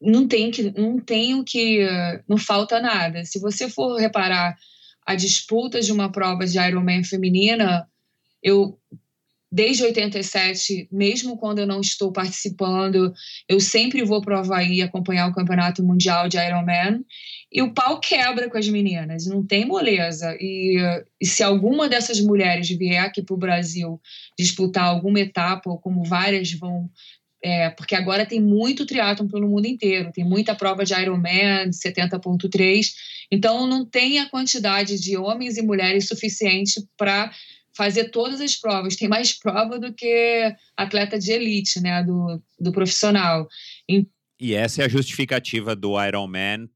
não 0.04 0.28
tem 0.28 0.50
que 0.50 0.62
não 0.78 0.98
tenho 1.00 1.44
que 1.44 1.86
não 2.28 2.36
falta 2.36 2.80
nada. 2.80 3.24
Se 3.24 3.38
você 3.38 3.68
for 3.68 3.98
reparar 3.98 4.56
a 5.06 5.14
disputa 5.14 5.80
de 5.80 5.92
uma 5.92 6.10
prova 6.10 6.46
de 6.46 6.58
Ironman 6.58 7.04
feminina, 7.04 7.88
eu 8.42 8.78
desde 9.54 9.84
87, 9.84 10.88
mesmo 10.90 11.36
quando 11.36 11.60
eu 11.60 11.66
não 11.66 11.80
estou 11.80 12.10
participando, 12.10 13.14
eu 13.48 13.60
sempre 13.60 14.02
vou 14.02 14.20
para 14.20 14.34
o 14.34 14.38
Havaí 14.40 14.82
acompanhar 14.82 15.28
o 15.28 15.32
Campeonato 15.32 15.80
Mundial 15.80 16.28
de 16.28 16.36
Ironman 16.36 17.04
e 17.52 17.62
o 17.62 17.72
pau 17.72 18.00
quebra 18.00 18.50
com 18.50 18.58
as 18.58 18.66
meninas, 18.68 19.26
não 19.26 19.46
tem 19.46 19.64
moleza. 19.64 20.36
E, 20.40 20.76
e 21.20 21.24
se 21.24 21.40
alguma 21.44 21.88
dessas 21.88 22.20
mulheres 22.20 22.68
vier 22.68 23.04
aqui 23.04 23.22
para 23.22 23.34
o 23.34 23.38
Brasil 23.38 24.00
disputar 24.36 24.86
alguma 24.86 25.20
etapa, 25.20 25.70
ou 25.70 25.78
como 25.78 26.02
várias 26.02 26.50
vão 26.54 26.90
é, 27.44 27.68
porque 27.68 27.94
agora 27.94 28.24
tem 28.24 28.40
muito 28.40 28.86
triatlon 28.86 29.28
pelo 29.28 29.46
mundo 29.46 29.66
inteiro, 29.66 30.10
tem 30.10 30.24
muita 30.24 30.54
prova 30.54 30.82
de 30.82 30.94
Ironman, 30.94 31.68
70.3, 31.68 32.86
então 33.30 33.66
não 33.66 33.84
tem 33.84 34.18
a 34.18 34.30
quantidade 34.30 34.98
de 34.98 35.14
homens 35.18 35.58
e 35.58 35.62
mulheres 35.62 36.08
suficiente 36.08 36.82
para 36.96 37.30
fazer 37.76 38.04
todas 38.04 38.40
as 38.40 38.56
provas. 38.56 38.96
Tem 38.96 39.08
mais 39.08 39.38
prova 39.38 39.78
do 39.78 39.92
que 39.92 40.54
atleta 40.74 41.18
de 41.18 41.32
elite, 41.32 41.80
né, 41.80 42.02
do, 42.02 42.42
do 42.58 42.72
profissional. 42.72 43.46
E 44.40 44.54
essa 44.54 44.80
é 44.80 44.86
a 44.86 44.88
justificativa 44.88 45.76
do 45.76 46.02
Ironman 46.02 46.66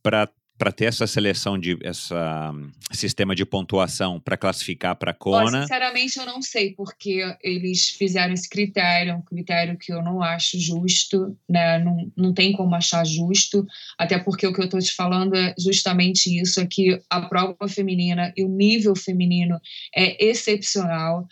para 0.00 0.30
para 0.58 0.72
ter 0.72 0.86
essa 0.86 1.06
seleção 1.06 1.56
de 1.56 1.78
essa 1.82 2.52
sistema 2.90 3.34
de 3.34 3.46
pontuação 3.46 4.18
para 4.18 4.36
classificar 4.36 4.96
para 4.96 5.14
Kona? 5.14 5.62
sinceramente 5.62 6.18
eu 6.18 6.26
não 6.26 6.42
sei 6.42 6.74
porque 6.74 7.22
eles 7.42 7.90
fizeram 7.90 8.34
esse 8.34 8.48
critério, 8.48 9.14
um 9.14 9.22
critério 9.22 9.78
que 9.78 9.92
eu 9.92 10.02
não 10.02 10.20
acho 10.20 10.58
justo, 10.58 11.36
né? 11.48 11.78
Não, 11.78 12.10
não 12.16 12.34
tem 12.34 12.52
como 12.52 12.74
achar 12.74 13.06
justo, 13.06 13.64
até 13.96 14.18
porque 14.18 14.46
o 14.46 14.52
que 14.52 14.60
eu 14.60 14.64
estou 14.64 14.80
te 14.80 14.92
falando 14.92 15.36
é 15.36 15.54
justamente 15.58 16.40
isso, 16.40 16.60
é 16.60 16.66
que 16.66 17.00
a 17.08 17.20
prova 17.22 17.68
feminina 17.68 18.32
e 18.36 18.42
o 18.42 18.48
nível 18.48 18.96
feminino 18.96 19.60
é 19.94 20.26
excepcional. 20.26 21.26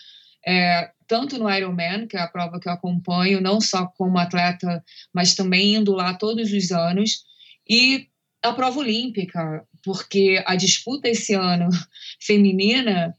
É, 0.46 0.92
tanto 1.08 1.38
no 1.38 1.50
Ironman, 1.50 2.06
que 2.06 2.16
é 2.16 2.20
a 2.20 2.28
prova 2.28 2.60
que 2.60 2.68
eu 2.68 2.72
acompanho, 2.72 3.40
não 3.40 3.60
só 3.60 3.86
como 3.86 4.18
atleta, 4.18 4.84
mas 5.12 5.34
também 5.34 5.74
indo 5.74 5.92
lá 5.92 6.14
todos 6.14 6.52
os 6.52 6.70
anos, 6.70 7.24
e 7.68 8.08
a 8.50 8.54
prova 8.54 8.80
olímpica, 8.80 9.64
porque 9.84 10.42
a 10.46 10.56
disputa 10.56 11.08
esse 11.08 11.34
ano 11.34 11.68
feminina 12.20 13.16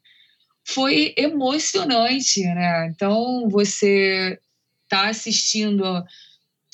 foi 0.65 1.13
emocionante, 1.17 2.41
né? 2.43 2.87
Então 2.87 3.47
você 3.49 4.39
tá 4.89 5.09
assistindo 5.09 5.83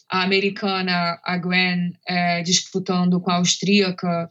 a 0.10 0.24
americana, 0.24 1.20
a 1.24 1.38
Gwen, 1.38 1.94
é, 2.08 2.42
disputando 2.42 3.20
com 3.20 3.32
a 3.32 3.36
austríaca, 3.36 4.30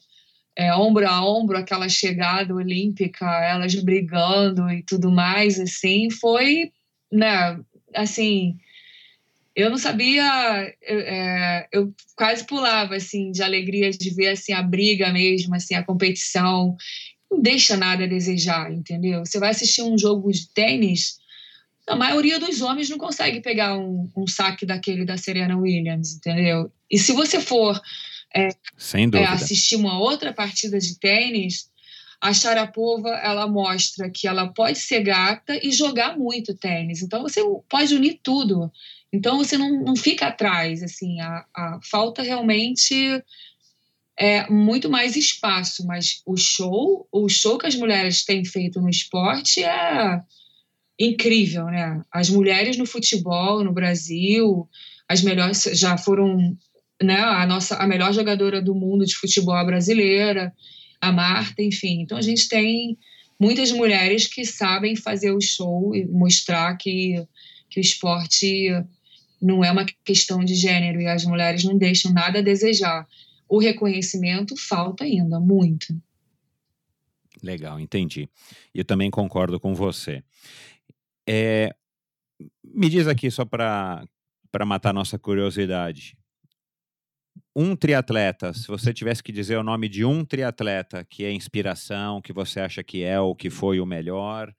é, 0.56 0.74
ombro 0.74 1.08
a 1.08 1.24
ombro, 1.24 1.56
aquela 1.56 1.88
chegada 1.88 2.54
olímpica, 2.54 3.26
elas 3.44 3.74
brigando 3.74 4.70
e 4.70 4.82
tudo 4.82 5.10
mais, 5.10 5.58
assim, 5.58 6.10
foi, 6.10 6.70
né, 7.10 7.58
assim, 7.94 8.56
eu 9.55 9.70
não 9.70 9.78
sabia, 9.78 10.74
eu, 10.82 10.98
é, 11.00 11.68
eu, 11.72 11.94
quase 12.16 12.46
pulava, 12.46 12.96
assim, 12.96 13.30
de 13.30 13.42
alegria 13.42 13.90
de 13.90 14.11
ver, 14.11 14.28
assim, 14.28 14.53
a 14.53 14.62
briga 14.62 15.12
mesmo, 15.12 15.55
assim, 15.55 15.74
a 15.74 15.82
competição, 15.82 16.76
não 17.30 17.40
deixa 17.40 17.76
nada 17.76 18.05
a 18.05 18.09
desejar, 18.09 18.72
entendeu? 18.72 19.24
Você 19.24 19.38
vai 19.38 19.50
assistir 19.50 19.82
um 19.82 19.98
jogo 19.98 20.30
de 20.30 20.48
tênis, 20.48 21.18
a 21.86 21.96
maioria 21.96 22.38
dos 22.38 22.61
homens 22.61 22.88
não 22.88 22.98
consegue 22.98 23.40
pegar 23.40 23.76
um, 23.76 24.11
um 24.16 24.26
saque 24.26 24.64
daquele 24.64 25.05
da 25.05 25.16
Serena 25.16 25.57
Williams, 25.57 26.14
entendeu? 26.14 26.70
E 26.90 26.98
se 26.98 27.12
você 27.12 27.40
for 27.40 27.80
é. 28.34 28.48
É, 29.18 29.26
assistir 29.26 29.76
uma 29.76 29.98
outra 29.98 30.32
partida 30.32 30.78
de 30.78 30.98
tênis, 30.98 31.70
a 32.20 32.32
Sharapova 32.32 33.11
ela 33.11 33.46
mostra 33.48 34.09
que 34.09 34.26
ela 34.26 34.48
pode 34.48 34.78
ser 34.78 35.03
gata 35.03 35.59
e 35.62 35.72
jogar 35.72 36.16
muito 36.16 36.55
tênis. 36.55 37.03
Então 37.03 37.22
você 37.22 37.40
pode 37.68 37.94
unir 37.94 38.20
tudo. 38.22 38.70
Então 39.12 39.36
você 39.36 39.58
não, 39.58 39.82
não 39.82 39.94
fica 39.94 40.28
atrás. 40.28 40.82
Assim, 40.82 41.20
a, 41.20 41.44
a 41.54 41.80
falta 41.82 42.22
realmente 42.22 43.22
é 44.18 44.48
muito 44.48 44.88
mais 44.88 45.16
espaço, 45.16 45.86
mas 45.86 46.22
o 46.26 46.36
show, 46.36 47.06
o 47.12 47.28
show 47.28 47.58
que 47.58 47.66
as 47.66 47.74
mulheres 47.74 48.24
têm 48.24 48.44
feito 48.44 48.80
no 48.80 48.88
esporte 48.88 49.62
é 49.62 50.20
incrível, 50.98 51.66
né? 51.66 52.02
As 52.12 52.30
mulheres 52.30 52.76
no 52.76 52.86
futebol 52.86 53.62
no 53.64 53.72
Brasil, 53.72 54.68
as 55.08 55.22
melhores 55.22 55.62
já 55.74 55.98
foram, 55.98 56.56
né? 57.02 57.20
A 57.20 57.46
nossa 57.46 57.76
a 57.76 57.86
melhor 57.86 58.12
jogadora 58.12 58.62
do 58.62 58.74
mundo 58.74 59.04
de 59.04 59.14
futebol 59.14 59.64
brasileira, 59.66 60.52
a 61.00 61.10
Marta, 61.10 61.62
enfim. 61.62 62.02
Então 62.02 62.16
a 62.16 62.22
gente 62.22 62.48
tem 62.48 62.96
muitas 63.40 63.72
mulheres 63.72 64.26
que 64.26 64.44
sabem 64.44 64.94
fazer 64.94 65.32
o 65.32 65.40
show 65.40 65.94
e 65.94 66.06
mostrar 66.06 66.76
que 66.76 67.26
que 67.68 67.80
o 67.80 67.82
esporte 67.82 68.68
não 69.43 69.64
é 69.64 69.70
uma 69.70 69.84
questão 70.05 70.45
de 70.45 70.55
gênero 70.55 71.01
e 71.01 71.07
as 71.07 71.24
mulheres 71.24 71.64
não 71.64 71.76
deixam 71.76 72.12
nada 72.12 72.38
a 72.38 72.43
desejar 72.43 73.07
o 73.53 73.59
reconhecimento 73.59 74.57
falta 74.57 75.05
ainda 75.05 75.38
muito. 75.38 75.95
Legal, 77.43 77.78
entendi. 77.78 78.26
Eu 78.74 78.82
também 78.82 79.11
concordo 79.11 79.61
com 79.61 79.74
você. 79.74 80.24
É, 81.28 81.74
me 82.64 82.88
diz 82.88 83.07
aqui, 83.07 83.30
só 83.30 83.45
para 83.45 84.07
matar 84.64 84.95
nossa 84.95 85.18
curiosidade. 85.18 86.16
Um 87.55 87.76
triatleta, 87.76 88.55
se 88.55 88.66
você 88.68 88.95
tivesse 88.95 89.22
que 89.22 89.30
dizer 89.30 89.59
o 89.59 89.62
nome 89.62 89.86
de 89.86 90.03
um 90.03 90.24
triatleta 90.24 91.05
que 91.05 91.22
é 91.22 91.30
inspiração, 91.30 92.22
que 92.22 92.32
você 92.32 92.59
acha 92.59 92.82
que 92.82 93.03
é 93.03 93.20
ou 93.20 93.36
que 93.36 93.51
foi 93.51 93.80
o 93.80 93.84
melhor, 93.84 94.51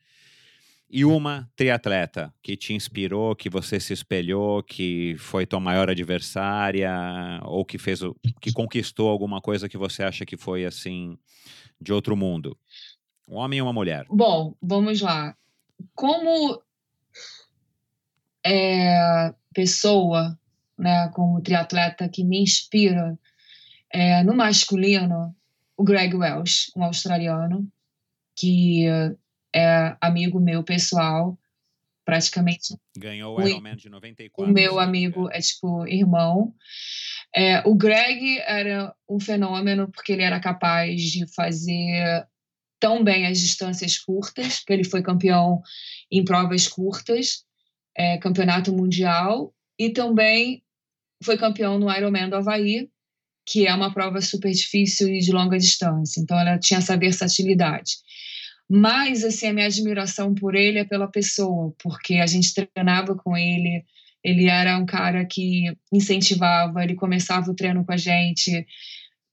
e 0.96 1.04
uma 1.04 1.50
triatleta 1.56 2.32
que 2.40 2.56
te 2.56 2.72
inspirou, 2.72 3.36
que 3.36 3.50
você 3.50 3.80
se 3.80 3.94
espelhou, 3.94 4.62
que 4.62 5.16
foi 5.18 5.44
tua 5.44 5.60
maior 5.60 5.90
adversária 5.90 6.92
ou 7.42 7.66
que 7.66 7.80
fez 7.80 8.02
que 8.40 8.54
conquistou 8.54 9.10
alguma 9.10 9.42
coisa 9.42 9.68
que 9.68 9.76
você 9.76 10.04
acha 10.04 10.24
que 10.24 10.38
foi 10.38 10.66
assim 10.66 11.18
de 11.82 11.92
outro 11.92 12.16
mundo? 12.16 12.56
Um 13.28 13.38
homem 13.38 13.60
ou 13.60 13.66
uma 13.66 13.74
mulher? 13.74 14.06
Bom, 14.08 14.56
vamos 14.62 15.02
lá. 15.02 15.36
Como 15.96 16.62
é, 18.46 19.34
pessoa, 19.52 20.38
né, 20.78 21.10
como 21.16 21.42
triatleta 21.42 22.08
que 22.08 22.24
me 22.24 22.40
inspira, 22.40 23.18
é, 23.92 24.24
no 24.24 24.36
masculino, 24.36 25.36
o 25.76 25.84
Greg 25.84 26.16
Welsh, 26.16 26.72
um 26.78 26.84
australiano, 26.84 27.68
que 28.36 28.86
é 29.56 29.96
amigo 30.02 30.40
meu 30.40 30.64
pessoal, 30.64 31.38
praticamente. 32.06 32.76
Ganhou 32.98 33.38
o 33.38 33.48
Ironman 33.48 33.76
de 33.76 33.90
94. 33.90 34.52
O 34.52 34.54
meu 34.54 34.80
amigo 34.80 35.30
é 35.32 35.40
tipo 35.40 35.88
irmão. 35.88 36.54
É, 37.36 37.68
o 37.68 37.76
Greg 37.76 38.40
era 38.46 38.94
um 39.10 39.20
fenômeno 39.20 39.90
porque 39.92 40.14
ele 40.14 40.24
era 40.24 40.40
capaz 40.40 41.02
de 41.02 41.26
fazer 41.34 42.28
tão 42.80 43.04
bem 43.04 43.26
as 43.26 43.40
distâncias 43.40 43.98
curtas, 43.98 44.60
porque 44.60 44.74
ele 44.74 44.84
foi 44.84 45.02
campeão 45.02 45.62
em 46.12 46.24
provas 46.24 46.68
curtas, 46.68 47.46
é, 47.98 48.18
campeonato 48.18 48.74
mundial, 48.74 49.54
e 49.80 49.90
também 49.90 50.62
foi 51.24 51.38
campeão 51.38 51.80
no 51.80 51.90
Ironman 51.90 52.30
do 52.30 52.36
Havaí, 52.36 52.90
que 53.46 53.66
é 53.66 53.74
uma 53.74 53.94
prova 53.94 54.22
super 54.22 54.52
difícil 54.52 55.08
e 55.08 55.20
de 55.20 55.32
longa 55.32 55.58
distância. 55.58 56.20
Então, 56.20 56.38
ela 56.38 56.60
tinha 56.60 56.80
essa 56.80 56.98
versatilidade. 56.98 57.94
Mas, 58.70 59.24
assim, 59.24 59.48
a 59.48 59.54
minha 59.54 59.68
admiração 59.68 60.34
por 60.34 60.56
ele 60.56 60.80
é 60.80 60.86
pela 60.86 61.08
pessoa, 61.08 61.74
porque 61.82 62.16
a 62.16 62.26
gente 62.26 62.54
treinava 62.54 63.16
com 63.16 63.36
ele, 63.38 63.84
ele 64.24 64.48
era 64.48 64.78
um 64.78 64.86
cara 64.86 65.26
que 65.26 65.66
incentivava, 65.92 66.84
ele 66.84 66.96
começava 66.96 67.52
o 67.52 67.56
treino 67.56 67.86
com 67.86 67.92
a 67.92 67.98
gente 67.98 68.66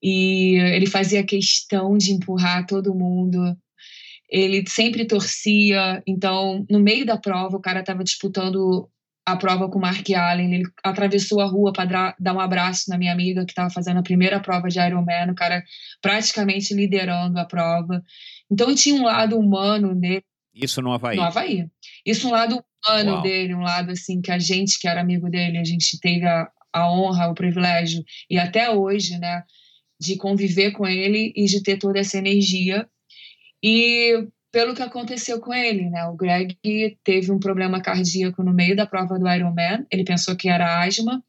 e 0.03 0.57
ele 0.74 0.87
fazia 0.87 1.24
questão 1.24 1.97
de 1.97 2.12
empurrar 2.12 2.66
todo 2.66 2.95
mundo. 2.95 3.57
Ele 4.28 4.64
sempre 4.68 5.07
torcia, 5.07 6.03
então, 6.07 6.64
no 6.70 6.81
meio 6.81 7.05
da 7.07 7.16
prova, 7.16 7.57
o 7.57 7.61
cara 7.61 7.81
estava 7.81 8.05
disputando 8.05 8.89
a 9.33 9.37
prova 9.37 9.68
com 9.68 9.78
o 9.78 9.81
Mark 9.81 10.09
Allen, 10.11 10.55
ele 10.55 10.64
atravessou 10.83 11.41
a 11.41 11.47
rua 11.47 11.72
para 11.72 12.14
dar 12.18 12.35
um 12.35 12.41
abraço 12.41 12.89
na 12.89 12.99
minha 12.99 13.12
amiga 13.12 13.45
que 13.45 13.53
estava 13.53 13.70
fazendo 13.70 13.99
a 13.99 14.03
primeira 14.03 14.41
prova 14.41 14.68
de 14.68 14.78
Ironman, 14.78 15.31
o 15.31 15.35
cara 15.35 15.62
praticamente 16.01 16.74
liderando 16.74 17.39
a 17.39 17.45
prova. 17.45 18.03
Então 18.51 18.74
tinha 18.74 18.95
um 18.95 19.05
lado 19.05 19.39
humano 19.39 19.95
dele. 19.95 20.24
Isso 20.55 20.83
no 20.83 20.93
Havaí? 20.93 21.16
No 21.16 21.22
Havaí. 21.22 21.66
Isso 22.05 22.28
um 22.28 22.33
lado 22.33 22.62
humano 22.87 23.12
Uau. 23.12 23.22
dele, 23.22 23.55
um 23.55 23.61
lado 23.61 23.93
assim 23.93 24.20
que 24.20 24.31
a 24.31 24.39
gente 24.39 24.78
que 24.78 24.89
era 24.89 25.01
amigo 25.01 25.28
dele, 25.31 25.59
a 25.59 25.64
gente 25.64 25.99
teve 26.01 26.26
a, 26.26 26.49
a 26.72 26.93
honra, 26.93 27.28
o 27.28 27.35
privilégio 27.35 28.03
e 28.28 28.39
até 28.39 28.70
hoje, 28.70 29.18
né, 29.18 29.45
de 30.01 30.16
conviver 30.16 30.72
com 30.72 30.87
ele 30.87 31.33
e 31.37 31.45
de 31.45 31.62
ter 31.62 31.76
toda 31.76 31.99
essa 31.99 32.18
energia. 32.18 32.89
E 33.62 34.26
pelo 34.53 34.75
que 34.75 34.83
aconteceu 34.83 35.41
com 35.41 35.55
ele, 35.55 35.89
né? 35.89 36.05
O 36.07 36.15
Greg 36.15 36.57
teve 37.05 37.31
um 37.31 37.39
problema 37.39 37.81
cardíaco 37.81 38.43
no 38.43 38.53
meio 38.53 38.75
da 38.75 38.87
prova 38.87 39.19
do 39.19 39.29
Ironman. 39.29 39.87
Ele 39.91 40.05
pensou 40.05 40.37
que 40.37 40.49
era 40.49 40.83
asma 40.83 41.23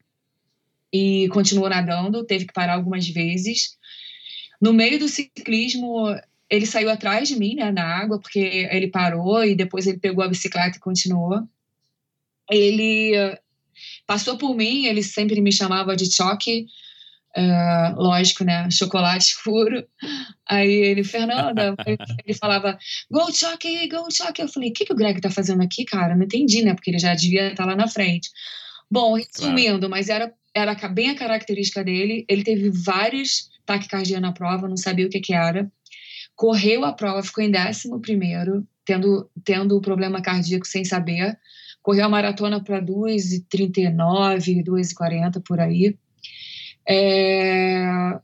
e 0.92 1.28
continuou 1.30 1.70
nadando, 1.70 2.26
teve 2.26 2.46
que 2.46 2.54
parar 2.54 2.74
algumas 2.74 3.08
vezes. 3.08 3.78
No 4.60 4.74
meio 4.74 5.00
do 5.00 5.08
ciclismo, 5.08 6.08
ele 6.50 6.66
saiu 6.66 6.90
atrás 6.90 7.28
de 7.28 7.38
mim, 7.38 7.56
né, 7.56 7.72
na 7.72 7.86
água, 7.86 8.20
porque 8.20 8.40
ele 8.40 8.88
parou 8.88 9.44
e 9.44 9.56
depois 9.56 9.88
ele 9.88 10.00
pegou 10.00 10.24
a 10.24 10.28
bicicleta 10.28 10.78
e 10.78 10.82
continuou. 10.82 11.48
Ele 12.50 13.38
passou 14.06 14.38
por 14.38 14.56
mim, 14.56 14.86
ele 14.86 15.02
sempre 15.02 15.40
me 15.42 15.52
chamava 15.52 15.96
de 15.96 16.12
choque, 16.12 16.66
uh, 17.38 17.96
lógico, 17.96 18.44
né, 18.44 18.70
chocolate 18.72 19.36
puro. 19.44 19.86
Aí 20.50 20.72
ele, 20.72 21.04
Fernanda, 21.04 21.76
ele 22.26 22.38
falava, 22.38 22.78
go 23.10 23.32
choque, 23.32 23.88
go 23.88 24.10
choque. 24.12 24.42
Eu 24.42 24.48
falei, 24.48 24.70
o 24.70 24.74
que, 24.74 24.86
que 24.86 24.94
o 24.94 24.96
Greg 24.96 25.20
tá 25.22 25.30
fazendo 25.30 25.62
aqui, 25.62 25.86
cara? 25.86 26.16
Não 26.16 26.24
entendi, 26.24 26.64
né, 26.64 26.74
porque 26.74 26.92
ele 26.92 27.00
já 27.00 27.14
devia 27.14 27.52
estar 27.52 27.64
tá 27.64 27.70
lá 27.70 27.76
na 27.76 27.88
frente. 27.88 28.30
Bom, 28.90 29.16
resumindo, 29.16 29.80
claro. 29.80 29.90
mas 29.90 30.10
era, 30.10 30.34
era 30.54 30.76
bem 30.90 31.10
a 31.10 31.16
característica 31.16 31.84
dele, 31.84 32.26
ele 32.28 32.44
teve 32.44 32.70
vários 32.70 33.50
taquicardia 33.66 34.20
na 34.20 34.34
prova, 34.34 34.68
não 34.68 34.76
sabia 34.76 35.06
o 35.06 35.10
que 35.10 35.20
que 35.20 35.34
era 35.34 35.72
correu 36.42 36.84
a 36.84 36.92
prova, 36.92 37.22
ficou 37.22 37.44
em 37.44 37.52
décimo 37.52 38.02
primeiro, 38.02 38.68
tendo, 38.84 39.30
tendo 39.44 39.80
problema 39.80 40.24
cardíaco 40.24 40.66
sem 40.66 40.84
saber, 40.84 41.38
correu 41.84 42.06
a 42.06 42.10
maratona 42.10 42.64
para 42.64 42.82
2h39, 42.82 44.64
2h40 44.64 45.40
por 45.46 45.60
aí. 45.60 45.96
É, 46.88 48.20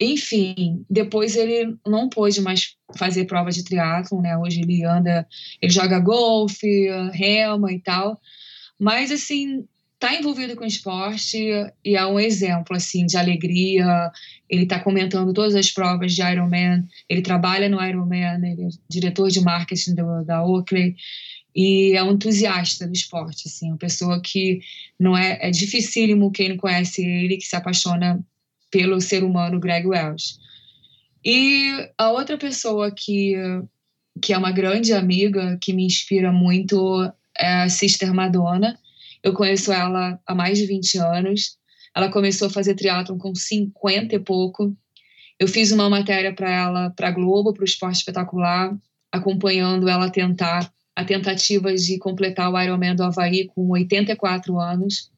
enfim, 0.00 0.84
depois 0.90 1.36
ele 1.36 1.76
não 1.86 2.08
pôde 2.08 2.40
mais 2.40 2.76
fazer 2.96 3.24
prova 3.26 3.50
de 3.50 3.64
triatlon, 3.64 4.20
né? 4.20 4.36
Hoje 4.36 4.60
ele 4.60 4.84
anda, 4.84 5.26
ele 5.60 5.72
joga 5.72 6.00
golfe, 6.00 6.88
rema 7.12 7.72
e 7.72 7.80
tal. 7.80 8.20
Mas 8.78 9.10
assim, 9.10 9.66
está 9.94 10.14
envolvido 10.14 10.56
com 10.56 10.64
esporte 10.64 11.38
e 11.84 11.96
é 11.96 12.06
um 12.06 12.20
exemplo 12.20 12.76
assim 12.76 13.06
de 13.06 13.16
alegria. 13.16 14.10
Ele 14.50 14.64
está 14.64 14.78
comentando 14.78 15.32
todas 15.32 15.54
as 15.54 15.70
provas 15.70 16.12
de 16.12 16.22
Ironman. 16.22 16.84
Ele 17.08 17.22
trabalha 17.22 17.68
no 17.68 17.82
Ironman, 17.82 18.44
ele 18.44 18.64
é 18.64 18.68
diretor 18.90 19.30
de 19.30 19.40
marketing 19.40 19.94
da 20.26 20.44
Oakley 20.44 20.96
e 21.54 21.92
é 21.92 22.02
um 22.02 22.12
entusiasta 22.12 22.86
do 22.86 22.92
esporte, 22.92 23.48
assim, 23.48 23.68
uma 23.68 23.78
pessoa 23.78 24.20
que 24.20 24.60
não 24.98 25.16
é 25.16 25.38
é 25.40 25.50
dificílimo 25.50 26.32
quem 26.32 26.50
não 26.50 26.56
conhece 26.56 27.04
ele 27.04 27.36
que 27.36 27.46
se 27.46 27.56
apaixona 27.56 28.24
pelo 28.70 29.00
ser 29.00 29.22
humano 29.22 29.60
Greg 29.60 29.86
Welsh. 29.86 30.38
E 31.24 31.90
a 31.96 32.10
outra 32.10 32.36
pessoa 32.36 32.90
que 32.90 33.34
que 34.20 34.32
é 34.32 34.38
uma 34.38 34.52
grande 34.52 34.92
amiga 34.92 35.58
que 35.60 35.72
me 35.72 35.84
inspira 35.84 36.32
muito, 36.32 37.10
é 37.36 37.62
a 37.62 37.68
Sister 37.68 38.12
Madonna. 38.14 38.78
Eu 39.22 39.32
conheço 39.32 39.72
ela 39.72 40.20
há 40.26 40.34
mais 40.34 40.58
de 40.58 40.66
20 40.66 40.98
anos. 40.98 41.58
Ela 41.94 42.10
começou 42.10 42.48
a 42.48 42.50
fazer 42.50 42.74
triatlon 42.74 43.18
com 43.18 43.34
50 43.34 44.14
e 44.14 44.18
pouco. 44.18 44.76
Eu 45.38 45.48
fiz 45.48 45.72
uma 45.72 45.90
matéria 45.90 46.32
para 46.32 46.50
ela, 46.50 46.90
para 46.90 47.10
Globo, 47.10 47.52
para 47.52 47.62
o 47.62 47.64
Esporte 47.64 47.96
Espetacular, 47.96 48.76
acompanhando 49.10 49.88
ela 49.88 50.10
tentar 50.10 50.72
a 50.96 51.04
tentativa 51.04 51.74
de 51.74 51.98
completar 51.98 52.52
o 52.52 52.60
Ironman 52.60 52.94
do 52.94 53.02
Havaí 53.02 53.46
com 53.46 53.68
84 53.70 54.58
anos. 54.58 55.10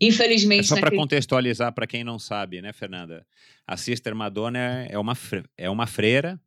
Infelizmente. 0.00 0.60
É 0.60 0.62
só 0.64 0.74
para 0.74 0.84
naquele... 0.84 1.00
contextualizar 1.00 1.72
para 1.72 1.86
quem 1.86 2.04
não 2.04 2.18
sabe, 2.18 2.60
né, 2.60 2.72
Fernanda? 2.72 3.26
A 3.66 3.76
Sister 3.76 4.14
Madonna 4.14 4.86
é 4.88 4.98
uma, 4.98 5.14
é 5.56 5.70
uma 5.70 5.86
freira. 5.86 6.38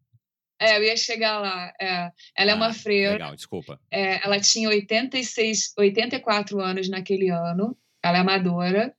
É, 0.60 0.78
eu 0.78 0.84
ia 0.84 0.98
chegar 0.98 1.40
lá. 1.40 1.74
É. 1.80 2.12
Ela 2.36 2.52
ah, 2.52 2.52
é 2.52 2.54
uma 2.54 2.68
ah, 2.68 2.74
freira. 2.74 3.14
Legal, 3.14 3.36
desculpa. 3.36 3.80
É, 3.90 4.24
ela 4.26 4.40
tinha 4.40 4.70
86, 4.70 5.74
84 5.78 6.60
anos 6.60 6.90
naquele 6.90 7.30
ano. 7.30 7.78
Ela 8.04 8.18
é 8.18 8.22
amadora. 8.22 8.94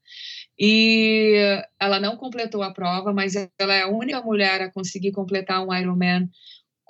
E 0.59 1.63
ela 1.79 2.01
não 2.01 2.17
completou 2.17 2.63
a 2.63 2.73
prova, 2.73 3.13
mas 3.15 3.35
ela 3.35 3.75
é 3.75 3.83
a 3.83 3.89
única 3.89 4.21
mulher 4.21 4.61
a 4.61 4.71
conseguir 4.71 5.13
completar 5.13 5.67
um 5.67 5.75
Ironman 5.75 6.29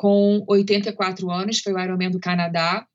com 0.01 0.42
84 0.48 1.30
anos, 1.30 1.61
foi 1.61 1.74
o 1.74 1.78
Ironman 1.78 2.11
do 2.11 2.18
Canadá. 2.18 2.86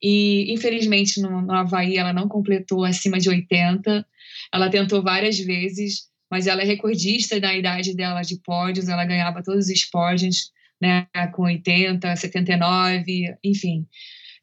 E, 0.00 0.54
infelizmente, 0.54 1.20
no, 1.20 1.42
no 1.42 1.52
Havaí, 1.52 1.96
ela 1.96 2.12
não 2.12 2.28
completou 2.28 2.84
acima 2.84 3.18
de 3.18 3.28
80. 3.28 4.06
Ela 4.54 4.70
tentou 4.70 5.02
várias 5.02 5.36
vezes, 5.36 6.02
mas 6.30 6.46
ela 6.46 6.62
é 6.62 6.64
recordista 6.64 7.40
na 7.40 7.56
idade 7.56 7.92
dela 7.92 8.22
de 8.22 8.40
pódios, 8.40 8.88
ela 8.88 9.04
ganhava 9.04 9.42
todos 9.42 9.66
os 9.66 9.84
pódios, 9.86 10.52
né, 10.80 11.08
com 11.34 11.42
80, 11.42 12.14
79, 12.14 13.36
enfim. 13.42 13.84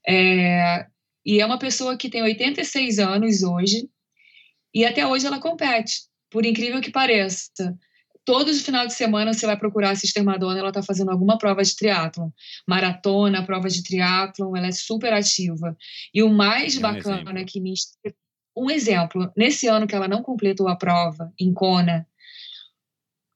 É, 0.05 0.85
e 1.25 1.39
é 1.39 1.45
uma 1.45 1.57
pessoa 1.57 1.95
que 1.95 2.09
tem 2.09 2.21
86 2.21 2.99
anos 2.99 3.41
hoje, 3.41 3.87
e 4.73 4.83
até 4.83 5.07
hoje 5.07 5.25
ela 5.25 5.39
compete, 5.39 5.93
por 6.29 6.45
incrível 6.45 6.81
que 6.81 6.91
pareça. 6.91 7.73
Todos 8.25 8.57
os 8.57 8.63
finais 8.63 8.87
de 8.87 8.95
semana 8.95 9.33
você 9.33 9.45
vai 9.45 9.55
procurar 9.55 9.91
a 9.91 9.95
Sister 9.95 10.23
Madonna, 10.23 10.59
ela 10.59 10.69
está 10.69 10.81
fazendo 10.81 11.11
alguma 11.11 11.37
prova 11.37 11.63
de 11.63 11.75
triatlon. 11.75 12.29
Maratona, 12.67 13.45
prova 13.45 13.69
de 13.69 13.83
triatlon, 13.83 14.55
ela 14.55 14.67
é 14.67 14.71
super 14.71 15.13
ativa. 15.13 15.77
E 16.13 16.23
o 16.23 16.29
mais 16.29 16.75
é 16.75 16.79
um 16.79 16.81
bacana 16.81 17.39
é 17.39 17.43
que 17.43 17.61
me 17.61 17.73
um 18.57 18.69
exemplo, 18.69 19.31
nesse 19.35 19.67
ano 19.67 19.85
que 19.85 19.93
ela 19.93 20.07
não 20.07 20.23
completou 20.23 20.67
a 20.67 20.77
prova 20.77 21.31
em 21.37 21.53
Kona, 21.53 22.07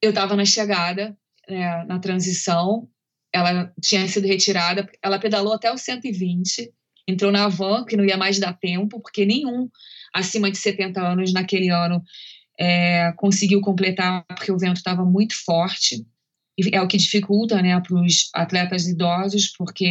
eu 0.01 0.11
estava 0.11 0.35
na 0.35 0.45
chegada, 0.45 1.17
né, 1.47 1.83
na 1.83 1.99
transição, 1.99 2.87
ela 3.33 3.71
tinha 3.81 4.07
sido 4.07 4.25
retirada, 4.27 4.89
ela 5.03 5.19
pedalou 5.19 5.53
até 5.53 5.71
o 5.71 5.77
120, 5.77 6.71
entrou 7.05 7.31
na 7.31 7.47
van, 7.49 7.83
que 7.83 7.97
não 7.97 8.05
ia 8.05 8.17
mais 8.17 8.39
dar 8.39 8.53
tempo, 8.53 9.01
porque 9.01 9.25
nenhum 9.25 9.69
acima 10.13 10.49
de 10.49 10.57
70 10.57 11.01
anos 11.01 11.33
naquele 11.33 11.69
ano 11.69 12.01
é, 12.59 13.13
conseguiu 13.13 13.61
completar 13.61 14.25
porque 14.25 14.51
o 14.51 14.57
vento 14.57 14.77
estava 14.77 15.05
muito 15.05 15.33
forte. 15.45 16.05
E 16.57 16.75
é 16.75 16.81
o 16.81 16.87
que 16.87 16.97
dificulta 16.97 17.61
né, 17.61 17.79
para 17.79 17.95
os 17.95 18.29
atletas 18.33 18.85
idosos, 18.85 19.53
porque 19.57 19.85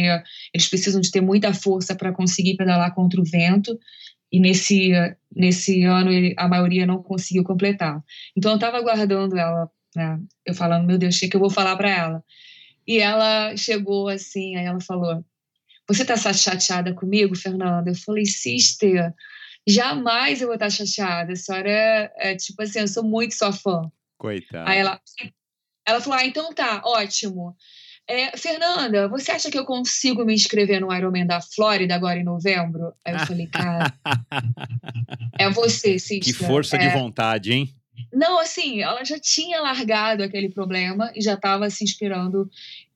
eles 0.53 0.69
precisam 0.69 1.01
de 1.01 1.09
ter 1.09 1.19
muita 1.19 1.51
força 1.51 1.95
para 1.95 2.13
conseguir 2.13 2.57
pedalar 2.57 2.93
contra 2.93 3.19
o 3.19 3.25
vento. 3.25 3.77
E 4.31 4.39
nesse, 4.39 4.91
nesse 5.35 5.83
ano 5.83 6.11
a 6.37 6.47
maioria 6.47 6.85
não 6.85 7.01
conseguiu 7.01 7.43
completar. 7.43 8.03
Então 8.37 8.51
eu 8.51 8.55
estava 8.55 8.77
aguardando 8.77 9.35
ela, 9.35 9.67
né, 9.95 10.19
eu 10.45 10.53
falando, 10.53 10.85
meu 10.85 10.99
Deus, 10.99 11.15
o 11.15 11.19
que 11.27 11.35
eu 11.35 11.39
vou 11.39 11.49
falar 11.49 11.75
para 11.75 11.89
ela? 11.89 12.23
E 12.87 12.99
ela 12.99 13.55
chegou 13.57 14.07
assim, 14.07 14.55
aí 14.55 14.65
ela 14.65 14.79
falou: 14.79 15.25
Você 15.87 16.03
está 16.03 16.15
chateada 16.33 16.93
comigo, 16.93 17.35
Fernanda? 17.35 17.89
Eu 17.89 17.95
falei, 17.95 18.25
sister, 18.27 19.11
jamais 19.69 20.41
eu 20.41 20.47
vou 20.47 20.55
estar 20.55 20.69
chateada. 20.69 21.33
A 21.33 21.35
senhora 21.35 21.69
é, 21.69 22.11
é, 22.17 22.35
tipo 22.35 22.61
assim, 22.61 22.79
eu 22.79 22.87
sou 22.87 23.03
muito 23.03 23.35
sua 23.35 23.51
fã. 23.53 23.91
Coitada. 24.17 24.69
Aí 24.69 24.79
ela, 24.79 24.99
ela 25.87 26.01
falou: 26.01 26.19
ah, 26.19 26.25
então 26.25 26.53
tá, 26.53 26.81
ótimo. 26.83 27.55
É, 28.07 28.35
Fernanda, 28.35 29.07
você 29.07 29.31
acha 29.31 29.51
que 29.51 29.57
eu 29.57 29.65
consigo 29.65 30.25
me 30.25 30.33
inscrever 30.33 30.81
no 30.81 30.91
Ironman 30.91 31.27
da 31.27 31.39
Flórida 31.39 31.93
agora 31.93 32.17
em 32.17 32.23
novembro? 32.23 32.91
Aí 33.05 33.13
eu 33.13 33.19
falei, 33.19 33.45
cara, 33.45 33.93
é 35.37 35.47
você, 35.51 35.99
Cícera. 35.99 36.21
Que 36.21 36.33
força 36.33 36.75
é... 36.75 36.79
de 36.79 36.89
vontade, 36.89 37.53
hein? 37.53 37.71
Não, 38.11 38.39
assim, 38.39 38.81
ela 38.81 39.03
já 39.03 39.19
tinha 39.19 39.61
largado 39.61 40.23
aquele 40.23 40.49
problema 40.49 41.11
e 41.13 41.21
já 41.21 41.35
estava 41.35 41.69
se 41.69 41.83
inspirando 41.83 42.49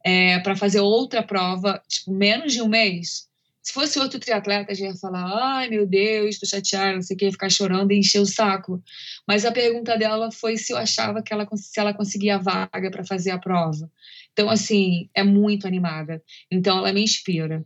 é, 0.03 0.39
para 0.39 0.55
fazer 0.55 0.79
outra 0.79 1.21
prova, 1.21 1.79
tipo, 1.87 2.11
menos 2.11 2.53
de 2.53 2.61
um 2.61 2.67
mês. 2.67 3.27
Se 3.63 3.71
fosse 3.71 3.97
outro 3.97 4.19
triatleta, 4.19 4.75
já 4.75 4.87
ia 4.87 4.95
falar: 4.95 5.23
ai 5.23 5.69
meu 5.69 5.87
Deus, 5.87 6.35
estou 6.35 6.49
chateada, 6.49 6.95
não 6.95 7.01
sei 7.01 7.15
o 7.15 7.17
que, 7.17 7.31
ficar 7.31 7.49
chorando 7.49 7.93
e 7.93 7.97
encher 7.97 8.19
o 8.19 8.25
saco. 8.25 8.83
Mas 9.25 9.45
a 9.45 9.53
pergunta 9.53 9.97
dela 9.97 10.29
foi 10.31 10.57
se 10.57 10.73
eu 10.73 10.77
achava 10.77 11.23
que 11.23 11.33
ela, 11.33 11.47
se 11.55 11.79
ela 11.79 11.93
conseguia 11.93 12.37
vaga 12.37 12.91
para 12.91 13.05
fazer 13.05 13.31
a 13.31 13.39
prova. 13.39 13.89
Então, 14.33 14.49
assim, 14.49 15.09
é 15.13 15.23
muito 15.23 15.65
animada. 15.65 16.21
Então, 16.51 16.79
ela 16.79 16.91
me 16.91 17.01
inspira. 17.01 17.65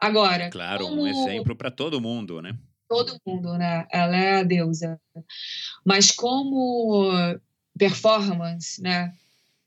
Agora. 0.00 0.50
Claro, 0.50 0.88
como... 0.88 1.02
um 1.02 1.06
exemplo 1.06 1.54
para 1.54 1.70
todo 1.70 2.00
mundo, 2.00 2.42
né? 2.42 2.58
Todo 2.88 3.20
mundo, 3.24 3.56
né? 3.56 3.86
Ela 3.92 4.16
é 4.16 4.36
a 4.38 4.42
deusa. 4.42 5.00
Mas 5.84 6.10
como 6.10 7.08
performance, 7.78 8.82
né? 8.82 9.12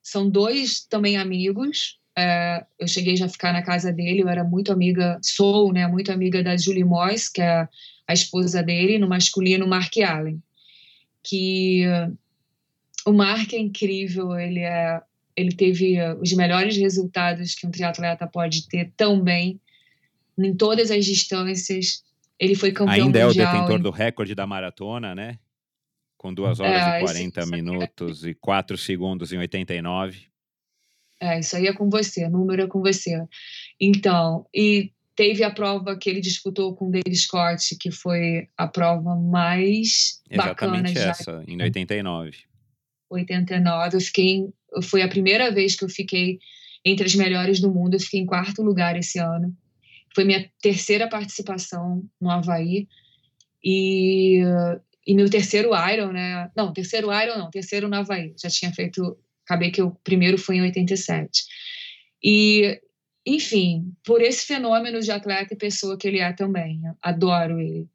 São 0.02 0.30
dois 0.30 0.82
também 0.82 1.18
amigos, 1.18 1.99
é, 2.20 2.66
eu 2.78 2.88
cheguei 2.88 3.16
já 3.16 3.26
a 3.26 3.30
ficar 3.30 3.54
na 3.54 3.62
casa 3.62 3.92
dele, 3.92 4.22
eu 4.22 4.30
era 4.30 4.44
muito 4.44 4.72
amiga, 4.72 5.20
sou, 5.22 5.72
né, 5.74 5.88
muito 5.88 6.12
amiga 6.12 6.44
da 6.44 6.56
Julie 6.58 6.84
Moyes, 6.84 7.30
que 7.30 7.42
é 7.42 7.68
a 8.08 8.14
esposa 8.14 8.62
dele, 8.62 8.98
no 8.98 9.08
masculino, 9.08 9.68
Mark 9.68 9.96
Allen. 9.98 10.42
Que 11.24 11.84
o 13.06 13.12
Mark 13.12 13.54
é 13.54 13.60
incrível, 13.60 14.38
ele 14.38 14.60
é 14.60 15.02
ele 15.40 15.54
teve 15.54 15.98
os 16.22 16.34
melhores 16.34 16.76
resultados 16.76 17.56
que 17.56 17.66
um 17.66 17.72
triatleta 17.72 18.28
pode 18.28 18.68
ter 18.68 18.92
também 18.98 19.60
em 20.38 20.54
todas 20.54 20.92
as 20.92 21.06
distâncias. 21.06 22.04
Ele 22.38 22.56
foi 22.56 22.72
campeão 22.72 23.06
Ainda 23.06 23.26
mundial. 23.26 23.48
é 23.48 23.50
o 23.50 23.54
detentor 23.54 23.80
do 23.80 23.90
recorde 23.90 24.36
da 24.36 24.46
maratona, 24.46 25.16
né? 25.16 25.40
Com 26.18 26.34
2 26.34 26.60
horas 26.60 26.82
é, 26.82 26.98
e 26.98 27.04
40 27.04 27.40
esse, 27.40 27.52
minutos 27.52 28.26
é... 28.26 28.30
e 28.30 28.34
4 28.34 28.78
segundos 28.78 29.32
em 29.32 29.38
89. 29.38 30.28
É, 31.20 31.40
isso 31.40 31.56
aí 31.56 31.68
é 31.68 31.74
com 31.74 31.90
você, 31.90 32.28
número 32.30 32.62
é 32.64 32.68
com 32.68 32.82
você. 32.82 33.22
Então, 33.80 34.46
e 34.56 34.92
teve 35.16 35.44
a 35.44 35.52
prova 35.52 35.98
que 35.98 36.10
ele 36.10 36.22
disputou 36.22 36.74
com 36.76 36.88
o 36.88 36.92
David 36.92 37.16
Scott, 37.16 37.76
que 37.78 37.92
foi 37.92 38.48
a 38.58 38.68
prova 38.68 39.16
mais 39.16 40.22
Exatamente 40.30 40.94
bacana 40.94 41.12
essa, 41.12 41.44
em 41.46 41.62
89. 41.62 42.38
89, 43.10 43.98
eu 43.98 44.02
fiquei, 44.02 44.48
foi 44.84 45.02
a 45.02 45.10
primeira 45.10 45.52
vez 45.52 45.76
que 45.76 45.84
eu 45.84 45.90
fiquei 45.90 46.40
entre 46.86 47.06
as 47.06 47.16
melhores 47.16 47.60
do 47.60 47.70
mundo, 47.70 47.96
eu 47.96 48.00
fiquei 48.00 48.22
em 48.22 48.26
quarto 48.26 48.62
lugar 48.62 48.98
esse 48.98 49.20
ano. 49.20 49.54
Foi 50.16 50.24
minha 50.24 50.50
terceira 50.62 51.10
participação 51.10 52.04
no 52.20 52.30
Havaí 52.30 52.88
e, 53.64 54.42
e 55.06 55.14
meu 55.14 55.30
terceiro 55.30 55.72
Iron, 55.92 56.14
né? 56.14 56.50
Não, 56.56 56.72
terceiro 56.72 57.12
Iron 57.12 57.38
não, 57.38 57.50
terceiro 57.50 57.90
no 57.90 57.96
Havaí. 57.98 58.34
Já 58.42 58.50
tinha 58.50 58.72
feito 58.74 59.18
Acabei 59.50 59.72
que 59.72 59.82
o 59.82 59.96
primeiro 60.04 60.38
foi 60.38 60.58
em 60.58 60.62
87. 60.62 61.44
E, 62.24 62.80
enfim, 63.26 63.92
por 64.06 64.22
esse 64.22 64.46
fenômeno 64.46 65.02
de 65.02 65.10
atleta 65.10 65.56
e 65.56 65.58
pessoa 65.58 65.98
que 65.98 66.08
ele 66.08 66.20
é 66.20 66.32
também. 66.32 66.80
Adoro 67.02 67.60
ele. 67.60 67.88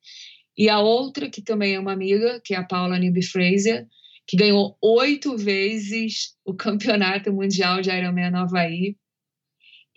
E 0.58 0.68
a 0.68 0.80
outra, 0.80 1.30
que 1.30 1.40
também 1.40 1.74
é 1.74 1.78
uma 1.78 1.92
amiga, 1.92 2.40
que 2.44 2.54
é 2.54 2.56
a 2.56 2.64
Paula 2.64 2.98
Newby 2.98 3.22
Fraser, 3.22 3.86
que 4.26 4.36
ganhou 4.36 4.76
oito 4.82 5.36
vezes 5.36 6.34
o 6.44 6.52
campeonato 6.54 7.32
mundial 7.32 7.80
de 7.80 7.90
Ironman 7.90 8.32
no 8.32 8.38
Havaí. 8.38 8.96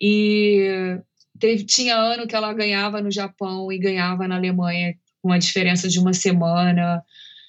E 0.00 0.96
teve, 1.40 1.64
tinha 1.64 1.96
ano 1.96 2.28
que 2.28 2.36
ela 2.36 2.52
ganhava 2.52 3.02
no 3.02 3.10
Japão 3.10 3.72
e 3.72 3.78
ganhava 3.78 4.28
na 4.28 4.36
Alemanha 4.36 4.94
com 5.20 5.32
a 5.32 5.38
diferença 5.38 5.88
de 5.88 5.98
uma 5.98 6.12
semana. 6.12 7.02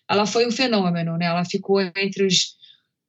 Ela 0.09 0.25
foi 0.25 0.47
um 0.47 0.51
fenômeno, 0.51 1.15
né? 1.15 1.27
Ela 1.27 1.45
ficou 1.45 1.79
entre 1.79 2.25
os 2.25 2.57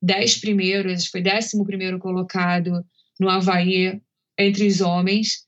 dez 0.00 0.36
primeiros, 0.38 1.06
foi 1.06 1.20
décimo 1.20 1.64
primeiro 1.64 1.98
colocado 1.98 2.84
no 3.18 3.28
Havaí 3.28 4.00
entre 4.38 4.66
os 4.66 4.80
homens, 4.80 5.46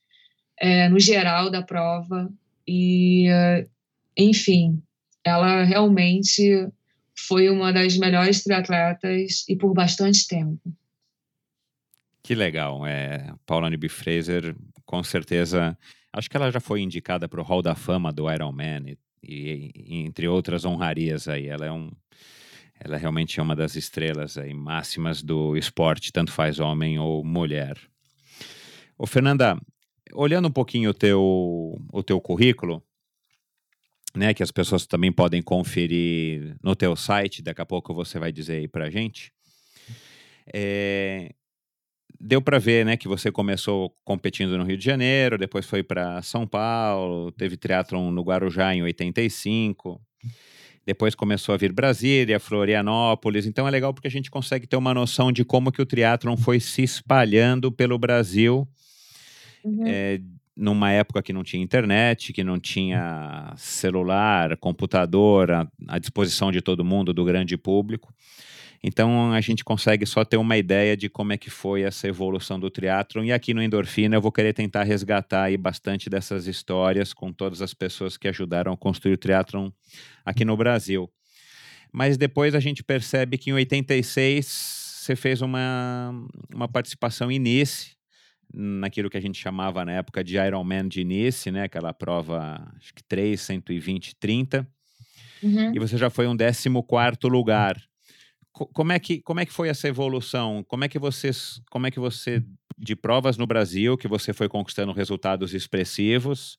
é, 0.58 0.88
no 0.88 1.00
geral 1.00 1.50
da 1.50 1.62
prova. 1.62 2.30
E, 2.66 3.26
enfim, 4.16 4.82
ela 5.24 5.64
realmente 5.64 6.68
foi 7.16 7.48
uma 7.48 7.72
das 7.72 7.96
melhores 7.96 8.42
triatletas 8.42 9.44
e 9.48 9.56
por 9.56 9.72
bastante 9.72 10.26
tempo. 10.26 10.60
Que 12.22 12.34
legal. 12.34 12.86
É, 12.86 13.32
Paula 13.44 13.68
Nibby 13.68 13.88
Fraser, 13.88 14.54
com 14.84 15.02
certeza, 15.02 15.76
acho 16.12 16.30
que 16.30 16.36
ela 16.36 16.50
já 16.52 16.60
foi 16.60 16.80
indicada 16.80 17.28
para 17.28 17.40
o 17.40 17.44
Hall 17.44 17.62
da 17.62 17.74
Fama 17.74 18.12
do 18.12 18.30
Ironman 18.30 18.96
e, 19.22 19.72
e, 19.84 19.96
entre 20.04 20.28
outras 20.28 20.64
honrarias 20.64 21.26
aí. 21.26 21.48
Ela 21.48 21.66
é 21.66 21.72
um 21.72 21.90
ela 22.84 22.96
realmente 22.96 23.38
é 23.38 23.42
uma 23.42 23.54
das 23.54 23.76
estrelas 23.76 24.36
aí, 24.36 24.52
máximas 24.52 25.22
do 25.22 25.56
esporte, 25.56 26.12
tanto 26.12 26.32
faz 26.32 26.58
homem 26.58 26.98
ou 26.98 27.24
mulher. 27.24 27.78
Ô, 28.98 29.06
Fernanda, 29.06 29.56
olhando 30.12 30.48
um 30.48 30.52
pouquinho 30.52 30.90
o 30.90 30.94
teu, 30.94 31.80
o 31.92 32.02
teu 32.02 32.20
currículo, 32.20 32.82
né, 34.14 34.34
que 34.34 34.42
as 34.42 34.50
pessoas 34.50 34.84
também 34.84 35.12
podem 35.12 35.40
conferir 35.40 36.56
no 36.62 36.74
teu 36.74 36.96
site, 36.96 37.40
daqui 37.40 37.60
a 37.60 37.66
pouco 37.66 37.94
você 37.94 38.18
vai 38.18 38.32
dizer 38.32 38.56
aí 38.56 38.68
pra 38.68 38.90
gente. 38.90 39.32
É, 40.52 41.32
deu 42.20 42.42
para 42.42 42.58
ver, 42.58 42.84
né, 42.84 42.96
que 42.96 43.06
você 43.06 43.30
começou 43.30 43.96
competindo 44.04 44.58
no 44.58 44.64
Rio 44.64 44.76
de 44.76 44.84
Janeiro, 44.84 45.38
depois 45.38 45.66
foi 45.66 45.84
para 45.84 46.20
São 46.20 46.48
Paulo, 46.48 47.30
teve 47.30 47.56
triatlon 47.56 48.10
no 48.10 48.22
Guarujá 48.22 48.74
em 48.74 48.82
85. 48.82 50.00
Depois 50.84 51.14
começou 51.14 51.54
a 51.54 51.58
vir 51.58 51.72
Brasília, 51.72 52.40
Florianópolis. 52.40 53.46
Então 53.46 53.68
é 53.68 53.70
legal 53.70 53.94
porque 53.94 54.08
a 54.08 54.10
gente 54.10 54.30
consegue 54.30 54.66
ter 54.66 54.76
uma 54.76 54.92
noção 54.92 55.30
de 55.30 55.44
como 55.44 55.70
que 55.70 55.80
o 55.80 55.86
triatlon 55.86 56.36
foi 56.36 56.58
se 56.58 56.82
espalhando 56.82 57.70
pelo 57.70 57.98
Brasil. 57.98 58.68
Uhum. 59.64 59.86
É, 59.86 60.20
numa 60.56 60.90
época 60.90 61.22
que 61.22 61.32
não 61.32 61.42
tinha 61.42 61.62
internet, 61.62 62.32
que 62.32 62.44
não 62.44 62.58
tinha 62.58 63.54
celular, 63.56 64.56
computador 64.56 65.50
à, 65.50 65.68
à 65.88 65.98
disposição 65.98 66.50
de 66.52 66.60
todo 66.60 66.84
mundo, 66.84 67.14
do 67.14 67.24
grande 67.24 67.56
público. 67.56 68.12
Então 68.84 69.32
a 69.32 69.40
gente 69.40 69.62
consegue 69.64 70.04
só 70.04 70.24
ter 70.24 70.36
uma 70.36 70.56
ideia 70.56 70.96
de 70.96 71.08
como 71.08 71.32
é 71.32 71.38
que 71.38 71.48
foi 71.48 71.82
essa 71.82 72.08
evolução 72.08 72.58
do 72.58 72.68
triatlon. 72.68 73.24
E 73.24 73.32
aqui 73.32 73.54
no 73.54 73.62
Endorfina 73.62 74.16
eu 74.16 74.20
vou 74.20 74.32
querer 74.32 74.52
tentar 74.52 74.82
resgatar 74.82 75.44
aí 75.44 75.56
bastante 75.56 76.10
dessas 76.10 76.48
histórias 76.48 77.12
com 77.12 77.32
todas 77.32 77.62
as 77.62 77.72
pessoas 77.72 78.16
que 78.16 78.26
ajudaram 78.26 78.72
a 78.72 78.76
construir 78.76 79.12
o 79.12 79.18
triatlon 79.18 79.70
aqui 80.24 80.44
no 80.44 80.56
Brasil. 80.56 81.08
Mas 81.92 82.16
depois 82.16 82.54
a 82.54 82.60
gente 82.60 82.82
percebe 82.82 83.38
que 83.38 83.50
em 83.50 83.52
86 83.52 84.82
você 85.02 85.14
fez 85.14 85.42
uma, 85.42 86.12
uma 86.52 86.66
participação 86.66 87.30
em 87.30 87.38
Nice, 87.38 87.96
naquilo 88.52 89.10
que 89.10 89.16
a 89.16 89.20
gente 89.20 89.38
chamava 89.38 89.84
na 89.84 89.92
época 89.92 90.22
de 90.22 90.36
Ironman 90.36 90.88
de 90.88 91.04
Nice, 91.04 91.50
né? 91.50 91.64
Aquela 91.64 91.92
prova, 91.92 92.72
acho 92.78 92.94
que 92.94 93.02
3, 93.04 93.40
120, 93.40 94.16
30. 94.16 94.66
Uhum. 95.42 95.74
E 95.74 95.78
você 95.78 95.96
já 95.96 96.08
foi 96.08 96.26
um 96.26 96.36
14 96.36 96.68
lugar. 97.24 97.76
Como 98.52 98.92
é, 98.92 98.98
que, 98.98 99.20
como 99.22 99.40
é 99.40 99.46
que 99.46 99.52
foi 99.52 99.68
essa 99.68 99.88
evolução? 99.88 100.64
Como 100.68 100.84
é 100.84 100.88
que 100.88 100.98
vocês, 100.98 101.60
como 101.70 101.86
é 101.86 101.90
que 101.90 102.00
você 102.00 102.42
de 102.78 102.94
provas 102.94 103.36
no 103.36 103.46
Brasil 103.46 103.96
que 103.96 104.08
você 104.08 104.32
foi 104.32 104.48
conquistando 104.48 104.92
resultados 104.92 105.54
expressivos? 105.54 106.58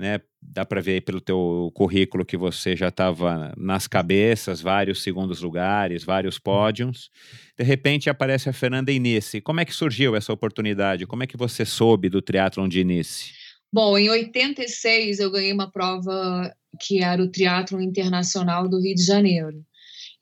né? 0.00 0.18
Dá 0.42 0.64
para 0.64 0.80
ver 0.80 1.02
pelo 1.02 1.20
teu 1.20 1.70
currículo 1.74 2.24
que 2.24 2.36
você 2.36 2.74
já 2.74 2.88
estava 2.88 3.52
nas 3.56 3.86
cabeças, 3.86 4.60
vários 4.60 5.02
segundos 5.02 5.42
lugares, 5.42 6.02
vários 6.02 6.38
pódios. 6.38 7.10
De 7.56 7.62
repente 7.62 8.08
aparece 8.08 8.48
a 8.48 8.52
Fernanda 8.52 8.90
Inice. 8.90 9.42
Como 9.42 9.60
é 9.60 9.64
que 9.64 9.74
surgiu 9.74 10.16
essa 10.16 10.32
oportunidade? 10.32 11.06
Como 11.06 11.22
é 11.22 11.26
que 11.26 11.36
você 11.36 11.66
soube 11.66 12.08
do 12.08 12.22
triatlon 12.22 12.66
de 12.66 12.80
Inice? 12.80 13.32
Bom, 13.72 13.96
em 13.96 14.08
86 14.08 15.20
eu 15.20 15.30
ganhei 15.30 15.52
uma 15.52 15.70
prova 15.70 16.52
que 16.80 17.02
era 17.02 17.22
o 17.22 17.30
triatlon 17.30 17.80
internacional 17.80 18.68
do 18.68 18.80
Rio 18.80 18.94
de 18.94 19.04
Janeiro. 19.04 19.62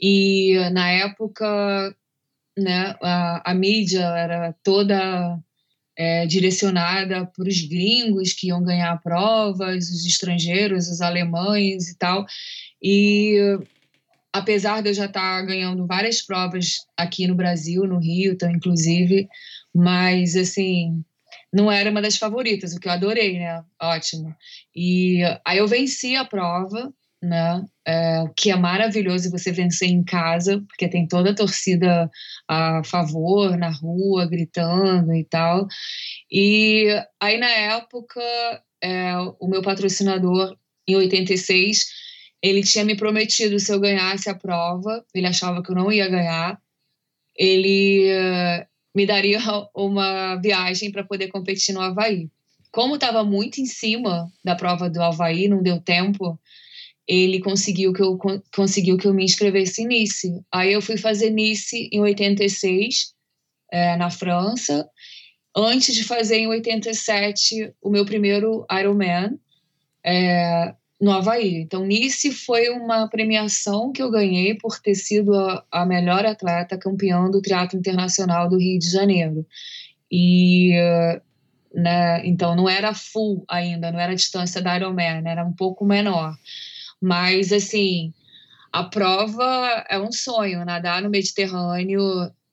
E 0.00 0.56
na 0.72 0.90
época, 0.90 1.94
né, 2.56 2.94
a, 3.02 3.50
a 3.50 3.54
mídia 3.54 4.00
era 4.00 4.54
toda 4.62 5.38
é, 5.96 6.26
direcionada 6.26 7.26
para 7.26 7.48
os 7.48 7.60
gringos 7.62 8.32
que 8.32 8.48
iam 8.48 8.62
ganhar 8.62 9.00
provas, 9.02 9.90
os 9.90 10.06
estrangeiros, 10.06 10.88
os 10.88 11.00
alemães 11.00 11.88
e 11.88 11.98
tal. 11.98 12.24
E 12.82 13.58
apesar 14.32 14.82
de 14.82 14.90
eu 14.90 14.94
já 14.94 15.06
estar 15.06 15.42
ganhando 15.42 15.86
várias 15.86 16.22
provas 16.22 16.86
aqui 16.96 17.26
no 17.26 17.34
Brasil, 17.34 17.84
no 17.84 17.98
Rio, 17.98 18.32
então, 18.32 18.50
inclusive, 18.50 19.28
mas 19.74 20.36
assim, 20.36 21.04
não 21.52 21.70
era 21.70 21.90
uma 21.90 22.02
das 22.02 22.16
favoritas, 22.16 22.74
o 22.74 22.80
que 22.80 22.88
eu 22.88 22.92
adorei, 22.92 23.38
né? 23.38 23.64
Ótimo. 23.80 24.34
E 24.74 25.20
aí 25.44 25.58
eu 25.58 25.66
venci 25.66 26.14
a 26.14 26.24
prova, 26.24 26.92
né? 27.22 27.64
É, 27.86 28.24
que 28.36 28.50
é 28.50 28.56
maravilhoso 28.56 29.30
você 29.30 29.50
vencer 29.52 29.88
em 29.88 30.04
casa, 30.04 30.62
porque 30.68 30.88
tem 30.88 31.06
toda 31.06 31.30
a 31.30 31.34
torcida 31.34 32.10
a 32.46 32.82
favor 32.84 33.56
na 33.56 33.70
rua, 33.70 34.26
gritando 34.26 35.14
e 35.14 35.24
tal. 35.24 35.66
E 36.30 36.86
aí, 37.20 37.38
na 37.38 37.50
época, 37.50 38.20
é, 38.82 39.14
o 39.40 39.48
meu 39.48 39.62
patrocinador, 39.62 40.56
em 40.86 40.96
86, 40.96 41.86
ele 42.42 42.62
tinha 42.62 42.84
me 42.84 42.96
prometido 42.96 43.58
se 43.58 43.72
eu 43.72 43.80
ganhasse 43.80 44.30
a 44.30 44.34
prova, 44.34 45.04
ele 45.14 45.26
achava 45.26 45.62
que 45.62 45.70
eu 45.70 45.74
não 45.74 45.92
ia 45.92 46.08
ganhar, 46.08 46.60
ele 47.36 48.10
uh, 48.12 48.66
me 48.94 49.06
daria 49.06 49.38
uma 49.74 50.36
viagem 50.36 50.90
para 50.90 51.04
poder 51.04 51.28
competir 51.28 51.74
no 51.74 51.80
Havaí. 51.80 52.30
Como 52.70 52.94
estava 52.94 53.24
muito 53.24 53.60
em 53.60 53.66
cima 53.66 54.30
da 54.44 54.54
prova 54.54 54.90
do 54.90 55.02
Havaí, 55.02 55.48
não 55.48 55.62
deu 55.62 55.80
tempo, 55.80 56.38
ele 57.08 57.40
conseguiu 57.40 57.92
que 57.92 58.02
eu 58.02 58.18
conseguiu 58.54 58.98
que 58.98 59.08
eu 59.08 59.14
me 59.14 59.24
inscrevesse 59.24 59.84
Nice. 59.86 60.30
Aí 60.52 60.72
eu 60.74 60.82
fui 60.82 60.98
fazer 60.98 61.30
Nice 61.30 61.88
em 61.90 62.00
86, 62.00 63.14
é, 63.72 63.96
na 63.96 64.10
França, 64.10 64.86
antes 65.56 65.94
de 65.94 66.04
fazer 66.04 66.36
em 66.36 66.46
87 66.48 67.72
o 67.80 67.88
meu 67.88 68.04
primeiro 68.04 68.66
Ironman 68.70 69.38
é, 70.04 70.74
no 71.00 71.10
Havaí. 71.10 71.54
Então 71.56 71.86
Nice 71.86 72.30
foi 72.30 72.68
uma 72.68 73.08
premiação 73.08 73.90
que 73.90 74.02
eu 74.02 74.10
ganhei 74.10 74.54
por 74.54 74.78
ter 74.78 74.94
sido 74.94 75.34
a, 75.34 75.64
a 75.72 75.86
melhor 75.86 76.26
atleta 76.26 76.76
campeã 76.76 77.30
do 77.30 77.40
Teatro 77.40 77.78
Internacional 77.78 78.50
do 78.50 78.58
Rio 78.58 78.78
de 78.78 78.90
Janeiro. 78.90 79.46
E 80.12 80.74
né, 81.72 82.26
então 82.26 82.54
não 82.54 82.68
era 82.68 82.92
full 82.94 83.44
ainda, 83.48 83.90
não 83.92 84.00
era 84.00 84.12
a 84.12 84.16
distância 84.16 84.60
da 84.60 84.76
Ironman, 84.76 85.22
era 85.26 85.44
um 85.44 85.52
pouco 85.52 85.84
menor. 85.84 86.34
Mas, 87.00 87.52
assim, 87.52 88.12
a 88.72 88.84
prova 88.84 89.84
é 89.88 89.98
um 89.98 90.12
sonho, 90.12 90.64
nadar 90.64 91.02
no 91.02 91.10
Mediterrâneo, 91.10 92.02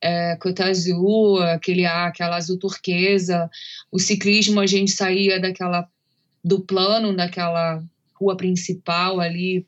é, 0.01 0.35
Côte 0.37 0.61
Azul, 0.61 1.41
aquele 1.41 1.85
aquela 1.85 2.37
azul 2.37 2.59
turquesa. 2.59 3.49
O 3.91 3.99
ciclismo, 3.99 4.59
a 4.59 4.67
gente 4.67 4.91
saía 4.91 5.39
daquela 5.39 5.87
do 6.43 6.61
plano, 6.61 7.15
daquela 7.15 7.83
rua 8.13 8.37
principal 8.37 9.19
ali. 9.19 9.65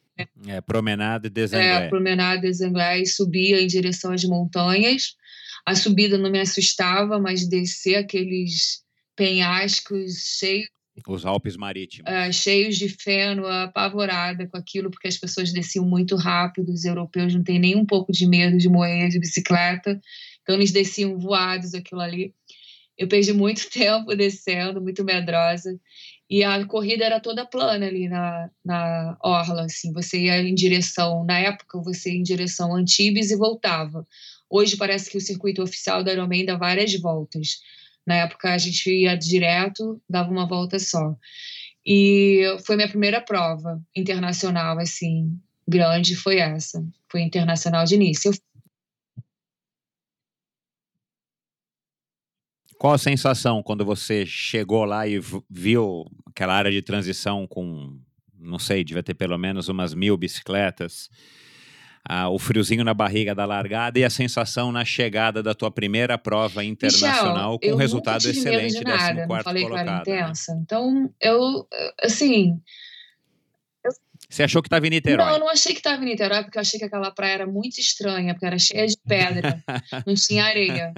É, 0.48 0.62
Promenade 0.62 1.30
des 1.30 1.54
Anglais. 1.54 1.86
É, 1.86 1.90
Promenade 1.90 2.42
des 2.42 2.62
Anglais, 2.62 3.16
subia 3.16 3.62
em 3.62 3.68
direção 3.68 4.12
às 4.12 4.24
montanhas. 4.24 5.16
A 5.66 5.76
subida 5.76 6.18
não 6.18 6.32
me 6.32 6.40
assustava, 6.40 7.20
mas 7.20 7.48
descer 7.48 7.96
aqueles 7.96 8.84
penhascos 9.16 10.38
cheios 10.40 10.70
os 11.08 11.26
Alpes 11.26 11.56
Marítimos. 11.56 12.12
Uh, 12.12 12.32
cheios 12.34 12.78
de 12.78 12.90
feno, 12.90 13.46
apavorada 13.46 14.48
com 14.48 14.58
aquilo, 14.58 14.90
porque 14.90 15.08
as 15.08 15.18
pessoas 15.18 15.52
desciam 15.52 15.86
muito 15.86 16.16
rápido, 16.16 16.72
os 16.72 16.86
europeus 16.86 17.34
não 17.34 17.44
têm 17.44 17.60
nem 17.60 17.76
um 17.76 17.86
pouco 17.86 18.12
de 18.12 18.26
medo 18.26 18.58
de 18.58 18.70
morrer 18.70 19.10
de 19.10 19.20
bicicleta, 19.20 20.00
então 20.42 20.56
eles 20.56 20.72
desciam 20.72 21.18
voados 21.20 21.74
aquilo 21.74 22.02
ali. 22.02 22.34
Eu 22.98 23.08
perdi 23.08 23.34
muito 23.34 23.70
tempo 23.72 24.16
descendo, 24.16 24.82
muito 24.82 25.04
medrosa, 25.04 25.80
e 26.30 26.44
a 26.44 26.66
corrida 26.66 27.06
era 27.06 27.20
toda 27.22 27.46
plana 27.46 27.86
ali 27.86 28.10
na, 28.10 28.50
na 28.64 29.18
orla, 29.22 29.64
assim, 29.64 29.94
você 29.94 30.24
ia 30.24 30.42
em 30.42 30.54
direção, 30.54 31.24
na 31.24 31.40
época 31.40 31.82
você 31.82 32.12
ia 32.12 32.18
em 32.18 32.24
direção 32.24 32.76
Antibes 32.76 33.32
e 33.32 33.38
voltava. 33.38 34.06
Hoje 34.50 34.76
parece 34.76 35.10
que 35.10 35.18
o 35.18 35.22
circuito 35.22 35.62
oficial 35.62 36.04
da 36.04 36.12
Ironman 36.12 36.46
dá 36.46 36.58
várias 36.58 36.94
voltas, 37.00 37.60
na 38.08 38.16
época 38.16 38.54
a 38.54 38.58
gente 38.58 38.90
ia 38.90 39.18
direto, 39.18 40.02
dava 40.10 40.32
uma 40.32 40.48
volta 40.48 40.80
só. 40.80 41.14
E 41.86 42.44
foi 42.66 42.78
minha 42.78 42.88
primeira 42.88 43.20
prova 43.20 43.82
internacional, 43.94 44.80
assim, 44.80 45.38
grande, 45.68 46.16
foi 46.16 46.38
essa. 46.38 46.82
Foi 47.12 47.22
internacional 47.22 47.84
de 47.84 47.96
início. 47.96 48.32
Qual 52.80 52.94
a 52.94 52.98
sensação 52.98 53.62
quando 53.62 53.84
você 53.84 54.26
chegou 54.26 54.86
lá 54.86 55.08
e 55.08 55.20
viu 55.50 56.06
aquela 56.28 56.54
área 56.54 56.72
de 56.72 56.82
transição 56.82 57.46
com, 57.46 58.00
não 58.40 58.60
sei, 58.60 58.84
devia 58.84 59.04
ter 59.04 59.16
pelo 59.16 59.38
menos 59.38 59.68
umas 59.68 59.94
mil 59.94 60.16
bicicletas? 60.16 61.10
Ah, 62.10 62.30
o 62.30 62.40
friozinho 62.40 62.84
na 62.84 62.94
barriga 62.94 63.36
da 63.36 63.46
largada 63.46 64.00
e 64.00 64.04
a 64.06 64.10
sensação 64.10 64.72
na 64.72 64.86
chegada 64.86 65.44
da 65.44 65.54
tua 65.54 65.70
primeira 65.70 66.18
prova 66.18 66.64
internacional 66.64 67.54
Michel, 67.54 67.60
com 67.60 67.76
um 67.76 67.80
resultado 67.80 68.30
excelente, 68.30 68.82
décimo 68.82 69.28
quarto 69.28 69.44
falei 69.44 69.64
colocado. 69.64 70.04
Que 70.04 70.12
era 70.12 70.22
né? 70.22 70.24
intensa. 70.24 70.56
Né? 70.56 70.62
Então, 70.64 71.14
eu, 71.20 71.68
assim... 72.02 72.62
Você 74.30 74.44
achou 74.44 74.62
que 74.62 74.68
estava 74.68 74.88
em 74.88 74.90
Niterói? 74.90 75.26
Não, 75.26 75.34
eu 75.34 75.40
não 75.40 75.50
achei 75.50 75.74
que 75.74 75.80
estava 75.80 76.02
em 76.02 76.06
Niterói, 76.06 76.44
porque 76.44 76.58
eu 76.58 76.62
achei 76.62 76.80
que 76.80 76.86
aquela 76.86 77.12
praia 77.12 77.34
era 77.34 77.48
muito 77.48 77.80
estranha, 77.80 78.34
porque 78.34 78.46
era 78.46 78.60
cheia 78.60 78.86
de 78.88 78.98
pedra, 79.06 79.62
não 80.06 80.16
tinha 80.16 80.46
areia. 80.46 80.94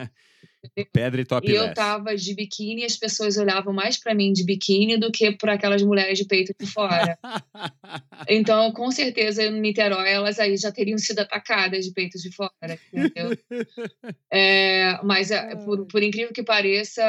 Pedra 0.92 1.22
e 1.22 1.26
top 1.26 1.50
E 1.50 1.56
eu 1.56 1.74
tava 1.74 2.16
de 2.16 2.34
biquíni 2.34 2.82
e 2.82 2.86
as 2.86 2.98
pessoas 2.98 3.38
olhavam 3.38 3.74
mais 3.74 3.98
para 3.98 4.14
mim 4.14 4.34
de 4.34 4.44
biquíni 4.44 4.98
do 4.98 5.12
que 5.12 5.32
para 5.32 5.54
aquelas 5.54 5.82
mulheres 5.82 6.18
de 6.18 6.26
peito 6.26 6.54
de 6.60 6.66
fora. 6.66 7.18
então, 8.28 8.72
com 8.74 8.92
certeza, 8.92 9.44
em 9.44 9.60
Niterói, 9.60 10.10
elas 10.10 10.40
aí 10.40 10.58
já 10.58 10.72
teriam 10.72 10.98
sido 10.98 11.20
atacadas 11.20 11.86
de 11.86 11.94
peito 11.94 12.18
de 12.18 12.32
fora, 12.32 12.80
entendeu? 12.94 13.38
É, 14.32 15.00
mas, 15.04 15.32
é, 15.32 15.56
por, 15.56 15.86
por 15.88 16.04
incrível 16.04 16.32
que 16.32 16.44
pareça, 16.44 17.04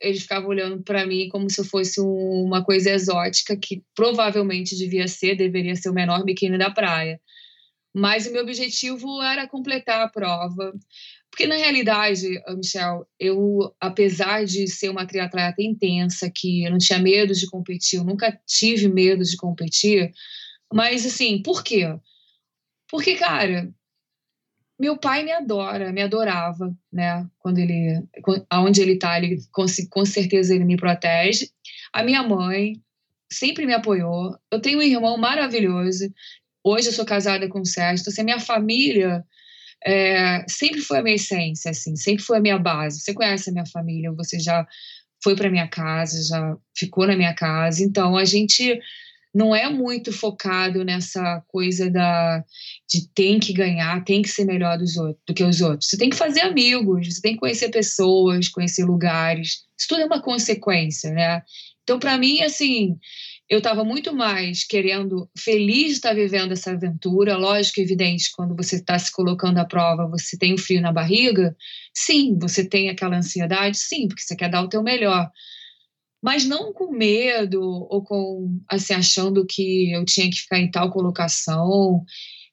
eles 0.00 0.22
ficavam 0.22 0.48
olhando 0.48 0.82
para 0.82 1.06
mim 1.06 1.28
como 1.28 1.48
se 1.48 1.60
eu 1.60 1.64
fosse 1.64 2.00
um, 2.00 2.44
uma 2.44 2.64
coisa 2.64 2.90
exótica, 2.90 3.56
que 3.56 3.82
provavelmente 3.94 4.76
devia 4.76 5.08
ser, 5.08 5.36
deveria 5.36 5.76
ser 5.76 5.90
o 5.90 5.94
menor 5.94 6.24
biquíni 6.24 6.58
da 6.58 6.70
praia. 6.70 7.20
Mas 7.94 8.26
o 8.26 8.32
meu 8.32 8.42
objetivo 8.42 9.22
era 9.22 9.48
completar 9.48 10.02
a 10.02 10.08
prova. 10.08 10.74
Porque, 11.36 11.46
na 11.46 11.56
realidade, 11.56 12.42
Michel, 12.56 13.06
eu, 13.20 13.76
apesar 13.78 14.46
de 14.46 14.66
ser 14.66 14.88
uma 14.88 15.06
triatleta 15.06 15.62
intensa, 15.62 16.32
que 16.34 16.64
eu 16.64 16.70
não 16.70 16.78
tinha 16.78 16.98
medo 16.98 17.34
de 17.34 17.46
competir, 17.50 17.98
eu 17.98 18.04
nunca 18.04 18.40
tive 18.46 18.88
medo 18.88 19.22
de 19.22 19.36
competir, 19.36 20.10
mas, 20.72 21.04
assim, 21.04 21.42
por 21.42 21.62
quê? 21.62 21.94
Porque, 22.90 23.16
cara, 23.16 23.70
meu 24.80 24.96
pai 24.96 25.24
me 25.24 25.30
adora, 25.30 25.92
me 25.92 26.00
adorava, 26.00 26.74
né? 26.90 27.28
Quando 27.38 27.58
ele, 27.58 28.02
aonde 28.48 28.80
ele 28.80 28.98
tá, 28.98 29.18
ele 29.18 29.36
com, 29.52 29.66
com 29.90 30.06
certeza 30.06 30.54
ele 30.54 30.64
me 30.64 30.78
protege. 30.78 31.50
A 31.92 32.02
minha 32.02 32.22
mãe 32.22 32.80
sempre 33.30 33.66
me 33.66 33.74
apoiou. 33.74 34.38
Eu 34.50 34.58
tenho 34.58 34.78
um 34.78 34.82
irmão 34.82 35.18
maravilhoso. 35.18 36.10
Hoje 36.64 36.88
eu 36.88 36.92
sou 36.94 37.04
casada 37.04 37.46
com 37.46 37.60
o 37.60 37.66
Sérgio. 37.66 38.00
Então, 38.00 38.10
assim, 38.10 38.22
a 38.22 38.24
minha 38.24 38.40
família 38.40 39.22
é, 39.84 40.44
sempre 40.48 40.80
foi 40.80 40.98
a 40.98 41.02
minha 41.02 41.16
essência, 41.16 41.70
assim, 41.70 41.96
sempre 41.96 42.22
foi 42.22 42.38
a 42.38 42.40
minha 42.40 42.58
base. 42.58 43.00
Você 43.00 43.14
conhece 43.14 43.50
a 43.50 43.52
minha 43.52 43.66
família, 43.66 44.12
você 44.12 44.38
já 44.38 44.66
foi 45.22 45.34
para 45.34 45.50
minha 45.50 45.68
casa, 45.68 46.22
já 46.22 46.56
ficou 46.76 47.06
na 47.06 47.16
minha 47.16 47.34
casa. 47.34 47.82
Então, 47.82 48.16
a 48.16 48.24
gente 48.24 48.80
não 49.34 49.54
é 49.54 49.68
muito 49.68 50.12
focado 50.12 50.82
nessa 50.82 51.42
coisa 51.48 51.90
da 51.90 52.42
de 52.88 53.06
tem 53.14 53.38
que 53.38 53.52
ganhar, 53.52 54.02
tem 54.02 54.22
que 54.22 54.28
ser 54.28 54.46
melhor 54.46 54.78
dos 54.78 54.96
outros, 54.96 55.22
do 55.26 55.34
que 55.34 55.44
os 55.44 55.60
outros. 55.60 55.90
Você 55.90 55.98
tem 55.98 56.08
que 56.08 56.16
fazer 56.16 56.40
amigos, 56.40 57.14
você 57.14 57.20
tem 57.20 57.34
que 57.34 57.40
conhecer 57.40 57.68
pessoas, 57.68 58.48
conhecer 58.48 58.84
lugares. 58.84 59.64
Isso 59.78 59.88
tudo 59.88 60.00
é 60.00 60.06
uma 60.06 60.22
consequência, 60.22 61.10
né? 61.10 61.42
Então, 61.82 61.98
para 61.98 62.16
mim, 62.16 62.40
assim, 62.40 62.96
eu 63.48 63.58
estava 63.58 63.84
muito 63.84 64.12
mais 64.14 64.64
querendo, 64.64 65.28
feliz 65.38 65.86
de 65.86 65.92
estar 65.92 66.14
vivendo 66.14 66.52
essa 66.52 66.72
aventura. 66.72 67.36
Lógico, 67.36 67.80
evidente, 67.80 68.30
quando 68.34 68.56
você 68.56 68.76
está 68.76 68.98
se 68.98 69.12
colocando 69.12 69.58
à 69.58 69.64
prova, 69.64 70.08
você 70.08 70.36
tem 70.36 70.54
um 70.54 70.58
frio 70.58 70.80
na 70.80 70.92
barriga. 70.92 71.56
Sim, 71.94 72.36
você 72.40 72.68
tem 72.68 72.90
aquela 72.90 73.16
ansiedade, 73.16 73.78
sim, 73.78 74.08
porque 74.08 74.22
você 74.22 74.34
quer 74.34 74.50
dar 74.50 74.62
o 74.62 74.68
teu 74.68 74.82
melhor 74.82 75.30
mas 76.22 76.44
não 76.44 76.72
com 76.72 76.90
medo 76.90 77.62
ou 77.62 78.02
com 78.02 78.58
assim 78.68 78.94
achando 78.94 79.46
que 79.46 79.92
eu 79.92 80.04
tinha 80.04 80.28
que 80.28 80.38
ficar 80.38 80.58
em 80.58 80.68
tal 80.68 80.90
colocação 80.90 82.04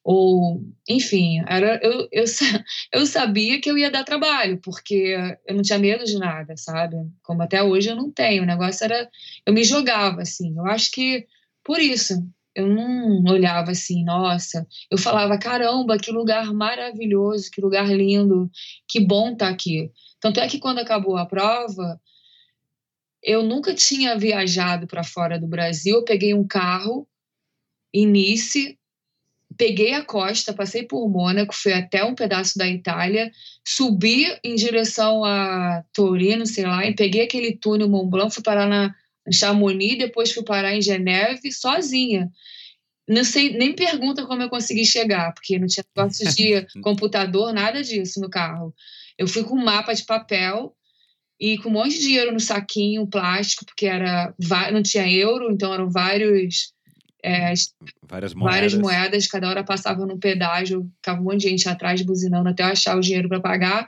ou 0.04 0.62
enfim 0.88 1.42
era 1.48 1.80
eu, 1.82 2.08
eu, 2.12 2.26
eu 2.92 3.06
sabia 3.06 3.60
que 3.62 3.70
eu 3.70 3.78
ia 3.78 3.90
dar 3.90 4.04
trabalho 4.04 4.60
porque 4.62 5.16
eu 5.48 5.56
não 5.56 5.62
tinha 5.62 5.80
medo 5.80 6.04
de 6.04 6.18
nada 6.18 6.56
sabe 6.58 6.98
como 7.22 7.42
até 7.42 7.64
hoje 7.64 7.90
eu 7.90 7.96
não 7.96 8.12
tenho 8.12 8.44
o 8.44 8.46
negócio 8.46 8.84
era 8.84 9.10
eu 9.46 9.54
me 9.54 9.64
jogava 9.64 10.22
assim 10.22 10.58
eu 10.58 10.66
acho 10.66 10.92
que 10.92 11.26
por 11.64 11.80
isso 11.80 12.14
eu 12.56 12.68
não 12.68 13.24
olhava 13.32 13.72
assim 13.72 14.04
nossa 14.04 14.68
eu 14.92 14.98
falava 14.98 15.38
caramba 15.38 15.98
que 15.98 16.12
lugar 16.12 16.54
maravilhoso 16.54 17.50
que 17.50 17.62
lugar 17.62 17.88
lindo 17.88 18.50
que 18.88 19.00
bom 19.00 19.32
estar 19.32 19.48
tá 19.48 19.52
aqui 19.52 19.90
tanto 20.20 20.40
é 20.40 20.48
que 20.48 20.60
quando 20.60 20.80
acabou 20.80 21.16
a 21.16 21.26
prova 21.26 22.00
eu 23.24 23.42
nunca 23.42 23.74
tinha 23.74 24.18
viajado 24.18 24.86
para 24.86 25.02
fora 25.02 25.40
do 25.40 25.48
Brasil. 25.48 25.96
Eu 25.96 26.04
peguei 26.04 26.34
um 26.34 26.46
carro 26.46 27.08
Nice, 27.96 28.78
peguei 29.58 29.94
a 29.94 30.04
costa, 30.04 30.54
passei 30.54 30.84
por 30.84 31.10
Mônaco, 31.10 31.54
fui 31.54 31.74
até 31.74 32.04
um 32.04 32.16
pedaço 32.16 32.58
da 32.58 32.68
Itália, 32.68 33.32
subi 33.66 34.26
em 34.44 34.56
direção 34.56 35.24
a 35.24 35.84
Torino, 35.94 36.46
sei 36.46 36.66
lá, 36.66 36.86
e 36.86 36.96
peguei 36.96 37.24
aquele 37.24 37.56
túnel 37.58 37.90
Mont 37.90 38.10
Blanc, 38.10 38.34
fui 38.34 38.44
parar 38.44 38.68
na 38.68 38.94
Chamonix, 39.32 39.98
depois 39.98 40.32
fui 40.32 40.44
parar 40.44 40.76
em 40.76 40.82
Geneve 40.82 41.52
sozinha. 41.52 42.30
Não 43.08 43.24
sei, 43.24 43.54
nem 43.58 43.74
pergunta 43.74 44.26
como 44.26 44.42
eu 44.42 44.50
consegui 44.50 44.86
chegar, 44.86 45.34
porque 45.34 45.60
não 45.60 45.68
tinha 45.68 45.84
negócio 45.96 46.34
de 46.36 46.66
computador, 46.82 47.54
nada 47.54 47.84
disso 47.84 48.20
no 48.22 48.30
carro. 48.30 48.74
Eu 49.18 49.28
fui 49.28 49.44
com 49.44 49.56
um 49.56 49.64
mapa 49.64 49.94
de 49.94 50.06
papel, 50.06 50.76
e 51.40 51.58
com 51.58 51.68
um 51.68 51.74
monte 51.74 51.96
de 51.96 52.00
dinheiro 52.00 52.32
no 52.32 52.40
saquinho 52.40 53.06
plástico, 53.06 53.66
porque 53.66 53.86
era 53.86 54.34
não 54.72 54.82
tinha 54.82 55.12
euro, 55.12 55.52
então 55.52 55.74
eram 55.74 55.90
vários 55.90 56.74
é, 57.24 57.54
várias, 58.04 58.34
moedas. 58.34 58.56
várias 58.56 58.74
moedas, 58.74 59.28
cada 59.28 59.50
hora 59.50 59.64
passava 59.64 60.06
num 60.06 60.20
pedágio, 60.20 60.92
ficava 60.98 61.22
um 61.22 61.24
monte 61.24 61.42
de 61.42 61.50
gente 61.50 61.70
atrás 61.70 62.02
buzinando 62.02 62.50
até 62.50 62.64
eu 62.64 62.68
achar 62.68 62.98
o 62.98 63.02
dinheiro 63.02 63.30
para 63.30 63.40
pagar. 63.40 63.88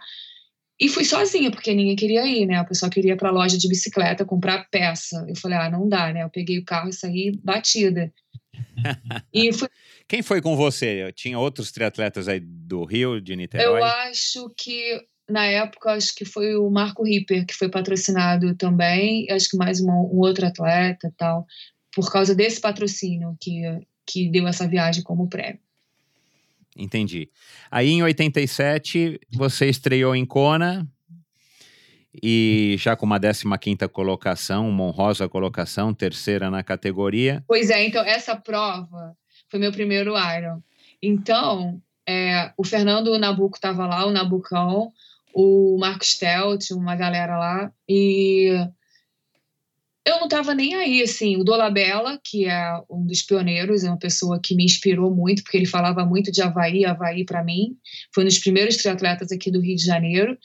E 0.80 0.90
fui 0.90 1.06
sozinha, 1.06 1.52
porque 1.52 1.74
ninguém 1.74 1.96
queria 1.96 2.26
ir, 2.26 2.46
né? 2.46 2.62
O 2.62 2.66
pessoal 2.66 2.90
queria 2.90 3.14
ir 3.14 3.18
para 3.18 3.30
a 3.30 3.32
loja 3.32 3.58
de 3.58 3.68
bicicleta 3.68 4.26
comprar 4.26 4.68
peça. 4.70 5.26
Eu 5.28 5.36
falei, 5.36 5.58
ah, 5.58 5.70
não 5.70 5.88
dá, 5.88 6.12
né? 6.12 6.24
Eu 6.24 6.30
peguei 6.30 6.60
o 6.60 6.66
carro 6.66 6.90
e 6.90 6.94
saí 6.94 7.40
batida. 7.44 8.14
e 9.34 9.54
fui... 9.54 9.70
Quem 10.08 10.22
foi 10.22 10.42
com 10.42 10.56
você? 10.56 11.12
Tinha 11.14 11.40
outros 11.40 11.72
triatletas 11.72 12.28
aí 12.28 12.42
do 12.42 12.84
Rio, 12.84 13.22
de 13.22 13.36
Niterói? 13.36 13.80
Eu 13.80 13.84
acho 13.84 14.54
que 14.58 15.02
na 15.30 15.46
época, 15.46 15.92
acho 15.94 16.14
que 16.14 16.24
foi 16.24 16.56
o 16.56 16.70
Marco 16.70 17.04
Ripper, 17.04 17.46
que 17.46 17.54
foi 17.54 17.68
patrocinado 17.68 18.56
também, 18.56 19.26
acho 19.32 19.50
que 19.50 19.58
mais 19.58 19.80
uma, 19.82 19.94
um 19.94 20.20
outro 20.20 20.46
atleta 20.46 21.12
tal, 21.18 21.46
por 21.96 22.12
causa 22.12 22.36
desse 22.36 22.60
patrocínio 22.60 23.38
que, 23.40 23.62
que 24.06 24.30
deu 24.30 24.46
essa 24.48 24.68
viagem 24.68 25.02
como 25.02 25.30
prêmio. 25.30 25.60
Entendi. 26.78 27.30
Aí 27.72 27.90
em 27.90 28.04
87, 28.04 29.20
você 29.32 29.70
estreou 29.70 30.14
em 30.14 30.26
Kona 30.26 30.86
e 32.22 32.76
já 32.78 32.98
com 32.98 33.06
uma 33.06 33.20
15 33.20 33.88
colocação, 33.92 34.70
uma 34.70 34.84
honrosa 34.84 35.30
colocação, 35.30 35.94
terceira 35.94 36.52
na 36.52 36.64
categoria. 36.64 37.42
Pois 37.48 37.70
é, 37.70 37.86
então 37.86 38.04
essa 38.04 38.36
prova 38.36 39.16
foi 39.48 39.58
meu 39.58 39.72
primeiro 39.72 40.16
Iron. 40.18 40.62
Então, 41.02 41.82
é, 42.08 42.52
o 42.58 42.64
Fernando 42.64 43.18
Nabuco 43.18 43.56
estava 43.56 43.88
lá, 43.88 44.06
o 44.06 44.12
Nabucão, 44.12 44.92
o 45.34 45.78
Marcos 45.80 46.18
Telt, 46.18 46.72
uma 46.72 46.96
galera 46.96 47.38
lá, 47.38 47.72
e 47.88 48.52
eu 50.06 50.18
não 50.18 50.26
estava 50.26 50.54
nem 50.54 50.76
aí, 50.76 51.02
assim, 51.02 51.36
o 51.36 51.44
Dolabella, 51.44 52.20
que 52.24 52.46
é 52.46 52.80
um 52.90 53.06
dos 53.06 53.24
pioneiros, 53.24 53.84
é 53.84 53.90
uma 53.90 53.98
pessoa 53.98 54.40
que 54.42 54.56
me 54.56 54.64
inspirou 54.64 55.14
muito, 55.14 55.44
porque 55.44 55.58
ele 55.58 55.66
falava 55.66 56.06
muito 56.06 56.32
de 56.32 56.42
Havaí, 56.42 56.86
Havaí 56.86 57.26
para 57.26 57.44
mim, 57.44 57.76
foi 58.14 58.24
um 58.24 58.28
dos 58.28 58.38
primeiros 58.38 58.78
triatletas 58.78 59.32
aqui 59.32 59.50
do 59.50 59.60
Rio 59.60 59.76
de 59.76 59.84
Janeiro, 59.84 60.38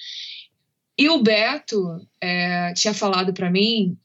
e 0.97 1.09
o 1.11 1.23
Beto 1.23 2.07
é, 2.21 2.73
tinha 2.75 2.95
falado 2.95 3.35
para 3.35 3.51
mim, 3.51 3.99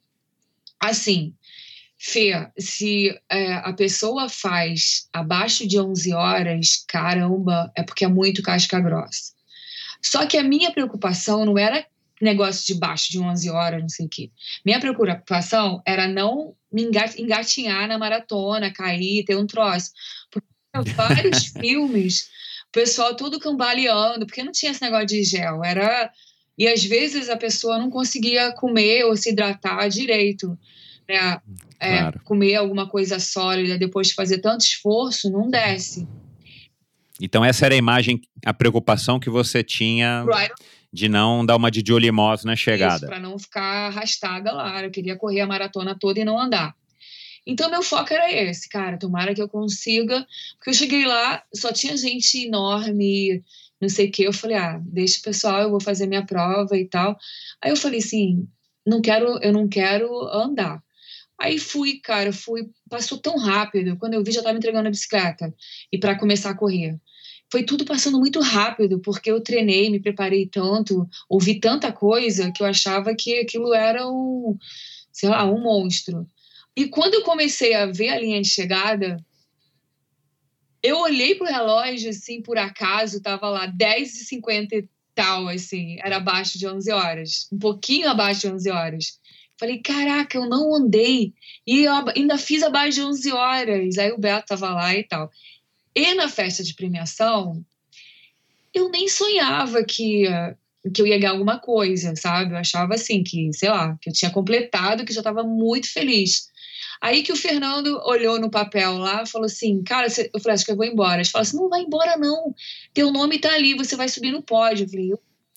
assim, 0.78 1.34
Fê, 1.98 2.50
se 2.58 3.18
é, 3.30 3.54
a 3.54 3.72
pessoa 3.72 4.28
faz 4.28 5.08
abaixo 5.12 5.66
de 5.66 5.80
11 5.80 6.12
horas, 6.12 6.84
caramba, 6.86 7.72
é 7.74 7.82
porque 7.82 8.04
é 8.04 8.08
muito 8.08 8.42
casca 8.42 8.78
grossa. 8.78 9.32
Só 10.02 10.26
que 10.26 10.36
a 10.36 10.42
minha 10.42 10.70
preocupação 10.70 11.44
não 11.46 11.58
era 11.58 11.86
negócio 12.20 12.66
de 12.66 12.78
baixo, 12.78 13.10
de 13.10 13.18
11 13.18 13.50
horas, 13.50 13.82
não 13.82 13.88
sei 13.88 14.06
o 14.06 14.08
quê. 14.08 14.30
Minha 14.64 14.80
preocupação 14.80 15.82
era 15.86 16.08
não 16.08 16.54
me 16.72 16.82
engatinhar 17.18 17.86
na 17.88 17.98
maratona, 17.98 18.72
cair, 18.72 19.24
ter 19.24 19.36
um 19.36 19.46
troço. 19.46 19.90
Porque 20.30 20.48
vários 20.94 21.46
filmes, 21.46 22.28
o 22.68 22.72
pessoal 22.72 23.14
todo 23.14 23.40
cambaleando, 23.40 24.26
porque 24.26 24.42
não 24.42 24.52
tinha 24.52 24.72
esse 24.72 24.82
negócio 24.82 25.06
de 25.06 25.22
gel, 25.24 25.64
era... 25.64 26.10
E 26.58 26.66
às 26.66 26.82
vezes 26.82 27.28
a 27.28 27.36
pessoa 27.36 27.78
não 27.78 27.90
conseguia 27.90 28.50
comer 28.50 29.04
ou 29.04 29.14
se 29.14 29.28
hidratar 29.28 29.90
direito. 29.90 30.58
Né? 31.06 31.38
É, 31.78 31.98
claro. 31.98 32.20
Comer 32.24 32.54
alguma 32.54 32.88
coisa 32.88 33.18
sólida 33.18 33.76
depois 33.76 34.08
de 34.08 34.14
fazer 34.14 34.38
tanto 34.38 34.62
esforço, 34.62 35.30
não 35.30 35.50
desce. 35.50 36.08
Então 37.20 37.44
essa 37.44 37.66
era 37.66 37.74
a 37.74 37.78
imagem, 37.78 38.20
a 38.44 38.54
preocupação 38.54 39.18
que 39.20 39.30
você 39.30 39.62
tinha 39.62 40.24
de 40.96 41.10
não 41.10 41.44
dar 41.44 41.56
uma 41.56 41.70
de 41.70 41.84
Julie 41.86 42.10
na 42.42 42.56
chegada. 42.56 43.06
Para 43.06 43.20
não 43.20 43.38
ficar 43.38 43.88
arrastada 43.88 44.50
lá. 44.50 44.82
Eu 44.82 44.90
queria 44.90 45.14
correr 45.14 45.42
a 45.42 45.46
maratona 45.46 45.94
toda 45.94 46.18
e 46.18 46.24
não 46.24 46.38
andar. 46.38 46.74
Então 47.46 47.70
meu 47.70 47.82
foco 47.82 48.14
era 48.14 48.32
esse, 48.32 48.66
cara. 48.66 48.98
Tomara 48.98 49.34
que 49.34 49.42
eu 49.42 49.48
consiga, 49.48 50.26
porque 50.56 50.70
eu 50.70 50.74
cheguei 50.74 51.04
lá, 51.04 51.42
só 51.54 51.70
tinha 51.70 51.94
gente 51.98 52.46
enorme, 52.46 53.44
não 53.78 53.90
sei 53.90 54.08
o 54.08 54.10
que. 54.10 54.22
Eu 54.22 54.32
falei, 54.32 54.56
ah, 54.56 54.80
deixa 54.82 55.20
o 55.20 55.22
pessoal, 55.22 55.60
eu 55.60 55.70
vou 55.70 55.80
fazer 55.80 56.06
minha 56.06 56.24
prova 56.24 56.78
e 56.78 56.88
tal. 56.88 57.14
Aí 57.62 57.70
eu 57.70 57.76
falei 57.76 57.98
assim, 57.98 58.48
não 58.86 59.02
quero, 59.02 59.38
eu 59.42 59.52
não 59.52 59.68
quero 59.68 60.10
andar. 60.28 60.82
Aí 61.38 61.58
fui, 61.58 62.00
cara, 62.00 62.32
fui, 62.32 62.70
passou 62.88 63.18
tão 63.18 63.36
rápido. 63.36 63.98
Quando 63.98 64.14
eu 64.14 64.24
vi, 64.24 64.32
já 64.32 64.40
estava 64.40 64.56
entregando 64.56 64.88
a 64.88 64.90
bicicleta 64.90 65.54
e 65.92 65.98
para 65.98 66.18
começar 66.18 66.50
a 66.50 66.56
correr. 66.56 66.98
Foi 67.50 67.62
tudo 67.62 67.84
passando 67.84 68.18
muito 68.18 68.40
rápido, 68.40 69.00
porque 69.00 69.30
eu 69.30 69.40
treinei, 69.40 69.88
me 69.90 70.00
preparei 70.00 70.46
tanto, 70.46 71.08
ouvi 71.28 71.60
tanta 71.60 71.92
coisa 71.92 72.50
que 72.50 72.62
eu 72.62 72.66
achava 72.66 73.14
que 73.14 73.38
aquilo 73.38 73.72
era 73.72 74.08
um, 74.08 74.56
sei 75.12 75.28
lá, 75.28 75.44
um 75.44 75.60
monstro. 75.60 76.26
E 76.76 76.88
quando 76.88 77.14
eu 77.14 77.22
comecei 77.22 77.74
a 77.74 77.86
ver 77.86 78.08
a 78.10 78.18
linha 78.18 78.42
de 78.42 78.48
chegada, 78.48 79.16
eu 80.82 80.98
olhei 80.98 81.34
pro 81.34 81.46
relógio, 81.46 82.10
assim, 82.10 82.42
por 82.42 82.58
acaso, 82.58 83.22
tava 83.22 83.48
lá 83.48 83.68
10h53 83.68 84.88
tal, 85.16 85.48
assim, 85.48 85.96
era 86.04 86.18
abaixo 86.18 86.58
de 86.58 86.68
11 86.68 86.92
horas, 86.92 87.48
um 87.50 87.58
pouquinho 87.58 88.08
abaixo 88.08 88.42
de 88.42 88.48
11 88.48 88.70
horas. 88.70 89.18
Falei, 89.58 89.80
caraca, 89.80 90.36
eu 90.36 90.46
não 90.46 90.74
andei 90.74 91.32
e 91.66 91.84
eu 91.84 91.92
ainda 92.14 92.36
fiz 92.36 92.62
abaixo 92.62 92.96
de 92.96 93.02
11 93.02 93.32
horas. 93.32 93.96
Aí 93.96 94.12
o 94.12 94.18
Beto 94.18 94.48
tava 94.48 94.68
lá 94.68 94.94
e 94.94 95.02
tal. 95.02 95.30
E 95.96 96.12
na 96.12 96.28
festa 96.28 96.62
de 96.62 96.74
premiação, 96.74 97.64
eu 98.74 98.90
nem 98.90 99.08
sonhava 99.08 99.82
que, 99.82 100.24
que 100.94 101.00
eu 101.00 101.06
ia 101.06 101.18
ganhar 101.18 101.30
alguma 101.30 101.58
coisa, 101.58 102.14
sabe? 102.14 102.52
Eu 102.52 102.58
achava 102.58 102.94
assim 102.94 103.24
que, 103.24 103.50
sei 103.54 103.70
lá, 103.70 103.96
que 103.98 104.10
eu 104.10 104.12
tinha 104.12 104.30
completado, 104.30 105.06
que 105.06 105.12
já 105.14 105.20
estava 105.20 105.42
muito 105.42 105.90
feliz. 105.90 106.50
Aí 107.00 107.22
que 107.22 107.32
o 107.32 107.36
Fernando 107.36 107.98
olhou 108.04 108.38
no 108.38 108.50
papel 108.50 108.98
lá 108.98 109.24
falou 109.24 109.46
assim: 109.46 109.82
Cara, 109.82 110.06
eu 110.06 110.40
falei, 110.40 110.54
acho 110.54 110.66
que 110.66 110.72
eu 110.72 110.76
vou 110.76 110.84
embora. 110.84 111.16
Ele 111.16 111.28
falou 111.28 111.42
assim: 111.42 111.56
Não 111.56 111.70
vai 111.70 111.80
embora, 111.80 112.18
não. 112.18 112.54
Teu 112.92 113.10
nome 113.10 113.38
tá 113.38 113.54
ali, 113.54 113.74
você 113.74 113.96
vai 113.96 114.08
subir 114.08 114.32
no 114.32 114.42
pódio. 114.42 114.84
Eu 114.84 114.88
falei: 114.88 115.12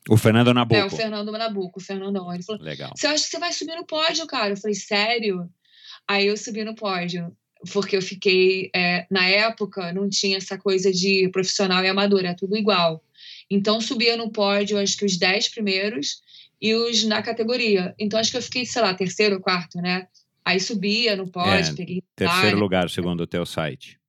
O 0.10 0.18
Fernando 0.18 0.54
Nabuco. 0.54 0.80
É, 0.80 0.86
o 0.86 0.90
Fernando 0.90 1.32
Nabuco, 1.34 1.80
o 1.80 1.84
Fernandão. 1.84 2.34
Ele 2.34 2.44
falou: 2.44 2.62
Legal. 2.62 2.92
Você 2.96 3.08
acha 3.08 3.24
que 3.26 3.30
você 3.30 3.40
vai 3.40 3.52
subir 3.52 3.76
no 3.76 3.86
pódio, 3.86 4.26
cara? 4.26 4.54
Eu 4.54 4.58
falei: 4.58 4.76
Sério? 4.76 5.50
Aí 6.08 6.28
eu 6.28 6.38
subi 6.38 6.64
no 6.64 6.76
pódio, 6.76 7.36
porque 7.72 7.98
eu 7.98 8.02
fiquei. 8.02 8.70
É, 8.76 9.06
na 9.10 9.28
época, 9.28 9.92
não 9.94 10.10
tinha 10.10 10.38
essa 10.38 10.58
coisa 10.58 10.92
de 10.92 11.30
profissional 11.32 11.84
e 11.84 11.88
amador, 11.88 12.26
é 12.26 12.34
tudo 12.34 12.58
igual. 12.58 13.04
Então, 13.50 13.82
subia 13.82 14.16
no 14.16 14.32
pódio, 14.32 14.78
acho 14.78 14.98
que 14.98 15.06
os 15.06 15.18
10 15.18 15.50
primeiros 15.50 16.22
e 16.62 16.74
os 16.74 17.04
na 17.04 17.22
categoria. 17.22 17.94
Então, 17.98 18.20
acho 18.20 18.32
que 18.32 18.38
eu 18.38 18.42
fiquei, 18.42 18.66
sei 18.66 18.82
lá, 18.82 18.94
terceiro 18.94 19.36
ou 19.36 19.42
quarto, 19.42 19.80
né? 19.80 20.08
Aí 20.46 20.60
subia 20.60 21.16
no 21.16 21.30
pódio, 21.30 21.74
é, 21.74 21.76
peguei. 21.76 22.04
Terceiro 22.16 22.58
lugar, 22.58 22.90
segundo 22.90 23.22
o 23.22 23.28
teu 23.28 23.46
site. 23.46 24.00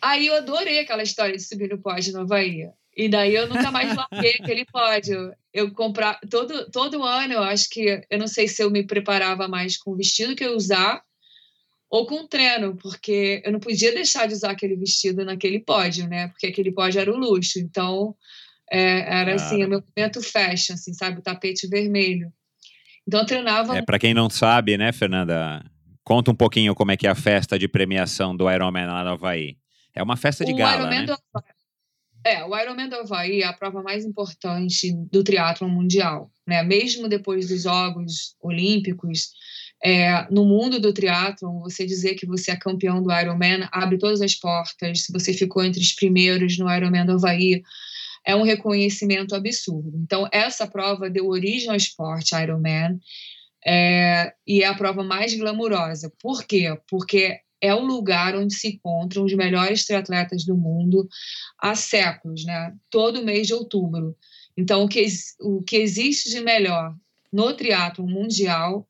Aí 0.00 0.26
eu 0.26 0.36
adorei 0.36 0.78
aquela 0.78 1.02
história 1.02 1.36
de 1.36 1.42
subir 1.42 1.68
no 1.68 1.78
pódio 1.78 2.12
no 2.12 2.20
Havaí. 2.20 2.68
E 2.96 3.08
daí 3.08 3.34
eu 3.34 3.46
nunca 3.46 3.70
mais 3.70 3.94
larguei 3.94 4.36
aquele 4.40 4.64
pódio. 4.64 5.32
Eu 5.52 5.72
comprar 5.72 6.18
todo, 6.30 6.70
todo 6.70 7.02
ano, 7.02 7.34
eu 7.34 7.42
acho 7.42 7.68
que 7.70 8.00
eu 8.08 8.18
não 8.18 8.28
sei 8.28 8.48
se 8.48 8.62
eu 8.62 8.70
me 8.70 8.86
preparava 8.86 9.48
mais 9.48 9.76
com 9.76 9.92
o 9.92 9.96
vestido 9.96 10.36
que 10.36 10.44
eu 10.44 10.54
usar 10.54 11.02
ou 11.90 12.06
com 12.06 12.26
treino, 12.26 12.76
porque 12.76 13.42
eu 13.44 13.52
não 13.52 13.60
podia 13.60 13.92
deixar 13.92 14.26
de 14.26 14.34
usar 14.34 14.50
aquele 14.50 14.76
vestido 14.76 15.24
naquele 15.24 15.60
pódio, 15.60 16.08
né? 16.08 16.28
Porque 16.28 16.46
aquele 16.46 16.72
pódio 16.72 17.00
era 17.00 17.12
o 17.12 17.16
luxo. 17.16 17.58
Então, 17.58 18.14
é, 18.70 19.20
era 19.20 19.34
assim, 19.34 19.64
o 19.64 19.68
meu 19.68 19.82
momento 19.96 20.22
fashion, 20.22 20.74
assim, 20.74 20.92
sabe? 20.92 21.20
O 21.20 21.22
tapete 21.22 21.68
vermelho. 21.68 22.32
Então 23.06 23.20
eu 23.20 23.26
treinava. 23.26 23.76
É, 23.76 23.82
para 23.82 23.98
quem 23.98 24.12
não 24.12 24.28
sabe, 24.28 24.76
né, 24.76 24.92
Fernanda? 24.92 25.64
Conta 26.02 26.30
um 26.30 26.34
pouquinho 26.34 26.74
como 26.74 26.92
é 26.92 26.96
que 26.96 27.06
é 27.06 27.10
a 27.10 27.14
festa 27.14 27.58
de 27.58 27.68
premiação 27.68 28.36
do 28.36 28.50
Ironman 28.50 28.86
lá 28.86 29.04
no 29.04 29.10
Havaí. 29.10 29.56
É 29.94 30.02
uma 30.02 30.16
festa 30.16 30.44
de 30.44 30.52
o 30.52 30.56
gala, 30.56 30.82
Ironman 30.82 31.00
né? 31.00 31.06
Do... 31.06 31.16
É, 32.24 32.44
o 32.44 32.56
Ironman 32.58 32.88
do 32.88 32.96
Havaí 32.96 33.42
é 33.42 33.46
a 33.46 33.52
prova 33.52 33.82
mais 33.82 34.04
importante 34.04 34.92
do 35.12 35.22
triatlo 35.22 35.68
mundial, 35.68 36.30
né? 36.46 36.62
Mesmo 36.62 37.08
depois 37.08 37.48
dos 37.48 37.62
Jogos 37.62 38.36
Olímpicos, 38.40 39.30
é, 39.84 40.26
no 40.30 40.44
mundo 40.44 40.80
do 40.80 40.92
triatlo, 40.92 41.60
você 41.60 41.84
dizer 41.84 42.14
que 42.14 42.26
você 42.26 42.50
é 42.50 42.56
campeão 42.56 43.02
do 43.02 43.12
Ironman 43.12 43.68
abre 43.70 43.98
todas 43.98 44.20
as 44.20 44.34
portas. 44.34 45.02
Se 45.02 45.12
você 45.12 45.32
ficou 45.32 45.62
entre 45.62 45.80
os 45.80 45.92
primeiros 45.92 46.58
no 46.58 46.72
Ironman 46.72 47.04
do 47.04 47.12
Havaí, 47.12 47.62
é 48.24 48.34
um 48.34 48.42
reconhecimento 48.42 49.34
absurdo. 49.34 49.92
Então, 50.02 50.28
essa 50.32 50.66
prova 50.66 51.08
deu 51.08 51.28
origem 51.28 51.70
ao 51.70 51.76
esporte 51.76 52.34
Ironman 52.34 52.98
é, 53.64 54.32
e 54.46 54.62
é 54.62 54.66
a 54.66 54.74
prova 54.74 55.04
mais 55.04 55.34
glamurosa. 55.34 56.12
Por 56.20 56.44
quê? 56.44 56.76
Porque 56.88 57.40
é 57.60 57.74
o 57.74 57.84
lugar 57.84 58.34
onde 58.36 58.54
se 58.54 58.68
encontram 58.68 59.24
os 59.24 59.34
melhores 59.34 59.84
triatletas 59.84 60.44
do 60.44 60.56
mundo 60.56 61.08
há 61.58 61.74
séculos, 61.74 62.44
né? 62.44 62.74
Todo 62.90 63.24
mês 63.24 63.46
de 63.46 63.54
outubro. 63.54 64.16
Então, 64.56 64.84
o 64.84 64.88
que, 64.88 65.06
o 65.40 65.62
que 65.62 65.76
existe 65.76 66.30
de 66.30 66.40
melhor 66.40 66.94
no 67.32 67.52
triatlo 67.54 68.06
mundial 68.06 68.88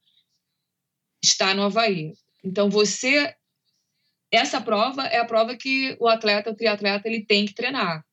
está 1.27 1.55
no 1.55 1.63
Havaí. 1.63 2.13
Então, 2.45 2.71
você... 2.71 3.35
Essa 4.31 4.61
prova 4.61 5.07
é 5.07 5.19
a 5.19 5.25
prova 5.25 5.55
que 5.57 5.97
o 6.01 6.09
atleta, 6.09 6.51
o 6.51 6.55
triatleta, 6.55 7.09
ele 7.09 7.25
tem 7.25 7.47
que 7.47 7.55
treinar. 7.55 8.05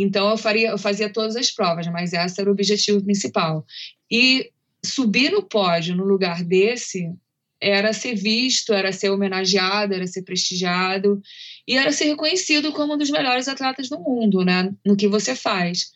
Então 0.00 0.30
eu 0.30 0.36
faria, 0.36 0.68
eu 0.70 0.78
fazia 0.78 1.12
todas 1.12 1.34
as 1.34 1.50
provas, 1.50 1.86
mas 1.88 2.12
esse 2.12 2.40
era 2.40 2.48
o 2.48 2.52
objetivo 2.52 3.02
principal. 3.02 3.66
E 4.10 4.50
subir 4.84 5.32
no 5.32 5.42
pódio 5.42 5.96
no 5.96 6.04
lugar 6.04 6.44
desse 6.44 7.12
era 7.60 7.92
ser 7.92 8.14
visto, 8.14 8.72
era 8.72 8.92
ser 8.92 9.10
homenageado, 9.10 9.92
era 9.92 10.06
ser 10.06 10.22
prestigiado 10.22 11.20
e 11.66 11.76
era 11.76 11.90
ser 11.90 12.04
reconhecido 12.04 12.72
como 12.72 12.94
um 12.94 12.98
dos 12.98 13.10
melhores 13.10 13.48
atletas 13.48 13.88
do 13.88 13.98
mundo, 13.98 14.44
né? 14.44 14.72
No 14.86 14.96
que 14.96 15.08
você 15.08 15.34
faz. 15.34 15.90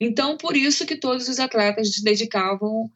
Então, 0.00 0.36
por 0.36 0.56
isso 0.56 0.84
que 0.84 0.96
todos 0.96 1.28
os 1.28 1.38
atletas 1.38 1.94
se 1.94 2.02
dedicavam 2.02 2.90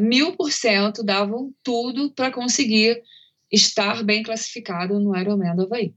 mil 0.00 0.36
por 0.36 0.50
cento, 0.50 1.02
davam 1.02 1.52
tudo 1.62 2.10
para 2.12 2.30
conseguir 2.30 3.02
estar 3.50 4.02
bem 4.02 4.22
classificado 4.22 4.98
no 4.98 5.16
Ironman 5.16 5.54
do 5.54 5.62
Havaí. 5.62 5.94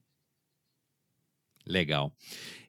Legal. 1.65 2.13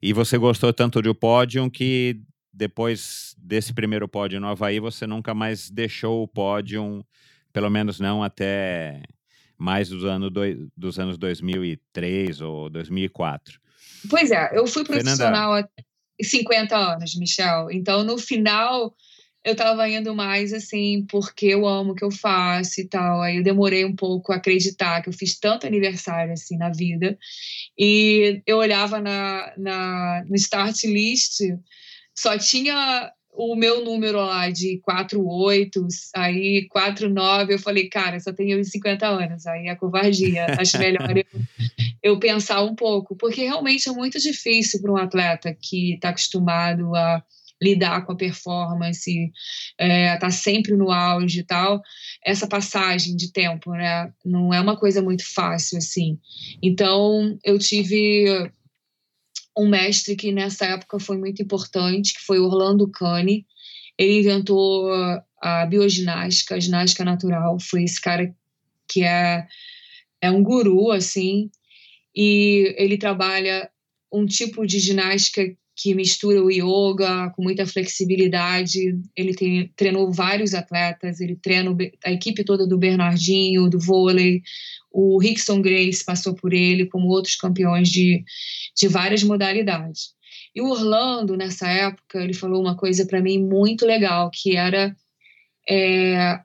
E 0.01 0.13
você 0.13 0.39
gostou 0.39 0.73
tanto 0.73 1.03
do 1.03 1.15
pódio 1.15 1.69
que 1.71 2.21
depois 2.53 3.35
desse 3.37 3.75
primeiro 3.75 4.09
pódio 4.09 4.41
no 4.41 4.49
Havaí, 4.49 4.81
você 4.81 5.07
nunca 5.07 5.35
mais 5.35 5.71
deixou 5.71 6.23
o 6.23 6.29
pódio, 6.29 7.05
pelo 7.53 7.69
menos 7.69 8.01
não 8.01 8.23
até 8.23 9.03
mais 9.59 9.89
dos, 9.89 10.05
ano 10.05 10.31
do, 10.31 10.41
dos 10.77 10.99
anos 10.99 11.19
2003 11.19 12.41
ou 12.41 12.71
2004. 12.71 13.61
Pois 14.09 14.31
é, 14.31 14.57
eu 14.57 14.67
fui 14.67 14.85
profissional 14.85 15.55
Fernanda... 15.55 15.71
há 15.79 16.25
50 16.25 16.77
anos, 16.77 17.15
Michel. 17.17 17.71
Então, 17.71 18.03
no 18.03 18.17
final, 18.17 18.95
eu 19.47 19.53
estava 19.53 19.89
indo 19.89 20.13
mais 20.13 20.53
assim, 20.53 21.07
porque 21.09 21.47
eu 21.47 21.69
amo 21.69 21.93
o 21.93 21.95
que 21.95 22.05
eu 22.05 22.11
faço 22.11 22.81
e 22.81 22.89
tal. 22.89 23.23
Aí 23.23 23.37
eu 23.37 23.45
demorei 23.45 23.85
um 23.85 23.95
pouco 23.95 24.33
a 24.33 24.37
acreditar 24.37 25.01
que 25.01 25.09
eu 25.09 25.13
fiz 25.13 25.39
tanto 25.39 25.69
aniversário 25.69 26.33
assim 26.33 26.57
na 26.57 26.69
vida. 26.71 27.17
E 27.79 28.43
eu 28.45 28.59
olhava 28.59 29.01
na, 29.01 29.53
na, 29.57 30.25
no 30.29 30.35
start 30.35 30.83
list, 30.83 31.43
só 32.13 32.37
tinha 32.37 33.13
o 33.33 33.55
meu 33.55 33.85
número 33.85 34.19
lá 34.19 34.51
de 34.51 34.81
48, 34.81 35.87
aí 36.17 36.67
49, 36.69 37.55
eu 37.55 37.59
falei, 37.61 37.89
cara, 37.89 38.19
só 38.19 38.33
tenho 38.33 38.65
50 38.65 39.07
anos, 39.07 39.47
aí 39.47 39.69
é 39.69 39.77
covardia. 39.77 40.47
Acho 40.59 40.77
melhor 40.77 41.17
eu, 41.17 41.25
eu 42.03 42.19
pensar 42.19 42.65
um 42.65 42.75
pouco, 42.75 43.15
porque 43.15 43.45
realmente 43.45 43.89
é 43.89 43.93
muito 43.93 44.19
difícil 44.19 44.83
para 44.83 44.91
um 44.91 44.97
atleta 44.97 45.55
que 45.55 45.95
está 45.95 46.09
acostumado 46.09 46.97
a 46.97 47.23
lidar 47.63 48.05
com 48.05 48.13
a 48.13 48.17
performance, 48.17 49.33
é, 49.79 50.17
tá 50.19 50.31
sempre 50.31 50.77
no 50.77 50.91
auge 50.91 51.41
e 51.41 51.45
tal, 51.45 51.81
essa 52.25 52.47
passagem 52.47 53.17
de 53.17 53.33
tempo, 53.33 53.73
né? 53.73 54.13
Não 54.25 54.53
é 54.53 54.61
uma 54.61 54.77
coisa 54.77 55.03
muito 55.03 55.25
fácil 55.33 55.79
assim. 55.79 56.19
Então, 56.63 57.39
eu 57.45 57.59
tive 57.59 58.51
um 59.57 59.69
mestre 59.69 60.17
que 60.17 60.33
nessa 60.33 60.67
época 60.67 61.01
foi 61.01 61.17
muito 61.17 61.43
importante, 61.43 62.15
que 62.15 62.21
foi 62.21 62.39
Orlando 62.39 62.91
Cane. 62.91 63.47
Ele 63.99 64.21
inventou 64.21 64.91
a 65.41 65.65
bioginástica, 65.65 66.57
a 66.57 66.61
ginástica 66.61 67.05
natural. 67.05 67.59
Foi 67.59 67.85
esse 67.85 68.01
cara 68.01 68.35
que 68.87 69.03
é, 69.03 69.47
é 70.21 70.31
um 70.31 70.43
guru, 70.43 70.91
assim, 70.93 71.51
e 72.15 72.75
ele 72.77 72.99
trabalha 72.99 73.71
um 74.13 74.27
tipo 74.27 74.67
de 74.67 74.79
ginástica 74.79 75.43
que 75.77 75.95
mistura 75.95 76.43
o 76.43 76.51
yoga 76.51 77.31
com 77.37 77.43
muita 77.43 77.67
flexibilidade. 77.67 78.99
Ele 79.15 79.35
tem, 79.35 79.71
treinou 79.77 80.11
vários 80.11 80.55
atletas, 80.55 81.21
ele 81.21 81.37
treina 81.37 81.77
a 82.03 82.11
equipe 82.11 82.43
toda 82.43 82.67
do 82.67 82.79
Bernardinho, 82.79 83.69
do 83.69 83.79
vôlei. 83.79 84.43
O 84.91 85.19
Rickson 85.19 85.61
Grace 85.61 86.03
passou 86.03 86.35
por 86.35 86.55
ele, 86.55 86.87
como 86.87 87.09
outros 87.09 87.37
campeões 87.37 87.91
de, 87.91 88.25
de 88.75 88.89
várias 88.89 89.23
modalidades. 89.23 90.15
E 90.55 90.63
o 90.63 90.71
Orlando, 90.71 91.37
nessa 91.37 91.69
época, 91.69 92.25
ele 92.25 92.33
falou 92.33 92.63
uma 92.63 92.75
coisa 92.75 93.05
para 93.05 93.21
mim 93.21 93.39
muito 93.39 93.85
legal, 93.85 94.31
que 94.33 94.57
era 94.57 94.97
é, 95.69 96.41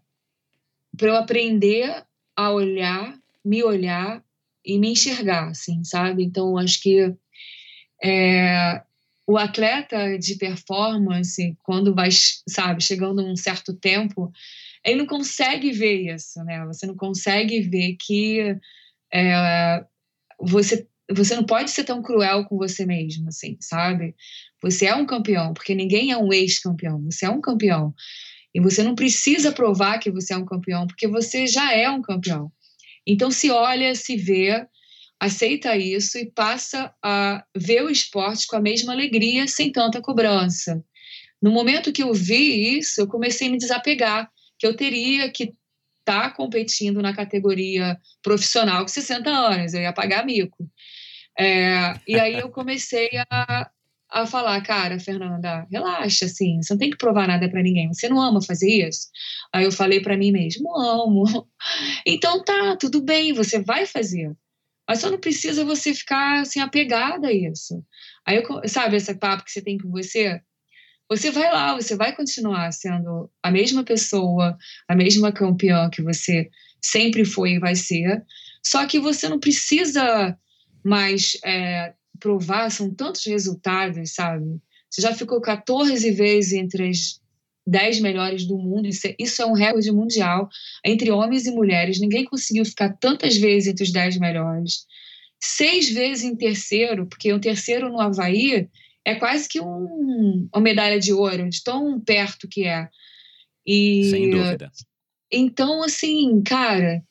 para 0.97 1.07
eu 1.07 1.15
aprender 1.15 2.03
a 2.35 2.51
olhar, 2.51 3.17
me 3.45 3.63
olhar 3.63 4.21
e 4.65 4.77
me 4.77 4.89
enxergar, 4.89 5.47
assim, 5.47 5.85
sabe? 5.85 6.21
Então, 6.21 6.57
acho 6.57 6.81
que 6.81 7.15
é, 8.03 8.81
o 9.31 9.37
atleta 9.37 10.19
de 10.19 10.35
performance, 10.35 11.57
quando 11.63 11.95
vai, 11.95 12.09
sabe, 12.49 12.83
chegando 12.83 13.23
um 13.23 13.35
certo 13.35 13.73
tempo, 13.73 14.29
ele 14.85 14.97
não 14.97 15.05
consegue 15.05 15.71
ver 15.71 16.13
isso, 16.13 16.43
né? 16.43 16.65
Você 16.65 16.85
não 16.85 16.95
consegue 16.95 17.61
ver 17.61 17.95
que 17.99 18.57
é, 19.13 19.85
você 20.39 20.87
você 21.13 21.35
não 21.35 21.43
pode 21.43 21.71
ser 21.71 21.83
tão 21.83 22.01
cruel 22.01 22.45
com 22.45 22.57
você 22.57 22.85
mesmo, 22.85 23.27
assim, 23.27 23.57
sabe? 23.59 24.15
Você 24.61 24.85
é 24.85 24.95
um 24.95 25.05
campeão, 25.05 25.53
porque 25.53 25.75
ninguém 25.75 26.11
é 26.11 26.17
um 26.17 26.31
ex-campeão. 26.31 27.03
Você 27.03 27.25
é 27.25 27.29
um 27.29 27.41
campeão. 27.41 27.93
E 28.55 28.61
você 28.61 28.81
não 28.81 28.95
precisa 28.95 29.51
provar 29.51 29.99
que 29.99 30.09
você 30.09 30.33
é 30.33 30.37
um 30.37 30.45
campeão, 30.45 30.87
porque 30.87 31.09
você 31.09 31.47
já 31.47 31.73
é 31.73 31.89
um 31.89 32.01
campeão. 32.01 32.49
Então, 33.05 33.29
se 33.29 33.51
olha, 33.51 33.93
se 33.93 34.15
vê, 34.15 34.65
aceita 35.21 35.77
isso 35.77 36.17
e 36.17 36.31
passa 36.31 36.91
a 36.99 37.45
ver 37.55 37.83
o 37.83 37.91
esporte 37.91 38.47
com 38.47 38.55
a 38.55 38.61
mesma 38.61 38.91
alegria, 38.91 39.47
sem 39.47 39.71
tanta 39.71 40.01
cobrança. 40.01 40.83
no 41.39 41.51
momento 41.51 41.91
que 41.93 42.03
eu 42.03 42.13
vi 42.13 42.77
isso, 42.77 43.01
eu 43.01 43.07
comecei 43.07 43.47
a 43.47 43.51
me 43.51 43.57
desapegar, 43.57 44.29
que 44.57 44.65
eu 44.65 44.75
teria 44.75 45.31
que 45.31 45.53
estar 45.99 46.29
tá 46.29 46.31
competindo 46.31 47.01
na 47.01 47.15
categoria 47.15 47.97
profissional 48.23 48.81
com 48.81 48.87
60 48.87 49.29
anos, 49.29 49.73
eu 49.73 49.81
ia 49.81 49.93
pagar 49.93 50.25
mico. 50.25 50.67
É, 51.37 51.93
e 52.07 52.19
aí 52.19 52.39
eu 52.39 52.49
comecei 52.49 53.09
a, 53.29 53.69
a 54.09 54.25
falar, 54.25 54.61
cara, 54.61 54.99
Fernanda, 54.99 55.67
relaxa, 55.71 56.25
assim, 56.25 56.61
você 56.61 56.73
não 56.73 56.79
tem 56.79 56.89
que 56.89 56.97
provar 56.97 57.27
nada 57.27 57.49
para 57.49 57.63
ninguém, 57.63 57.93
você 57.93 58.09
não 58.09 58.21
ama 58.21 58.41
fazer 58.41 58.87
isso? 58.87 59.07
Aí 59.53 59.65
eu 59.65 59.71
falei 59.71 59.99
para 60.01 60.17
mim 60.17 60.31
mesmo, 60.31 60.75
amo. 60.79 61.25
Então 62.05 62.43
tá, 62.43 62.75
tudo 62.75 63.01
bem, 63.03 63.33
você 63.33 63.59
vai 63.61 63.85
fazer. 63.85 64.35
Mas 64.87 64.99
só 64.99 65.09
não 65.09 65.19
precisa 65.19 65.63
você 65.63 65.93
ficar 65.93 66.41
assim 66.41 66.59
apegada 66.59 67.27
a 67.27 67.33
isso. 67.33 67.83
Aí 68.25 68.37
eu, 68.37 68.67
sabe 68.67 68.97
esse 68.97 69.13
papo 69.15 69.43
que 69.43 69.51
você 69.51 69.61
tem 69.61 69.77
com 69.77 69.89
você? 69.89 70.41
Você 71.09 71.29
vai 71.29 71.51
lá, 71.51 71.75
você 71.75 71.95
vai 71.95 72.15
continuar 72.15 72.71
sendo 72.71 73.29
a 73.43 73.51
mesma 73.51 73.83
pessoa, 73.83 74.57
a 74.87 74.95
mesma 74.95 75.31
campeã 75.31 75.89
que 75.89 76.01
você 76.01 76.49
sempre 76.81 77.25
foi 77.25 77.53
e 77.53 77.59
vai 77.59 77.75
ser. 77.75 78.23
Só 78.63 78.85
que 78.85 78.99
você 78.99 79.27
não 79.27 79.39
precisa 79.39 80.37
mais 80.83 81.37
é, 81.43 81.93
provar, 82.19 82.69
são 82.71 82.93
tantos 82.93 83.25
resultados, 83.25 84.13
sabe? 84.13 84.61
Você 84.89 85.01
já 85.01 85.13
ficou 85.13 85.41
14 85.41 86.11
vezes 86.11 86.53
entre 86.53 86.89
as 86.89 87.20
10 87.65 87.99
melhores 87.99 88.45
do 88.45 88.57
mundo, 88.57 88.87
isso 88.87 89.07
é, 89.07 89.15
isso 89.19 89.41
é 89.41 89.45
um 89.45 89.53
recorde 89.53 89.91
mundial 89.91 90.49
entre 90.85 91.11
homens 91.11 91.45
e 91.45 91.51
mulheres. 91.51 91.99
Ninguém 91.99 92.25
conseguiu 92.25 92.65
ficar 92.65 92.97
tantas 92.97 93.37
vezes 93.37 93.69
entre 93.69 93.83
os 93.83 93.91
10 93.91 94.17
melhores. 94.17 94.85
Seis 95.39 95.89
vezes 95.89 96.23
em 96.23 96.35
terceiro, 96.35 97.07
porque 97.07 97.31
o 97.31 97.39
terceiro 97.39 97.89
no 97.89 97.99
Havaí 97.99 98.69
é 99.05 99.15
quase 99.15 99.47
que 99.47 99.59
um, 99.59 100.47
uma 100.53 100.61
medalha 100.61 100.99
de 100.99 101.13
ouro, 101.13 101.49
de 101.49 101.63
tão 101.63 101.99
perto 101.99 102.47
que 102.47 102.65
é. 102.65 102.87
E, 103.65 104.09
Sem 104.09 104.29
dúvida. 104.29 104.71
Então, 105.31 105.83
assim, 105.83 106.41
cara, 106.43 107.01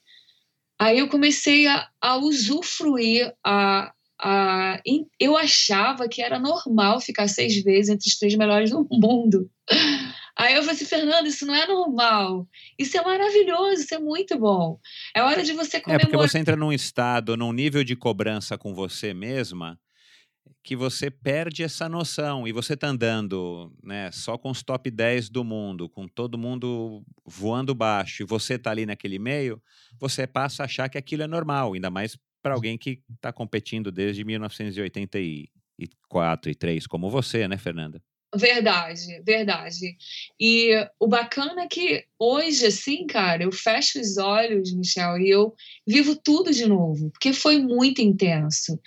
aí 0.78 0.98
eu 0.98 1.08
comecei 1.08 1.66
a, 1.66 1.88
a 2.00 2.16
usufruir, 2.16 3.32
a, 3.44 3.92
ah, 4.22 4.80
eu 5.18 5.36
achava 5.36 6.08
que 6.08 6.20
era 6.20 6.38
normal 6.38 7.00
ficar 7.00 7.26
seis 7.26 7.62
vezes 7.62 7.88
entre 7.88 8.08
os 8.08 8.18
três 8.18 8.34
melhores 8.34 8.70
do 8.70 8.86
mundo. 8.90 9.50
Aí 10.36 10.54
eu 10.54 10.62
falei 10.62 10.76
assim, 10.76 10.84
Fernando, 10.84 11.26
isso 11.26 11.46
não 11.46 11.54
é 11.54 11.66
normal. 11.66 12.48
Isso 12.78 12.96
é 12.96 13.02
maravilhoso, 13.02 13.82
isso 13.82 13.94
é 13.94 13.98
muito 13.98 14.38
bom. 14.38 14.78
É 15.14 15.22
hora 15.22 15.42
de 15.42 15.52
você 15.52 15.80
comemorar. 15.80 16.06
É 16.06 16.10
porque 16.10 16.28
você 16.28 16.38
entra 16.38 16.56
num 16.56 16.72
estado, 16.72 17.36
num 17.36 17.52
nível 17.52 17.84
de 17.84 17.96
cobrança 17.96 18.56
com 18.56 18.74
você 18.74 19.12
mesma, 19.12 19.78
que 20.62 20.76
você 20.76 21.10
perde 21.10 21.62
essa 21.62 21.88
noção. 21.88 22.46
E 22.46 22.52
você 22.52 22.76
tá 22.76 22.88
andando 22.88 23.72
né, 23.82 24.10
só 24.12 24.36
com 24.38 24.50
os 24.50 24.62
top 24.62 24.90
10 24.90 25.30
do 25.30 25.44
mundo, 25.44 25.88
com 25.88 26.06
todo 26.06 26.38
mundo 26.38 27.02
voando 27.24 27.74
baixo, 27.74 28.22
e 28.22 28.26
você 28.26 28.58
tá 28.58 28.70
ali 28.70 28.86
naquele 28.86 29.18
meio, 29.18 29.60
você 29.98 30.26
passa 30.26 30.62
a 30.62 30.66
achar 30.66 30.88
que 30.88 30.98
aquilo 30.98 31.22
é 31.22 31.26
normal, 31.26 31.74
ainda 31.74 31.90
mais 31.90 32.16
para 32.42 32.54
alguém 32.54 32.78
que 32.78 33.02
está 33.14 33.32
competindo 33.32 33.92
desde 33.92 34.24
1984 34.24 36.50
e 36.50 36.54
3, 36.54 36.86
como 36.86 37.10
você, 37.10 37.46
né, 37.46 37.58
Fernanda? 37.58 38.02
Verdade, 38.34 39.20
verdade. 39.24 39.96
E 40.38 40.70
o 41.00 41.08
bacana 41.08 41.62
é 41.62 41.66
que 41.66 42.04
hoje, 42.16 42.66
assim, 42.66 43.04
cara, 43.04 43.42
eu 43.42 43.50
fecho 43.50 44.00
os 44.00 44.18
olhos, 44.18 44.72
Michel, 44.72 45.18
e 45.18 45.28
eu 45.28 45.52
vivo 45.84 46.14
tudo 46.14 46.52
de 46.52 46.64
novo, 46.64 47.10
porque 47.10 47.32
foi 47.32 47.58
muito 47.58 48.00
intenso. 48.00 48.80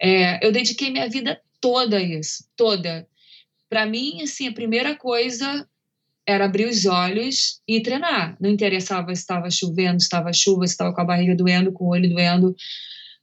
É, 0.00 0.44
eu 0.46 0.52
dediquei 0.52 0.90
minha 0.90 1.08
vida 1.08 1.40
toda 1.60 1.96
a 1.96 2.02
isso, 2.02 2.44
toda. 2.54 3.08
Para 3.70 3.86
mim, 3.86 4.20
assim, 4.22 4.48
a 4.48 4.52
primeira 4.52 4.94
coisa 4.94 5.66
era 6.26 6.44
abrir 6.44 6.66
os 6.66 6.84
olhos 6.84 7.62
e 7.66 7.82
treinar. 7.82 8.36
Não 8.38 8.50
interessava 8.50 9.14
se 9.14 9.22
estava 9.22 9.50
chovendo, 9.50 9.98
se 10.00 10.06
estava 10.06 10.32
chuva, 10.32 10.66
se 10.66 10.74
estava 10.74 10.94
com 10.94 11.00
a 11.00 11.04
barriga 11.04 11.34
doendo, 11.34 11.72
com 11.72 11.84
o 11.84 11.90
olho 11.90 12.08
doendo. 12.08 12.54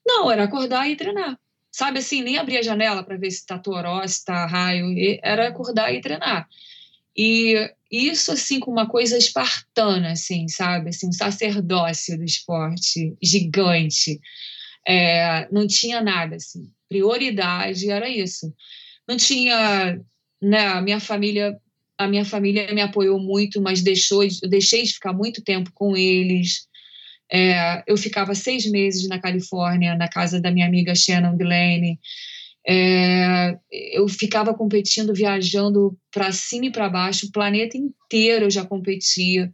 Não, 0.06 0.32
era 0.32 0.46
acordar 0.46 0.90
e 0.90 0.96
treinar. 0.96 1.38
Sabe 1.78 2.00
assim, 2.00 2.24
nem 2.24 2.40
abrir 2.40 2.58
a 2.58 2.64
janela 2.64 3.04
para 3.04 3.18
ver 3.18 3.30
se 3.30 3.38
está 3.38 3.60
toró, 3.60 4.02
se 4.08 4.16
está 4.16 4.48
raio. 4.48 4.96
Era 5.22 5.48
acordar 5.48 5.94
e 5.94 6.02
treinar. 6.02 6.50
E 7.16 7.70
isso, 7.92 8.32
assim, 8.32 8.60
com 8.60 8.72
uma 8.72 8.88
coisa 8.90 9.16
espartana, 9.16 10.14
assim, 10.14 10.48
sabe? 10.48 10.90
Assim, 10.90 11.10
um 11.10 11.12
sacerdócio 11.12 12.18
do 12.18 12.24
esporte 12.24 13.16
gigante. 13.22 14.20
É, 14.88 15.48
não 15.52 15.68
tinha 15.68 16.02
nada, 16.02 16.38
assim. 16.38 16.68
Prioridade 16.90 17.92
era 17.92 18.10
isso. 18.10 18.52
Não 19.08 19.16
tinha, 19.16 20.02
né? 20.42 20.66
A 20.70 20.82
minha 20.82 21.00
família, 21.00 21.56
a 21.96 22.08
minha 22.08 22.26
família 22.26 22.74
me 22.74 22.82
apoiou 22.82 23.20
muito, 23.20 23.62
mas 23.62 23.84
deixou, 23.84 24.24
eu 24.24 24.50
deixei 24.50 24.82
de 24.82 24.94
ficar 24.94 25.14
muito 25.14 25.44
tempo 25.44 25.70
com 25.76 25.96
eles. 25.96 26.68
É, 27.32 27.84
eu 27.86 27.98
ficava 27.98 28.34
seis 28.34 28.70
meses 28.70 29.08
na 29.08 29.20
Califórnia, 29.20 29.96
na 29.96 30.08
casa 30.08 30.40
da 30.40 30.52
minha 30.52 30.66
amiga 30.66 30.96
Shannon 30.96 31.36
Delaney. 31.36 32.00
É, 32.68 33.58
eu 33.94 34.08
ficava 34.08 34.54
competindo, 34.54 35.14
viajando 35.14 35.98
para 36.12 36.32
cima 36.32 36.66
e 36.66 36.72
para 36.72 36.90
baixo, 36.90 37.28
o 37.28 37.32
planeta 37.32 37.78
inteiro 37.78 38.46
eu 38.46 38.52
já 38.52 38.66
competia. 38.66 39.52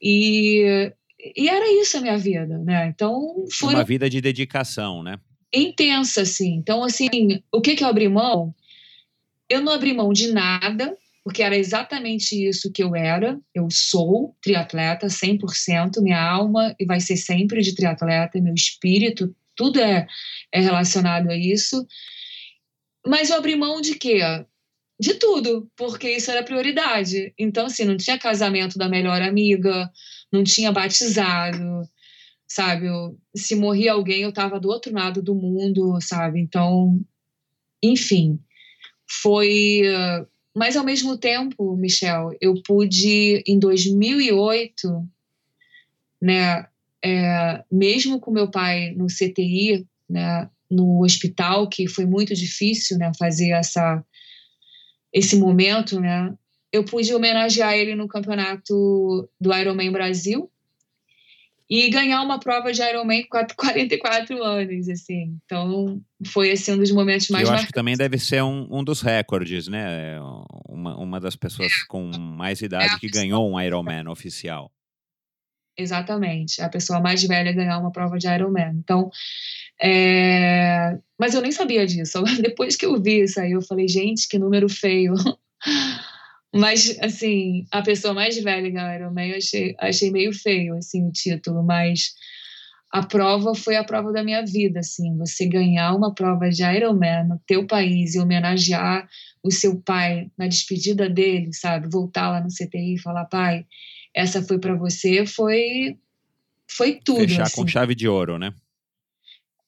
E, 0.00 0.92
e 1.36 1.48
era 1.48 1.72
isso 1.80 1.96
a 1.96 2.00
minha 2.00 2.18
vida, 2.18 2.58
né? 2.58 2.88
Então 2.88 3.46
foi. 3.50 3.74
Uma 3.74 3.84
vida 3.84 4.10
de 4.10 4.20
dedicação, 4.20 5.02
né? 5.02 5.18
Intensa, 5.52 6.22
assim. 6.22 6.54
Então, 6.56 6.82
assim, 6.82 7.08
o 7.52 7.60
que, 7.60 7.76
que 7.76 7.84
eu 7.84 7.88
abri 7.88 8.08
mão? 8.08 8.54
Eu 9.48 9.60
não 9.60 9.72
abri 9.72 9.94
mão 9.94 10.12
de 10.12 10.32
nada, 10.32 10.96
porque 11.24 11.42
era 11.42 11.56
exatamente 11.56 12.34
isso 12.34 12.70
que 12.70 12.82
eu 12.82 12.94
era. 12.94 13.40
Eu 13.54 13.68
sou 13.70 14.36
triatleta 14.42 15.06
100%, 15.06 16.02
minha 16.02 16.22
alma 16.22 16.76
e 16.78 16.84
vai 16.84 17.00
ser 17.00 17.16
sempre 17.16 17.62
de 17.62 17.74
triatleta, 17.74 18.38
meu 18.40 18.52
espírito, 18.52 19.34
tudo 19.56 19.80
é, 19.80 20.06
é 20.52 20.60
relacionado 20.60 21.30
a 21.30 21.36
isso. 21.36 21.86
Mas 23.06 23.30
eu 23.30 23.36
abri 23.36 23.56
mão 23.56 23.80
de 23.80 23.94
quê? 23.94 24.20
De 25.00 25.14
tudo, 25.14 25.70
porque 25.74 26.10
isso 26.10 26.30
era 26.30 26.44
prioridade. 26.44 27.32
Então, 27.38 27.66
assim, 27.66 27.84
não 27.84 27.96
tinha 27.96 28.18
casamento 28.18 28.78
da 28.78 28.88
melhor 28.88 29.22
amiga, 29.22 29.90
não 30.30 30.44
tinha 30.44 30.70
batizado, 30.70 31.88
sabe? 32.46 32.86
Eu, 32.86 33.18
se 33.34 33.54
morria 33.56 33.92
alguém, 33.92 34.22
eu 34.22 34.28
estava 34.28 34.60
do 34.60 34.68
outro 34.68 34.92
lado 34.92 35.22
do 35.22 35.34
mundo, 35.34 35.98
sabe? 36.02 36.38
Então, 36.38 37.00
enfim, 37.82 38.38
foi 39.22 39.82
mas, 40.54 40.76
ao 40.76 40.84
mesmo 40.84 41.18
tempo, 41.18 41.76
Michel, 41.76 42.30
eu 42.40 42.54
pude, 42.62 43.42
em 43.46 43.58
2008, 43.58 45.08
né, 46.22 46.66
é, 47.04 47.64
mesmo 47.70 48.20
com 48.20 48.30
meu 48.30 48.48
pai 48.50 48.92
no 48.92 49.06
CTI, 49.06 49.84
né, 50.08 50.48
no 50.70 51.02
hospital, 51.02 51.68
que 51.68 51.88
foi 51.88 52.06
muito 52.06 52.34
difícil 52.34 52.96
né, 52.98 53.10
fazer 53.18 53.50
essa, 53.50 54.04
esse 55.12 55.36
momento, 55.36 56.00
né, 56.00 56.32
eu 56.72 56.84
pude 56.84 57.12
homenagear 57.14 57.74
ele 57.74 57.94
no 57.94 58.08
campeonato 58.08 59.28
do 59.40 59.54
Ironman 59.54 59.92
Brasil, 59.92 60.50
e 61.68 61.88
ganhar 61.88 62.22
uma 62.22 62.38
prova 62.38 62.72
de 62.72 62.82
Ironman 62.82 63.24
com 63.28 63.44
44 63.56 64.40
anos, 64.42 64.88
assim. 64.88 65.38
Então, 65.44 66.00
foi 66.26 66.50
assim, 66.50 66.72
um 66.72 66.78
dos 66.78 66.90
momentos 66.90 67.28
mais 67.30 67.48
Eu 67.48 67.54
acho 67.54 67.66
que 67.66 67.72
também 67.72 67.96
deve 67.96 68.18
ser 68.18 68.42
um, 68.42 68.68
um 68.70 68.84
dos 68.84 69.00
recordes, 69.00 69.68
né? 69.68 70.18
Uma, 70.68 70.96
uma 70.98 71.20
das 71.20 71.36
pessoas 71.36 71.72
é. 71.72 71.86
com 71.88 72.10
mais 72.18 72.60
idade 72.60 72.94
é 72.94 72.98
que 72.98 73.08
ganhou 73.08 73.50
um 73.50 73.60
Ironman 73.60 74.08
oficial. 74.08 74.70
Exatamente. 75.76 76.62
A 76.62 76.68
pessoa 76.68 77.00
mais 77.00 77.22
velha 77.22 77.52
ganhar 77.52 77.78
uma 77.78 77.90
prova 77.90 78.16
de 78.18 78.28
Ironman. 78.28 78.74
Então, 78.78 79.10
é... 79.80 80.96
mas 81.18 81.34
eu 81.34 81.40
nem 81.40 81.50
sabia 81.50 81.86
disso. 81.86 82.22
Depois 82.40 82.76
que 82.76 82.86
eu 82.86 83.00
vi 83.00 83.22
isso 83.22 83.40
aí, 83.40 83.52
eu 83.52 83.62
falei, 83.62 83.88
gente, 83.88 84.28
que 84.28 84.38
número 84.38 84.68
feio. 84.68 85.14
Mas, 86.54 86.96
assim, 87.00 87.66
a 87.70 87.82
pessoa 87.82 88.14
mais 88.14 88.36
velha 88.38 88.68
em 88.68 88.96
Ironman, 88.96 89.30
eu 89.30 89.36
achei, 89.36 89.74
achei 89.78 90.10
meio 90.10 90.32
feio, 90.32 90.76
assim, 90.76 91.06
o 91.06 91.10
título, 91.10 91.64
mas 91.64 92.14
a 92.92 93.04
prova 93.04 93.56
foi 93.56 93.74
a 93.74 93.82
prova 93.82 94.12
da 94.12 94.22
minha 94.22 94.44
vida, 94.44 94.78
assim, 94.78 95.16
você 95.18 95.48
ganhar 95.48 95.92
uma 95.94 96.14
prova 96.14 96.48
de 96.48 96.62
Ironman 96.62 97.26
no 97.26 97.40
teu 97.44 97.66
país 97.66 98.14
e 98.14 98.20
homenagear 98.20 99.08
o 99.42 99.50
seu 99.50 99.80
pai 99.80 100.30
na 100.38 100.46
despedida 100.46 101.10
dele, 101.10 101.52
sabe? 101.52 101.88
Voltar 101.90 102.30
lá 102.30 102.40
no 102.40 102.48
CTI 102.48 102.94
e 102.94 103.00
falar, 103.00 103.24
pai, 103.24 103.66
essa 104.14 104.40
foi 104.40 104.60
para 104.60 104.76
você, 104.76 105.26
foi 105.26 105.98
foi 106.70 107.00
tudo. 107.04 107.18
Fechar 107.18 107.42
assim. 107.42 107.62
com 107.62 107.66
chave 107.66 107.94
de 107.96 108.08
ouro, 108.08 108.38
né? 108.38 108.54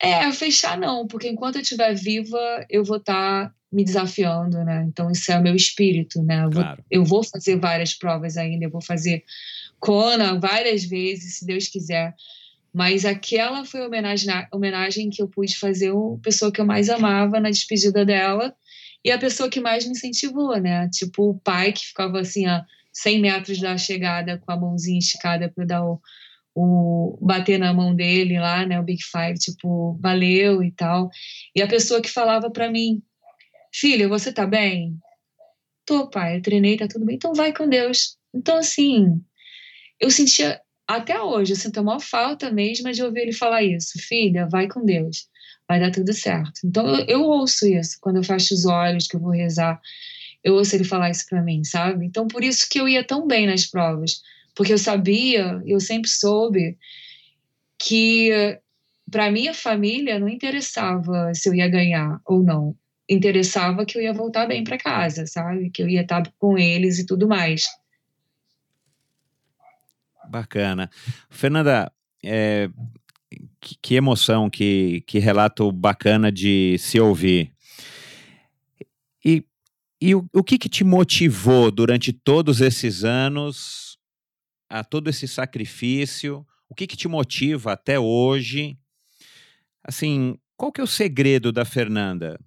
É, 0.01 0.31
fechar 0.31 0.79
não, 0.79 1.07
porque 1.07 1.29
enquanto 1.29 1.57
eu 1.57 1.63
estiver 1.63 1.95
viva, 1.95 2.65
eu 2.71 2.85
vou 2.85 2.99
estar 2.99 3.49
tá 3.49 3.56
me 3.72 3.84
desafiando, 3.84 4.64
né? 4.64 4.84
Então 4.88 5.10
isso 5.10 5.30
é 5.30 5.38
o 5.38 5.43
meu 5.43 5.55
espírito, 5.55 6.22
né? 6.22 6.44
Eu, 6.44 6.51
claro. 6.51 6.76
vou, 6.76 6.84
eu 6.90 7.05
vou 7.05 7.24
fazer 7.24 7.56
várias 7.56 7.94
provas 7.94 8.36
ainda, 8.36 8.64
eu 8.64 8.70
vou 8.70 8.82
fazer 8.82 9.24
Kona 9.78 10.38
várias 10.38 10.84
vezes, 10.84 11.38
se 11.38 11.47
Deus 11.47 11.68
quiser. 11.68 12.14
Mas 12.72 13.05
aquela 13.05 13.64
foi 13.64 13.82
a 13.82 13.86
homenagem, 13.86 14.30
a 14.30 14.48
homenagem 14.52 15.09
que 15.10 15.22
eu 15.22 15.28
pude 15.28 15.59
fazer 15.59 15.90
a 15.90 16.18
pessoa 16.22 16.52
que 16.52 16.60
eu 16.60 16.66
mais 16.66 16.90
amava 16.90 17.40
na 17.40 17.51
despedida 17.51 18.05
dela 18.05 18.55
e 19.05 19.10
a 19.10 19.18
pessoa 19.18 19.48
que 19.48 19.60
mais 19.60 19.84
me 19.84 19.93
incentivou, 19.93 20.59
né? 20.60 20.88
Tipo, 20.90 21.30
o 21.30 21.38
pai 21.38 21.72
que 21.72 21.86
ficava 21.86 22.20
assim, 22.20 22.47
a 22.47 22.64
100 22.93 23.20
metros 23.20 23.60
da 23.60 23.76
chegada 23.78 24.38
com 24.38 24.52
a 24.52 24.56
mãozinha 24.56 24.98
esticada 24.98 25.51
para 25.55 25.64
dar 25.64 25.84
o, 25.84 26.01
o 26.55 27.18
bater 27.20 27.59
na 27.59 27.72
mão 27.72 27.94
dele 27.94 28.38
lá, 28.38 28.64
né, 28.66 28.80
o 28.80 28.82
Big 28.82 29.02
Five, 29.02 29.38
tipo, 29.38 29.98
valeu 30.01 30.62
e 30.62 30.72
tal. 30.72 31.10
E 31.55 31.62
a 31.62 31.66
pessoa 31.66 32.01
que 32.01 32.10
falava 32.10 32.51
para 32.51 32.70
mim, 32.70 33.02
filha, 33.78 34.09
você 34.09 34.32
tá 34.32 34.47
bem? 34.47 34.98
Tô, 35.85 36.09
pai, 36.09 36.36
eu 36.36 36.43
treinei, 36.43 36.77
tá 36.77 36.89
tudo 36.89 37.05
bem. 37.05 37.16
Então 37.16 37.35
vai 37.35 37.53
com 37.53 37.69
Deus. 37.69 38.16
Então, 38.35 38.57
assim, 38.59 39.20
eu 40.01 40.11
sentia, 40.11 40.61
até 40.86 41.20
hoje, 41.20 41.53
eu 41.53 41.57
sinto 41.57 41.78
a 41.78 41.82
maior 41.82 42.01
falta 42.01 42.51
mesmo 42.51 42.90
de 42.93 43.03
ouvir 43.03 43.23
ele 43.23 43.32
falar 43.32 43.62
isso. 43.62 43.98
Filha, 43.98 44.48
vai 44.48 44.69
com 44.69 44.85
Deus. 44.85 45.28
Vai 45.69 45.81
dar 45.81 45.90
tudo 45.90 46.12
certo. 46.12 46.61
Então, 46.65 46.86
eu, 46.89 47.05
eu 47.07 47.23
ouço 47.23 47.66
isso 47.66 47.98
quando 48.01 48.16
eu 48.16 48.24
fecho 48.24 48.55
os 48.55 48.66
olhos, 48.66 49.07
que 49.07 49.16
eu 49.16 49.20
vou 49.20 49.31
rezar. 49.31 49.81
Eu 50.43 50.55
ouço 50.55 50.74
ele 50.74 50.85
falar 50.85 51.11
isso 51.11 51.27
para 51.28 51.43
mim, 51.43 51.65
sabe? 51.65 52.07
Então, 52.07 52.27
por 52.27 52.43
isso 52.44 52.69
que 52.70 52.81
eu 52.81 52.89
ia 52.89 53.05
tão 53.05 53.27
bem 53.27 53.47
nas 53.47 53.66
provas 53.66 54.23
porque 54.57 54.73
eu 54.73 54.78
sabia, 54.78 55.62
eu 55.66 55.78
sempre 55.78 56.09
soube 56.09 56.78
que 57.78 58.59
para 59.09 59.31
minha 59.31 59.53
família 59.53 60.19
não 60.19 60.28
interessava 60.28 61.32
se 61.35 61.48
eu 61.48 61.55
ia 61.55 61.69
ganhar 61.69 62.20
ou 62.24 62.43
não. 62.43 62.74
Interessava 63.09 63.87
que 63.87 63.97
eu 63.99 64.03
ia 64.03 64.12
voltar 64.12 64.47
bem 64.47 64.65
para 64.65 64.78
casa, 64.78 65.27
sabe? 65.27 65.70
Que 65.70 65.83
eu 65.83 65.89
ia 65.89 66.03
estar 66.03 66.31
com 66.39 66.59
eles 66.59 66.99
e 66.99 67.07
tudo 67.07 67.28
mais. 67.28 67.65
Bacana. 70.28 70.91
Fernanda, 71.31 71.93
é, 72.24 72.69
que, 73.61 73.77
que, 73.81 73.95
emoção, 73.95 74.51
que, 74.51 75.03
que 75.07 75.19
relato 75.19 75.70
bacana 75.70 76.31
de 76.33 76.77
se 76.78 76.99
ouvir. 76.99 77.53
E, 79.24 79.45
e 80.01 80.15
o, 80.15 80.28
o 80.33 80.43
que, 80.43 80.59
que 80.59 80.69
te 80.69 80.85
motivou 80.85 81.70
durante 81.70 82.12
todos 82.12 82.61
esses 82.61 83.05
anos 83.05 83.99
a 84.69 84.83
todo 84.83 85.09
esse 85.09 85.28
sacrifício? 85.28 86.47
O 86.69 86.74
que, 86.74 86.87
que 86.87 86.97
te 86.97 87.09
motiva 87.09 87.73
até 87.73 87.99
hoje? 87.99 88.77
Assim, 89.83 90.37
qual 90.57 90.73
que 90.73 90.81
é 90.81 90.85
o 90.85 90.89
segredo 90.89 91.53
da 91.53 91.65
Fernanda? 91.65 92.39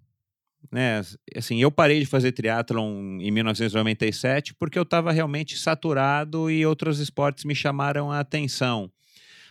Né, 0.72 1.02
assim, 1.36 1.60
eu 1.60 1.72
parei 1.72 1.99
de 1.99 2.06
fazer 2.06 2.31
triatlon 2.31 3.19
em 3.19 3.31
1997 3.31 4.53
porque 4.53 4.77
eu 4.77 4.84
estava 4.84 5.11
realmente 5.11 5.57
saturado 5.57 6.52
e 6.52 6.64
outros 6.64 6.99
esportes 6.99 7.44
me 7.44 7.56
chamaram 7.56 8.11
a 8.11 8.19
atenção. 8.19 8.91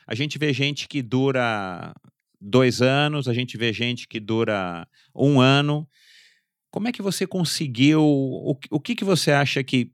A 0.06 0.14
gente 0.14 0.38
vê 0.38 0.52
gente 0.52 0.86
que 0.86 1.02
dura 1.02 1.92
dois 2.40 2.80
anos, 2.80 3.26
a 3.26 3.34
gente 3.34 3.56
vê 3.56 3.72
gente 3.72 4.06
que 4.06 4.20
dura 4.20 4.86
um 5.14 5.40
ano. 5.40 5.88
Como 6.70 6.88
é 6.88 6.92
que 6.92 7.02
você 7.02 7.26
conseguiu? 7.26 8.02
O, 8.02 8.56
o 8.70 8.80
que, 8.80 8.94
que 8.94 9.04
você 9.04 9.32
acha 9.32 9.62
que 9.64 9.90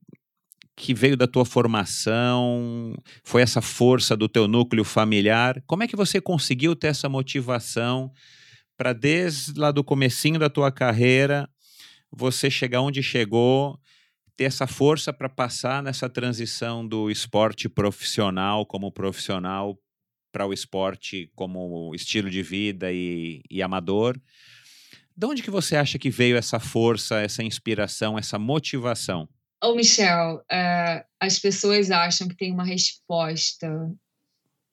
que 0.76 0.92
veio 0.92 1.16
da 1.16 1.26
tua 1.26 1.44
formação? 1.44 2.94
Foi 3.22 3.42
essa 3.42 3.60
força 3.60 4.16
do 4.16 4.28
teu 4.28 4.48
núcleo 4.48 4.84
familiar? 4.84 5.62
Como 5.66 5.82
é 5.82 5.88
que 5.88 5.96
você 5.96 6.20
conseguiu 6.20 6.74
ter 6.74 6.88
essa 6.88 7.08
motivação 7.08 8.12
para 8.76 8.92
desde 8.92 9.58
lá 9.58 9.70
do 9.70 9.84
comecinho 9.84 10.38
da 10.38 10.50
tua 10.50 10.70
carreira 10.70 11.48
você 12.10 12.50
chegar 12.50 12.80
onde 12.80 13.02
chegou, 13.02 13.78
ter 14.36 14.44
essa 14.44 14.66
força 14.66 15.12
para 15.12 15.28
passar 15.28 15.82
nessa 15.82 16.08
transição 16.08 16.86
do 16.86 17.10
esporte 17.10 17.68
profissional 17.68 18.64
como 18.66 18.90
profissional 18.92 19.78
para 20.32 20.46
o 20.46 20.52
esporte 20.52 21.30
como 21.34 21.94
estilo 21.94 22.28
de 22.30 22.42
vida 22.42 22.92
e, 22.92 23.42
e 23.50 23.62
amador? 23.62 24.20
De 25.16 25.26
onde 25.26 25.42
que 25.42 25.50
você 25.50 25.76
acha 25.76 25.98
que 25.98 26.10
veio 26.10 26.36
essa 26.36 26.58
força, 26.58 27.20
essa 27.20 27.42
inspiração, 27.42 28.18
essa 28.18 28.36
motivação? 28.38 29.28
Oh, 29.62 29.74
Michel, 29.74 30.38
uh, 30.38 31.04
as 31.20 31.38
pessoas 31.38 31.90
acham 31.90 32.26
que 32.26 32.36
tem 32.36 32.52
uma 32.52 32.64
resposta 32.64 33.70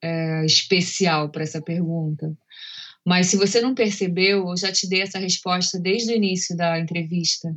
uh, 0.03 0.45
especial 0.45 1.29
para 1.29 1.43
essa 1.43 1.61
pergunta. 1.61 2.35
Mas 3.05 3.27
se 3.27 3.37
você 3.37 3.61
não 3.61 3.73
percebeu, 3.73 4.49
eu 4.49 4.57
já 4.57 4.71
te 4.71 4.87
dei 4.87 5.01
essa 5.01 5.19
resposta 5.19 5.79
desde 5.79 6.13
o 6.13 6.15
início 6.15 6.55
da 6.55 6.79
entrevista. 6.79 7.55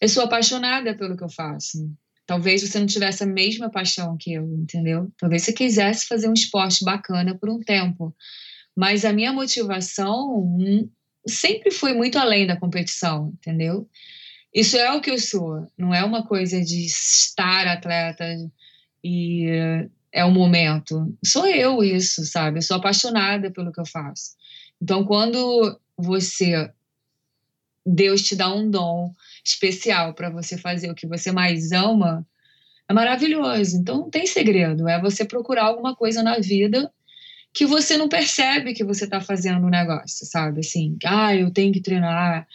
Eu 0.00 0.08
sou 0.08 0.24
apaixonada 0.24 0.96
pelo 0.96 1.16
que 1.16 1.24
eu 1.24 1.30
faço. 1.30 1.90
Talvez 2.26 2.62
você 2.62 2.78
não 2.78 2.86
tivesse 2.86 3.22
a 3.22 3.26
mesma 3.26 3.70
paixão 3.70 4.16
que 4.18 4.32
eu, 4.32 4.44
entendeu? 4.54 5.10
Talvez 5.18 5.42
você 5.42 5.52
quisesse 5.52 6.06
fazer 6.06 6.28
um 6.28 6.34
esporte 6.34 6.84
bacana 6.84 7.36
por 7.38 7.50
um 7.50 7.60
tempo. 7.60 8.14
Mas 8.76 9.04
a 9.04 9.12
minha 9.12 9.32
motivação 9.32 10.38
hum, 10.38 10.88
sempre 11.26 11.70
foi 11.70 11.94
muito 11.94 12.18
além 12.18 12.46
da 12.46 12.56
competição, 12.56 13.32
entendeu? 13.34 13.88
Isso 14.54 14.76
é 14.76 14.92
o 14.92 15.00
que 15.00 15.10
eu 15.10 15.18
sou, 15.18 15.66
não 15.76 15.92
é 15.92 16.04
uma 16.04 16.24
coisa 16.24 16.60
de 16.60 16.86
estar 16.86 17.66
atleta 17.66 18.24
e 19.02 19.46
é 20.12 20.24
o 20.24 20.30
momento. 20.30 21.12
Sou 21.24 21.46
eu 21.46 21.82
isso, 21.82 22.24
sabe? 22.24 22.58
Eu 22.58 22.62
sou 22.62 22.76
apaixonada 22.76 23.50
pelo 23.50 23.72
que 23.72 23.80
eu 23.80 23.86
faço. 23.86 24.36
Então, 24.80 25.04
quando 25.04 25.78
você 25.96 26.70
Deus 27.86 28.22
te 28.22 28.34
dá 28.34 28.52
um 28.52 28.70
dom 28.70 29.12
especial 29.44 30.14
para 30.14 30.30
você 30.30 30.56
fazer 30.56 30.90
o 30.90 30.94
que 30.94 31.06
você 31.06 31.30
mais 31.30 31.70
ama, 31.70 32.26
é 32.88 32.94
maravilhoso. 32.94 33.76
Então 33.76 33.98
não 33.98 34.10
tem 34.10 34.26
segredo, 34.26 34.88
é 34.88 35.00
você 35.00 35.24
procurar 35.24 35.64
alguma 35.64 35.94
coisa 35.94 36.22
na 36.22 36.38
vida 36.38 36.90
que 37.52 37.66
você 37.66 37.96
não 37.96 38.08
percebe 38.08 38.74
que 38.74 38.82
você 38.82 39.04
está 39.04 39.20
fazendo 39.20 39.64
um 39.64 39.70
negócio, 39.70 40.26
sabe? 40.26 40.60
Assim, 40.60 40.96
ah, 41.04 41.36
eu 41.36 41.52
tenho 41.52 41.72
que 41.72 41.80
treinar, 41.80 42.48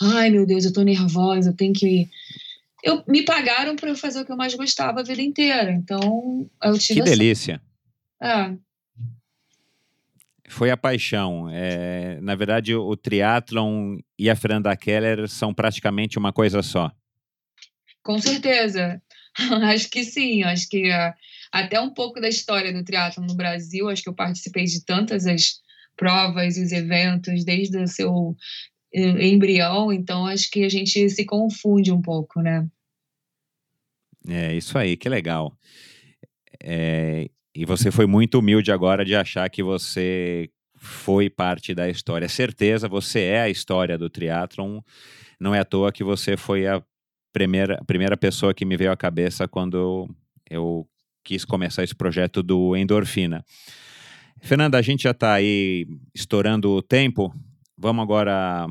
ai 0.00 0.30
meu 0.30 0.46
Deus, 0.46 0.64
eu 0.64 0.72
tô 0.72 0.82
nervosa, 0.82 1.50
eu 1.50 1.56
tenho 1.56 1.72
que. 1.72 2.08
Eu, 2.82 3.02
me 3.08 3.22
pagaram 3.24 3.74
para 3.74 3.88
eu 3.88 3.96
fazer 3.96 4.20
o 4.20 4.24
que 4.26 4.30
eu 4.30 4.36
mais 4.36 4.54
gostava 4.54 5.00
a 5.00 5.02
vida 5.02 5.22
inteira, 5.22 5.72
então 5.72 6.48
eu 6.62 6.78
tive. 6.78 7.00
Que 7.00 7.10
delícia! 7.10 7.60
É. 8.22 8.54
Foi 10.54 10.70
a 10.70 10.76
paixão. 10.76 11.50
É, 11.50 12.20
na 12.20 12.36
verdade, 12.36 12.76
o, 12.76 12.96
triatlon 12.96 13.98
e 14.16 14.30
a 14.30 14.36
Fernanda 14.36 14.76
Keller 14.76 15.28
são 15.28 15.52
praticamente 15.52 16.16
uma 16.16 16.32
coisa 16.32 16.62
só. 16.62 16.92
Com 18.04 18.20
certeza. 18.20 19.02
acho 19.64 19.90
que 19.90 20.04
sim. 20.04 20.44
Acho 20.44 20.68
que 20.68 20.90
uh, 20.90 21.12
até 21.50 21.80
um 21.80 21.90
pouco 21.90 22.20
da 22.20 22.28
história 22.28 22.72
do 22.72 22.84
triatlon 22.84 23.26
no 23.26 23.34
Brasil, 23.34 23.88
acho 23.88 24.04
que 24.04 24.08
eu 24.08 24.14
participei 24.14 24.64
de 24.64 24.84
tantas 24.84 25.26
as 25.26 25.60
provas 25.96 26.56
e 26.56 26.62
os 26.62 26.70
eventos, 26.70 27.44
desde 27.44 27.76
o 27.76 27.88
seu 27.88 28.36
embrião, 28.92 29.92
então 29.92 30.24
acho 30.24 30.48
que 30.52 30.62
a 30.62 30.68
gente 30.68 31.10
se 31.10 31.24
confunde 31.24 31.90
um 31.90 32.00
pouco, 32.00 32.40
né? 32.40 32.64
É, 34.28 34.54
isso 34.54 34.78
aí, 34.78 34.96
que 34.96 35.08
legal. 35.08 35.58
É, 36.62 37.28
e 37.54 37.64
você 37.64 37.90
foi 37.90 38.06
muito 38.06 38.40
humilde 38.40 38.72
agora 38.72 39.04
de 39.04 39.14
achar 39.14 39.48
que 39.48 39.62
você 39.62 40.50
foi 40.76 41.30
parte 41.30 41.72
da 41.72 41.88
história. 41.88 42.28
Certeza, 42.28 42.88
você 42.88 43.20
é 43.20 43.42
a 43.42 43.48
história 43.48 43.96
do 43.96 44.10
triatlon. 44.10 44.80
Não 45.38 45.54
é 45.54 45.60
à 45.60 45.64
toa 45.64 45.92
que 45.92 46.02
você 46.02 46.36
foi 46.36 46.66
a 46.66 46.82
primeira, 47.32 47.76
a 47.80 47.84
primeira 47.84 48.16
pessoa 48.16 48.52
que 48.52 48.64
me 48.64 48.76
veio 48.76 48.90
à 48.90 48.96
cabeça 48.96 49.46
quando 49.46 50.08
eu 50.50 50.86
quis 51.22 51.44
começar 51.44 51.84
esse 51.84 51.94
projeto 51.94 52.42
do 52.42 52.76
Endorfina. 52.76 53.44
Fernanda, 54.42 54.76
a 54.76 54.82
gente 54.82 55.04
já 55.04 55.12
está 55.12 55.32
aí 55.32 55.86
estourando 56.12 56.70
o 56.70 56.82
tempo. 56.82 57.32
Vamos 57.78 58.02
agora 58.02 58.66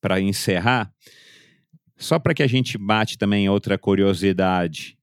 para 0.00 0.20
encerrar. 0.20 0.92
Só 1.96 2.18
para 2.18 2.34
que 2.34 2.42
a 2.42 2.46
gente 2.46 2.76
bate 2.76 3.16
também 3.16 3.48
outra 3.48 3.78
curiosidade. 3.78 4.96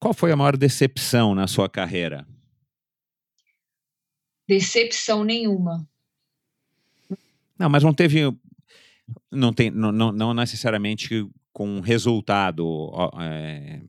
Qual 0.00 0.14
foi 0.14 0.32
a 0.32 0.36
maior 0.36 0.56
decepção 0.56 1.34
na 1.34 1.46
sua 1.46 1.68
carreira? 1.68 2.26
Decepção 4.46 5.24
nenhuma. 5.24 5.88
Não, 7.58 7.68
mas 7.68 7.82
não 7.82 7.94
teve. 7.94 8.20
Não, 9.30 9.52
tem, 9.52 9.70
não, 9.70 9.92
não, 9.92 10.12
não 10.12 10.34
necessariamente 10.34 11.26
com 11.52 11.80
resultado. 11.80 12.90
É, 13.20 13.80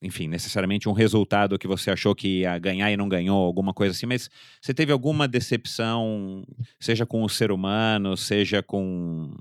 enfim, 0.00 0.28
necessariamente 0.28 0.88
um 0.88 0.92
resultado 0.92 1.58
que 1.58 1.66
você 1.66 1.90
achou 1.90 2.14
que 2.14 2.40
ia 2.40 2.58
ganhar 2.58 2.92
e 2.92 2.96
não 2.96 3.08
ganhou, 3.08 3.44
alguma 3.44 3.74
coisa 3.74 3.92
assim, 3.92 4.06
mas 4.06 4.30
você 4.60 4.72
teve 4.72 4.92
alguma 4.92 5.26
decepção, 5.26 6.44
seja 6.78 7.04
com 7.04 7.24
o 7.24 7.28
ser 7.28 7.50
humano, 7.50 8.16
seja 8.16 8.62
com, 8.62 9.34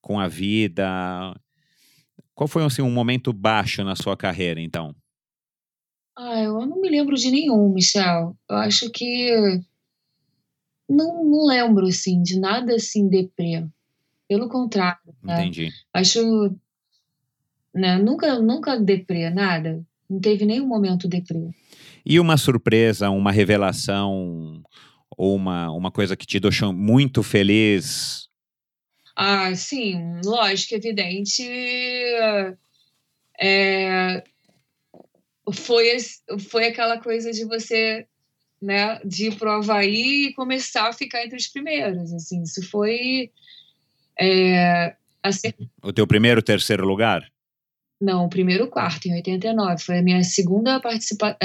com 0.00 0.20
a 0.20 0.28
vida? 0.28 1.34
Qual 2.34 2.46
foi 2.46 2.62
assim, 2.64 2.82
um 2.82 2.90
momento 2.90 3.32
baixo 3.32 3.82
na 3.82 3.96
sua 3.96 4.16
carreira, 4.16 4.60
então? 4.60 4.94
Ah, 6.18 6.42
eu 6.42 6.66
não 6.66 6.80
me 6.80 6.88
lembro 6.90 7.14
de 7.14 7.30
nenhum, 7.30 7.72
Michel. 7.72 8.36
Eu 8.48 8.56
acho 8.56 8.90
que 8.90 9.62
não, 10.88 11.24
não 11.24 11.46
lembro 11.46 11.86
assim 11.86 12.22
de 12.22 12.38
nada 12.38 12.74
assim 12.74 13.08
deprê. 13.08 13.64
Pelo 14.28 14.48
contrário. 14.48 15.14
Né? 15.22 15.42
Entendi. 15.42 15.70
Acho 15.92 16.54
né, 17.74 17.98
nunca 17.98 18.38
nunca 18.40 18.78
deprê 18.78 19.30
nada. 19.30 19.84
Não 20.08 20.20
teve 20.20 20.44
nenhum 20.44 20.66
momento 20.66 21.08
deprê. 21.08 21.50
E 22.04 22.18
uma 22.20 22.36
surpresa, 22.36 23.10
uma 23.10 23.32
revelação 23.32 24.62
ou 25.16 25.34
uma, 25.34 25.70
uma 25.72 25.90
coisa 25.90 26.16
que 26.16 26.26
te 26.26 26.38
deixou 26.38 26.72
muito 26.72 27.22
feliz 27.22 28.28
Ah, 29.14 29.54
sim, 29.54 30.20
lógico, 30.24 30.74
evidente. 30.74 31.42
É, 33.38 34.22
foi, 35.52 35.96
foi 36.50 36.66
aquela 36.66 36.98
coisa 37.00 37.30
de 37.30 37.44
você 37.44 38.06
né, 38.66 39.00
de 39.04 39.28
ir 39.28 39.36
para 39.36 39.52
o 39.52 39.60
Havaí 39.60 40.26
e 40.26 40.34
começar 40.34 40.88
a 40.88 40.92
ficar 40.92 41.24
entre 41.24 41.36
os 41.36 41.46
primeiros. 41.46 42.12
Assim, 42.12 42.42
isso 42.42 42.68
foi. 42.68 43.30
É, 44.18 44.96
assim, 45.22 45.52
o 45.80 45.92
teu 45.92 46.04
primeiro, 46.04 46.42
terceiro 46.42 46.84
lugar? 46.84 47.30
Não, 48.00 48.26
o 48.26 48.28
primeiro 48.28 48.66
quarto, 48.66 49.06
em 49.06 49.14
89. 49.14 49.82
Foi 49.84 49.98
a 49.98 50.02
minha 50.02 50.22
segunda 50.24 50.80
participação. 50.80 51.36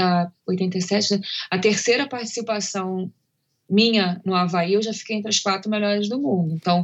87, 0.48 1.14
né? 1.14 1.22
a 1.52 1.60
terceira 1.60 2.07
participação 2.07 3.11
minha 3.69 4.19
no 4.26 4.34
Havaí, 4.34 4.73
eu 4.73 4.81
já 4.81 4.91
fiquei 4.91 5.18
entre 5.18 5.30
as 5.30 5.39
quatro 5.39 5.69
melhores 5.69 6.10
do 6.10 6.19
mundo. 6.19 6.56
Então. 6.56 6.84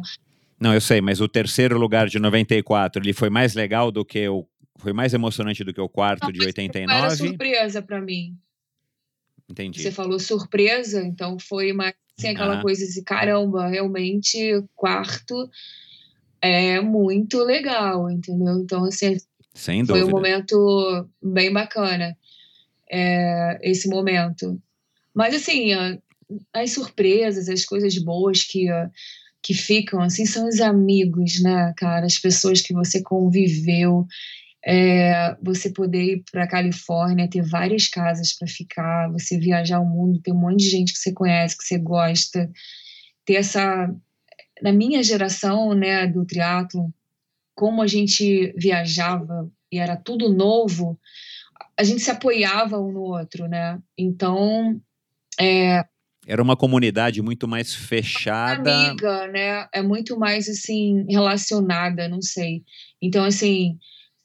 Não, 0.60 0.72
eu 0.72 0.80
sei, 0.80 1.02
mas 1.02 1.20
o 1.20 1.28
terceiro 1.28 1.80
lugar 1.80 2.08
de 2.08 2.20
94, 2.20 3.02
ele 3.02 3.12
foi 3.12 3.32
mais 3.32 3.56
legal 3.56 3.92
do 3.92 4.06
que 4.06 4.30
o. 4.30 4.48
Foi 4.80 4.94
mais 4.94 5.12
emocionante 5.16 5.64
do 5.64 5.74
que 5.74 5.82
o 5.82 5.90
quarto 5.90 6.26
não, 6.26 6.32
de 6.32 6.46
89? 6.46 7.00
Era 7.00 7.10
surpresa 7.16 7.82
para 7.82 8.00
mim. 8.00 8.38
Entendi. 9.50 9.82
Você 9.82 9.92
falou 9.92 10.20
surpresa, 10.20 11.02
então 11.04 11.38
foi 11.40 11.72
mais 11.74 11.94
assim, 12.18 12.30
aquela 12.30 12.60
ah. 12.60 12.62
coisa 12.62 12.86
de 12.86 13.02
caramba, 13.04 13.68
realmente, 13.68 14.64
quarto 14.76 15.50
é 16.42 16.80
muito 16.82 17.44
legal, 17.44 18.10
entendeu? 18.10 18.60
Então, 18.60 18.86
assim, 18.86 19.18
Sem 19.54 19.86
foi 19.86 20.04
um 20.04 20.10
momento 20.10 21.08
bem 21.22 21.52
bacana, 21.52 22.18
é, 22.90 23.60
esse 23.62 23.88
momento. 23.88 24.60
Mas, 25.14 25.36
assim, 25.36 25.72
as 26.54 26.72
surpresas, 26.72 27.50
as 27.50 27.66
coisas 27.66 27.98
boas 27.98 28.44
que, 28.44 28.68
que 29.42 29.54
ficam, 29.54 30.02
assim, 30.02 30.26
são 30.26 30.48
os 30.48 30.60
amigos, 30.60 31.42
né, 31.42 31.74
cara? 31.78 32.06
As 32.06 32.20
pessoas 32.20 32.62
que 32.62 32.74
você 32.74 33.02
conviveu, 33.02 34.06
é, 34.70 35.34
você 35.42 35.70
poder 35.70 36.04
ir 36.04 36.24
para 36.30 36.44
a 36.44 36.48
Califórnia, 36.48 37.30
ter 37.30 37.42
várias 37.42 37.88
casas 37.88 38.34
para 38.34 38.50
ficar, 38.50 39.10
você 39.10 39.40
viajar 39.40 39.80
o 39.80 39.86
mundo, 39.86 40.20
ter 40.22 40.34
um 40.34 40.40
monte 40.40 40.60
de 40.60 40.70
gente 40.70 40.92
que 40.92 41.00
você 41.00 41.14
conhece, 41.14 41.58
que 41.58 41.64
você 41.64 41.78
gosta, 41.78 42.52
ter 43.24 43.36
essa. 43.36 43.90
Na 44.62 44.74
minha 44.74 45.02
geração, 45.02 45.74
né, 45.74 46.06
do 46.06 46.26
triatlo, 46.26 46.94
como 47.56 47.82
a 47.82 47.88
gente 47.88 48.54
viajava 48.58 49.50
e 49.72 49.80
era 49.80 49.96
tudo 49.96 50.34
novo, 50.34 51.00
a 51.80 51.84
gente 51.84 52.02
se 52.02 52.12
apoiava 52.12 52.78
um 52.78 52.92
no 52.92 53.02
outro, 53.02 53.48
né? 53.48 53.80
Então, 53.98 54.82
é, 55.40 55.86
era 56.28 56.44
uma 56.44 56.58
comunidade 56.58 57.22
muito 57.22 57.48
mais 57.48 57.74
fechada. 57.74 58.70
Amiga, 58.70 59.28
né? 59.28 59.66
É 59.74 59.82
muito 59.82 60.20
mais 60.20 60.50
assim 60.50 61.06
relacionada, 61.10 62.10
não 62.10 62.22
sei. 62.22 62.64
Então 63.02 63.24
assim, 63.24 63.78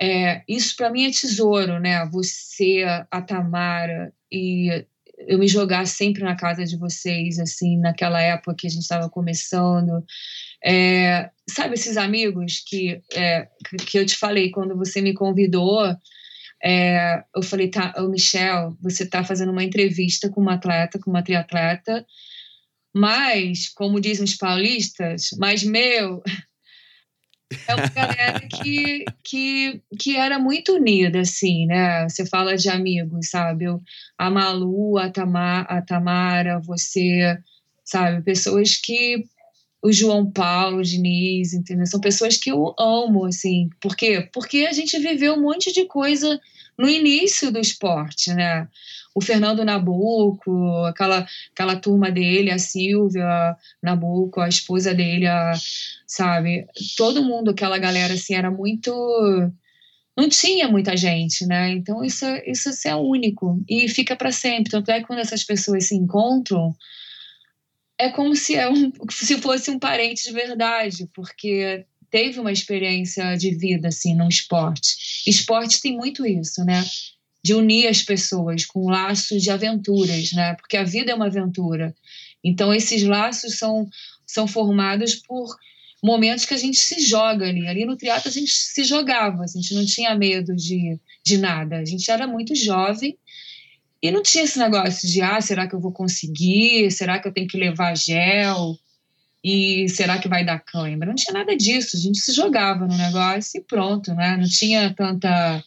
é, 0.03 0.43
isso 0.49 0.75
para 0.75 0.91
mim 0.91 1.05
é 1.05 1.11
tesouro, 1.13 1.79
né? 1.79 2.05
Você, 2.07 2.83
a 3.09 3.23
Tamara 3.23 4.13
e 4.33 4.85
eu 5.29 5.39
me 5.39 5.47
jogar 5.47 5.87
sempre 5.87 6.25
na 6.25 6.35
casa 6.35 6.65
de 6.65 6.77
vocês, 6.77 7.39
assim, 7.39 7.79
naquela 7.79 8.21
época 8.21 8.57
que 8.59 8.67
a 8.67 8.71
gente 8.71 8.83
estava 8.83 9.09
começando. 9.09 10.05
É, 10.65 11.31
sabe 11.49 11.75
esses 11.75 11.97
amigos 11.97 12.65
que, 12.67 13.01
é, 13.15 13.47
que 13.87 13.97
eu 13.97 14.05
te 14.05 14.17
falei 14.17 14.51
quando 14.51 14.77
você 14.77 15.01
me 15.01 15.15
convidou? 15.15 15.85
É, 16.65 17.23
eu 17.37 17.43
falei, 17.43 17.69
tá, 17.69 17.95
oh, 17.97 18.09
Michel, 18.09 18.77
você 18.83 19.05
está 19.05 19.23
fazendo 19.23 19.53
uma 19.53 19.63
entrevista 19.63 20.29
com 20.29 20.41
uma 20.41 20.55
atleta, 20.55 20.99
com 20.99 21.11
uma 21.11 21.23
triatleta, 21.23 22.05
mas, 22.93 23.69
como 23.69 24.01
dizem 24.01 24.25
os 24.25 24.35
paulistas, 24.35 25.29
mas 25.39 25.63
meu, 25.63 26.25
é 27.69 27.75
uma 27.75 27.89
galera 27.89 28.41
que, 28.49 29.05
que, 29.23 29.83
que 29.99 30.17
era 30.17 30.39
muito 30.39 30.75
unida, 30.75 31.21
assim, 31.21 31.67
né? 31.67 32.09
Você 32.09 32.27
fala 32.27 32.57
de 32.57 32.69
amigos, 32.69 33.31
sabe? 33.31 33.65
Eu, 33.65 33.81
a 34.19 34.31
Malu, 34.31 34.99
a, 34.99 35.11
Tamar, 35.11 35.67
a 35.69 35.83
Tamara, 35.83 36.61
você, 36.61 37.39
sabe? 37.85 38.23
Pessoas 38.23 38.77
que. 38.77 39.25
O 39.85 39.91
João 39.91 40.31
Paulo, 40.31 40.77
o 40.77 40.83
Diniz, 40.83 41.53
entendeu? 41.53 41.85
São 41.87 41.99
pessoas 41.99 42.37
que 42.37 42.53
eu 42.53 42.73
amo, 42.79 43.25
assim. 43.25 43.69
Por 43.81 43.97
quê? 43.97 44.29
Porque 44.33 44.59
a 44.59 44.73
gente 44.73 44.97
viveu 44.97 45.35
um 45.35 45.43
monte 45.43 45.73
de 45.73 45.87
coisa 45.87 46.41
no 46.79 46.89
início 46.89 47.51
do 47.51 47.59
esporte, 47.59 48.33
né? 48.33 48.69
O 49.15 49.21
Fernando 49.21 49.65
Nabuco, 49.65 50.85
aquela, 50.85 51.27
aquela 51.53 51.77
turma 51.77 52.11
dele, 52.11 52.51
a 52.51 52.59
Silvia 52.59 53.57
Nabuco, 53.83 54.41
a 54.41 54.49
esposa 54.49 54.95
dele, 54.95 55.27
a, 55.27 55.53
sabe? 56.07 56.67
Todo 56.97 57.25
mundo, 57.25 57.51
aquela 57.51 57.79
galera, 57.79 58.15
assim, 58.15 58.35
era 58.35 58.51
muito. 58.51 58.93
Não 60.17 60.29
tinha 60.29 60.69
muita 60.69 60.97
gente, 60.97 61.47
né? 61.47 61.71
Então 61.71 62.05
isso, 62.05 62.27
isso 62.47 62.71
é 62.87 62.95
único 62.95 63.63
e 63.69 63.89
fica 63.89 64.15
para 64.15 64.31
sempre. 64.31 64.71
Tanto 64.71 64.91
é 64.91 65.01
que 65.01 65.07
quando 65.07 65.21
essas 65.21 65.43
pessoas 65.43 65.89
se 65.89 65.95
encontram, 65.95 66.75
é 67.99 68.11
como 68.11 68.35
se, 68.35 68.55
é 68.55 68.69
um, 68.69 68.93
se 69.11 69.39
fosse 69.39 69.71
um 69.71 69.79
parente 69.79 70.25
de 70.25 70.33
verdade, 70.33 71.09
porque 71.15 71.87
teve 72.11 72.39
uma 72.39 72.53
experiência 72.53 73.37
de 73.37 73.55
vida 73.55 73.89
assim 73.89 74.15
no 74.15 74.29
esporte. 74.29 74.97
Esporte 75.27 75.81
tem 75.81 75.97
muito 75.97 76.27
isso, 76.27 76.63
né? 76.65 76.85
De 77.43 77.55
unir 77.55 77.89
as 77.89 78.03
pessoas 78.03 78.65
com 78.65 78.89
laços 78.89 79.43
de 79.43 79.51
aventuras, 79.51 80.33
né? 80.33 80.55
Porque 80.55 80.77
a 80.77 80.85
vida 80.85 81.11
é 81.11 81.15
uma 81.15 81.27
aventura. 81.27 81.95
Então 82.43 82.73
esses 82.73 83.03
laços 83.03 83.59
são 83.59 83.89
são 84.27 84.47
formados 84.47 85.17
por 85.17 85.55
momentos 86.03 86.45
que 86.45 86.55
a 86.55 86.59
gente 86.59 86.79
se 86.79 87.01
joga 87.01 87.47
ali. 87.47 87.67
Ali 87.67 87.85
no 87.85 87.97
teatro 87.97 88.29
a 88.29 88.33
gente 88.33 88.51
se 88.51 88.85
jogava, 88.85 89.43
a 89.43 89.47
gente 89.47 89.75
não 89.75 89.85
tinha 89.85 90.15
medo 90.15 90.55
de, 90.55 90.99
de 91.25 91.39
nada. 91.39 91.79
A 91.79 91.85
gente 91.85 92.11
era 92.11 92.27
muito 92.27 92.55
jovem 92.55 93.17
e 94.01 94.11
não 94.11 94.23
tinha 94.23 94.45
esse 94.45 94.59
negócio 94.59 95.09
de 95.09 95.21
ah, 95.21 95.41
será 95.41 95.69
que 95.69 95.75
eu 95.75 95.81
vou 95.81 95.93
conseguir? 95.93 96.91
Será 96.91 97.19
que 97.21 97.29
eu 97.29 97.33
tenho 97.33 97.47
que 97.47 97.57
levar 97.57 97.97
gel? 97.97 98.77
E 99.45 99.89
será 99.89 100.19
que 100.19 100.29
vai 100.29 100.45
dar 100.45 100.61
câimbra? 100.61 101.09
Não 101.09 101.15
tinha 101.15 101.33
nada 101.33 101.57
disso. 101.57 101.97
A 101.97 102.01
gente 102.01 102.19
se 102.19 102.33
jogava 102.33 102.87
no 102.87 102.97
negócio 102.97 103.61
e 103.61 103.65
pronto, 103.65 104.15
né? 104.15 104.37
Não 104.37 104.49
tinha 104.49 104.93
tanta 104.95 105.63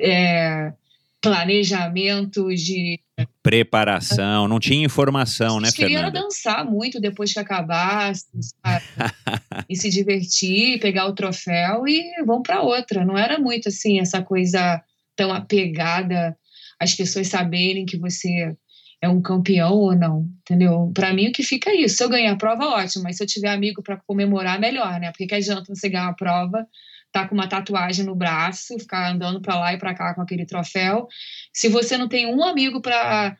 é, 0.00 0.72
planejamento 1.20 2.48
de 2.54 2.98
preparação, 3.42 4.48
não 4.48 4.58
tinha 4.58 4.84
informação, 4.84 5.60
né, 5.60 5.70
Fernanda? 5.70 6.06
queria 6.06 6.22
dançar 6.22 6.64
muito 6.64 7.00
depois 7.00 7.32
que 7.32 7.38
acabasse, 7.38 8.26
sabe? 8.64 8.84
e 9.68 9.76
se 9.76 9.90
divertir, 9.90 10.80
pegar 10.80 11.06
o 11.06 11.14
troféu 11.14 11.86
e 11.86 12.02
vão 12.24 12.42
para 12.42 12.62
outra. 12.62 13.04
Não 13.04 13.18
era 13.18 13.38
muito 13.38 13.68
assim 13.68 14.00
essa 14.00 14.22
coisa 14.22 14.82
tão 15.14 15.32
apegada 15.32 16.36
às 16.78 16.94
pessoas 16.94 17.28
saberem 17.28 17.84
que 17.84 17.98
você 17.98 18.56
é 19.02 19.08
um 19.08 19.20
campeão 19.20 19.74
ou 19.74 19.94
não, 19.94 20.26
entendeu? 20.40 20.90
Para 20.94 21.12
mim 21.12 21.28
o 21.28 21.32
que 21.32 21.42
fica 21.42 21.70
é 21.70 21.76
isso. 21.76 21.96
Se 21.96 22.04
eu 22.04 22.08
ganhar 22.08 22.32
a 22.32 22.36
prova, 22.36 22.66
ótimo, 22.66 23.04
mas 23.04 23.16
se 23.16 23.22
eu 23.22 23.26
tiver 23.26 23.48
amigo 23.48 23.82
para 23.82 23.98
comemorar, 24.06 24.60
melhor, 24.60 25.00
né? 25.00 25.10
Porque 25.10 25.26
que 25.26 25.34
adianta 25.34 25.74
você 25.74 25.88
ganhar 25.88 26.04
uma 26.04 26.16
prova 26.16 26.66
tá 27.12 27.26
com 27.26 27.34
uma 27.34 27.48
tatuagem 27.48 28.04
no 28.04 28.14
braço, 28.14 28.78
ficar 28.78 29.10
andando 29.10 29.40
para 29.40 29.58
lá 29.58 29.72
e 29.72 29.78
para 29.78 29.94
cá 29.94 30.14
com 30.14 30.22
aquele 30.22 30.46
troféu. 30.46 31.08
Se 31.52 31.68
você 31.68 31.96
não 31.96 32.08
tem 32.08 32.32
um 32.32 32.44
amigo 32.44 32.80
para 32.80 33.36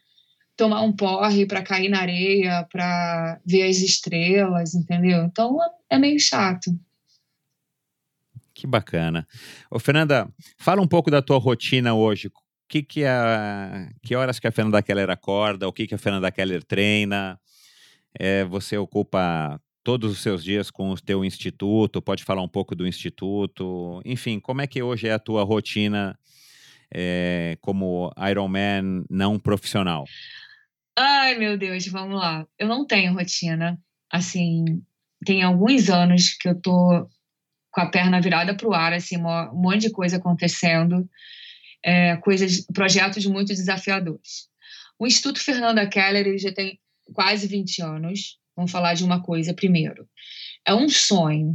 tomar 0.56 0.82
um 0.82 0.92
porre, 0.92 1.46
para 1.46 1.62
cair 1.62 1.88
na 1.88 2.00
areia, 2.00 2.66
para 2.70 3.40
ver 3.46 3.62
as 3.62 3.78
estrelas, 3.78 4.74
entendeu? 4.74 5.24
Então 5.24 5.58
é 5.88 5.98
meio 5.98 6.18
chato. 6.20 6.70
Que 8.52 8.66
bacana. 8.66 9.26
Ô, 9.70 9.78
Fernanda, 9.78 10.28
fala 10.58 10.82
um 10.82 10.86
pouco 10.86 11.10
da 11.10 11.22
tua 11.22 11.38
rotina 11.38 11.94
hoje. 11.94 12.28
O 12.28 12.32
que, 12.68 12.82
que, 12.82 13.04
a, 13.06 13.88
que 14.02 14.14
horas 14.14 14.38
que 14.38 14.46
a 14.46 14.52
Fernanda 14.52 14.82
Keller 14.82 15.08
acorda? 15.08 15.66
O 15.66 15.72
que, 15.72 15.86
que 15.86 15.94
a 15.94 15.98
Fernanda 15.98 16.30
Keller 16.30 16.62
treina? 16.62 17.40
É, 18.18 18.44
você 18.44 18.76
ocupa 18.76 19.58
todos 19.90 20.12
os 20.12 20.20
seus 20.20 20.44
dias 20.44 20.70
com 20.70 20.90
o 20.90 21.00
teu 21.00 21.24
instituto, 21.24 22.00
pode 22.00 22.22
falar 22.22 22.42
um 22.42 22.48
pouco 22.48 22.76
do 22.76 22.86
instituto, 22.86 24.00
enfim, 24.04 24.38
como 24.38 24.62
é 24.62 24.66
que 24.68 24.80
hoje 24.80 25.08
é 25.08 25.12
a 25.12 25.18
tua 25.18 25.42
rotina 25.42 26.16
é, 26.94 27.58
como 27.60 28.12
Ironman 28.30 29.04
não 29.10 29.36
profissional? 29.36 30.04
Ai, 30.96 31.36
meu 31.36 31.58
Deus, 31.58 31.88
vamos 31.88 32.14
lá. 32.14 32.46
Eu 32.56 32.68
não 32.68 32.86
tenho 32.86 33.14
rotina. 33.14 33.76
Assim, 34.08 34.80
tem 35.26 35.42
alguns 35.42 35.90
anos 35.90 36.34
que 36.34 36.48
eu 36.48 36.54
tô 36.54 37.08
com 37.72 37.80
a 37.80 37.90
perna 37.90 38.20
virada 38.20 38.56
para 38.56 38.68
o 38.68 38.72
ar, 38.72 38.92
assim, 38.92 39.16
um 39.16 39.60
monte 39.60 39.88
de 39.88 39.90
coisa 39.90 40.18
acontecendo, 40.18 41.04
é, 41.84 42.16
coisas, 42.18 42.64
projetos 42.72 43.26
muito 43.26 43.48
desafiadores. 43.48 44.48
O 44.96 45.04
Instituto 45.04 45.40
Fernanda 45.40 45.84
Keller 45.88 46.38
já 46.38 46.52
tem 46.52 46.78
quase 47.12 47.48
20 47.48 47.82
anos. 47.82 48.39
Vamos 48.60 48.72
falar 48.72 48.92
de 48.92 49.02
uma 49.02 49.22
coisa 49.22 49.54
primeiro. 49.54 50.06
É 50.66 50.74
um 50.74 50.86
sonho, 50.86 51.54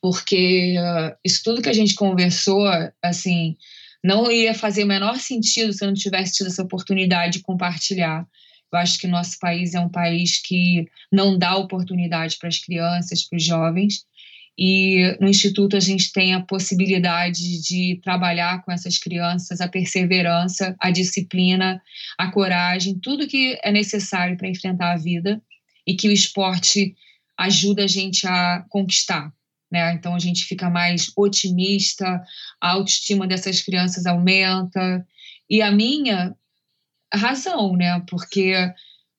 porque 0.00 0.74
uh, 0.78 1.14
isso 1.22 1.42
tudo 1.44 1.60
que 1.60 1.68
a 1.68 1.74
gente 1.74 1.94
conversou, 1.94 2.66
assim, 3.02 3.58
não 4.02 4.32
ia 4.32 4.54
fazer 4.54 4.84
o 4.84 4.86
menor 4.86 5.18
sentido 5.18 5.74
se 5.74 5.84
eu 5.84 5.88
não 5.88 5.94
tivesse 5.94 6.32
tido 6.32 6.46
essa 6.46 6.62
oportunidade 6.62 7.34
de 7.34 7.42
compartilhar. 7.42 8.26
Eu 8.72 8.78
acho 8.78 8.98
que 8.98 9.06
nosso 9.06 9.38
país 9.38 9.74
é 9.74 9.80
um 9.80 9.90
país 9.90 10.40
que 10.40 10.86
não 11.12 11.38
dá 11.38 11.54
oportunidade 11.56 12.38
para 12.38 12.48
as 12.48 12.58
crianças, 12.58 13.22
para 13.22 13.36
os 13.36 13.44
jovens. 13.44 14.06
E 14.58 15.14
no 15.20 15.28
Instituto 15.28 15.76
a 15.76 15.80
gente 15.80 16.10
tem 16.10 16.32
a 16.32 16.40
possibilidade 16.40 17.60
de 17.60 18.00
trabalhar 18.02 18.64
com 18.64 18.72
essas 18.72 18.96
crianças 18.96 19.60
a 19.60 19.68
perseverança, 19.68 20.74
a 20.80 20.90
disciplina, 20.90 21.82
a 22.16 22.30
coragem, 22.30 22.98
tudo 22.98 23.28
que 23.28 23.58
é 23.62 23.70
necessário 23.70 24.38
para 24.38 24.48
enfrentar 24.48 24.94
a 24.94 24.96
vida 24.96 25.38
e 25.86 25.94
que 25.94 26.08
o 26.08 26.12
esporte 26.12 26.96
ajuda 27.36 27.84
a 27.84 27.86
gente 27.86 28.26
a 28.26 28.64
conquistar. 28.68 29.32
Né? 29.70 29.94
Então 29.94 30.14
a 30.14 30.18
gente 30.18 30.44
fica 30.44 30.70
mais 30.70 31.12
otimista, 31.16 32.22
a 32.60 32.70
autoestima 32.70 33.26
dessas 33.26 33.60
crianças 33.62 34.06
aumenta. 34.06 35.06
E 35.48 35.62
a 35.62 35.70
minha 35.70 36.34
razão, 37.12 37.76
né? 37.76 38.02
Porque 38.08 38.54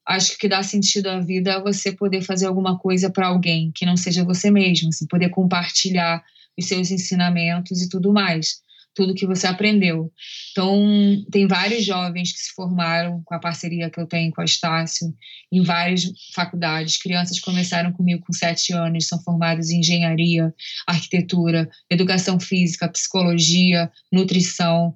acho 0.05 0.37
que 0.37 0.47
dá 0.47 0.63
sentido 0.63 1.07
à 1.07 1.19
vida 1.19 1.51
é 1.51 1.61
você 1.61 1.91
poder 1.91 2.21
fazer 2.21 2.47
alguma 2.47 2.77
coisa 2.77 3.09
para 3.09 3.27
alguém 3.27 3.71
que 3.73 3.85
não 3.85 3.97
seja 3.97 4.23
você 4.23 4.49
mesmo, 4.49 4.89
assim, 4.89 5.05
poder 5.07 5.29
compartilhar 5.29 6.23
os 6.57 6.65
seus 6.65 6.91
ensinamentos 6.91 7.81
e 7.81 7.89
tudo 7.89 8.11
mais, 8.11 8.61
tudo 8.97 9.13
que 9.13 9.27
você 9.27 9.45
aprendeu. 9.45 10.11
Então, 10.51 11.23
tem 11.31 11.45
vários 11.45 11.85
jovens 11.85 12.31
que 12.31 12.39
se 12.39 12.51
formaram 12.55 13.21
com 13.23 13.35
a 13.35 13.39
parceria 13.39 13.91
que 13.91 13.99
eu 13.99 14.07
tenho 14.07 14.31
com 14.31 14.41
a 14.41 14.45
Estácio 14.45 15.07
em 15.51 15.61
várias 15.61 16.11
faculdades. 16.33 16.97
Crianças 16.97 17.39
começaram 17.39 17.93
comigo 17.93 18.25
com 18.25 18.33
sete 18.33 18.73
anos, 18.73 19.07
são 19.07 19.21
formadas 19.21 19.69
em 19.69 19.79
engenharia, 19.79 20.51
arquitetura, 20.87 21.69
educação 21.91 22.39
física, 22.39 22.89
psicologia, 22.89 23.91
nutrição 24.11 24.95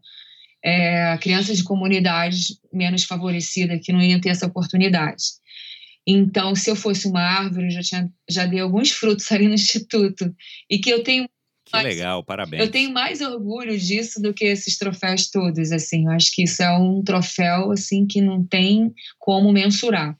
é, 0.63 1.17
crianças 1.17 1.57
de 1.57 1.63
comunidades 1.63 2.59
menos 2.73 3.03
favorecidas 3.03 3.79
que 3.83 3.93
não 3.93 4.01
iam 4.01 4.19
ter 4.19 4.29
essa 4.29 4.47
oportunidade. 4.47 5.23
Então, 6.05 6.55
se 6.55 6.69
eu 6.69 6.75
fosse 6.75 7.07
uma 7.07 7.21
árvore, 7.21 7.65
eu 7.67 7.71
já, 7.71 7.81
tinha, 7.81 8.09
já 8.29 8.45
dei 8.45 8.59
alguns 8.59 8.91
frutos 8.91 9.29
ali 9.31 9.47
no 9.47 9.53
Instituto. 9.53 10.33
E 10.69 10.79
que 10.79 10.89
eu 10.89 11.03
tenho. 11.03 11.29
Que 11.71 11.77
mais, 11.77 11.95
legal, 11.95 12.23
parabéns. 12.23 12.61
Eu 12.61 12.69
tenho 12.69 12.91
mais 12.91 13.21
orgulho 13.21 13.77
disso 13.77 14.21
do 14.21 14.33
que 14.33 14.45
esses 14.45 14.77
troféus 14.77 15.29
todos, 15.29 15.71
assim. 15.71 16.05
Eu 16.05 16.11
acho 16.11 16.31
que 16.33 16.43
isso 16.43 16.61
é 16.61 16.77
um 16.77 17.01
troféu, 17.01 17.71
assim, 17.71 18.05
que 18.05 18.21
não 18.21 18.45
tem 18.45 18.93
como 19.17 19.51
mensurar. 19.53 20.17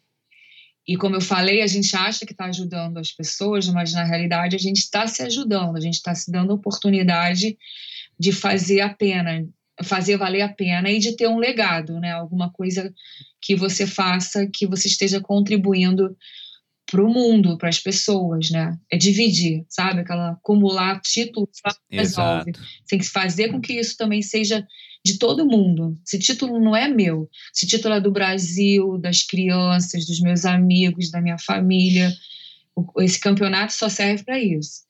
E 0.87 0.95
como 0.97 1.15
eu 1.15 1.21
falei, 1.21 1.61
a 1.61 1.67
gente 1.67 1.95
acha 1.95 2.25
que 2.25 2.31
está 2.31 2.45
ajudando 2.45 2.97
as 2.97 3.11
pessoas, 3.11 3.67
mas 3.67 3.93
na 3.93 4.03
realidade 4.03 4.55
a 4.55 4.59
gente 4.59 4.77
está 4.77 5.05
se 5.07 5.21
ajudando, 5.21 5.77
a 5.77 5.79
gente 5.81 5.95
está 5.95 6.15
se 6.15 6.31
dando 6.31 6.53
oportunidade 6.53 7.57
de 8.19 8.31
fazer 8.31 8.81
a 8.81 8.89
pena, 8.89 9.45
fazer 9.83 10.17
valer 10.17 10.41
a 10.41 10.49
pena 10.49 10.89
e 10.89 10.99
de 10.99 11.15
ter 11.15 11.27
um 11.27 11.37
legado, 11.37 11.99
né? 11.99 12.11
Alguma 12.11 12.51
coisa 12.51 12.93
que 13.41 13.55
você 13.55 13.85
faça, 13.85 14.47
que 14.47 14.65
você 14.65 14.87
esteja 14.87 15.19
contribuindo 15.19 16.15
para 16.91 17.01
o 17.01 17.07
mundo, 17.07 17.57
para 17.57 17.69
as 17.69 17.79
pessoas, 17.79 18.51
né? 18.51 18.77
É 18.91 18.97
dividir, 18.97 19.65
sabe? 19.69 20.01
Aquela 20.01 20.31
acumular 20.31 20.99
títulos 20.99 21.49
resolve. 21.89 22.51
Tem 22.85 22.99
que 22.99 23.07
fazer 23.07 23.49
com 23.49 23.61
que 23.61 23.79
isso 23.79 23.95
também 23.95 24.21
seja 24.21 24.67
de 25.03 25.17
todo 25.17 25.47
mundo. 25.47 25.97
Esse 26.05 26.19
título 26.19 26.59
não 26.59 26.75
é 26.75 26.89
meu. 26.89 27.29
Esse 27.55 27.65
título 27.65 27.93
é 27.93 28.01
do 28.01 28.11
Brasil, 28.11 28.97
das 28.97 29.23
crianças, 29.23 30.05
dos 30.05 30.19
meus 30.19 30.43
amigos, 30.43 31.09
da 31.09 31.21
minha 31.21 31.37
família. 31.37 32.13
Esse 32.97 33.19
campeonato 33.19 33.71
só 33.71 33.87
serve 33.87 34.25
para 34.25 34.37
isso. 34.37 34.81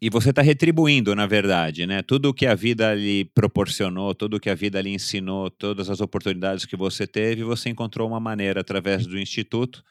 E 0.00 0.08
você 0.08 0.30
está 0.30 0.42
retribuindo, 0.42 1.12
na 1.14 1.26
verdade, 1.26 1.86
né? 1.86 2.02
Tudo 2.02 2.28
o 2.28 2.34
que 2.34 2.46
a 2.46 2.54
vida 2.54 2.94
lhe 2.94 3.24
proporcionou, 3.34 4.14
tudo 4.14 4.36
o 4.36 4.40
que 4.40 4.50
a 4.50 4.54
vida 4.54 4.80
lhe 4.80 4.90
ensinou, 4.90 5.50
todas 5.50 5.90
as 5.90 6.00
oportunidades 6.00 6.64
que 6.64 6.76
você 6.76 7.04
teve, 7.04 7.42
você 7.42 7.68
encontrou 7.68 8.06
uma 8.06 8.20
maneira, 8.20 8.60
através 8.60 9.06
do 9.06 9.18
Instituto, 9.18 9.82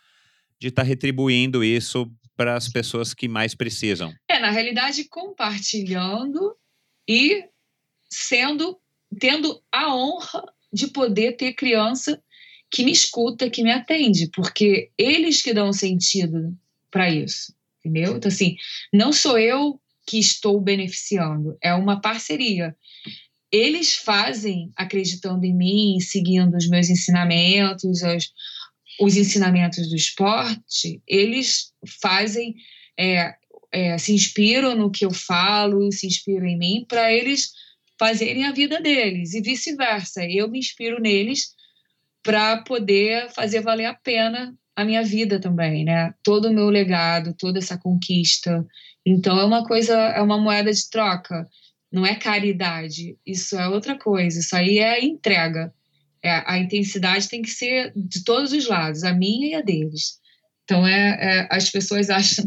de 0.64 0.70
estar 0.70 0.84
tá 0.84 0.88
retribuindo 0.88 1.62
isso 1.62 2.10
para 2.38 2.56
as 2.56 2.70
pessoas 2.70 3.14
que 3.14 3.28
mais 3.28 3.54
precisam. 3.54 4.14
É, 4.30 4.40
na 4.40 4.50
realidade, 4.50 5.04
compartilhando 5.04 6.56
e 7.08 7.44
sendo, 8.10 8.80
tendo 9.20 9.62
a 9.70 9.94
honra 9.94 10.42
de 10.72 10.88
poder 10.88 11.34
ter 11.34 11.52
criança 11.54 12.22
que 12.72 12.86
me 12.86 12.94
escuta, 12.94 13.50
que 13.50 13.62
me 13.62 13.72
atende, 13.72 14.30
porque 14.34 14.90
eles 14.98 15.42
que 15.42 15.54
dão 15.54 15.74
sentido 15.74 16.58
para 16.90 17.10
isso, 17.10 17.54
entendeu? 17.80 18.16
Então, 18.16 18.30
assim, 18.30 18.56
não 18.92 19.12
sou 19.12 19.38
eu 19.38 19.78
que 20.08 20.18
estou 20.18 20.62
beneficiando, 20.62 21.58
é 21.62 21.74
uma 21.74 22.00
parceria. 22.00 22.74
Eles 23.52 23.96
fazem 23.96 24.72
acreditando 24.78 25.46
em 25.46 25.54
mim, 25.54 26.00
seguindo 26.00 26.56
os 26.56 26.70
meus 26.70 26.90
ensinamentos, 26.90 28.02
os, 28.02 28.32
os 29.00 29.18
ensinamentos 29.18 29.90
do 29.90 29.96
esporte, 29.96 31.02
eles 31.08 31.74
fazem, 32.02 32.56
é, 32.98 33.34
é, 33.72 33.98
se 33.98 34.14
inspiram 34.14 34.76
no 34.76 34.92
que 34.92 35.06
eu 35.06 35.12
falo, 35.12 35.92
se 35.92 36.08
inspiram 36.08 36.46
em 36.46 36.58
mim 36.58 36.86
para 36.88 37.12
eles 37.12 37.52
fazerem 38.00 38.46
a 38.46 38.52
vida 38.52 38.82
deles 38.82 39.34
e 39.34 39.42
vice-versa. 39.42 40.26
Eu 40.26 40.50
me 40.50 40.60
inspiro 40.60 41.02
neles 41.02 41.56
para 42.22 42.58
poder 42.64 43.30
fazer 43.32 43.62
valer 43.62 43.86
a 43.86 43.94
pena 43.94 44.56
a 44.76 44.84
minha 44.84 45.04
vida 45.04 45.40
também, 45.40 45.86
né? 45.86 46.14
Todo 46.24 46.48
o 46.48 46.54
meu 46.54 46.68
legado, 46.70 47.36
toda 47.38 47.60
essa 47.60 47.78
conquista 47.78 48.66
então 49.06 49.40
é 49.40 49.44
uma 49.44 49.66
coisa, 49.66 49.94
é 49.94 50.22
uma 50.22 50.40
moeda 50.40 50.72
de 50.72 50.90
troca, 50.90 51.48
não 51.92 52.06
é 52.06 52.16
caridade, 52.16 53.18
isso 53.26 53.58
é 53.58 53.68
outra 53.68 53.98
coisa, 53.98 54.40
isso 54.40 54.56
aí 54.56 54.80
é 54.80 55.04
entrega. 55.04 55.74
É, 56.24 56.44
a 56.46 56.58
intensidade 56.58 57.28
tem 57.28 57.42
que 57.42 57.50
ser 57.50 57.92
de 57.96 58.24
todos 58.24 58.54
os 58.54 58.68
lados, 58.68 59.04
a 59.04 59.14
minha 59.14 59.48
e 59.48 59.56
a 59.56 59.62
deles. 59.62 60.20
Então 60.64 60.88
é, 60.88 61.18
é 61.20 61.48
as 61.52 61.70
pessoas 61.70 62.10
acham. 62.12 62.46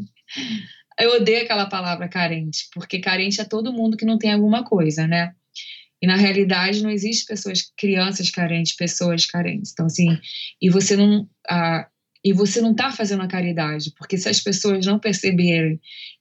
Eu 0.98 1.16
odeio 1.16 1.42
aquela 1.42 1.66
palavra 1.66 2.08
carente, 2.08 2.68
porque 2.72 2.98
carente 2.98 3.40
é 3.40 3.44
todo 3.44 3.72
mundo 3.72 3.96
que 3.96 4.06
não 4.06 4.16
tem 4.16 4.32
alguma 4.32 4.64
coisa, 4.64 5.06
né? 5.06 5.34
E 6.00 6.06
na 6.06 6.16
realidade 6.16 6.82
não 6.82 6.90
existe 6.90 7.26
pessoas, 7.26 7.70
crianças 7.76 8.30
carentes, 8.30 8.74
pessoas 8.74 9.26
carentes. 9.26 9.72
Então 9.72 9.86
assim, 9.86 10.18
e 10.60 10.70
você 10.70 10.96
não, 10.96 11.28
ah, 11.48 11.86
e 12.24 12.32
você 12.32 12.60
não 12.60 12.72
está 12.72 12.90
fazendo 12.90 13.22
a 13.22 13.28
caridade, 13.28 13.92
porque 13.96 14.16
se 14.16 14.28
as 14.28 14.40
pessoas 14.40 14.84
não 14.86 14.98
perceberem 14.98 15.80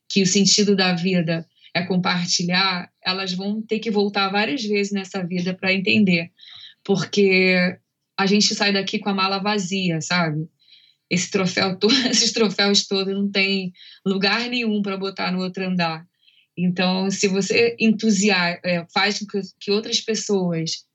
que 0.10 0.22
o 0.22 0.28
sentido 0.28 0.76
da 0.76 0.94
vida 0.94 1.48
é 1.74 1.84
compartilhar, 1.84 2.90
elas 3.04 3.34
vão 3.34 3.62
ter 3.62 3.80
que 3.80 3.92
voltar 3.92 4.30
várias 4.30 4.64
vezes 4.64 4.94
nessa 4.94 5.26
vida 5.26 5.54
para 5.54 5.74
entender, 5.74 6.32
porque 6.86 7.78
a 8.18 8.26
gente 8.26 8.54
sai 8.56 8.72
daqui 8.72 9.00
com 9.00 9.10
a 9.10 9.14
mala 9.14 9.40
vazia, 9.40 10.00
sabe? 10.00 10.48
Esse 11.10 11.30
troféu, 11.30 11.78
esses 12.10 12.32
troféus 12.32 12.88
todos 12.88 13.14
não 13.14 13.30
tem 13.30 13.74
lugar 14.06 14.48
nenhum 14.48 14.82
para 14.82 14.96
botar 14.96 15.32
no 15.32 15.42
outro 15.42 15.66
andar. 15.66 16.08
Então, 16.58 17.12
se 17.12 17.28
você 17.28 17.76
entusiasma, 17.78 18.60
é, 18.64 18.86
faz 18.94 19.20
com 19.20 19.26
que, 19.26 19.42
que, 19.60 19.72
outras 19.72 20.00
pessoas 20.00 20.86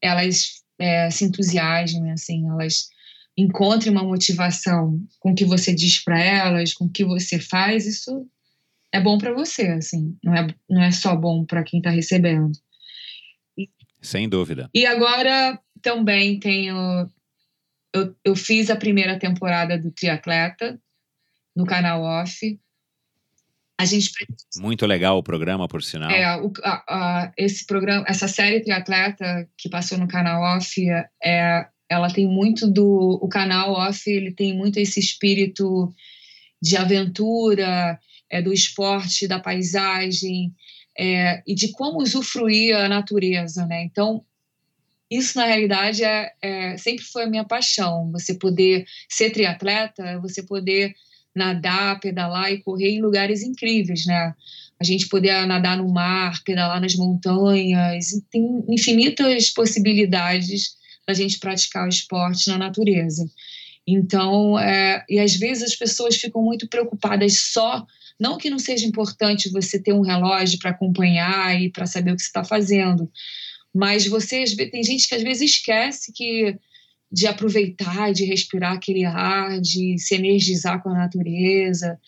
elas 0.00 0.62
é, 0.78 1.10
se 1.10 1.24
entusiasmem, 1.24 2.12
assim, 2.12 2.48
elas 2.48 2.88
encontrem 3.36 3.90
uma 3.90 4.04
motivação 4.04 5.00
com 5.18 5.32
o 5.32 5.34
que 5.34 5.44
você 5.44 5.74
diz 5.74 6.02
para 6.04 6.22
elas, 6.22 6.72
com 6.72 6.84
o 6.84 6.90
que 6.90 7.04
você 7.04 7.40
faz, 7.40 7.86
isso 7.86 8.26
é 8.92 9.00
bom 9.00 9.18
para 9.18 9.34
você, 9.34 9.68
assim, 9.68 10.16
não 10.22 10.34
é, 10.34 10.46
não 10.70 10.82
é 10.82 10.92
só 10.92 11.16
bom 11.16 11.44
para 11.44 11.64
quem 11.64 11.80
está 11.80 11.90
recebendo. 11.90 12.52
Sem 14.06 14.28
dúvida. 14.28 14.70
E 14.72 14.86
agora 14.86 15.58
também 15.82 16.38
tenho. 16.38 17.10
Eu, 17.92 18.14
eu 18.24 18.36
fiz 18.36 18.70
a 18.70 18.76
primeira 18.76 19.18
temporada 19.18 19.76
do 19.76 19.90
Triatleta 19.90 20.80
no 21.56 21.66
canal 21.66 22.02
Off. 22.02 22.60
A 23.76 23.84
gente 23.84 24.12
muito 24.58 24.86
legal 24.86 25.18
o 25.18 25.24
programa, 25.24 25.66
por 25.66 25.82
sinal. 25.82 26.08
É, 26.08 26.40
o, 26.40 26.52
a, 26.62 26.84
a, 26.88 27.32
esse 27.36 27.66
programa, 27.66 28.04
essa 28.06 28.28
série 28.28 28.60
Triatleta 28.60 29.48
que 29.58 29.68
passou 29.68 29.98
no 29.98 30.06
canal 30.06 30.56
Off, 30.56 30.80
é, 31.22 31.66
ela 31.90 32.08
tem 32.08 32.28
muito 32.28 32.70
do 32.70 33.18
o 33.20 33.28
canal 33.28 33.72
Off, 33.72 34.08
ele 34.08 34.30
tem 34.30 34.56
muito 34.56 34.78
esse 34.78 35.00
espírito 35.00 35.92
de 36.62 36.76
aventura, 36.76 37.98
é, 38.30 38.40
do 38.40 38.52
esporte, 38.52 39.26
da 39.26 39.40
paisagem 39.40 40.54
é, 40.98 41.42
e 41.46 41.54
de 41.54 41.72
como 41.72 42.02
usufruir 42.02 42.76
a 42.76 42.88
natureza, 42.88 43.66
né? 43.66 43.84
Então, 43.84 44.24
isso 45.10 45.38
na 45.38 45.46
realidade 45.46 46.02
é, 46.02 46.32
é, 46.42 46.76
sempre 46.76 47.04
foi 47.04 47.24
a 47.24 47.28
minha 47.28 47.44
paixão. 47.44 48.10
Você 48.12 48.34
poder 48.34 48.86
ser 49.08 49.30
triatleta, 49.30 50.18
você 50.20 50.42
poder 50.42 50.94
nadar, 51.34 52.00
pedalar 52.00 52.50
e 52.50 52.62
correr 52.62 52.90
em 52.90 53.02
lugares 53.02 53.42
incríveis, 53.42 54.06
né? 54.06 54.34
A 54.80 54.84
gente 54.84 55.08
poder 55.08 55.46
nadar 55.46 55.76
no 55.76 55.88
mar, 55.88 56.42
pedalar 56.44 56.80
nas 56.80 56.94
montanhas, 56.94 58.06
tem 58.30 58.64
infinitas 58.68 59.50
possibilidades 59.50 60.76
da 61.06 61.14
gente 61.14 61.38
praticar 61.38 61.86
o 61.86 61.88
esporte 61.88 62.48
na 62.48 62.58
natureza. 62.58 63.30
Então, 63.86 64.58
é, 64.58 65.04
e 65.08 65.20
às 65.20 65.36
vezes 65.36 65.62
as 65.62 65.76
pessoas 65.76 66.16
ficam 66.16 66.42
muito 66.42 66.68
preocupadas 66.68 67.52
só 67.52 67.86
não 68.18 68.38
que 68.38 68.50
não 68.50 68.58
seja 68.58 68.86
importante 68.86 69.50
você 69.50 69.78
ter 69.78 69.92
um 69.92 70.00
relógio 70.00 70.58
para 70.58 70.70
acompanhar 70.70 71.60
e 71.60 71.70
para 71.70 71.86
saber 71.86 72.12
o 72.12 72.16
que 72.16 72.22
você 72.22 72.28
está 72.28 72.44
fazendo, 72.44 73.10
mas 73.74 74.06
você 74.06 74.44
tem 74.70 74.82
gente 74.82 75.08
que 75.08 75.14
às 75.14 75.22
vezes 75.22 75.50
esquece 75.50 76.12
que 76.12 76.58
de 77.12 77.26
aproveitar, 77.26 78.12
de 78.12 78.24
respirar 78.24 78.72
aquele 78.72 79.04
ar, 79.04 79.60
de 79.60 79.96
se 79.98 80.14
energizar 80.14 80.82
com 80.82 80.88
a 80.90 80.98
natureza. 80.98 81.98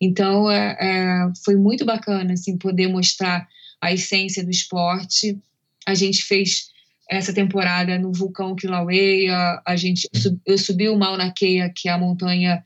Então, 0.00 0.50
é, 0.50 0.76
é, 0.80 1.32
foi 1.44 1.54
muito 1.54 1.84
bacana 1.84 2.32
assim, 2.32 2.58
poder 2.58 2.88
mostrar 2.88 3.46
a 3.80 3.92
essência 3.92 4.44
do 4.44 4.50
esporte. 4.50 5.38
A 5.86 5.94
gente 5.94 6.24
fez 6.24 6.70
essa 7.08 7.32
temporada 7.32 7.98
no 7.98 8.12
vulcão 8.12 8.54
Kilauea, 8.54 9.62
a 9.66 9.76
gente, 9.76 10.08
eu 10.44 10.58
subi 10.58 10.88
o 10.88 10.98
Mauna 10.98 11.32
Kea, 11.32 11.72
que 11.74 11.88
é 11.88 11.92
a 11.92 11.98
montanha 11.98 12.62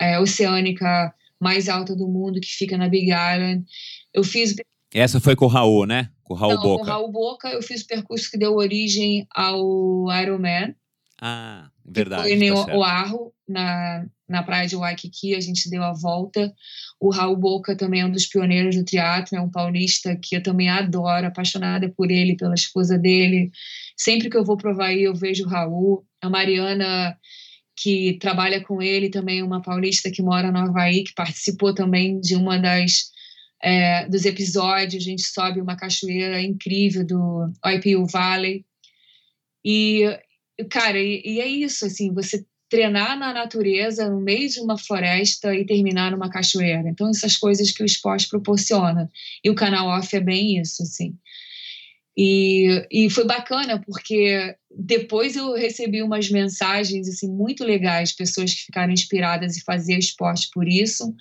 é, 0.00 0.18
oceânica 0.18 1.14
mais 1.40 1.68
alta 1.68 1.94
do 1.94 2.08
mundo, 2.08 2.40
que 2.40 2.48
fica 2.48 2.76
na 2.76 2.88
Big 2.88 3.06
Island. 3.06 3.64
Eu 4.12 4.24
fiz... 4.24 4.54
Essa 4.94 5.20
foi 5.20 5.36
com 5.36 5.44
o 5.44 5.48
Raul, 5.48 5.86
né? 5.86 6.10
Com 6.22 6.34
o 6.34 6.36
Raul 6.36 6.54
Não, 6.54 6.62
Boca. 6.62 6.84
Com 6.84 6.90
o 6.90 6.92
Raul 6.92 7.12
Boca, 7.12 7.48
eu 7.48 7.62
fiz 7.62 7.82
o 7.82 7.86
percurso 7.86 8.30
que 8.30 8.38
deu 8.38 8.54
origem 8.54 9.26
ao 9.34 10.06
Ironman. 10.22 10.74
Ah, 11.20 11.70
verdade. 11.84 12.22
Foi 12.22 12.32
em 12.32 12.54
tá 12.54 12.76
Oahu, 12.76 13.32
na, 13.48 14.06
na 14.28 14.42
praia 14.42 14.66
de 14.66 14.76
Waikiki, 14.76 15.34
a 15.34 15.40
gente 15.40 15.70
deu 15.70 15.82
a 15.82 15.92
volta. 15.92 16.52
O 17.00 17.10
Raul 17.10 17.36
Boca 17.36 17.76
também 17.76 18.00
é 18.00 18.06
um 18.06 18.10
dos 18.10 18.26
pioneiros 18.26 18.76
do 18.76 18.84
teatro, 18.84 19.36
é 19.36 19.40
um 19.40 19.50
paulista 19.50 20.16
que 20.16 20.36
eu 20.36 20.42
também 20.42 20.68
adoro, 20.68 21.26
apaixonada 21.26 21.88
por 21.96 22.10
ele, 22.10 22.36
pela 22.36 22.54
esposa 22.54 22.98
dele. 22.98 23.50
Sempre 23.96 24.28
que 24.28 24.36
eu 24.36 24.44
vou 24.44 24.56
provar 24.56 24.86
aí, 24.86 25.04
eu 25.04 25.14
vejo 25.14 25.44
o 25.44 25.48
Raul. 25.48 26.04
A 26.20 26.28
Mariana, 26.28 27.16
que 27.76 28.18
trabalha 28.18 28.62
com 28.62 28.80
ele, 28.80 29.10
também 29.10 29.42
uma 29.42 29.60
paulista 29.60 30.10
que 30.10 30.22
mora 30.22 30.50
no 30.50 30.58
Havaí, 30.58 31.04
que 31.04 31.14
participou 31.14 31.74
também 31.74 32.18
de 32.20 32.34
uma 32.34 32.58
das 32.58 33.10
é, 33.62 34.08
dos 34.08 34.24
episódios. 34.24 35.02
A 35.02 35.04
gente 35.04 35.22
sobe 35.22 35.60
uma 35.60 35.76
cachoeira 35.76 36.40
incrível 36.40 37.06
do 37.06 37.52
Oipiu 37.64 38.06
Valley. 38.06 38.64
E, 39.64 40.04
cara, 40.70 40.98
e, 40.98 41.22
e 41.24 41.40
é 41.40 41.46
isso, 41.46 41.84
assim, 41.84 42.14
você 42.14 42.44
treinar 42.68 43.18
na 43.18 43.32
natureza, 43.32 44.08
no 44.08 44.20
meio 44.20 44.48
de 44.48 44.60
uma 44.60 44.78
floresta 44.78 45.54
e 45.54 45.64
terminar 45.64 46.10
numa 46.10 46.30
cachoeira. 46.30 46.88
Então, 46.88 47.10
essas 47.10 47.36
coisas 47.36 47.70
que 47.70 47.82
o 47.82 47.86
esporte 47.86 48.28
proporciona. 48.28 49.10
E 49.44 49.50
o 49.50 49.54
canal 49.54 49.86
off 49.88 50.14
é 50.16 50.20
bem 50.20 50.58
isso, 50.58 50.82
assim. 50.82 51.14
E, 52.16 52.86
e 52.90 53.10
foi 53.10 53.26
bacana, 53.26 53.80
porque 53.86 54.56
depois 54.78 55.34
eu 55.36 55.54
recebi 55.54 56.02
umas 56.02 56.28
mensagens 56.28 57.08
assim, 57.08 57.30
muito 57.30 57.64
legais, 57.64 58.12
pessoas 58.12 58.52
que 58.52 58.66
ficaram 58.66 58.92
inspiradas 58.92 59.56
em 59.56 59.60
fazer 59.60 59.96
esporte 59.96 60.48
por 60.52 60.68
isso. 60.68 61.14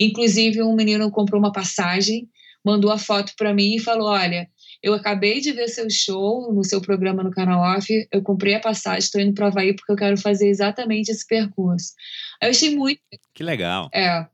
Inclusive, 0.00 0.62
um 0.62 0.74
menino 0.74 1.10
comprou 1.10 1.38
uma 1.38 1.52
passagem, 1.52 2.28
mandou 2.64 2.90
a 2.90 2.96
foto 2.96 3.34
para 3.36 3.52
mim 3.52 3.76
e 3.76 3.80
falou: 3.80 4.08
Olha, 4.08 4.48
eu 4.82 4.94
acabei 4.94 5.40
de 5.40 5.52
ver 5.52 5.68
seu 5.68 5.88
show 5.90 6.52
no 6.52 6.64
seu 6.64 6.80
programa 6.80 7.22
no 7.22 7.30
canal 7.30 7.76
off, 7.76 7.86
eu 8.10 8.22
comprei 8.22 8.54
a 8.54 8.60
passagem, 8.60 9.00
estou 9.00 9.20
indo 9.20 9.34
para 9.34 9.48
Havaí 9.48 9.74
porque 9.74 9.92
eu 9.92 9.96
quero 9.96 10.16
fazer 10.16 10.48
exatamente 10.48 11.10
esse 11.10 11.26
percurso. 11.26 11.92
Eu 12.40 12.48
achei 12.48 12.74
muito. 12.74 13.00
Que 13.34 13.42
legal. 13.42 13.90
É. 13.92 14.26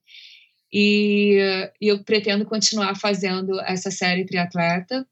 E, 0.72 1.38
e 1.80 1.88
eu 1.88 2.04
pretendo 2.04 2.44
continuar 2.44 2.94
fazendo 2.96 3.60
essa 3.62 3.90
série 3.90 4.24
triatleta, 4.24 5.04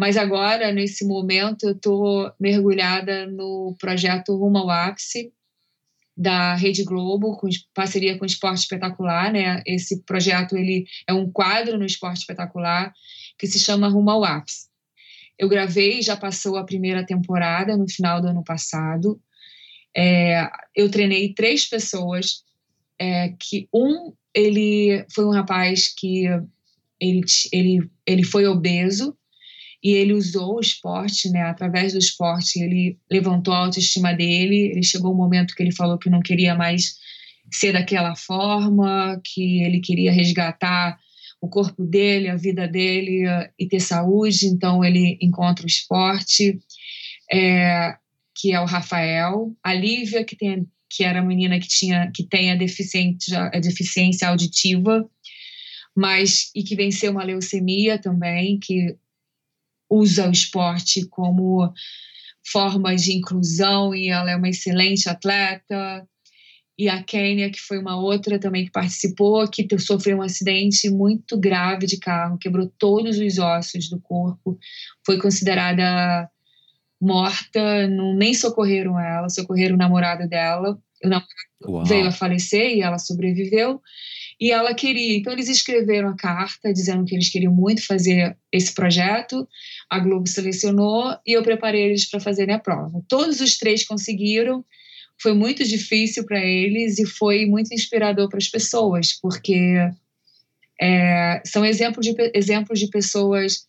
mas 0.00 0.16
agora, 0.16 0.72
nesse 0.72 1.06
momento, 1.06 1.64
eu 1.64 1.72
estou 1.72 2.32
mergulhada 2.40 3.26
no 3.26 3.76
projeto 3.78 4.34
Rumo 4.34 4.56
ao 4.56 4.70
Ápice, 4.70 5.30
da 6.16 6.54
Rede 6.54 6.84
Globo, 6.84 7.36
com 7.36 7.46
parceria 7.74 8.16
com 8.16 8.24
o 8.24 8.26
Esporte 8.26 8.60
Espetacular, 8.60 9.30
né? 9.30 9.62
Esse 9.66 10.02
projeto 10.04 10.56
ele 10.56 10.86
é 11.06 11.12
um 11.12 11.30
quadro 11.30 11.78
no 11.78 11.84
Esporte 11.84 12.20
Espetacular 12.20 12.94
que 13.38 13.46
se 13.46 13.58
chama 13.58 13.90
Rumo 13.90 14.10
ao 14.10 14.24
Ápice. 14.24 14.68
Eu 15.38 15.50
gravei, 15.50 16.00
já 16.00 16.16
passou 16.16 16.56
a 16.56 16.64
primeira 16.64 17.04
temporada 17.04 17.76
no 17.76 17.86
final 17.86 18.22
do 18.22 18.28
ano 18.28 18.42
passado. 18.42 19.20
É, 19.94 20.48
eu 20.74 20.90
treinei 20.90 21.34
três 21.34 21.68
pessoas, 21.68 22.42
é, 22.98 23.34
que 23.38 23.68
um 23.70 24.14
ele 24.34 25.04
foi 25.14 25.26
um 25.26 25.32
rapaz 25.32 25.92
que 25.94 26.24
ele, 26.98 27.20
ele, 27.52 27.90
ele 28.06 28.24
foi 28.24 28.46
obeso 28.46 29.14
e 29.82 29.92
ele 29.92 30.12
usou 30.12 30.56
o 30.56 30.60
esporte, 30.60 31.30
né? 31.30 31.42
Através 31.42 31.92
do 31.92 31.98
esporte 31.98 32.60
ele 32.60 32.98
levantou 33.10 33.54
a 33.54 33.58
autoestima 33.58 34.12
dele. 34.12 34.70
Ele 34.72 34.82
chegou 34.82 35.12
um 35.12 35.16
momento 35.16 35.54
que 35.54 35.62
ele 35.62 35.74
falou 35.74 35.98
que 35.98 36.10
não 36.10 36.20
queria 36.20 36.54
mais 36.54 36.96
ser 37.50 37.72
daquela 37.72 38.14
forma, 38.14 39.20
que 39.24 39.62
ele 39.62 39.80
queria 39.80 40.12
resgatar 40.12 40.98
o 41.40 41.48
corpo 41.48 41.84
dele, 41.84 42.28
a 42.28 42.36
vida 42.36 42.68
dele 42.68 43.24
e 43.58 43.66
ter 43.66 43.80
saúde, 43.80 44.46
então 44.46 44.84
ele 44.84 45.18
encontra 45.22 45.64
o 45.64 45.68
esporte, 45.68 46.60
é, 47.32 47.96
que 48.36 48.52
é 48.52 48.60
o 48.60 48.66
Rafael, 48.66 49.50
a 49.64 49.72
Lívia, 49.72 50.22
que, 50.22 50.36
tem, 50.36 50.66
que 50.90 51.02
era 51.02 51.20
a 51.20 51.24
menina 51.24 51.58
que, 51.58 51.66
tinha, 51.66 52.12
que 52.14 52.24
tem 52.24 52.52
a 52.52 52.56
deficiência, 52.56 53.50
a 53.52 53.58
deficiência 53.58 54.28
auditiva, 54.28 55.08
mas 55.96 56.50
e 56.54 56.62
que 56.62 56.76
venceu 56.76 57.12
uma 57.12 57.24
leucemia 57.24 57.98
também, 57.98 58.58
que 58.60 58.94
usa 59.90 60.28
o 60.28 60.32
esporte 60.32 61.06
como 61.08 61.72
forma 62.50 62.94
de 62.94 63.12
inclusão 63.12 63.94
e 63.94 64.08
ela 64.08 64.30
é 64.30 64.36
uma 64.36 64.48
excelente 64.48 65.08
atleta. 65.08 66.06
E 66.78 66.88
a 66.88 67.02
Kênia, 67.02 67.50
que 67.50 67.60
foi 67.60 67.78
uma 67.78 68.00
outra 68.00 68.38
também 68.38 68.64
que 68.64 68.70
participou, 68.70 69.46
que 69.48 69.66
sofreu 69.78 70.18
um 70.18 70.22
acidente 70.22 70.88
muito 70.88 71.38
grave 71.38 71.86
de 71.86 71.98
carro, 71.98 72.38
quebrou 72.38 72.72
todos 72.78 73.18
os 73.18 73.38
ossos 73.38 73.90
do 73.90 74.00
corpo, 74.00 74.58
foi 75.04 75.18
considerada 75.18 76.30
morta, 76.98 77.86
não, 77.88 78.14
nem 78.14 78.32
socorreram 78.32 78.98
ela, 78.98 79.28
socorreram 79.28 79.74
o 79.74 79.78
namorado 79.78 80.26
dela, 80.26 80.78
o 81.04 81.08
namorado 81.08 81.86
veio 81.86 82.06
a 82.06 82.12
falecer 82.12 82.76
e 82.76 82.80
ela 82.80 82.98
sobreviveu, 82.98 83.82
e 84.40 84.50
ela 84.50 84.72
queria, 84.72 85.18
então 85.18 85.34
eles 85.34 85.50
escreveram 85.50 86.08
a 86.08 86.16
carta 86.16 86.72
dizendo 86.72 87.04
que 87.04 87.14
eles 87.14 87.28
queriam 87.28 87.52
muito 87.52 87.84
fazer 87.86 88.34
esse 88.50 88.72
projeto, 88.72 89.46
a 89.88 89.98
Globo 89.98 90.26
selecionou 90.26 91.14
e 91.26 91.36
eu 91.36 91.42
preparei 91.42 91.82
eles 91.82 92.08
para 92.08 92.20
fazerem 92.20 92.54
a 92.54 92.58
prova. 92.58 93.04
Todos 93.06 93.42
os 93.42 93.58
três 93.58 93.86
conseguiram, 93.86 94.64
foi 95.20 95.34
muito 95.34 95.62
difícil 95.62 96.24
para 96.24 96.40
eles 96.40 96.98
e 96.98 97.04
foi 97.04 97.44
muito 97.44 97.74
inspirador 97.74 98.30
para 98.30 98.38
as 98.38 98.48
pessoas, 98.48 99.12
porque 99.12 99.76
é, 100.80 101.42
são 101.44 101.62
exemplos 101.62 102.06
de, 102.06 102.14
exemplos 102.32 102.80
de 102.80 102.88
pessoas 102.88 103.66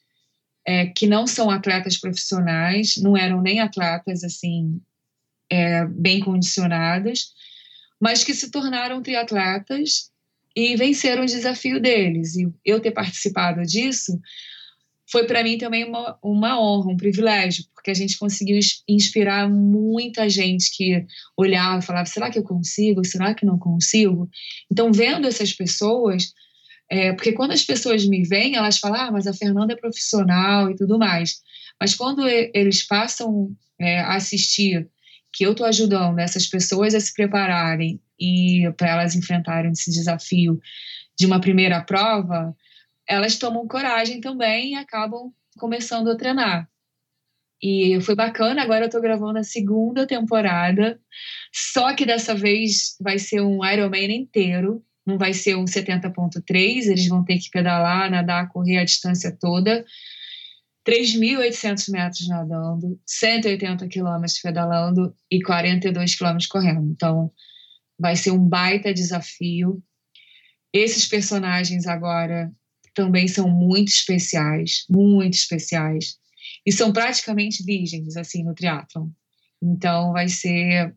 é, 0.65 0.85
que 0.85 1.05
não 1.05 1.27
são 1.27 1.49
atletas 1.49 1.97
profissionais, 1.97 2.95
não 2.95 3.17
eram 3.17 3.41
nem 3.41 3.59
atletas 3.59 4.23
assim 4.23 4.79
é, 5.49 5.85
bem 5.85 6.21
condicionadas, 6.21 7.33
mas 7.99 8.23
que 8.23 8.33
se 8.33 8.49
tornaram 8.49 9.01
triatletas 9.01 10.10
e 10.55 10.75
venceram 10.75 11.23
o 11.23 11.27
desafio 11.27 11.81
deles. 11.81 12.35
E 12.35 12.47
eu 12.65 12.79
ter 12.79 12.91
participado 12.91 13.61
disso 13.63 14.19
foi 15.11 15.25
para 15.25 15.43
mim 15.43 15.57
também 15.57 15.83
uma, 15.83 16.17
uma 16.23 16.59
honra, 16.59 16.91
um 16.91 16.97
privilégio, 16.97 17.65
porque 17.75 17.91
a 17.91 17.93
gente 17.93 18.17
conseguiu 18.17 18.57
inspirar 18.87 19.49
muita 19.49 20.29
gente 20.29 20.71
que 20.75 21.05
olhava 21.35 21.79
e 21.79 21.85
falava: 21.85 22.05
será 22.05 22.31
que 22.31 22.39
eu 22.39 22.43
consigo? 22.43 23.05
Será 23.05 23.33
que 23.35 23.45
não 23.45 23.59
consigo? 23.59 24.29
Então, 24.71 24.91
vendo 24.91 25.27
essas 25.27 25.51
pessoas, 25.51 26.33
é, 26.89 27.11
porque 27.11 27.33
quando 27.33 27.51
as 27.51 27.63
pessoas 27.63 28.05
me 28.05 28.23
veem, 28.23 28.55
elas 28.55 28.77
falam: 28.77 29.01
ah, 29.01 29.11
mas 29.11 29.27
a 29.27 29.33
Fernanda 29.33 29.73
é 29.73 29.75
profissional 29.75 30.71
e 30.71 30.75
tudo 30.75 30.97
mais. 30.97 31.41
Mas 31.79 31.93
quando 31.93 32.25
eles 32.27 32.85
passam 32.85 33.53
é, 33.79 33.99
a 33.99 34.15
assistir 34.15 34.87
que 35.33 35.45
eu 35.45 35.51
estou 35.51 35.65
ajudando 35.65 36.19
essas 36.19 36.47
pessoas 36.47 36.93
a 36.93 36.99
se 36.99 37.13
prepararem 37.13 37.99
e 38.21 38.71
para 38.77 38.89
elas 38.89 39.15
enfrentarem 39.15 39.71
esse 39.71 39.89
desafio 39.89 40.59
de 41.17 41.25
uma 41.25 41.41
primeira 41.41 41.81
prova, 41.81 42.55
elas 43.09 43.37
tomam 43.37 43.67
coragem 43.67 44.21
também 44.21 44.73
e 44.73 44.75
acabam 44.75 45.33
começando 45.57 46.09
a 46.09 46.15
treinar. 46.15 46.69
E 47.61 47.99
foi 48.01 48.15
bacana, 48.15 48.61
agora 48.61 48.85
eu 48.85 48.89
tô 48.89 49.01
gravando 49.01 49.39
a 49.39 49.43
segunda 49.43 50.07
temporada, 50.07 50.99
só 51.51 51.93
que 51.93 52.05
dessa 52.05 52.33
vez 52.33 52.95
vai 52.99 53.19
ser 53.19 53.41
um 53.41 53.65
Ironman 53.65 54.15
inteiro, 54.15 54.83
não 55.05 55.17
vai 55.17 55.33
ser 55.33 55.55
um 55.55 55.65
70.3, 55.65 56.87
eles 56.87 57.07
vão 57.07 57.23
ter 57.23 57.37
que 57.37 57.49
pedalar, 57.51 58.09
nadar, 58.09 58.49
correr 58.49 58.77
a 58.77 58.85
distância 58.85 59.35
toda, 59.39 59.85
3.800 60.87 61.91
metros 61.91 62.27
nadando, 62.27 62.99
180 63.05 63.87
quilômetros 63.87 64.39
pedalando 64.39 65.15
e 65.29 65.41
42 65.41 66.15
quilômetros 66.15 66.47
correndo. 66.47 66.89
Então, 66.89 67.31
vai 68.01 68.15
ser 68.15 68.31
um 68.31 68.39
baita 68.39 68.93
desafio. 68.93 69.81
Esses 70.73 71.05
personagens 71.05 71.85
agora 71.85 72.51
também 72.95 73.27
são 73.27 73.47
muito 73.47 73.89
especiais, 73.89 74.85
muito 74.89 75.35
especiais. 75.35 76.19
E 76.65 76.71
são 76.71 76.91
praticamente 76.91 77.63
virgens, 77.63 78.17
assim, 78.17 78.43
no 78.43 78.55
triatlon. 78.55 79.09
Então, 79.61 80.11
vai 80.11 80.27
ser 80.27 80.95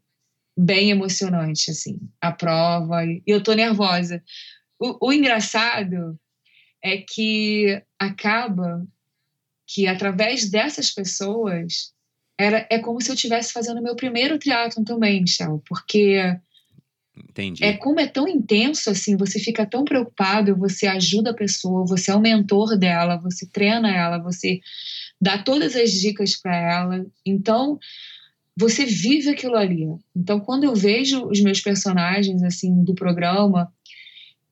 bem 0.56 0.90
emocionante, 0.90 1.70
assim, 1.70 1.98
a 2.20 2.32
prova. 2.32 3.05
E 3.05 3.22
eu 3.26 3.43
tô 3.43 3.52
nervosa. 3.52 4.22
O, 4.78 5.09
o 5.09 5.12
engraçado 5.12 6.18
é 6.82 6.98
que 6.98 7.82
acaba 7.98 8.86
que, 9.66 9.86
através 9.86 10.51
dessas 10.51 10.90
pessoas, 10.90 11.93
era, 12.39 12.66
é 12.70 12.78
como 12.78 13.01
se 13.01 13.10
eu 13.10 13.14
estivesse 13.14 13.52
fazendo 13.52 13.82
meu 13.82 13.94
primeiro 13.94 14.39
triatlon 14.39 14.85
também, 14.85 15.20
Michel, 15.20 15.62
porque 15.68 16.18
Entendi. 17.16 17.65
é 17.65 17.77
como 17.77 18.01
é 18.01 18.07
tão 18.07 18.27
intenso 18.27 18.91
assim, 18.91 19.16
você 19.16 19.39
fica 19.39 19.65
tão 19.65 19.85
preocupado, 19.85 20.57
você 20.57 20.86
ajuda 20.86 21.31
a 21.31 21.35
pessoa, 21.35 21.86
você 21.86 22.11
é 22.11 22.15
o 22.15 22.20
mentor 22.20 22.77
dela, 22.77 23.16
você 23.16 23.47
treina 23.47 23.95
ela, 23.95 24.19
você 24.19 24.61
dá 25.20 25.39
todas 25.39 25.77
as 25.77 25.93
dicas 25.93 26.36
para 26.36 26.57
ela. 26.57 27.07
Então, 27.24 27.78
você 28.57 28.85
vive 28.85 29.31
aquilo 29.31 29.57
ali. 29.57 29.86
Então, 30.15 30.41
quando 30.41 30.65
eu 30.65 30.74
vejo 30.74 31.24
os 31.27 31.41
meus 31.41 31.61
personagens 31.61 32.43
assim 32.43 32.82
do 32.85 32.95
programa 32.95 33.73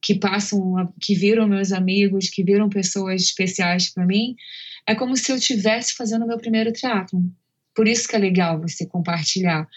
que 0.00 0.14
passam, 0.16 0.92
que 1.00 1.14
viram 1.14 1.46
meus 1.46 1.72
amigos, 1.72 2.28
que 2.28 2.42
viram 2.42 2.68
pessoas 2.68 3.22
especiais 3.22 3.88
para 3.92 4.04
mim, 4.04 4.34
é 4.86 4.94
como 4.94 5.16
se 5.16 5.30
eu 5.30 5.36
estivesse 5.36 5.94
fazendo 5.94 6.26
meu 6.26 6.38
primeiro 6.38 6.72
teatro. 6.72 7.22
Por 7.74 7.86
isso 7.86 8.08
que 8.08 8.16
é 8.16 8.18
legal 8.18 8.60
você 8.60 8.84
compartilhar, 8.84 9.68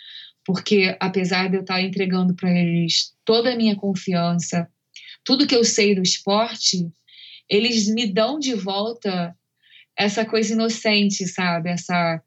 porque 0.46 0.96
apesar 1.00 1.50
de 1.50 1.58
eu 1.58 1.62
estar 1.62 1.82
entregando 1.82 2.36
para 2.36 2.52
eles 2.52 3.14
toda 3.26 3.52
a 3.52 3.56
minha 3.56 3.76
confiança, 3.76 4.70
tudo 5.24 5.48
que 5.48 5.56
eu 5.56 5.64
sei 5.64 5.96
do 5.96 6.04
esporte, 6.04 6.88
eles 7.50 7.88
me 7.88 8.06
dão 8.06 8.38
de 8.40 8.54
volta 8.54 9.36
essa 9.98 10.26
coisa 10.26 10.54
inocente, 10.54 11.28
sabe? 11.28 11.70
Essa 11.70 12.22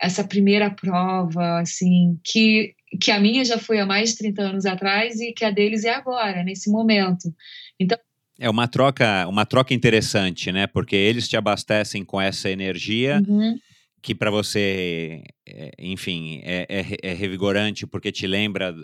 essa 0.00 0.24
primeira 0.24 0.70
prova, 0.70 1.60
assim, 1.60 2.18
que, 2.24 2.74
que 2.98 3.10
a 3.10 3.20
minha 3.20 3.44
já 3.44 3.58
foi 3.58 3.78
há 3.78 3.84
mais 3.84 4.12
de 4.12 4.16
30 4.16 4.42
anos 4.42 4.64
atrás 4.64 5.20
e 5.20 5.30
que 5.32 5.44
a 5.44 5.50
deles 5.50 5.84
é 5.84 5.92
agora, 5.92 6.42
nesse 6.42 6.70
momento. 6.70 7.34
Então, 7.78 7.98
é 8.38 8.48
uma 8.48 8.66
troca, 8.66 9.28
uma 9.28 9.44
troca 9.44 9.74
interessante, 9.74 10.50
né? 10.50 10.66
Porque 10.66 10.96
eles 10.96 11.28
te 11.28 11.36
abastecem 11.36 12.02
com 12.02 12.18
essa 12.18 12.48
energia 12.48 13.22
uhum. 13.28 13.58
Que 14.02 14.14
para 14.14 14.30
você, 14.30 15.22
é, 15.46 15.72
enfim, 15.78 16.40
é, 16.42 16.66
é, 16.68 17.10
é, 17.10 17.12
revigorante 17.12 17.86
porque 17.86 18.10
te 18.10 18.26
lembra 18.26 18.74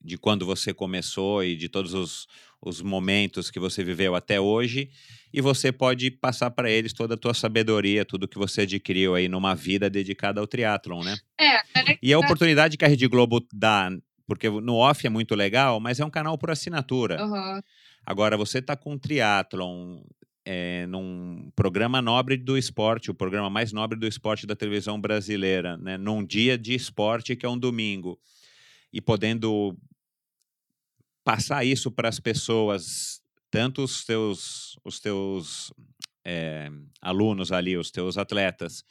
de 0.00 0.16
quando 0.16 0.46
você 0.46 0.72
começou 0.72 1.42
e 1.42 1.56
de 1.56 1.68
todos 1.68 1.94
os, 1.94 2.26
os 2.60 2.80
momentos 2.80 3.50
que 3.50 3.58
você 3.58 3.82
viveu 3.82 4.14
até 4.14 4.40
hoje 4.40 4.90
e 5.32 5.40
você 5.40 5.72
pode 5.72 6.10
passar 6.10 6.50
para 6.50 6.70
eles 6.70 6.92
toda 6.92 7.14
a 7.14 7.16
tua 7.16 7.34
sabedoria, 7.34 8.04
tudo 8.04 8.28
que 8.28 8.38
você 8.38 8.62
adquiriu 8.62 9.14
aí 9.14 9.28
numa 9.28 9.54
vida 9.54 9.90
dedicada 9.90 10.40
ao 10.40 10.46
triatlon, 10.46 11.02
né? 11.02 11.16
É. 11.38 11.56
é 11.56 11.98
e 12.02 12.12
a 12.12 12.18
oportunidade 12.18 12.76
que 12.76 12.84
a 12.84 12.88
Rede 12.88 13.08
Globo 13.08 13.44
dá, 13.52 13.90
porque 14.26 14.48
no 14.48 14.76
off 14.76 15.06
é 15.06 15.10
muito 15.10 15.34
legal, 15.34 15.80
mas 15.80 15.98
é 15.98 16.04
um 16.04 16.10
canal 16.10 16.38
por 16.38 16.50
assinatura. 16.50 17.22
Uhum. 17.22 17.60
Agora, 18.06 18.36
você 18.36 18.58
está 18.58 18.76
com 18.76 18.96
triatlon 18.98 20.00
é, 20.50 20.86
num 20.86 21.50
programa 21.54 22.00
nobre 22.00 22.34
do 22.34 22.56
esporte, 22.56 23.10
o 23.10 23.14
programa 23.14 23.50
mais 23.50 23.70
nobre 23.70 23.98
do 23.98 24.06
esporte 24.06 24.46
da 24.46 24.56
televisão 24.56 24.98
brasileira, 24.98 25.76
né? 25.76 25.98
num 25.98 26.24
dia 26.24 26.56
de 26.56 26.72
esporte 26.72 27.36
que 27.36 27.44
é 27.44 27.48
um 27.50 27.58
domingo, 27.58 28.18
e 28.90 28.98
podendo 28.98 29.76
passar 31.22 31.66
isso 31.66 31.90
para 31.90 32.08
as 32.08 32.18
pessoas 32.18 33.20
tanto 33.50 33.82
os 33.82 34.06
teus, 34.06 34.78
os 34.82 34.98
teus 34.98 35.70
é, 36.24 36.70
alunos 37.02 37.52
ali, 37.52 37.76
os 37.76 37.90
teus 37.90 38.16
atletas, 38.16 38.82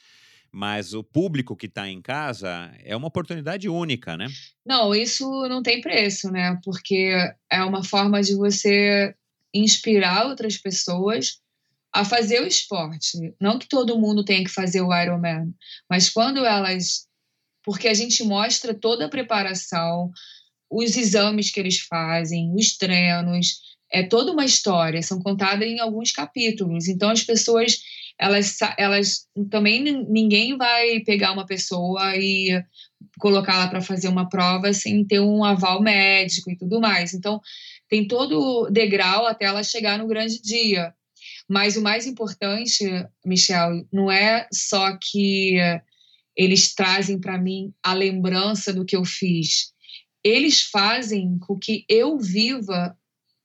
mas 0.52 0.94
o 0.94 1.02
público 1.02 1.56
que 1.56 1.66
está 1.66 1.88
em 1.88 2.00
casa 2.00 2.72
é 2.84 2.94
uma 2.94 3.08
oportunidade 3.08 3.68
única, 3.68 4.16
né? 4.16 4.28
Não, 4.64 4.94
isso 4.94 5.28
não 5.48 5.60
tem 5.60 5.80
preço, 5.80 6.30
né? 6.30 6.56
Porque 6.64 7.16
é 7.50 7.64
uma 7.64 7.82
forma 7.82 8.22
de 8.22 8.36
você 8.36 9.12
inspirar 9.52 10.26
outras 10.26 10.56
pessoas 10.56 11.40
a 11.92 12.04
fazer 12.04 12.42
o 12.42 12.46
esporte. 12.46 13.34
Não 13.40 13.58
que 13.58 13.68
todo 13.68 13.98
mundo 13.98 14.24
tenha 14.24 14.44
que 14.44 14.50
fazer 14.50 14.80
o 14.80 14.94
Ironman, 14.94 15.54
mas 15.88 16.10
quando 16.10 16.44
elas. 16.44 17.06
Porque 17.64 17.88
a 17.88 17.94
gente 17.94 18.24
mostra 18.24 18.72
toda 18.72 19.06
a 19.06 19.10
preparação, 19.10 20.10
os 20.70 20.96
exames 20.96 21.50
que 21.50 21.60
eles 21.60 21.80
fazem, 21.80 22.54
os 22.54 22.76
treinos, 22.76 23.60
é 23.90 24.02
toda 24.02 24.32
uma 24.32 24.44
história, 24.44 25.02
são 25.02 25.20
contadas 25.20 25.66
em 25.66 25.80
alguns 25.80 26.12
capítulos. 26.12 26.88
Então 26.88 27.10
as 27.10 27.22
pessoas, 27.22 27.78
elas, 28.18 28.56
elas 28.78 29.26
também 29.50 29.82
ninguém 30.08 30.56
vai 30.56 31.00
pegar 31.00 31.32
uma 31.32 31.46
pessoa 31.46 32.16
e 32.16 32.62
colocá-la 33.18 33.68
para 33.68 33.80
fazer 33.80 34.08
uma 34.08 34.28
prova 34.28 34.72
sem 34.72 35.04
ter 35.04 35.20
um 35.20 35.44
aval 35.44 35.82
médico 35.82 36.50
e 36.50 36.56
tudo 36.56 36.80
mais. 36.80 37.14
Então 37.14 37.40
tem 37.88 38.06
todo 38.06 38.68
degrau 38.70 39.26
até 39.26 39.46
ela 39.46 39.62
chegar 39.62 39.98
no 39.98 40.06
grande 40.06 40.40
dia. 40.40 40.94
Mas 41.48 41.76
o 41.76 41.82
mais 41.82 42.06
importante, 42.06 42.84
Michel, 43.24 43.86
não 43.92 44.10
é 44.10 44.46
só 44.52 44.96
que 45.00 45.56
eles 46.36 46.74
trazem 46.74 47.18
para 47.18 47.38
mim 47.38 47.72
a 47.82 47.94
lembrança 47.94 48.72
do 48.72 48.84
que 48.84 48.94
eu 48.94 49.04
fiz. 49.04 49.72
Eles 50.22 50.62
fazem 50.62 51.38
com 51.38 51.58
que 51.58 51.84
eu 51.88 52.18
viva 52.18 52.96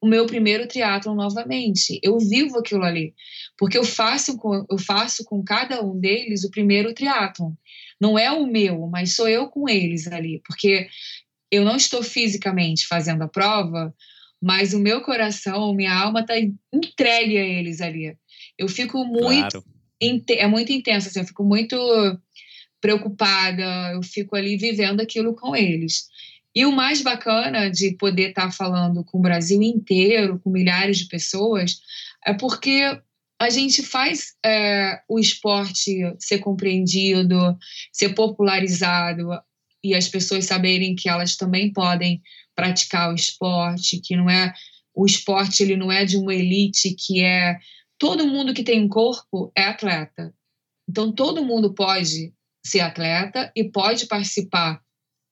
o 0.04 0.08
meu 0.08 0.26
primeiro 0.26 0.68
triatlon 0.68 1.16
novamente. 1.16 1.98
Eu 2.04 2.20
vivo 2.20 2.60
aquilo 2.60 2.84
ali, 2.84 3.16
porque 3.58 3.78
eu 3.78 3.86
faço 3.86 4.38
com, 4.38 4.66
eu 4.70 4.78
faço 4.78 5.24
com 5.24 5.42
cada 5.42 5.82
um 5.82 5.98
deles 5.98 6.44
o 6.44 6.52
primeiro 6.52 6.94
triatlon. 6.94 7.54
Não 8.02 8.20
é 8.20 8.30
o 8.30 8.46
meu, 8.46 8.86
mas 8.88 9.16
sou 9.16 9.30
eu 9.30 9.48
com 9.48 9.70
eles 9.70 10.06
ali, 10.08 10.42
porque 10.46 10.90
eu 11.50 11.64
não 11.64 11.78
estou 11.78 12.04
fisicamente 12.04 12.86
fazendo 12.86 13.22
a 13.22 13.30
prova, 13.30 13.96
mas 14.44 14.74
o 14.74 14.80
meu 14.80 15.00
coração, 15.00 15.74
minha 15.74 15.94
alma 15.98 16.20
está 16.20 16.34
entregue 16.38 17.38
a 17.38 17.46
eles 17.46 17.80
ali. 17.80 18.14
Eu 18.58 18.68
fico 18.68 19.06
muito 19.06 19.50
claro. 19.50 19.64
é 20.32 20.48
muito 20.48 20.74
intenso, 20.74 21.08
assim, 21.08 21.22
eu 21.22 21.26
fico 21.26 21.46
muito 21.46 21.78
preocupada, 22.82 23.94
eu 23.94 24.04
fico 24.04 24.36
ali 24.36 24.58
vivendo 24.58 25.00
aquilo 25.00 25.34
com 25.34 25.56
eles. 25.56 26.08
E 26.54 26.66
o 26.66 26.74
mais 26.74 27.02
bacana 27.02 27.72
de 27.72 27.96
poder 27.96 28.30
estar 28.30 28.48
tá 28.48 28.52
falando 28.52 29.02
com 29.06 29.18
o 29.18 29.22
Brasil 29.22 29.62
inteiro, 29.62 30.38
com 30.44 30.50
milhares 30.50 30.98
de 30.98 31.08
pessoas, 31.08 31.80
é 32.26 32.34
porque 32.34 33.00
a 33.40 33.50
gente 33.50 33.82
faz 33.82 34.34
é, 34.46 35.00
o 35.08 35.18
esporte 35.18 36.02
ser 36.20 36.40
compreendido, 36.40 37.58
ser 37.94 38.10
popularizado 38.10 39.30
e 39.84 39.94
as 39.94 40.08
pessoas 40.08 40.46
saberem 40.46 40.96
que 40.96 41.10
elas 41.10 41.36
também 41.36 41.72
podem 41.72 42.22
praticar 42.56 43.12
o 43.12 43.16
esporte, 43.16 44.00
que 44.00 44.16
não 44.16 44.30
é 44.30 44.54
o 44.96 45.06
esporte 45.06 45.64
ele 45.64 45.76
não 45.76 45.92
é 45.92 46.06
de 46.06 46.18
uma 46.18 46.34
elite 46.34 46.96
que 46.96 47.24
é 47.24 47.58
todo 47.98 48.28
mundo 48.28 48.54
que 48.54 48.64
tem 48.64 48.82
um 48.82 48.88
corpo 48.88 49.52
é 49.58 49.64
atleta. 49.64 50.34
Então 50.88 51.12
todo 51.12 51.44
mundo 51.44 51.74
pode 51.74 52.34
ser 52.66 52.80
atleta 52.80 53.52
e 53.56 53.64
pode 53.64 54.06
participar 54.06 54.82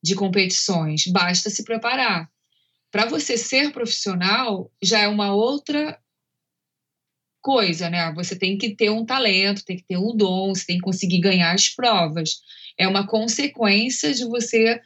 de 0.04 0.16
competições, 0.16 1.06
basta 1.08 1.50
se 1.50 1.64
preparar. 1.64 2.30
Para 2.92 3.06
você 3.06 3.38
ser 3.38 3.72
profissional, 3.72 4.70
já 4.82 5.00
é 5.00 5.08
uma 5.08 5.34
outra 5.34 5.98
coisa, 7.42 7.90
né? 7.90 8.12
Você 8.14 8.38
tem 8.38 8.58
que 8.58 8.76
ter 8.76 8.90
um 8.90 9.06
talento, 9.06 9.64
tem 9.64 9.78
que 9.78 9.86
ter 9.86 9.98
um 9.98 10.16
dom, 10.16 10.54
você 10.54 10.66
tem 10.66 10.78
que 10.78 10.84
conseguir 10.84 11.20
ganhar 11.20 11.54
as 11.54 11.70
provas. 11.70 12.42
É 12.78 12.88
uma 12.88 13.08
consequência 13.08 14.14
de 14.14 14.26
você 14.26 14.80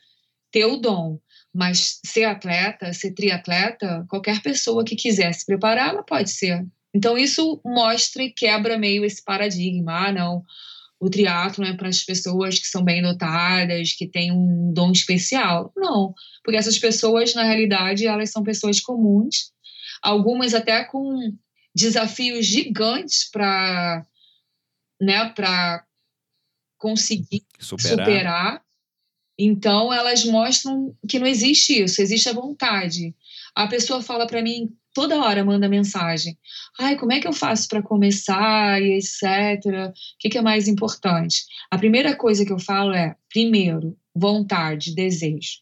ter 0.51 0.65
o 0.65 0.77
dom. 0.77 1.19
Mas 1.53 1.99
ser 2.05 2.25
atleta, 2.25 2.91
ser 2.91 3.13
triatleta, 3.13 4.05
qualquer 4.09 4.41
pessoa 4.41 4.83
que 4.83 4.95
quiser 4.95 5.33
se 5.33 5.45
preparar, 5.45 5.89
ela 5.89 6.03
pode 6.03 6.29
ser. 6.29 6.65
Então, 6.93 7.17
isso 7.17 7.61
mostra 7.63 8.23
e 8.23 8.31
quebra 8.31 8.77
meio 8.77 9.05
esse 9.05 9.23
paradigma. 9.23 10.07
Ah, 10.07 10.11
não, 10.11 10.43
o 10.99 11.09
triatlo 11.09 11.65
é 11.65 11.73
para 11.75 11.89
as 11.89 12.03
pessoas 12.03 12.57
que 12.57 12.67
são 12.67 12.83
bem 12.83 13.01
dotadas, 13.01 13.93
que 13.93 14.07
têm 14.07 14.31
um 14.31 14.71
dom 14.73 14.91
especial. 14.91 15.71
Não, 15.75 16.13
porque 16.43 16.57
essas 16.57 16.79
pessoas, 16.79 17.33
na 17.33 17.43
realidade, 17.43 18.07
elas 18.07 18.31
são 18.31 18.43
pessoas 18.43 18.79
comuns, 18.79 19.51
algumas 20.01 20.53
até 20.53 20.83
com 20.85 21.17
desafios 21.75 22.45
gigantes 22.45 23.29
para 23.29 24.05
né, 25.01 25.29
para 25.29 25.84
conseguir 26.77 27.43
superar. 27.59 28.05
superar. 28.05 28.61
Então, 29.37 29.93
elas 29.93 30.23
mostram 30.23 30.95
que 31.07 31.19
não 31.19 31.27
existe 31.27 31.83
isso, 31.83 32.01
existe 32.01 32.29
a 32.29 32.33
vontade. 32.33 33.13
A 33.53 33.67
pessoa 33.67 34.01
fala 34.01 34.25
para 34.25 34.41
mim, 34.41 34.73
toda 34.93 35.21
hora 35.21 35.43
manda 35.43 35.67
mensagem. 35.67 36.37
Ai, 36.79 36.97
como 36.97 37.11
é 37.11 37.19
que 37.19 37.27
eu 37.27 37.33
faço 37.33 37.67
para 37.67 37.83
começar 37.83 38.81
e 38.81 38.93
etc. 38.93 39.65
O 39.65 39.93
que, 40.17 40.29
que 40.29 40.37
é 40.37 40.41
mais 40.41 40.67
importante? 40.69 41.43
A 41.69 41.77
primeira 41.77 42.15
coisa 42.15 42.45
que 42.45 42.53
eu 42.53 42.59
falo 42.59 42.93
é, 42.93 43.15
primeiro, 43.29 43.97
vontade, 44.15 44.95
desejo. 44.95 45.59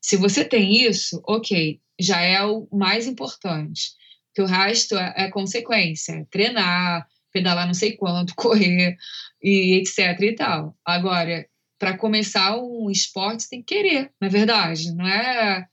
Se 0.00 0.16
você 0.16 0.44
tem 0.44 0.84
isso, 0.84 1.20
ok, 1.26 1.80
já 1.98 2.20
é 2.20 2.44
o 2.44 2.68
mais 2.72 3.08
importante. 3.08 3.90
Que 4.32 4.42
o 4.42 4.46
resto 4.46 4.96
é, 4.96 5.14
é 5.16 5.30
consequência, 5.30 6.12
é 6.12 6.24
treinar, 6.30 7.08
pedalar 7.36 7.66
não 7.66 7.74
sei 7.74 7.92
quanto, 7.92 8.34
correr 8.36 8.96
e 9.42 9.74
etc 9.74 10.20
e 10.20 10.34
tal. 10.34 10.74
Agora, 10.84 11.46
para 11.78 11.98
começar 11.98 12.56
um 12.56 12.90
esporte, 12.90 13.42
você 13.42 13.50
tem 13.50 13.62
que 13.62 13.74
querer, 13.74 14.10
na 14.20 14.28
é 14.28 14.30
verdade, 14.30 14.94
não 14.94 15.06
é? 15.06 15.66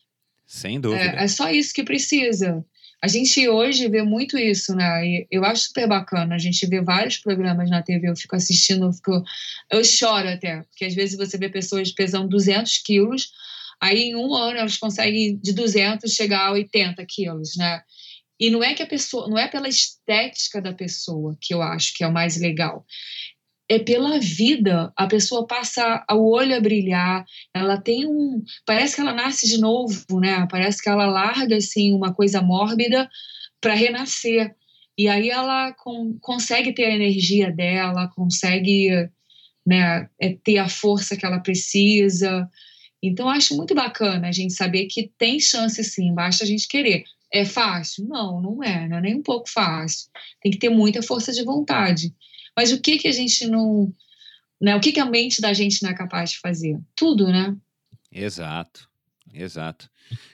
Sem 0.45 0.79
dúvida. 0.79 1.01
É, 1.01 1.23
é 1.23 1.27
só 1.27 1.49
isso 1.49 1.73
que 1.73 1.83
precisa. 1.83 2.63
A 3.01 3.07
gente 3.07 3.47
hoje 3.47 3.89
vê 3.89 4.01
muito 4.01 4.37
isso, 4.37 4.75
né? 4.75 5.05
E 5.05 5.27
eu 5.31 5.43
acho 5.43 5.63
super 5.63 5.87
bacana. 5.87 6.35
A 6.35 6.37
gente 6.37 6.65
vê 6.67 6.81
vários 6.81 7.17
programas 7.17 7.69
na 7.69 7.81
TV, 7.81 8.09
eu 8.09 8.15
fico 8.15 8.35
assistindo, 8.35 8.85
eu, 8.85 8.93
fico, 8.93 9.23
eu 9.71 9.83
choro 9.83 10.27
até, 10.27 10.61
porque 10.63 10.85
às 10.85 10.93
vezes 10.93 11.17
você 11.17 11.37
vê 11.37 11.49
pessoas 11.49 11.91
pesando 11.91 12.29
200 12.29 12.77
quilos, 12.79 13.31
aí 13.81 14.03
em 14.03 14.15
um 14.15 14.33
ano 14.33 14.57
elas 14.57 14.77
conseguem 14.77 15.37
de 15.37 15.53
200 15.53 16.11
chegar 16.13 16.47
a 16.47 16.51
80 16.51 17.05
quilos, 17.05 17.55
né? 17.57 17.81
E 18.39 18.49
não 18.49 18.63
é 18.63 18.73
que 18.73 18.83
a 18.83 18.87
pessoa, 18.87 19.27
não 19.29 19.37
é 19.37 19.47
pela 19.47 19.69
estética 19.69 20.61
da 20.61 20.73
pessoa 20.73 21.37
que 21.39 21.53
eu 21.53 21.61
acho 21.61 21.93
que 21.95 22.03
é 22.03 22.07
o 22.07 22.13
mais 22.13 22.39
legal 22.39 22.85
é 23.69 23.79
pela 23.79 24.19
vida. 24.19 24.91
A 24.95 25.07
pessoa 25.07 25.47
passa 25.47 26.05
o 26.11 26.31
olho 26.31 26.55
a 26.55 26.59
brilhar, 26.59 27.25
ela 27.53 27.79
tem 27.79 28.05
um. 28.05 28.43
Parece 28.65 28.95
que 28.95 29.01
ela 29.01 29.13
nasce 29.13 29.47
de 29.47 29.59
novo, 29.59 30.19
né? 30.19 30.47
Parece 30.49 30.81
que 30.81 30.89
ela 30.89 31.05
larga 31.05 31.55
assim, 31.57 31.93
uma 31.93 32.13
coisa 32.13 32.41
mórbida 32.41 33.09
para 33.61 33.73
renascer. 33.73 34.55
E 34.97 35.07
aí 35.07 35.29
ela 35.29 35.73
com, 35.73 36.17
consegue 36.21 36.73
ter 36.73 36.85
a 36.85 36.95
energia 36.95 37.51
dela, 37.51 38.11
consegue 38.15 39.09
né, 39.65 40.07
é, 40.19 40.35
ter 40.43 40.57
a 40.59 40.69
força 40.69 41.17
que 41.17 41.25
ela 41.25 41.39
precisa. 41.39 42.47
Então, 43.01 43.29
acho 43.29 43.55
muito 43.55 43.73
bacana 43.73 44.27
a 44.27 44.31
gente 44.31 44.53
saber 44.53 44.85
que 44.85 45.11
tem 45.17 45.39
chance 45.39 45.83
sim, 45.83 46.13
basta 46.13 46.43
a 46.43 46.47
gente 46.47 46.67
querer. 46.67 47.03
É 47.33 47.43
fácil? 47.43 48.05
Não, 48.07 48.39
não 48.39 48.63
é, 48.63 48.87
não 48.87 48.97
é 48.97 49.01
nem 49.01 49.15
um 49.15 49.23
pouco 49.23 49.49
fácil. 49.49 50.07
Tem 50.39 50.51
que 50.51 50.59
ter 50.59 50.69
muita 50.69 51.01
força 51.01 51.31
de 51.31 51.43
vontade. 51.43 52.13
Mas 52.55 52.71
o 52.71 52.79
que 52.79 52.99
que 52.99 53.07
a 53.07 53.11
gente 53.11 53.47
não, 53.47 53.91
né? 54.61 54.75
O 54.75 54.79
que 54.79 54.91
que 54.91 54.99
a 54.99 55.05
mente 55.05 55.41
da 55.41 55.51
gente 55.51 55.81
não 55.81 55.89
é 55.89 55.95
capaz 55.95 56.31
de 56.31 56.39
fazer? 56.39 56.79
Tudo, 56.95 57.27
né? 57.27 57.55
Exato, 58.11 58.87
exato. 59.33 59.89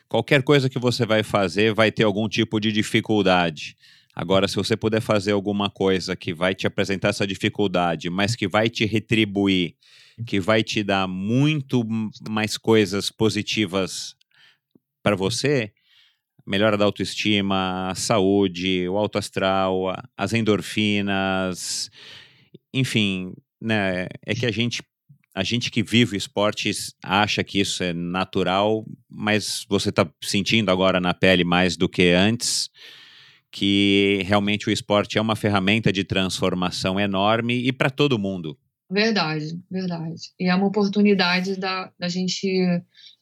Qualquer 0.10 0.44
coisa 0.44 0.70
que 0.70 0.78
você 0.78 1.06
vai 1.06 1.24
fazer 1.24 1.74
vai 1.74 1.90
ter 1.90 2.04
algum 2.04 2.28
tipo 2.28 2.60
de 2.60 2.70
dificuldade. 2.70 3.78
Agora, 4.14 4.50
se 4.50 4.58
você 4.58 4.76
puder 4.76 5.00
fazer 5.00 5.32
alguma 5.32 5.70
coisa 5.70 6.14
que 6.18 6.34
vai 6.34 6.54
te 6.54 6.68
apresentar 6.68 7.10
essa 7.10 7.26
dificuldade, 7.26 8.10
mas 8.10 8.36
que 8.36 8.50
vai 8.50 8.70
te 8.70 8.86
retribuir, 8.86 9.76
que 10.28 10.42
vai 10.42 10.62
te 10.62 10.84
dar 10.84 11.08
muito 11.08 11.88
mais 12.30 12.58
coisas 12.58 13.10
positivas 13.10 14.18
para 15.02 15.16
você, 15.16 15.72
melhora 16.50 16.76
da 16.76 16.84
autoestima, 16.84 17.94
saúde, 17.96 18.90
o 18.90 18.98
alto 18.98 19.20
astral, 19.20 19.96
as 20.18 20.34
endorfinas, 20.34 21.92
enfim, 22.74 23.34
né, 23.62 24.08
é 24.26 24.34
que 24.34 24.48
a 24.48 24.52
gente 24.52 24.82
a 25.36 25.44
gente 25.44 25.70
que 25.70 25.84
vive 25.84 26.18
esportes 26.18 26.94
acha 27.04 27.44
que 27.44 27.60
isso 27.60 27.84
é 27.84 27.94
natural, 27.94 28.84
mas 29.08 29.64
você 29.70 29.90
está 29.90 30.12
sentindo 30.22 30.72
agora 30.72 31.00
na 31.00 31.14
pele 31.14 31.44
mais 31.44 31.78
do 31.78 31.88
que 31.88 32.10
antes 32.10 32.70
que 33.52 34.22
realmente 34.26 34.68
o 34.68 34.72
esporte 34.72 35.18
é 35.18 35.22
uma 35.22 35.36
ferramenta 35.36 35.94
de 35.94 36.04
transformação 36.04 37.00
enorme 37.00 37.56
e 37.56 37.72
para 37.72 37.90
todo 37.90 38.20
mundo. 38.20 38.58
Verdade, 38.92 39.60
verdade. 39.70 40.22
E 40.40 40.48
é 40.48 40.56
uma 40.56 40.68
oportunidade 40.68 41.56
da, 41.56 41.92
da 41.98 42.10
gente 42.10 42.48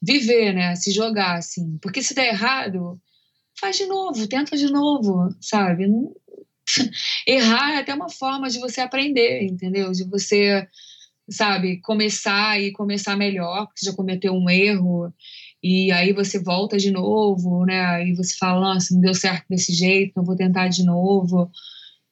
viver, 0.01 0.53
né? 0.53 0.75
Se 0.75 0.91
jogar, 0.91 1.35
assim. 1.35 1.77
Porque 1.81 2.01
se 2.01 2.15
der 2.15 2.29
errado, 2.29 2.99
faz 3.59 3.77
de 3.77 3.85
novo, 3.85 4.27
tenta 4.27 4.55
de 4.55 4.71
novo, 4.71 5.29
sabe? 5.41 5.87
Não... 5.87 6.13
Errar 7.25 7.73
é 7.73 7.77
até 7.77 7.93
uma 7.93 8.09
forma 8.09 8.49
de 8.49 8.59
você 8.59 8.81
aprender, 8.81 9.43
entendeu? 9.43 9.91
De 9.91 10.03
você, 10.03 10.67
sabe, 11.29 11.81
começar 11.81 12.59
e 12.61 12.71
começar 12.71 13.15
melhor, 13.15 13.65
porque 13.65 13.79
você 13.79 13.85
já 13.87 13.95
cometeu 13.95 14.33
um 14.33 14.49
erro, 14.49 15.13
e 15.63 15.91
aí 15.91 16.13
você 16.13 16.39
volta 16.41 16.77
de 16.77 16.91
novo, 16.91 17.65
né? 17.65 17.79
Aí 17.85 18.15
você 18.15 18.35
fala, 18.37 18.73
nossa, 18.73 18.93
não 18.93 19.01
deu 19.01 19.13
certo 19.13 19.45
desse 19.49 19.73
jeito, 19.73 20.13
não 20.15 20.23
vou 20.23 20.35
tentar 20.35 20.67
de 20.67 20.83
novo. 20.83 21.49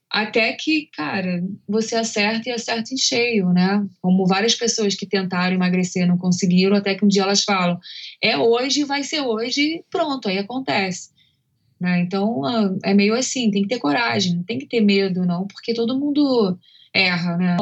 Até 0.09 0.53
que, 0.53 0.89
cara, 0.95 1.43
você 1.67 1.95
acerta 1.95 2.49
e 2.49 2.51
acerta 2.51 2.93
em 2.93 2.97
cheio, 2.97 3.49
né? 3.49 3.85
Como 4.01 4.25
várias 4.25 4.55
pessoas 4.55 4.95
que 4.95 5.05
tentaram 5.05 5.55
emagrecer 5.55 6.07
não 6.07 6.17
conseguiram, 6.17 6.75
até 6.75 6.95
que 6.95 7.03
um 7.03 7.07
dia 7.07 7.23
elas 7.23 7.43
falam, 7.43 7.79
é 8.23 8.37
hoje, 8.37 8.83
vai 8.83 9.03
ser 9.03 9.21
hoje, 9.21 9.83
pronto, 9.91 10.29
aí 10.29 10.37
acontece. 10.37 11.14
Né? 11.85 11.99
Então, 11.99 12.43
ah, 12.43 12.75
é 12.83 12.95
meio 12.95 13.13
assim, 13.13 13.51
tem 13.51 13.61
que 13.61 13.67
ter 13.67 13.77
coragem, 13.77 14.37
não 14.37 14.43
tem 14.43 14.57
que 14.57 14.65
ter 14.65 14.81
medo, 14.81 15.23
não, 15.23 15.45
porque 15.45 15.71
todo 15.71 15.99
mundo 15.99 16.57
erra, 16.91 17.37
né? 17.37 17.57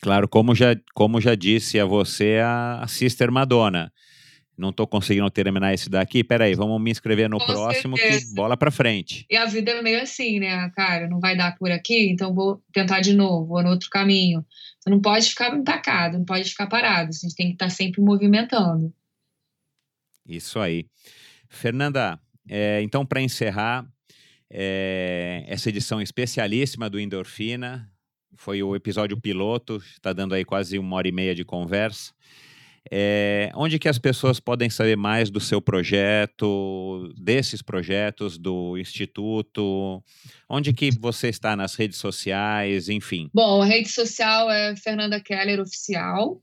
Claro, 0.00 0.28
como 0.28 0.54
já, 0.54 0.76
como 0.94 1.20
já 1.20 1.34
disse 1.34 1.80
a 1.80 1.84
você 1.84 2.38
a 2.40 2.86
Sister 2.86 3.32
Madonna, 3.32 3.92
não 4.56 4.70
estou 4.70 4.86
conseguindo 4.86 5.28
terminar 5.28 5.74
esse 5.74 5.90
daqui, 5.90 6.22
peraí, 6.22 6.54
vamos 6.54 6.80
me 6.80 6.92
inscrever 6.92 7.28
no 7.28 7.40
Com 7.40 7.46
próximo 7.46 7.96
certeza. 7.96 8.28
que 8.28 8.34
bola 8.36 8.56
para 8.56 8.70
frente. 8.70 9.26
E 9.28 9.36
a 9.36 9.46
vida 9.46 9.72
é 9.72 9.82
meio 9.82 10.00
assim, 10.00 10.38
né, 10.38 10.70
cara, 10.76 11.08
não 11.08 11.18
vai 11.18 11.36
dar 11.36 11.56
por 11.56 11.72
aqui, 11.72 12.08
então 12.08 12.32
vou 12.32 12.62
tentar 12.72 13.00
de 13.00 13.12
novo, 13.12 13.44
vou 13.44 13.60
no 13.60 13.70
outro 13.70 13.90
caminho. 13.90 14.46
Você 14.78 14.88
não 14.88 15.00
pode 15.00 15.28
ficar 15.30 15.52
empacado, 15.52 16.16
não 16.16 16.24
pode 16.24 16.48
ficar 16.48 16.68
parado, 16.68 17.08
a 17.10 17.12
gente 17.12 17.34
tem 17.34 17.48
que 17.48 17.54
estar 17.54 17.66
tá 17.66 17.70
sempre 17.70 18.00
movimentando. 18.00 18.94
Isso 20.24 20.60
aí. 20.60 20.86
Fernanda, 21.48 22.20
é, 22.48 22.80
então, 22.82 23.04
para 23.04 23.20
encerrar, 23.20 23.86
é, 24.50 25.44
essa 25.46 25.68
edição 25.68 26.00
especialíssima 26.00 26.88
do 26.88 26.98
Endorfina, 26.98 27.90
foi 28.36 28.62
o 28.62 28.74
episódio 28.74 29.20
piloto, 29.20 29.82
está 29.92 30.12
dando 30.12 30.34
aí 30.34 30.44
quase 30.44 30.78
uma 30.78 30.96
hora 30.96 31.08
e 31.08 31.12
meia 31.12 31.34
de 31.34 31.44
conversa. 31.44 32.12
É, 32.90 33.50
onde 33.54 33.78
que 33.78 33.88
as 33.88 33.98
pessoas 33.98 34.40
podem 34.40 34.70
saber 34.70 34.96
mais 34.96 35.30
do 35.30 35.40
seu 35.40 35.60
projeto, 35.60 37.12
desses 37.18 37.60
projetos 37.60 38.38
do 38.38 38.78
Instituto? 38.78 40.02
Onde 40.48 40.72
que 40.72 40.90
você 40.98 41.28
está 41.28 41.54
nas 41.54 41.74
redes 41.74 41.98
sociais, 41.98 42.88
enfim? 42.88 43.28
Bom, 43.34 43.60
a 43.60 43.66
rede 43.66 43.90
social 43.90 44.50
é 44.50 44.74
Fernanda 44.76 45.20
Keller 45.20 45.60
Oficial. 45.60 46.40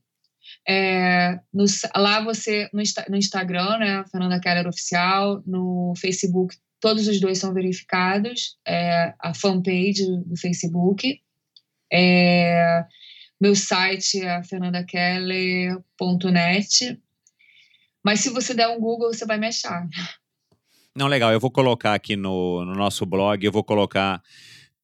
É, 0.68 1.38
no, 1.52 1.64
lá 1.94 2.24
você, 2.24 2.68
no, 2.72 2.82
no, 3.08 3.16
Instagram, 3.16 3.78
né, 3.78 4.04
Fernanda 4.10 4.40
Keller 4.40 4.66
Oficial, 4.66 5.40
no 5.46 5.94
Facebook, 5.96 6.56
todos 6.80 7.06
os 7.06 7.20
dois 7.20 7.38
são 7.38 7.54
verificados, 7.54 8.58
é, 8.66 9.14
a 9.20 9.32
fanpage 9.32 10.04
do 10.24 10.36
Facebook. 10.36 11.20
É, 11.92 12.84
meu 13.40 13.54
site 13.54 14.24
é 14.24 14.42
fernandakeller.net. 14.42 17.00
Mas 18.04 18.18
se 18.20 18.30
você 18.30 18.52
der 18.54 18.68
um 18.68 18.80
Google, 18.80 19.12
você 19.12 19.26
vai 19.26 19.38
me 19.38 19.46
achar. 19.48 19.86
Não, 20.96 21.06
legal. 21.06 21.32
Eu 21.32 21.40
vou 21.40 21.50
colocar 21.50 21.94
aqui 21.94 22.16
no, 22.16 22.64
no 22.64 22.74
nosso 22.74 23.04
blog, 23.04 23.44
eu 23.44 23.52
vou 23.52 23.62
colocar 23.62 24.22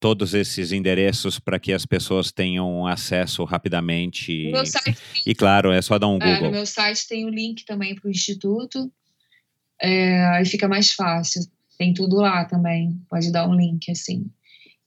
todos 0.03 0.33
esses 0.33 0.73
endereços 0.73 1.39
para 1.39 1.57
que 1.57 1.71
as 1.71 1.85
pessoas 1.85 2.29
tenham 2.29 2.85
acesso 2.85 3.45
rapidamente. 3.45 4.51
No 4.51 4.65
site, 4.65 4.97
e 5.25 5.33
claro, 5.33 5.71
é 5.71 5.81
só 5.81 5.97
dar 5.97 6.09
um 6.09 6.19
Google. 6.19 6.27
É, 6.27 6.41
no 6.41 6.51
meu 6.51 6.65
site 6.65 7.07
tem 7.07 7.23
o 7.23 7.29
um 7.29 7.31
link 7.31 7.63
também 7.63 7.95
para 7.95 8.09
o 8.09 8.11
Instituto, 8.11 8.91
é, 9.81 10.25
aí 10.25 10.45
fica 10.45 10.67
mais 10.67 10.91
fácil. 10.91 11.41
Tem 11.77 11.93
tudo 11.93 12.17
lá 12.17 12.43
também, 12.43 12.99
pode 13.09 13.31
dar 13.31 13.47
um 13.47 13.55
link 13.55 13.89
assim. 13.89 14.25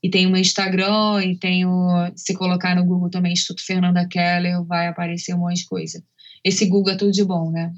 E 0.02 0.10
tem 0.10 0.26
o 0.26 0.30
meu 0.30 0.38
Instagram, 0.38 1.24
e 1.24 1.34
tem 1.38 1.64
o. 1.64 2.12
Se 2.14 2.34
colocar 2.34 2.76
no 2.76 2.84
Google 2.84 3.08
também, 3.08 3.32
Instituto 3.32 3.64
Fernanda 3.64 4.06
Keller, 4.06 4.62
vai 4.64 4.86
aparecer 4.86 5.34
um 5.34 5.38
monte 5.38 5.60
de 5.60 5.66
coisa. 5.66 6.04
Esse 6.44 6.66
Google 6.66 6.92
é 6.92 6.96
tudo 6.96 7.10
de 7.10 7.24
bom, 7.24 7.50
né? 7.50 7.72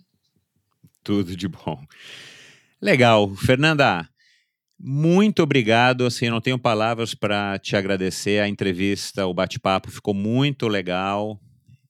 Tudo 1.04 1.36
de 1.36 1.46
bom. 1.46 1.80
Legal. 2.82 3.32
Fernanda, 3.36 4.08
muito 4.78 5.42
obrigado. 5.42 6.06
Assim, 6.06 6.30
não 6.30 6.40
tenho 6.40 6.58
palavras 6.58 7.14
para 7.14 7.58
te 7.58 7.74
agradecer. 7.76 8.40
A 8.40 8.48
entrevista, 8.48 9.26
o 9.26 9.34
bate-papo 9.34 9.90
ficou 9.90 10.14
muito 10.14 10.68
legal. 10.68 11.40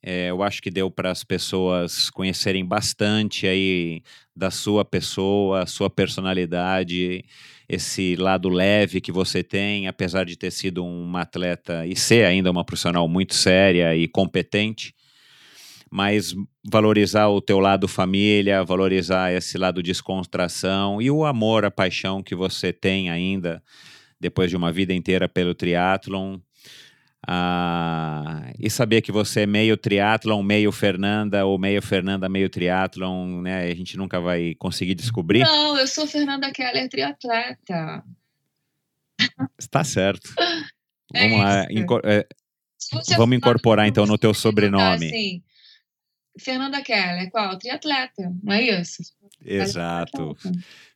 É, 0.03 0.31
eu 0.31 0.43
acho 0.43 0.63
que 0.63 0.71
deu 0.71 0.91
para 0.91 1.11
as 1.11 1.25
pessoas 1.25 2.09
conhecerem 2.09 2.65
bastante 2.65 3.47
aí 3.47 4.03
da 4.35 4.51
sua 4.51 4.85
pessoa, 4.85 5.67
sua 5.67 5.91
personalidade, 5.91 7.25
esse 7.69 8.15
lado 8.17 8.49
leve 8.49 9.01
que 9.01 9.11
você 9.11 9.43
tem, 9.43 9.89
apesar 9.89 10.25
de 10.25 10.37
ter 10.37 10.53
sido 10.53 10.85
uma 10.85 11.23
atleta 11.23 11.85
e 11.85 11.97
ser 11.97 12.25
ainda 12.25 12.51
uma 12.51 12.65
profissional 12.65 13.09
muito 13.09 13.35
séria 13.35 13.95
e 13.97 14.07
competente 14.07 14.95
mas 15.91 16.35
valorizar 16.65 17.29
o 17.29 17.41
teu 17.41 17.59
lado 17.59 17.89
família, 17.89 18.65
valorizar 18.65 19.33
esse 19.33 19.57
lado 19.57 19.83
descontração 19.83 21.01
e 21.01 21.11
o 21.11 21.25
amor, 21.25 21.65
a 21.65 21.71
paixão 21.71 22.23
que 22.23 22.35
você 22.35 22.73
tem 22.73 23.11
ainda 23.11 23.63
depois 24.21 24.51
de 24.51 24.57
uma 24.57 24.73
vida 24.73 24.93
inteira 24.93 25.29
pelo 25.29 25.55
triatlon. 25.55 26.39
Ah, 27.27 28.53
e 28.59 28.71
saber 28.71 29.03
que 29.03 29.13
você 29.13 29.41
é 29.41 29.47
meio 29.47 29.77
triatlon, 29.77 30.43
meio 30.43 30.73
Fernanda, 30.73 31.45
ou 31.45 31.59
meio 31.59 31.83
Fernanda, 31.83 32.29
meio 32.29 32.49
triatlon, 32.49 33.43
né? 33.43 33.71
A 33.71 33.75
gente 33.75 33.97
nunca 33.97 34.21
vai 34.21 34.55
conseguir 34.55 34.95
descobrir. 34.95 35.41
Não, 35.41 35.79
eu 35.79 35.87
sou 35.87 36.07
Fernanda 36.07 36.51
Keller, 36.53 36.89
triatleta. 36.89 38.05
Está 39.59 39.85
certo. 39.85 40.33
É 41.15 41.27
Vamos 41.27 41.43
lá. 41.43 41.67
é, 42.05 42.27
vamos 43.17 43.39
incorporar 43.39 43.89
então 43.89 44.05
no 44.05 44.19
teu 44.19 44.35
sobrenome. 44.35 45.07
Assim, 45.07 45.43
Fernanda 46.39 46.83
Keller, 46.83 47.31
qual? 47.31 47.59
Triatleta, 47.59 48.33
não 48.43 48.53
é 48.53 48.81
isso? 48.81 49.03
Exato. 49.45 50.37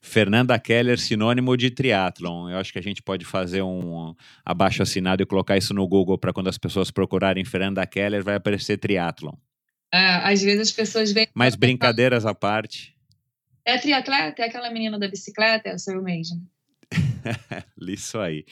Fernanda 0.01 0.59
Keller, 0.59 0.99
sinônimo 0.99 1.57
de 1.57 1.71
triatlon. 1.71 2.49
Eu 2.49 2.59
acho 2.59 2.73
que 2.73 2.79
a 2.79 2.83
gente 2.83 3.03
pode 3.03 3.25
fazer 3.25 3.63
um 3.63 4.15
abaixo 4.45 4.83
assinado 4.83 5.23
e 5.23 5.27
colocar 5.27 5.57
isso 5.57 5.75
no 5.75 5.87
Google 5.87 6.19
para 6.19 6.33
quando 6.33 6.49
as 6.49 6.59
pessoas 6.59 6.91
procurarem 6.91 7.45
Fernanda 7.45 7.87
Keller, 7.87 8.25
vai 8.25 8.37
aparecer 8.37 8.79
triatlon. 8.79 9.35
É, 9.93 10.33
às 10.33 10.41
vezes 10.43 10.61
as 10.69 10.73
pessoas 10.73 11.13
vêm. 11.13 11.29
Mas 11.35 11.55
brincadeiras 11.55 12.25
à 12.25 12.35
parte. 12.35 12.95
É 13.65 13.79
triatleta? 13.79 14.43
É 14.43 14.47
aquela 14.47 14.71
menina 14.71 14.99
da 14.99 15.07
bicicleta? 15.07 15.69
É 15.69 15.79
sou 15.79 15.95
eu 15.95 16.03
mesmo. 16.03 16.41
isso 17.81 18.19
aí. 18.19 18.45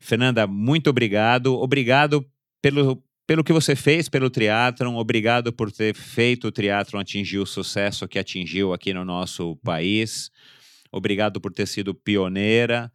Fernanda, 0.00 0.46
muito 0.46 0.88
obrigado. 0.88 1.54
Obrigado 1.54 2.24
pelo, 2.62 3.02
pelo 3.26 3.42
que 3.42 3.52
você 3.52 3.74
fez 3.74 4.08
pelo 4.08 4.28
triatlon, 4.28 4.96
obrigado 4.96 5.52
por 5.52 5.72
ter 5.72 5.94
feito 5.94 6.48
o 6.48 6.52
triatlon 6.52 7.00
atingir 7.00 7.38
o 7.38 7.46
sucesso 7.46 8.06
que 8.06 8.18
atingiu 8.18 8.72
aqui 8.72 8.92
no 8.92 9.04
nosso 9.04 9.56
país. 9.56 10.30
Obrigado 10.92 11.40
por 11.40 11.52
ter 11.52 11.66
sido 11.66 11.94
pioneira. 11.94 12.92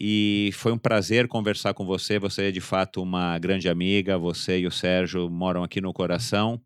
E 0.00 0.50
foi 0.54 0.72
um 0.72 0.78
prazer 0.78 1.26
conversar 1.26 1.74
com 1.74 1.84
você. 1.84 2.18
Você 2.18 2.44
é 2.44 2.50
de 2.50 2.60
fato 2.60 3.02
uma 3.02 3.38
grande 3.38 3.68
amiga. 3.68 4.16
Você 4.16 4.60
e 4.60 4.66
o 4.66 4.70
Sérgio 4.70 5.28
moram 5.28 5.64
aqui 5.64 5.80
no 5.80 5.92
coração. 5.92 6.60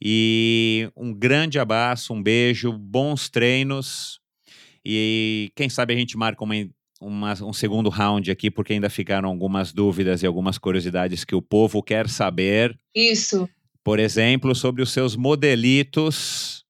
E 0.00 0.90
um 0.96 1.14
grande 1.14 1.58
abraço, 1.60 2.12
um 2.12 2.22
beijo, 2.22 2.72
bons 2.72 3.28
treinos. 3.28 4.20
E 4.84 5.52
quem 5.54 5.68
sabe 5.68 5.94
a 5.94 5.96
gente 5.96 6.16
marca 6.16 6.42
uma, 6.42 6.54
uma, 7.02 7.32
um 7.42 7.52
segundo 7.52 7.90
round 7.90 8.30
aqui, 8.30 8.50
porque 8.50 8.72
ainda 8.72 8.88
ficaram 8.88 9.28
algumas 9.28 9.72
dúvidas 9.72 10.22
e 10.22 10.26
algumas 10.26 10.56
curiosidades 10.56 11.24
que 11.24 11.34
o 11.34 11.42
povo 11.42 11.82
quer 11.82 12.08
saber. 12.08 12.78
Isso. 12.94 13.48
Por 13.82 13.98
exemplo, 13.98 14.54
sobre 14.54 14.82
os 14.82 14.92
seus 14.92 15.16
modelitos, 15.16 16.64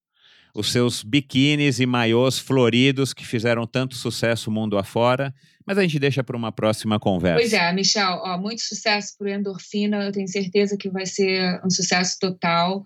os 0.55 0.73
seus 0.73 1.03
biquínis 1.03 1.79
e 1.81 1.87
maiôs 1.87 2.39
floridos 2.39 3.13
que 3.13 3.27
fizeram 3.27 3.67
tanto 3.67 3.95
sucesso 3.95 4.51
mundo 4.51 4.79
afora. 4.79 5.35
Mas 5.67 5.79
a 5.79 5.83
gente 5.83 5.99
deixa 5.99 6.25
para 6.25 6.37
uma 6.37 6.51
próxima 6.51 6.99
conversa. 6.99 7.39
Pois 7.39 7.53
é, 7.53 7.73
Michel, 7.73 8.21
ó, 8.25 8.37
muito 8.37 8.63
sucesso 8.63 9.17
para 9.17 9.27
o 9.27 9.31
Endorfina. 9.31 10.05
Eu 10.05 10.13
tenho 10.13 10.27
certeza 10.27 10.77
que 10.77 10.91
vai 10.91 11.07
ser 11.07 11.61
um 11.65 11.71
sucesso 11.71 12.17
total. 12.21 12.85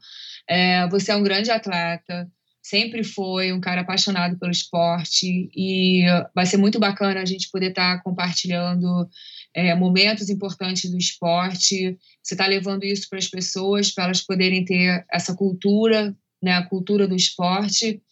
É, 0.48 0.86
você 0.88 1.10
é 1.10 1.16
um 1.16 1.22
grande 1.22 1.50
atleta, 1.50 2.28
sempre 2.66 3.04
foi 3.04 3.52
um 3.52 3.60
cara 3.60 3.82
apaixonado 3.82 4.36
pelo 4.38 4.50
esporte 4.50 5.48
e 5.54 6.02
vai 6.34 6.44
ser 6.44 6.56
muito 6.56 6.80
bacana 6.80 7.20
a 7.20 7.24
gente 7.24 7.48
poder 7.48 7.68
estar 7.68 7.98
tá 7.98 8.02
compartilhando 8.02 9.08
é, 9.54 9.72
momentos 9.76 10.28
importantes 10.28 10.90
do 10.90 10.98
esporte. 10.98 11.96
Você 12.20 12.34
está 12.34 12.44
levando 12.44 12.82
isso 12.82 13.08
para 13.08 13.20
as 13.20 13.28
pessoas, 13.28 13.92
para 13.92 14.04
elas 14.06 14.20
poderem 14.20 14.64
ter 14.64 15.06
essa 15.12 15.32
cultura, 15.36 16.12
né, 16.42 16.54
a 16.54 16.64
cultura 16.64 17.06
do 17.06 17.14
esporte 17.14 18.02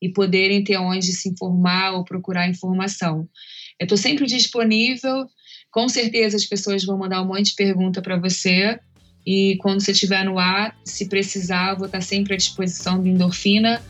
e 0.00 0.10
poderem 0.10 0.62
ter 0.62 0.76
onde 0.76 1.10
se 1.10 1.30
informar 1.30 1.92
ou 1.92 2.04
procurar 2.04 2.50
informação. 2.50 3.26
Eu 3.80 3.84
estou 3.84 3.96
sempre 3.96 4.26
disponível. 4.26 5.26
Com 5.70 5.88
certeza 5.88 6.36
as 6.36 6.44
pessoas 6.44 6.84
vão 6.84 6.98
mandar 6.98 7.22
um 7.22 7.28
monte 7.28 7.46
de 7.46 7.54
pergunta 7.54 8.02
para 8.02 8.18
você. 8.18 8.78
E 9.24 9.56
quando 9.62 9.80
você 9.80 9.92
estiver 9.92 10.22
no 10.22 10.38
ar, 10.38 10.76
se 10.84 11.08
precisar, 11.08 11.76
vou 11.76 11.86
estar 11.86 12.02
sempre 12.02 12.34
à 12.34 12.36
disposição 12.36 13.00
do 13.00 13.08
Endorfina, 13.08 13.80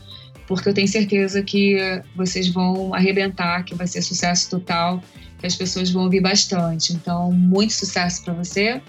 porque 0.47 0.69
eu 0.69 0.73
tenho 0.73 0.87
certeza 0.87 1.41
que 1.41 2.01
vocês 2.15 2.49
vão 2.49 2.93
arrebentar, 2.93 3.63
que 3.63 3.75
vai 3.75 3.87
ser 3.87 4.01
sucesso 4.01 4.49
total, 4.49 5.01
que 5.39 5.45
as 5.45 5.55
pessoas 5.55 5.91
vão 5.91 6.03
ouvir 6.03 6.21
bastante. 6.21 6.93
Então, 6.93 7.31
muito 7.31 7.73
sucesso 7.73 8.23
para 8.23 8.33
você. 8.33 8.81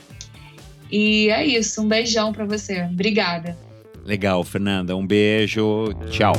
E 0.91 1.29
é 1.31 1.45
isso, 1.45 1.83
um 1.83 1.89
beijão 1.89 2.33
para 2.33 2.45
você. 2.45 2.83
Obrigada. 2.83 3.57
Legal, 4.05 4.45
Fernanda. 4.45 4.95
Um 4.95 5.07
beijo. 5.07 5.93
Tchau. 6.11 6.35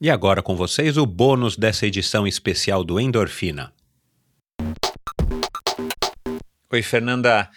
E 0.00 0.10
agora 0.10 0.42
com 0.42 0.54
vocês 0.54 0.98
o 0.98 1.06
bônus 1.06 1.56
dessa 1.56 1.86
edição 1.86 2.26
especial 2.26 2.84
do 2.84 3.00
Endorfina. 3.00 3.72
Oi, 6.70 6.82
Fernanda. 6.82 7.48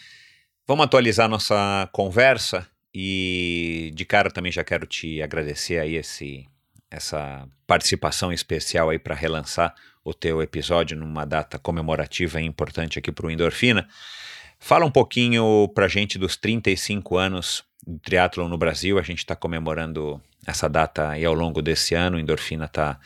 Vamos 0.69 0.85
atualizar 0.85 1.27
nossa 1.27 1.89
conversa 1.91 2.67
e 2.93 3.91
de 3.95 4.05
cara 4.05 4.29
também 4.29 4.51
já 4.51 4.63
quero 4.63 4.85
te 4.85 5.19
agradecer 5.19 5.79
aí 5.79 5.95
esse, 5.95 6.47
essa 6.91 7.47
participação 7.65 8.31
especial 8.31 8.91
aí 8.91 8.99
para 8.99 9.15
relançar 9.15 9.73
o 10.05 10.13
teu 10.13 10.43
episódio 10.43 10.95
numa 10.95 11.25
data 11.25 11.57
comemorativa 11.57 12.39
e 12.39 12.45
importante 12.45 12.99
aqui 12.99 13.11
para 13.11 13.25
o 13.25 13.31
Endorfina. 13.31 13.87
Fala 14.59 14.85
um 14.85 14.91
pouquinho 14.91 15.67
para 15.73 15.87
gente 15.87 16.19
dos 16.19 16.37
35 16.37 17.17
anos 17.17 17.63
do 17.83 17.97
triatlon 17.97 18.47
no 18.47 18.55
Brasil. 18.55 18.99
A 18.99 19.01
gente 19.01 19.17
está 19.17 19.35
comemorando 19.35 20.21
essa 20.45 20.69
data 20.69 21.09
aí 21.09 21.25
ao 21.25 21.33
longo 21.33 21.63
desse 21.63 21.95
ano. 21.95 22.19
Endorfina 22.19 22.65
está 22.65 22.99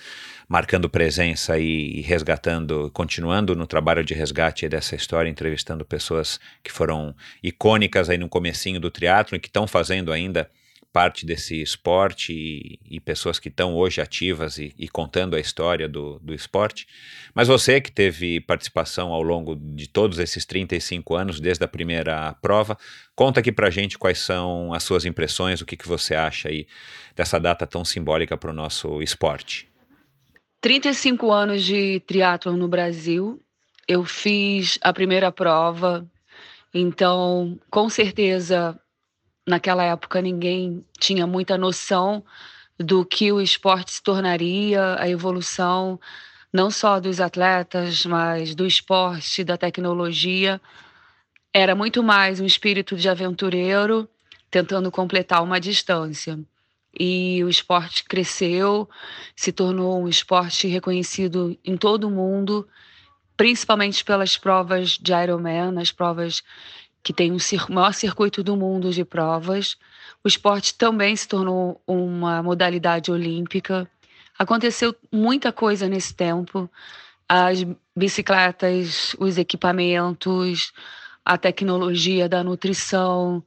marcando 0.47 0.89
presença 0.89 1.57
e, 1.57 1.99
e, 1.99 2.01
resgatando, 2.01 2.89
continuando 2.91 3.55
no 3.55 3.67
trabalho 3.67 4.03
de 4.03 4.13
resgate 4.13 4.67
dessa 4.67 4.95
história, 4.95 5.29
entrevistando 5.29 5.85
pessoas 5.85 6.39
que 6.63 6.71
foram 6.71 7.15
icônicas 7.41 8.09
aí 8.09 8.17
no 8.17 8.29
comecinho 8.29 8.79
do 8.79 8.91
triatlo 8.91 9.35
e 9.35 9.39
que 9.39 9.47
estão 9.47 9.67
fazendo 9.67 10.11
ainda 10.11 10.49
parte 10.93 11.25
desse 11.25 11.59
esporte 11.59 12.31
e, 12.31 12.79
e 12.87 12.99
pessoas 12.99 13.39
que 13.39 13.49
estão 13.49 13.73
hoje 13.73 13.99
ativas 13.99 14.59
e, 14.59 14.73
e, 14.77 14.87
contando 14.87 15.35
a 15.35 15.39
história 15.39 15.89
do, 15.89 16.19
do 16.19 16.35
esporte. 16.35 16.87
Mas 17.33 17.47
você 17.47 17.81
que 17.81 17.91
teve 17.91 18.39
participação 18.39 19.11
ao 19.11 19.23
longo 19.23 19.55
de 19.55 19.89
todos 19.89 20.19
esses 20.19 20.45
35 20.45 21.15
anos, 21.15 21.39
desde 21.39 21.65
a 21.65 21.67
primeira 21.67 22.33
prova, 22.41 22.77
conta 23.15 23.39
aqui 23.39 23.51
pra 23.51 23.71
gente 23.71 23.97
quais 23.97 24.19
são 24.19 24.71
as 24.71 24.83
suas 24.83 25.03
impressões, 25.03 25.61
o 25.61 25.65
que, 25.65 25.75
que 25.75 25.87
você 25.87 26.13
acha 26.13 26.47
aí 26.47 26.67
dessa 27.15 27.39
data 27.39 27.65
tão 27.65 27.83
simbólica 27.83 28.37
para 28.37 28.51
o 28.51 28.53
nosso 28.53 29.01
esporte. 29.01 29.72
35 30.63 31.29
anos 31.29 31.61
de 31.61 31.99
triatlon 32.07 32.55
no 32.55 32.69
Brasil, 32.69 33.37
eu 33.85 34.05
fiz 34.05 34.79
a 34.81 34.93
primeira 34.93 35.29
prova, 35.29 36.09
então 36.73 37.59
com 37.69 37.89
certeza 37.89 38.79
naquela 39.45 39.83
época 39.83 40.21
ninguém 40.21 40.85
tinha 40.97 41.27
muita 41.27 41.57
noção 41.57 42.23
do 42.79 43.05
que 43.05 43.29
o 43.29 43.41
esporte 43.41 43.91
se 43.91 44.01
tornaria, 44.01 44.95
a 44.97 45.09
evolução 45.09 45.99
não 46.53 46.71
só 46.71 46.97
dos 46.97 47.19
atletas, 47.19 48.05
mas 48.05 48.55
do 48.55 48.65
esporte, 48.65 49.43
da 49.43 49.57
tecnologia. 49.57 50.61
Era 51.53 51.75
muito 51.75 52.01
mais 52.01 52.39
um 52.39 52.45
espírito 52.45 52.95
de 52.95 53.09
aventureiro 53.09 54.07
tentando 54.49 54.89
completar 54.89 55.43
uma 55.43 55.59
distância. 55.59 56.39
E 56.97 57.43
o 57.43 57.49
esporte 57.49 58.03
cresceu, 58.03 58.87
se 59.35 59.51
tornou 59.51 60.01
um 60.01 60.07
esporte 60.07 60.67
reconhecido 60.67 61.57
em 61.65 61.75
todo 61.75 62.07
o 62.07 62.11
mundo, 62.11 62.67
principalmente 63.35 64.05
pelas 64.05 64.37
provas 64.37 64.91
de 64.91 65.11
Ironman, 65.11 65.79
as 65.79 65.91
provas 65.91 66.43
que 67.01 67.11
tem 67.11 67.31
o 67.31 67.37
maior 67.69 67.93
circuito 67.93 68.43
do 68.43 68.55
mundo 68.55 68.91
de 68.91 69.03
provas. 69.03 69.75
O 70.23 70.27
esporte 70.27 70.75
também 70.75 71.15
se 71.15 71.27
tornou 71.27 71.81
uma 71.85 72.41
modalidade 72.41 73.11
olímpica. 73.11 73.89
Aconteceu 74.39 74.95
muita 75.11 75.51
coisa 75.51 75.89
nesse 75.89 76.13
tempo. 76.13 76.69
As 77.27 77.65
bicicletas, 77.95 79.15
os 79.19 79.37
equipamentos, 79.37 80.71
a 81.25 81.37
tecnologia 81.37 82.29
da 82.29 82.43
nutrição, 82.43 83.43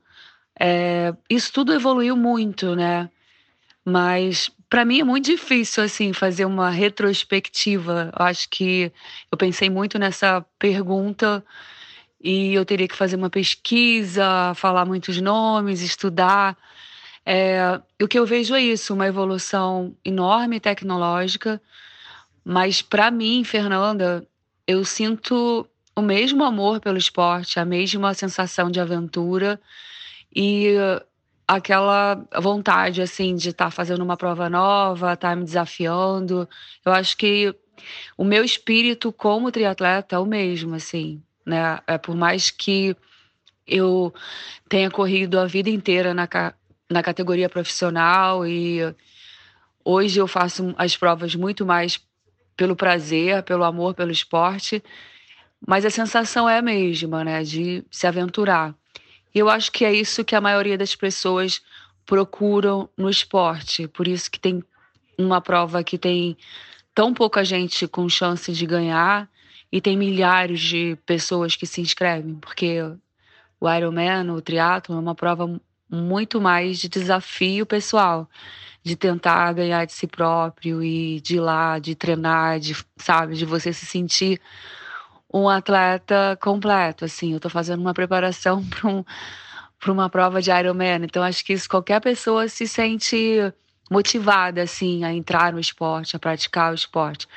é, 0.58 1.14
isso 1.28 1.52
tudo 1.52 1.72
evoluiu 1.72 2.16
muito, 2.16 2.74
né? 2.74 3.10
Mas 3.88 4.50
para 4.68 4.84
mim 4.84 4.98
é 4.98 5.04
muito 5.04 5.26
difícil 5.26 5.84
assim 5.84 6.12
fazer 6.12 6.44
uma 6.44 6.70
retrospectiva. 6.70 8.12
Eu 8.18 8.26
acho 8.26 8.48
que 8.50 8.92
eu 9.30 9.38
pensei 9.38 9.70
muito 9.70 9.96
nessa 9.96 10.44
pergunta 10.58 11.44
e 12.20 12.52
eu 12.54 12.64
teria 12.64 12.88
que 12.88 12.96
fazer 12.96 13.14
uma 13.14 13.30
pesquisa, 13.30 14.52
falar 14.56 14.84
muitos 14.84 15.20
nomes, 15.20 15.82
estudar. 15.82 16.56
É, 17.24 17.80
o 18.02 18.08
que 18.08 18.18
eu 18.18 18.26
vejo 18.26 18.56
é 18.56 18.60
isso, 18.60 18.92
uma 18.92 19.06
evolução 19.06 19.96
enorme 20.04 20.58
tecnológica, 20.58 21.60
mas 22.44 22.82
para 22.82 23.10
mim, 23.10 23.44
Fernanda, 23.44 24.26
eu 24.66 24.84
sinto 24.84 25.68
o 25.94 26.02
mesmo 26.02 26.44
amor 26.44 26.80
pelo 26.80 26.98
esporte, 26.98 27.58
a 27.60 27.64
mesma 27.64 28.14
sensação 28.14 28.70
de 28.70 28.80
aventura 28.80 29.60
e 30.34 30.74
aquela 31.46 32.24
vontade 32.40 33.02
assim 33.02 33.34
de 33.36 33.50
estar 33.50 33.66
tá 33.66 33.70
fazendo 33.70 34.02
uma 34.02 34.16
prova 34.16 34.50
nova, 34.50 35.12
estar 35.12 35.30
tá 35.30 35.36
me 35.36 35.44
desafiando. 35.44 36.48
Eu 36.84 36.92
acho 36.92 37.16
que 37.16 37.54
o 38.16 38.24
meu 38.24 38.44
espírito 38.44 39.12
como 39.12 39.52
triatleta 39.52 40.16
é 40.16 40.18
o 40.18 40.26
mesmo, 40.26 40.74
assim 40.74 41.22
né? 41.46 41.78
É, 41.86 41.96
por 41.96 42.16
mais 42.16 42.50
que 42.50 42.96
eu 43.66 44.12
tenha 44.68 44.90
corrido 44.90 45.38
a 45.38 45.46
vida 45.46 45.70
inteira 45.70 46.12
na, 46.12 46.28
na 46.90 47.02
categoria 47.02 47.48
profissional 47.48 48.46
e 48.46 48.80
hoje 49.84 50.18
eu 50.20 50.26
faço 50.26 50.74
as 50.76 50.96
provas 50.96 51.34
muito 51.36 51.64
mais 51.64 52.00
pelo 52.56 52.74
prazer, 52.74 53.42
pelo 53.44 53.64
amor 53.64 53.94
pelo 53.94 54.10
esporte, 54.10 54.82
mas 55.66 55.84
a 55.84 55.90
sensação 55.90 56.48
é 56.48 56.58
a 56.58 56.62
mesma, 56.62 57.22
né? 57.24 57.42
De 57.44 57.84
se 57.90 58.06
aventurar. 58.06 58.74
E 59.36 59.38
eu 59.38 59.50
acho 59.50 59.70
que 59.70 59.84
é 59.84 59.92
isso 59.92 60.24
que 60.24 60.34
a 60.34 60.40
maioria 60.40 60.78
das 60.78 60.96
pessoas 60.96 61.60
procuram 62.06 62.88
no 62.96 63.10
esporte. 63.10 63.86
Por 63.86 64.08
isso 64.08 64.30
que 64.30 64.40
tem 64.40 64.64
uma 65.18 65.42
prova 65.42 65.84
que 65.84 65.98
tem 65.98 66.38
tão 66.94 67.12
pouca 67.12 67.44
gente 67.44 67.86
com 67.86 68.08
chances 68.08 68.56
de 68.56 68.64
ganhar 68.64 69.28
e 69.70 69.78
tem 69.78 69.94
milhares 69.94 70.58
de 70.58 70.96
pessoas 71.04 71.54
que 71.54 71.66
se 71.66 71.82
inscrevem, 71.82 72.36
porque 72.36 72.80
o 73.60 73.70
Ironman, 73.70 74.30
o 74.30 74.40
triatlo, 74.40 74.96
é 74.96 74.98
uma 74.98 75.14
prova 75.14 75.60
muito 75.86 76.40
mais 76.40 76.78
de 76.78 76.88
desafio 76.88 77.66
pessoal, 77.66 78.30
de 78.82 78.96
tentar 78.96 79.52
ganhar 79.52 79.84
de 79.84 79.92
si 79.92 80.06
próprio 80.06 80.82
e 80.82 81.20
de 81.20 81.36
ir 81.36 81.40
lá, 81.40 81.78
de 81.78 81.94
treinar, 81.94 82.58
de, 82.58 82.74
sabe, 82.96 83.34
de 83.34 83.44
você 83.44 83.70
se 83.70 83.84
sentir 83.84 84.40
um 85.42 85.48
atleta 85.48 86.38
completo, 86.40 87.04
assim. 87.04 87.32
Eu 87.32 87.40
tô 87.40 87.50
fazendo 87.50 87.80
uma 87.80 87.94
preparação 87.94 88.64
para 88.68 88.88
um, 88.88 89.04
uma 89.88 90.08
prova 90.08 90.40
de 90.40 90.50
Ironman, 90.50 91.04
então 91.04 91.22
acho 91.22 91.44
que 91.44 91.52
isso 91.52 91.68
qualquer 91.68 92.00
pessoa 92.00 92.48
se 92.48 92.66
sente 92.66 93.52
motivada 93.90 94.62
assim 94.62 95.04
a 95.04 95.12
entrar 95.12 95.52
no 95.52 95.60
esporte, 95.60 96.16
a 96.16 96.18
praticar 96.18 96.72
o 96.72 96.74
esporte. 96.74 97.28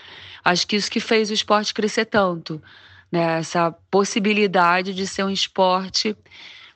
Acho 0.44 0.66
que 0.66 0.76
isso 0.76 0.90
que 0.90 1.00
fez 1.00 1.30
o 1.30 1.34
esporte 1.34 1.74
crescer 1.74 2.06
tanto, 2.06 2.62
né? 3.12 3.40
Essa 3.40 3.72
possibilidade 3.92 4.94
de 4.94 5.06
ser 5.06 5.24
um 5.24 5.30
esporte 5.30 6.16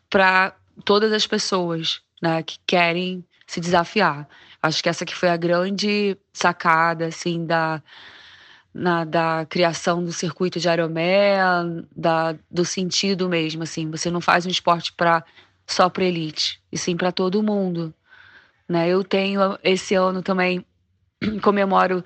para 0.09 0.53
todas 0.85 1.11
as 1.11 1.25
pessoas, 1.25 2.01
né, 2.21 2.43
que 2.43 2.57
querem 2.67 3.25
se 3.47 3.59
desafiar. 3.59 4.27
Acho 4.61 4.81
que 4.81 4.89
essa 4.89 5.05
que 5.05 5.15
foi 5.15 5.29
a 5.29 5.37
grande 5.37 6.17
sacada 6.31 7.07
assim 7.07 7.45
da 7.45 7.81
na, 8.73 9.03
da 9.05 9.45
criação 9.47 10.03
do 10.03 10.11
circuito 10.11 10.59
de 10.59 10.67
Ironman, 10.67 11.87
da, 11.95 12.35
do 12.49 12.65
sentido 12.65 13.29
mesmo, 13.29 13.63
assim. 13.63 13.89
Você 13.91 14.09
não 14.09 14.19
faz 14.19 14.45
um 14.45 14.49
esporte 14.49 14.91
para 14.93 15.23
só 15.65 15.89
para 15.89 16.03
elite, 16.03 16.61
e 16.71 16.77
sim 16.77 16.97
para 16.97 17.11
todo 17.11 17.43
mundo. 17.43 17.93
Né? 18.67 18.89
Eu 18.89 19.03
tenho 19.03 19.57
esse 19.63 19.95
ano 19.95 20.21
também 20.21 20.65
comemoro 21.41 22.03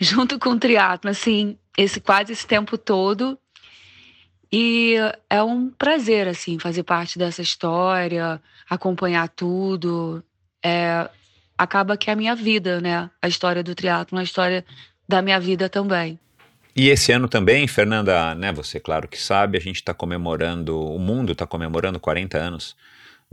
junto 0.00 0.38
com 0.38 0.50
o 0.50 0.58
triatlo, 0.58 1.10
assim, 1.10 1.58
esse 1.76 2.00
quase 2.00 2.32
esse 2.32 2.46
tempo 2.46 2.78
todo. 2.78 3.38
E 4.50 4.94
é 5.28 5.42
um 5.42 5.70
prazer 5.70 6.28
assim 6.28 6.58
fazer 6.58 6.84
parte 6.84 7.18
dessa 7.18 7.42
história, 7.42 8.40
acompanhar 8.68 9.28
tudo. 9.28 10.22
É, 10.64 11.10
acaba 11.58 11.96
que 11.96 12.10
é 12.10 12.12
a 12.12 12.16
minha 12.16 12.34
vida, 12.34 12.80
né? 12.80 13.10
A 13.20 13.28
história 13.28 13.62
do 13.62 13.74
triatlo, 13.74 14.18
a 14.18 14.22
história 14.22 14.64
da 15.08 15.22
minha 15.22 15.38
vida 15.38 15.68
também. 15.68 16.18
E 16.74 16.88
esse 16.90 17.10
ano 17.10 17.26
também, 17.26 17.66
Fernanda, 17.66 18.34
né, 18.34 18.52
você 18.52 18.78
claro 18.78 19.08
que 19.08 19.18
sabe, 19.18 19.56
a 19.56 19.60
gente 19.60 19.76
está 19.76 19.94
comemorando, 19.94 20.78
o 20.78 20.98
mundo 20.98 21.32
está 21.32 21.46
comemorando 21.46 21.98
40 21.98 22.36
anos 22.36 22.76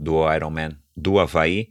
do 0.00 0.32
Ironman 0.32 0.70
do 0.96 1.18
Havaí. 1.18 1.68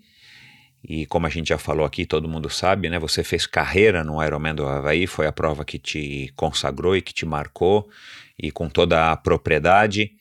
E 0.83 1.05
como 1.05 1.25
a 1.25 1.29
gente 1.29 1.47
já 1.47 1.57
falou 1.57 1.85
aqui, 1.85 2.05
todo 2.05 2.27
mundo 2.27 2.49
sabe, 2.49 2.89
né? 2.89 2.99
Você 2.99 3.23
fez 3.23 3.47
carreira 3.47 4.03
no 4.03 4.21
Ironman 4.21 4.53
do 4.53 4.67
Havaí, 4.67 5.07
foi 5.07 5.25
a 5.25 5.31
prova 5.31 5.63
que 5.63 5.79
te 5.79 6.31
consagrou 6.35 6.95
e 6.95 7.01
que 7.01 7.13
te 7.13 7.25
marcou, 7.25 7.89
e 8.37 8.51
com 8.51 8.67
toda 8.67 9.11
a 9.11 9.15
propriedade. 9.15 10.11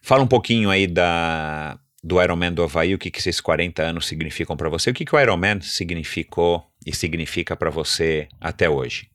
Fala 0.00 0.22
um 0.22 0.26
pouquinho 0.26 0.70
aí 0.70 0.86
da, 0.86 1.78
do 2.02 2.22
Ironman 2.22 2.52
do 2.52 2.62
Havaí, 2.62 2.94
o 2.94 2.98
que, 2.98 3.10
que 3.10 3.18
esses 3.18 3.40
40 3.40 3.82
anos 3.82 4.06
significam 4.06 4.56
para 4.56 4.70
você, 4.70 4.90
o 4.90 4.94
que, 4.94 5.04
que 5.04 5.14
o 5.14 5.20
Ironman 5.20 5.60
significou 5.60 6.66
e 6.86 6.94
significa 6.94 7.54
para 7.54 7.68
você 7.68 8.28
até 8.40 8.68
hoje. 8.68 9.08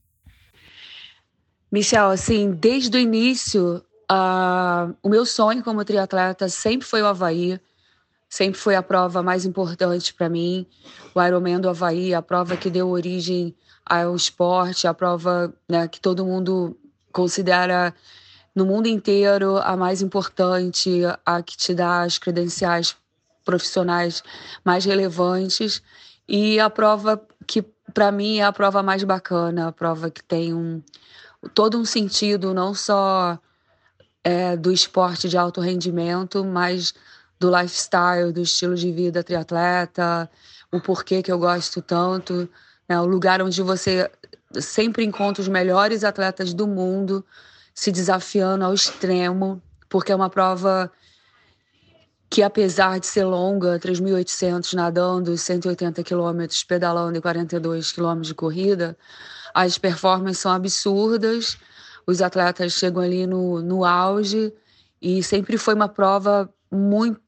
Michel, 1.73 2.09
assim, 2.09 2.51
desde 2.51 2.95
o 2.95 3.01
início, 3.01 3.83
uh, 4.09 4.95
o 5.03 5.09
meu 5.09 5.25
sonho 5.25 5.61
como 5.61 5.83
triatleta 5.83 6.47
sempre 6.47 6.87
foi 6.87 7.01
o 7.01 7.07
Havaí 7.07 7.59
sempre 8.33 8.59
foi 8.59 8.75
a 8.75 8.81
prova 8.81 9.21
mais 9.21 9.45
importante 9.45 10.11
para 10.11 10.27
mim. 10.27 10.65
O 11.13 11.21
Ironman 11.21 11.59
do 11.59 11.69
Havaí, 11.69 12.15
a 12.15 12.21
prova 12.21 12.57
que 12.57 12.67
deu 12.67 12.89
origem 12.89 13.55
ao 13.85 14.15
esporte, 14.15 14.87
a 14.87 14.93
prova 14.93 15.53
né, 15.69 15.87
que 15.87 16.01
todo 16.01 16.25
mundo 16.25 16.75
considera 17.11 17.93
no 18.55 18.65
mundo 18.65 18.87
inteiro 18.87 19.57
a 19.57 19.77
mais 19.77 20.01
importante, 20.01 21.01
a 21.23 21.43
que 21.43 21.55
te 21.55 21.75
dá 21.75 22.01
as 22.01 22.17
credenciais 22.17 22.95
profissionais 23.45 24.23
mais 24.65 24.83
relevantes 24.83 25.83
e 26.27 26.59
a 26.59 26.71
prova 26.71 27.21
que 27.45 27.61
para 27.93 28.11
mim 28.11 28.39
é 28.39 28.45
a 28.45 28.51
prova 28.51 28.81
mais 28.81 29.03
bacana, 29.03 29.67
a 29.67 29.71
prova 29.71 30.09
que 30.09 30.23
tem 30.23 30.55
um 30.55 30.81
todo 31.53 31.77
um 31.77 31.85
sentido 31.85 32.53
não 32.53 32.73
só 32.73 33.39
é, 34.23 34.55
do 34.55 34.71
esporte 34.71 35.27
de 35.27 35.37
alto 35.37 35.59
rendimento, 35.59 36.43
mas 36.43 36.93
do 37.39 37.49
lifestyle, 37.49 38.31
do 38.31 38.41
estilo 38.41 38.75
de 38.75 38.91
vida 38.91 39.23
triatleta, 39.23 40.29
o 40.71 40.79
porquê 40.79 41.21
que 41.21 41.31
eu 41.31 41.37
gosto 41.37 41.81
tanto, 41.81 42.49
né? 42.87 42.99
o 42.99 43.05
lugar 43.05 43.41
onde 43.41 43.61
você 43.61 44.09
sempre 44.59 45.03
encontra 45.03 45.41
os 45.41 45.47
melhores 45.47 46.03
atletas 46.03 46.53
do 46.53 46.67
mundo 46.67 47.25
se 47.73 47.91
desafiando 47.91 48.63
ao 48.63 48.73
extremo, 48.73 49.61
porque 49.89 50.11
é 50.11 50.15
uma 50.15 50.29
prova 50.29 50.91
que 52.29 52.41
apesar 52.41 52.99
de 52.99 53.05
ser 53.05 53.25
longa, 53.25 53.79
3.800 53.79 54.73
nadando, 54.73 55.37
180 55.37 56.01
quilômetros 56.03 56.63
pedalando 56.63 57.17
e 57.17 57.21
42 57.21 57.91
quilômetros 57.91 58.27
de 58.27 58.33
corrida, 58.33 58.97
as 59.53 59.77
performances 59.77 60.39
são 60.39 60.51
absurdas, 60.51 61.57
os 62.05 62.21
atletas 62.21 62.73
chegam 62.73 63.01
ali 63.01 63.27
no, 63.27 63.61
no 63.61 63.85
auge. 63.85 64.53
E 65.01 65.21
sempre 65.21 65.57
foi 65.57 65.73
uma 65.73 65.89
prova 65.89 66.51
muito 66.71 67.19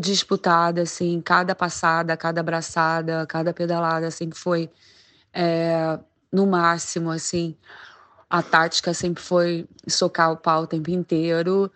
disputada, 0.00 0.82
assim, 0.82 1.20
cada 1.20 1.54
passada, 1.54 2.16
cada 2.16 2.40
abraçada, 2.40 3.26
cada 3.26 3.52
pedalada, 3.52 4.06
assim, 4.06 4.30
foi 4.32 4.70
é, 5.32 5.98
no 6.32 6.46
máximo, 6.46 7.10
assim. 7.10 7.56
A 8.30 8.42
tática 8.42 8.94
sempre 8.94 9.22
foi 9.22 9.68
socar 9.86 10.32
o 10.32 10.36
pau 10.36 10.62
o 10.62 10.66
tempo 10.66 10.90
inteiro. 10.90 11.70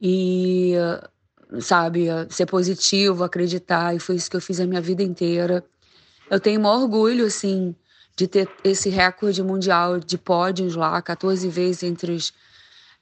E, 0.00 0.74
sabe, 1.60 2.08
ser 2.28 2.46
positivo, 2.46 3.24
acreditar, 3.24 3.94
e 3.94 3.98
foi 3.98 4.16
isso 4.16 4.30
que 4.30 4.36
eu 4.36 4.40
fiz 4.40 4.60
a 4.60 4.66
minha 4.66 4.80
vida 4.80 5.02
inteira. 5.02 5.64
Eu 6.30 6.40
tenho 6.40 6.60
um 6.60 6.66
orgulho, 6.66 7.26
assim, 7.26 7.74
de 8.16 8.28
ter 8.28 8.48
esse 8.62 8.88
recorde 8.88 9.42
mundial 9.42 9.98
de 9.98 10.16
pódios 10.16 10.74
lá, 10.74 11.00
14 11.02 11.48
vezes 11.48 11.82
entre 11.82 12.12
os 12.12 12.32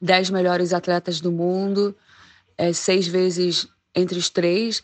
10 0.01 0.30
melhores 0.30 0.72
atletas 0.72 1.20
do 1.20 1.30
mundo, 1.30 1.94
é, 2.56 2.72
seis 2.72 3.06
vezes 3.06 3.68
entre 3.94 4.18
os 4.18 4.30
três. 4.30 4.82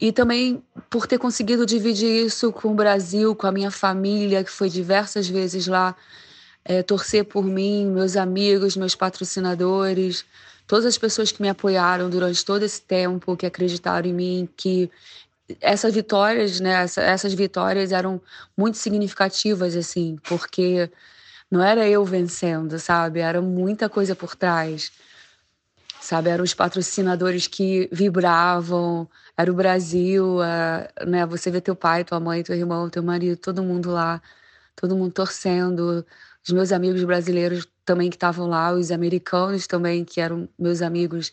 E 0.00 0.10
também 0.10 0.62
por 0.90 1.06
ter 1.06 1.18
conseguido 1.18 1.64
dividir 1.64 2.26
isso 2.26 2.50
com 2.50 2.72
o 2.72 2.74
Brasil, 2.74 3.36
com 3.36 3.46
a 3.46 3.52
minha 3.52 3.70
família, 3.70 4.42
que 4.42 4.50
foi 4.50 4.68
diversas 4.68 5.28
vezes 5.28 5.66
lá 5.66 5.94
é, 6.64 6.82
torcer 6.82 7.24
por 7.24 7.44
mim, 7.44 7.86
meus 7.86 8.16
amigos, 8.16 8.76
meus 8.76 8.94
patrocinadores, 8.94 10.24
todas 10.66 10.86
as 10.86 10.98
pessoas 10.98 11.30
que 11.30 11.42
me 11.42 11.48
apoiaram 11.48 12.08
durante 12.08 12.44
todo 12.44 12.62
esse 12.62 12.80
tempo, 12.80 13.36
que 13.36 13.46
acreditaram 13.46 14.08
em 14.08 14.12
mim, 14.12 14.48
que 14.56 14.90
essas 15.60 15.94
vitórias, 15.94 16.60
né, 16.60 16.84
essas 16.96 17.34
vitórias 17.34 17.92
eram 17.92 18.20
muito 18.56 18.78
significativas, 18.78 19.76
assim, 19.76 20.16
porque 20.24 20.90
não 21.50 21.62
era 21.62 21.88
eu 21.88 22.04
vencendo, 22.04 22.78
sabe? 22.78 23.20
Era 23.20 23.40
muita 23.42 23.88
coisa 23.88 24.14
por 24.14 24.34
trás 24.36 24.92
sabe? 26.02 26.30
Eram 26.30 26.44
os 26.44 26.52
patrocinadores 26.52 27.46
que 27.46 27.88
vibravam, 27.92 29.08
era 29.36 29.50
o 29.50 29.54
Brasil, 29.54 30.38
né? 31.06 31.24
Você 31.26 31.50
vê 31.50 31.60
teu 31.60 31.76
pai, 31.76 32.04
tua 32.04 32.20
mãe, 32.20 32.42
teu 32.42 32.56
irmão, 32.56 32.90
teu 32.90 33.02
marido, 33.02 33.36
todo 33.38 33.62
mundo 33.62 33.90
lá, 33.92 34.20
todo 34.76 34.96
mundo 34.96 35.12
torcendo. 35.12 36.04
Os 36.44 36.52
meus 36.52 36.72
amigos 36.72 37.04
brasileiros 37.04 37.66
também 37.84 38.10
que 38.10 38.16
estavam 38.16 38.48
lá, 38.48 38.72
os 38.72 38.90
americanos 38.90 39.66
também, 39.66 40.04
que 40.04 40.20
eram 40.20 40.48
meus 40.58 40.82
amigos 40.82 41.32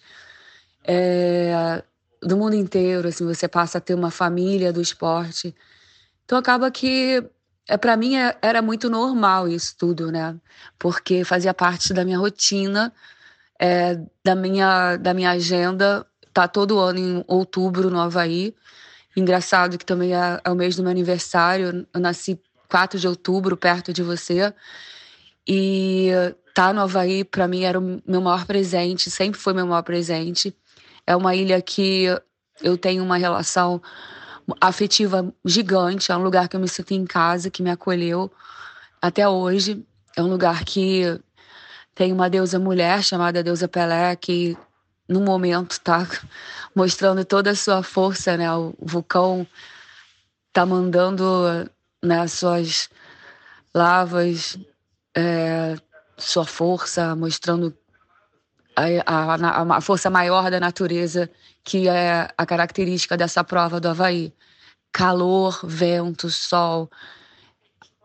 é, 0.84 1.84
do 2.22 2.38
mundo 2.38 2.56
inteiro, 2.56 3.08
assim, 3.08 3.26
você 3.26 3.48
passa 3.48 3.78
a 3.78 3.82
ter 3.82 3.94
uma 3.94 4.12
família 4.12 4.74
do 4.74 4.82
esporte. 4.82 5.56
Então 6.26 6.38
acaba 6.38 6.70
que 6.70 7.24
é 7.68 7.78
para 7.78 7.96
mim 7.96 8.16
é, 8.16 8.38
era 8.42 8.62
muito 8.62 8.90
normal 8.90 9.48
isso 9.48 9.76
tudo, 9.78 10.12
né? 10.12 10.36
Porque 10.78 11.24
fazia 11.24 11.54
parte 11.54 11.94
da 11.94 12.04
minha 12.04 12.18
rotina 12.18 12.94
é, 13.60 14.00
da, 14.24 14.36
minha, 14.36 14.96
da 14.96 15.14
minha 15.14 15.32
agenda 15.32 16.06
tá 16.34 16.48
todo 16.48 16.80
ano 16.80 17.00
em 17.00 17.24
outubro 17.28 17.90
no 17.90 18.00
Havaí. 18.00 18.56
Engraçado 19.16 19.78
que 19.78 19.86
também 19.86 20.16
é, 20.16 20.40
é 20.44 20.50
o 20.50 20.56
mês 20.56 20.78
do 20.78 20.84
meu 20.84 20.92
aniversário. 20.92 21.86
Eu 21.94 22.00
nasci 22.00 22.40
4 22.70 22.98
de 22.98 23.08
outubro, 23.08 23.58
perto 23.58 23.92
de 23.92 24.02
você. 24.02 24.54
E 25.46 26.12
tá 26.54 26.72
no 26.72 26.82
Havaí, 26.82 27.26
para 27.26 27.48
mim, 27.48 27.64
era 27.64 27.78
o 27.80 28.02
meu 28.08 28.22
maior 28.22 28.46
presente, 28.46 29.12
sempre 29.12 29.40
foi 29.40 29.54
meu 29.54 29.68
maior 29.68 29.82
presente. 29.82 30.56
É 31.10 31.16
uma 31.16 31.34
ilha 31.34 31.60
que 31.60 32.06
eu 32.62 32.78
tenho 32.78 33.04
uma 33.04 33.18
relação 33.18 33.82
afetiva 34.62 35.34
gigante, 35.44 36.12
é 36.12 36.16
um 36.16 36.22
lugar 36.22 36.48
que 36.48 36.56
eu 36.56 36.60
me 36.60 36.68
sinto 36.68 36.92
em 36.92 37.04
casa, 37.04 37.50
que 37.50 37.64
me 37.64 37.72
acolheu 37.72 38.32
até 39.02 39.28
hoje. 39.28 39.84
É 40.16 40.22
um 40.22 40.28
lugar 40.28 40.64
que 40.64 41.20
tem 41.96 42.14
uma 42.14 42.30
deusa 42.30 42.60
mulher 42.60 43.04
chamada 43.04 43.42
deusa 43.42 43.68
Pelé 43.68 44.16
que 44.18 44.56
no 45.08 45.20
momento 45.20 45.72
está 45.72 46.08
mostrando 46.76 47.26
toda 47.26 47.50
a 47.50 47.56
sua 47.56 47.82
força, 47.82 48.38
né? 48.38 48.54
O 48.54 48.76
vulcão 48.80 49.48
está 50.50 50.64
mandando 50.64 51.68
né, 52.04 52.28
suas 52.28 52.88
lavas, 53.74 54.60
é, 55.18 55.76
sua 56.20 56.46
força, 56.46 57.16
mostrando 57.16 57.76
a, 59.06 59.36
a, 59.36 59.78
a, 59.78 59.82
força 59.82 60.10
maior 60.10 60.50
da 60.50 60.60
natureza, 60.60 61.30
que 61.64 61.88
é 61.88 62.30
a 62.38 62.46
característica 62.46 63.18
dessa 63.18 63.44
prova 63.44 63.80
do 63.80 63.90
Havaí. 63.90 64.34
Calor, 64.92 65.60
vento, 65.64 66.30
sol, 66.30 66.90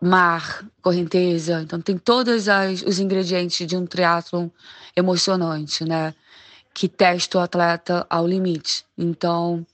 mar, 0.01 0.65
correnteza. 0.83 1.63
Então 1.63 1.81
tem 1.81 1.97
todos 1.97 2.49
as, 2.49 2.83
os 2.83 2.99
ingredientes 2.99 3.67
de 3.67 3.77
um 3.77 3.87
triatlon 3.87 4.49
emocionante, 4.95 5.85
né? 5.85 6.15
Que 6.75 6.89
testa 6.89 7.39
o 7.39 7.41
atleta 7.41 8.07
ao 8.11 8.27
limite. 8.27 8.85
Então, 8.99 9.65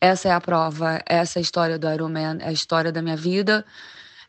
essa 0.00 0.28
é 0.28 0.32
a 0.32 0.40
prova, 0.40 1.02
essa 1.06 1.38
é 1.38 1.40
a 1.40 1.42
história 1.42 1.78
do 1.78 1.90
Ironman, 1.90 2.38
é 2.40 2.48
a 2.48 2.52
história 2.52 2.92
da 2.92 3.02
minha 3.02 3.16
vida. 3.16 3.64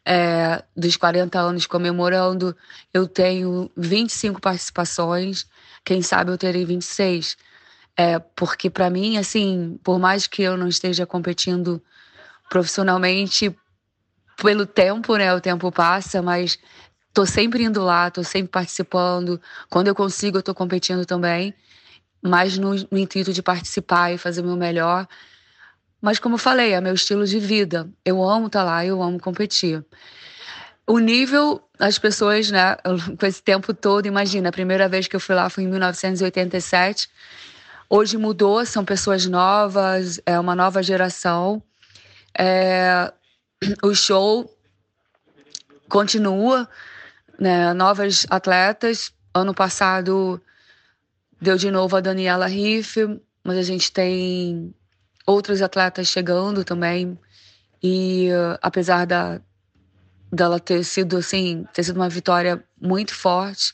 É, 0.04 0.64
dos 0.76 0.98
40 0.98 1.40
anos 1.40 1.68
comemorando, 1.68 2.56
eu 2.92 3.08
tenho 3.08 3.70
25 3.78 4.42
participações, 4.42 5.46
quem 5.84 6.02
sabe 6.02 6.32
eu 6.32 6.38
terei 6.38 6.66
26. 6.66 7.38
É, 7.98 8.20
porque 8.20 8.70
para 8.70 8.90
mim, 8.90 9.18
assim, 9.18 9.80
por 9.84 10.00
mais 10.00 10.28
que 10.28 10.42
eu 10.42 10.58
não 10.58 10.68
esteja 10.68 11.06
competindo 11.06 11.82
profissionalmente, 12.50 13.56
pelo 14.42 14.66
tempo, 14.66 15.16
né? 15.16 15.34
O 15.34 15.42
tempo 15.42 15.72
passa, 15.72 16.22
mas 16.22 16.58
tô 17.14 17.26
sempre 17.26 17.64
indo 17.64 17.84
lá, 17.84 18.10
tô 18.10 18.24
sempre 18.24 18.50
participando. 18.50 19.40
Quando 19.70 19.88
eu 19.88 19.96
consigo, 19.96 20.38
eu 20.38 20.44
tô 20.44 20.54
competindo 20.54 21.06
também, 21.06 21.54
mas 22.22 22.58
no, 22.58 22.76
no 22.90 22.98
intuito 22.98 23.34
de 23.34 23.42
participar 23.42 24.12
e 24.14 24.18
fazer 24.18 24.42
o 24.42 24.46
meu 24.46 24.56
melhor. 24.56 25.08
Mas 26.02 26.18
como 26.18 26.36
eu 26.36 26.40
falei, 26.40 26.74
é 26.74 26.82
meu 26.82 26.94
estilo 26.96 27.26
de 27.26 27.40
vida. 27.40 27.90
Eu 28.04 28.24
amo 28.24 28.48
estar 28.48 28.62
tá 28.62 28.66
lá, 28.66 28.86
eu 28.86 29.02
amo 29.02 29.20
competir. 29.20 29.86
O 30.92 31.00
nível, 31.00 31.62
as 31.80 31.98
pessoas, 31.98 32.52
né, 32.52 32.76
com 33.18 33.26
esse 33.26 33.42
tempo 33.42 33.74
todo, 33.74 34.08
imagina, 34.08 34.50
a 34.50 34.52
primeira 34.52 34.90
vez 34.90 35.08
que 35.08 35.16
eu 35.16 35.22
fui 35.22 35.34
lá 35.34 35.50
foi 35.50 35.64
em 35.64 35.68
1987. 35.68 37.10
Hoje 37.90 38.18
mudou, 38.18 38.66
são 38.66 38.84
pessoas 38.84 39.26
novas, 39.26 40.20
é 40.26 40.38
uma 40.38 40.54
nova 40.54 40.84
geração. 40.84 41.64
É, 42.38 43.10
o 43.82 43.96
show 43.96 44.54
continua, 45.88 46.68
né, 47.40 47.74
novas 47.74 48.26
atletas. 48.30 49.14
Ano 49.34 49.54
passado 49.54 50.42
deu 51.42 51.56
de 51.56 51.72
novo 51.72 51.96
a 51.96 52.02
Daniela 52.02 52.48
Riff, 52.48 53.00
mas 53.46 53.58
a 53.58 53.64
gente 53.64 53.94
tem 53.94 54.76
outros 55.26 55.62
atletas 55.62 56.10
chegando 56.10 56.66
também. 56.66 57.18
E 57.82 58.28
uh, 58.34 58.60
apesar 58.62 59.06
da 59.06 59.40
dela 60.32 60.60
ter 60.60 60.84
sido 60.84 61.18
assim, 61.18 61.66
ter 61.74 61.84
sido 61.84 61.98
uma 61.98 62.10
vitória 62.10 62.64
muito 62.80 63.14
forte, 63.14 63.74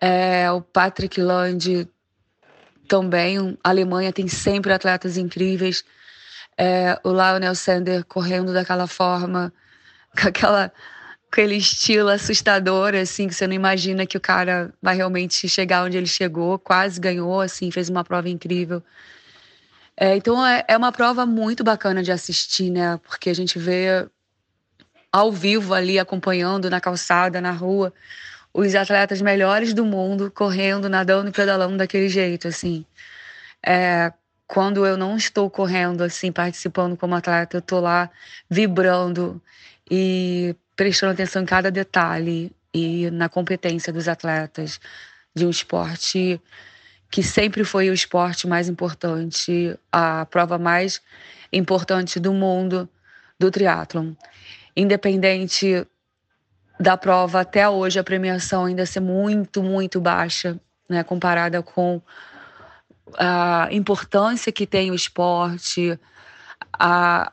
é, 0.00 0.50
o 0.50 0.60
Patrick 0.60 1.20
Land 1.20 1.88
também, 2.86 3.58
a 3.64 3.70
Alemanha 3.70 4.12
tem 4.12 4.28
sempre 4.28 4.72
atletas 4.72 5.16
incríveis. 5.16 5.84
É, 6.56 6.98
o 7.02 7.10
Lionel 7.10 7.54
Sander 7.54 8.04
correndo 8.04 8.52
daquela 8.52 8.86
forma, 8.86 9.52
com 10.20 10.28
aquela 10.28 10.72
aquele 11.32 11.56
estilo 11.56 12.10
assustador, 12.10 12.94
assim, 12.94 13.26
que 13.26 13.34
você 13.34 13.46
não 13.46 13.54
imagina 13.54 14.06
que 14.06 14.16
o 14.16 14.20
cara 14.20 14.72
vai 14.80 14.94
realmente 14.94 15.48
chegar 15.48 15.84
onde 15.84 15.96
ele 15.96 16.06
chegou, 16.06 16.60
quase 16.60 17.00
ganhou, 17.00 17.40
assim, 17.40 17.72
fez 17.72 17.88
uma 17.88 18.04
prova 18.04 18.28
incrível. 18.28 18.80
É, 19.96 20.16
então 20.16 20.44
é, 20.46 20.64
é 20.68 20.76
uma 20.76 20.92
prova 20.92 21.26
muito 21.26 21.64
bacana 21.64 22.02
de 22.02 22.12
assistir, 22.12 22.70
né? 22.70 23.00
Porque 23.04 23.30
a 23.30 23.34
gente 23.34 23.58
vê 23.58 24.06
ao 25.14 25.30
vivo 25.30 25.72
ali, 25.72 25.96
acompanhando 25.96 26.68
na 26.68 26.80
calçada, 26.80 27.40
na 27.40 27.52
rua, 27.52 27.92
os 28.52 28.74
atletas 28.74 29.22
melhores 29.22 29.72
do 29.72 29.84
mundo 29.84 30.28
correndo, 30.28 30.88
nadando 30.88 31.28
e 31.28 31.32
pedalando 31.32 31.76
daquele 31.76 32.08
jeito, 32.08 32.48
assim. 32.48 32.84
É, 33.64 34.12
quando 34.44 34.84
eu 34.84 34.96
não 34.96 35.16
estou 35.16 35.48
correndo, 35.48 36.02
assim, 36.02 36.32
participando 36.32 36.96
como 36.96 37.14
atleta, 37.14 37.56
eu 37.56 37.60
estou 37.60 37.80
lá 37.80 38.10
vibrando 38.50 39.40
e 39.88 40.56
prestando 40.74 41.12
atenção 41.12 41.42
em 41.42 41.46
cada 41.46 41.70
detalhe 41.70 42.50
e 42.74 43.08
na 43.12 43.28
competência 43.28 43.92
dos 43.92 44.08
atletas 44.08 44.80
de 45.32 45.46
um 45.46 45.50
esporte 45.50 46.42
que 47.08 47.22
sempre 47.22 47.62
foi 47.62 47.88
o 47.88 47.94
esporte 47.94 48.48
mais 48.48 48.68
importante, 48.68 49.78
a 49.92 50.26
prova 50.26 50.58
mais 50.58 51.00
importante 51.52 52.18
do 52.18 52.32
mundo 52.32 52.88
do 53.38 53.48
triatlon. 53.48 54.12
Independente 54.76 55.86
da 56.78 56.96
prova 56.96 57.40
até 57.40 57.68
hoje, 57.68 57.98
a 57.98 58.04
premiação 58.04 58.64
ainda 58.64 58.84
ser 58.84 59.00
muito, 59.00 59.62
muito 59.62 60.00
baixa, 60.00 60.58
né, 60.88 61.02
comparada 61.04 61.62
com 61.62 62.02
a 63.16 63.68
importância 63.70 64.50
que 64.50 64.66
tem 64.66 64.90
o 64.90 64.94
esporte, 64.94 65.98
a, 66.78 67.32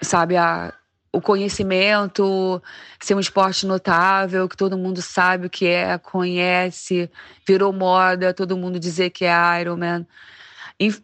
sabe, 0.00 0.36
a, 0.36 0.72
o 1.12 1.20
conhecimento, 1.20 2.62
ser 3.00 3.14
um 3.14 3.20
esporte 3.20 3.66
notável, 3.66 4.48
que 4.48 4.56
todo 4.56 4.78
mundo 4.78 5.02
sabe 5.02 5.46
o 5.46 5.50
que 5.50 5.66
é, 5.66 5.98
conhece, 5.98 7.10
virou 7.46 7.72
moda, 7.72 8.32
todo 8.32 8.56
mundo 8.56 8.78
dizer 8.78 9.10
que 9.10 9.24
é 9.24 9.60
Ironman. 9.60 10.06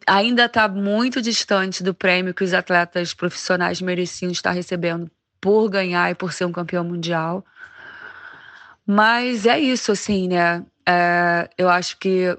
ainda 0.07 0.47
está 0.47 0.69
muito 0.69 1.21
distante 1.21 1.83
do 1.83 1.93
prêmio 1.93 2.35
que 2.35 2.45
os 2.45 2.55
atletas 2.55 3.13
profissionais 3.13 3.81
mereciam 3.81 4.31
estar 4.31 4.53
recebendo 4.53 5.11
por 5.45 5.69
ganhar 5.69 6.11
e 6.11 6.15
por 6.15 6.33
ser 6.33 6.47
um 6.47 6.53
campeão 6.53 6.83
mundial. 6.83 7.45
Mas 8.87 9.45
é 9.45 9.61
isso, 9.61 9.93
assim, 9.93 10.27
né? 10.27 10.65
É, 10.87 11.51
eu 11.59 11.69
acho 11.69 11.99
que 11.99 12.35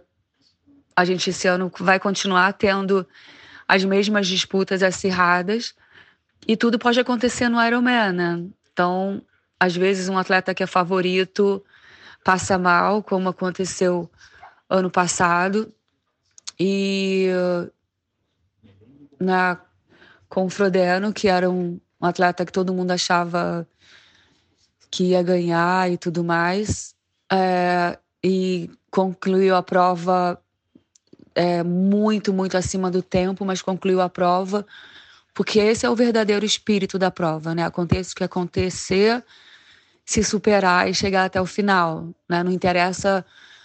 a 0.96 1.06
gente 1.06 1.30
esse 1.30 1.48
ano 1.48 1.72
vai 1.80 2.00
continuar 2.00 2.54
tendo 2.54 3.08
as 3.68 3.86
mesmas 3.86 4.26
disputas 4.26 4.82
acirradas 4.82 5.76
e 6.48 6.58
tudo 6.58 6.80
pode 6.80 7.00
acontecer 7.00 7.48
no 7.48 7.64
Ironman, 7.64 8.12
né? 8.12 8.44
Então, 8.74 9.22
às 9.60 9.76
vezes 9.76 10.10
um 10.10 10.18
atleta 10.18 10.56
que 10.56 10.64
é 10.64 10.68
favorito 10.68 11.64
passa 12.24 12.58
mal, 12.58 13.04
como 13.04 13.30
aconteceu 13.30 14.10
ano 14.68 14.90
passado. 14.90 15.72
E 16.60 17.30
na, 19.20 19.62
com 20.28 20.46
o 20.46 20.50
Frodeno, 20.50 21.14
que 21.14 21.28
era 21.28 21.48
um, 21.48 21.80
um 22.06 22.10
atleta 22.10 22.46
que 22.46 22.52
todo 22.52 22.74
mundo 22.74 22.92
achava 22.92 23.68
que 24.92 25.06
ia 25.06 25.24
ganhar 25.24 25.92
e 25.92 25.98
tudo 25.98 26.24
mais. 26.24 26.94
É, 27.32 27.98
e 28.24 28.70
concluiu 28.92 29.56
a 29.56 29.64
prova 29.64 30.40
é, 31.34 31.64
muito, 31.64 32.32
muito 32.32 32.56
acima 32.56 32.90
do 32.90 33.02
tempo, 33.02 33.44
mas 33.44 33.62
concluiu 33.62 34.02
a 34.02 34.10
prova 34.10 34.66
porque 35.36 35.60
esse 35.60 35.86
é 35.86 35.90
o 35.90 35.96
verdadeiro 35.96 36.46
espírito 36.46 36.98
da 36.98 37.12
prova, 37.12 37.54
né? 37.54 37.66
Aconteça 37.66 38.14
o 38.14 38.16
que 38.16 38.24
acontecer, 38.24 39.22
se 40.06 40.24
superar 40.24 40.90
e 40.90 40.94
chegar 40.94 41.26
até 41.26 41.42
o 41.42 41.46
final, 41.46 42.08
né? 42.28 42.42
Não 42.42 42.52
interessa 42.52 43.24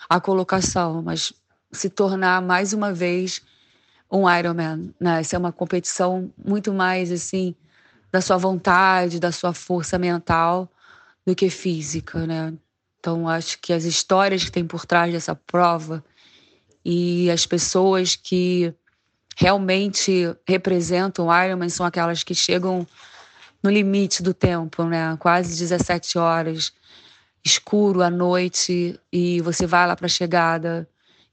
a 0.09 0.21
colocação, 0.21 1.01
mas 1.01 1.33
se 1.71 1.89
tornar 1.89 2.43
mais 2.43 2.73
uma 2.73 2.93
vez 2.93 3.41
um 4.11 4.29
Ironman, 4.29 4.93
né? 4.99 5.21
Essa 5.21 5.37
é 5.37 5.39
uma 5.39 5.53
competição 5.53 6.33
muito 6.45 6.75
mais 6.75 7.13
assim 7.13 7.55
da 8.13 8.21
sua 8.21 8.37
vontade, 8.37 9.21
da 9.21 9.33
sua 9.33 9.53
força 9.53 9.99
mental 9.99 10.69
do 11.27 11.35
que 11.35 11.49
física, 11.51 12.27
né? 12.27 12.53
Então 12.99 13.29
acho 13.29 13.59
que 13.61 13.73
as 13.73 13.85
histórias 13.85 14.45
que 14.45 14.53
tem 14.53 14.67
por 14.67 14.85
trás 14.85 15.13
dessa 15.13 15.35
prova 15.35 16.05
e 16.85 17.31
as 17.31 17.47
pessoas 17.47 18.17
que 18.17 18.75
realmente 19.37 20.37
representam 20.47 21.29
o 21.29 21.43
Ironman 21.43 21.69
são 21.69 21.87
aquelas 21.87 22.23
que 22.23 22.35
chegam 22.35 22.87
no 23.63 23.71
limite 23.71 24.23
do 24.23 24.35
tempo, 24.35 24.85
né? 24.85 25.17
Quase 25.19 25.59
17 25.59 26.19
horas, 26.19 26.73
escuro 27.45 28.03
à 28.03 28.11
noite 28.11 28.99
e 29.13 29.41
você 29.41 29.67
vai 29.67 29.87
lá 29.87 29.97
para 29.97 30.07
a 30.07 30.11
chegada 30.11 30.89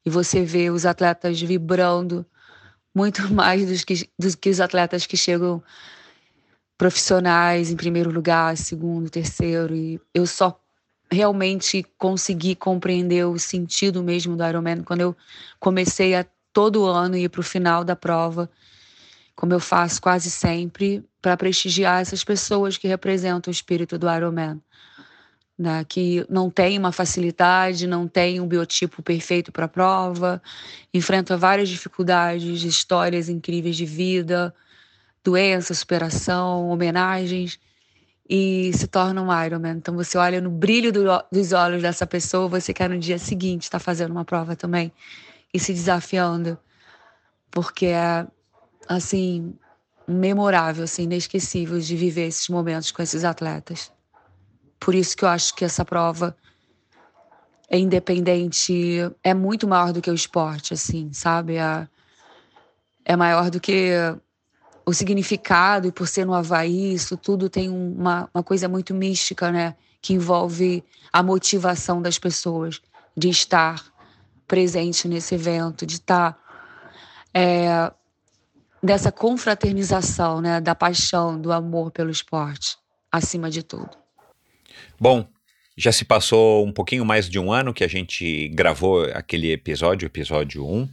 e 0.06 0.10
você 0.10 0.44
vê 0.44 0.70
os 0.70 0.86
atletas 0.86 1.42
vibrando 1.42 2.26
muito 2.96 3.22
mais 3.34 3.66
dos 3.68 3.84
que, 3.84 4.10
dos 4.18 4.36
que 4.36 4.50
os 4.50 4.62
atletas 4.62 5.06
que 5.06 5.18
chegam 5.18 5.62
profissionais 6.78 7.72
em 7.72 7.76
primeiro 7.76 8.12
lugar, 8.12 8.56
segundo, 8.58 9.10
terceiro 9.10 9.76
e 9.76 10.00
eu 10.14 10.28
só 10.28 10.60
realmente 11.12 11.86
consegui 11.98 12.56
compreender 12.56 13.26
o 13.26 13.40
sentido 13.40 14.04
mesmo 14.04 14.36
do 14.36 14.46
Ironman 14.46 14.84
quando 14.84 15.02
eu 15.02 15.16
comecei 15.60 16.16
a 16.16 16.26
todo 16.54 16.86
ano 16.86 17.16
ir 17.16 17.30
para 17.30 17.42
o 17.42 17.44
final 17.44 17.84
da 17.84 17.96
prova, 17.96 18.50
como 19.36 19.54
eu 19.54 19.60
faço 19.60 20.02
quase 20.02 20.30
sempre, 20.32 21.04
para 21.22 21.38
prestigiar 21.38 22.02
essas 22.02 22.24
pessoas 22.24 22.78
que 22.78 22.88
representam 22.88 23.52
o 23.52 23.54
espírito 23.54 23.98
do 23.98 24.10
Ironman. 24.10 24.62
né, 25.58 25.84
que 25.86 26.26
não 26.30 26.50
tem 26.52 26.78
uma 26.78 26.92
facilidade, 26.92 27.88
não 27.88 28.08
tem 28.08 28.40
um 28.40 28.48
biotipo 28.48 29.02
perfeito 29.02 29.52
para 29.52 29.66
a 29.66 29.68
prova, 29.68 30.42
enfrenta 30.94 31.36
várias 31.36 31.70
dificuldades, 31.70 32.64
histórias 32.64 33.28
incríveis 33.30 33.76
de 33.76 33.86
vida, 33.86 34.54
doença, 35.28 35.74
superação, 35.74 36.70
homenagens 36.70 37.60
e 38.30 38.72
se 38.74 38.88
torna 38.88 39.22
um 39.22 39.46
Ironman. 39.46 39.78
Então 39.78 39.94
você 39.94 40.18
olha 40.18 40.40
no 40.40 40.50
brilho 40.50 40.92
do, 40.92 41.04
dos 41.30 41.52
olhos 41.52 41.82
dessa 41.82 42.08
pessoa, 42.08 42.48
você 42.48 42.74
quer 42.74 42.90
no 42.90 42.98
dia 42.98 43.20
seguinte 43.20 43.64
estar 43.64 43.80
tá 43.80 43.84
fazendo 43.84 44.12
uma 44.12 44.24
prova 44.24 44.56
também 44.56 44.92
e 45.54 45.60
se 45.60 45.74
desafiando, 45.74 46.58
porque 47.52 47.88
é 47.88 48.26
assim 48.88 49.54
memorável, 50.08 50.86
assim, 50.86 51.04
inesquecível 51.04 51.78
de 51.78 51.96
viver 51.98 52.28
esses 52.28 52.48
momentos 52.48 52.92
com 52.92 53.02
esses 53.02 53.26
atletas. 53.26 53.92
Por 54.80 54.96
isso 54.96 55.18
que 55.18 55.26
eu 55.26 55.30
acho 55.30 55.54
que 55.54 55.66
essa 55.66 55.84
prova 55.84 56.38
é 57.70 57.78
independente, 57.78 59.00
é 59.22 59.34
muito 59.34 59.68
maior 59.68 59.92
do 59.92 60.02
que 60.02 60.10
o 60.10 60.14
esporte, 60.14 60.74
assim, 60.74 61.12
sabe? 61.12 61.58
É, 61.58 61.86
é 63.04 63.16
maior 63.18 63.50
do 63.50 63.60
que 63.60 63.92
o 64.88 64.94
significado, 64.94 65.90
e 65.90 65.92
por 65.92 66.08
ser 66.08 66.26
no 66.26 66.34
Havaí, 66.34 66.94
isso 66.94 67.18
tudo 67.18 67.50
tem 67.50 67.68
uma, 67.70 68.30
uma 68.34 68.42
coisa 68.42 68.70
muito 68.70 68.94
mística, 68.94 69.52
né? 69.52 69.76
Que 70.02 70.14
envolve 70.14 70.82
a 71.12 71.22
motivação 71.22 72.02
das 72.02 72.18
pessoas 72.18 72.82
de 73.16 73.28
estar 73.28 73.84
presente 74.48 75.06
nesse 75.10 75.36
evento, 75.36 75.86
de 75.86 75.96
estar 75.96 76.40
é, 77.34 77.92
dessa 78.82 79.12
confraternização, 79.12 80.40
né? 80.40 80.62
Da 80.62 80.74
paixão, 80.74 81.38
do 81.38 81.52
amor 81.52 81.92
pelo 81.92 82.10
esporte, 82.10 82.78
acima 83.12 83.50
de 83.50 83.64
tudo. 83.64 83.90
Bom, 84.98 85.28
já 85.76 85.92
se 85.92 86.06
passou 86.06 86.66
um 86.66 86.72
pouquinho 86.72 87.04
mais 87.04 87.30
de 87.30 87.38
um 87.38 87.52
ano 87.52 87.74
que 87.74 87.84
a 87.84 87.90
gente 87.90 88.48
gravou 88.48 89.04
aquele 89.14 89.52
episódio, 89.52 90.06
episódio 90.06 90.66
1. 90.66 90.88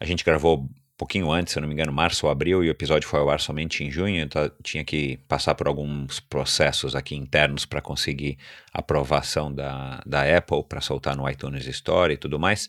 A 0.00 0.06
gente 0.06 0.24
gravou 0.24 0.66
pouquinho 1.00 1.32
antes, 1.32 1.54
se 1.54 1.58
eu 1.58 1.62
não 1.62 1.68
me 1.68 1.72
engano, 1.72 1.90
março 1.90 2.26
ou 2.26 2.30
abril, 2.30 2.62
e 2.62 2.68
o 2.68 2.70
episódio 2.70 3.08
foi 3.08 3.18
ao 3.20 3.30
ar 3.30 3.40
somente 3.40 3.82
em 3.82 3.90
junho, 3.90 4.20
então 4.20 4.50
tinha 4.62 4.84
que 4.84 5.18
passar 5.26 5.54
por 5.54 5.66
alguns 5.66 6.20
processos 6.20 6.94
aqui 6.94 7.16
internos 7.16 7.64
para 7.64 7.80
conseguir 7.80 8.36
aprovação 8.70 9.50
da, 9.50 10.02
da 10.04 10.36
Apple 10.36 10.62
para 10.68 10.82
soltar 10.82 11.16
no 11.16 11.26
iTunes 11.26 11.66
Store 11.66 12.12
e 12.12 12.18
tudo 12.18 12.38
mais. 12.38 12.68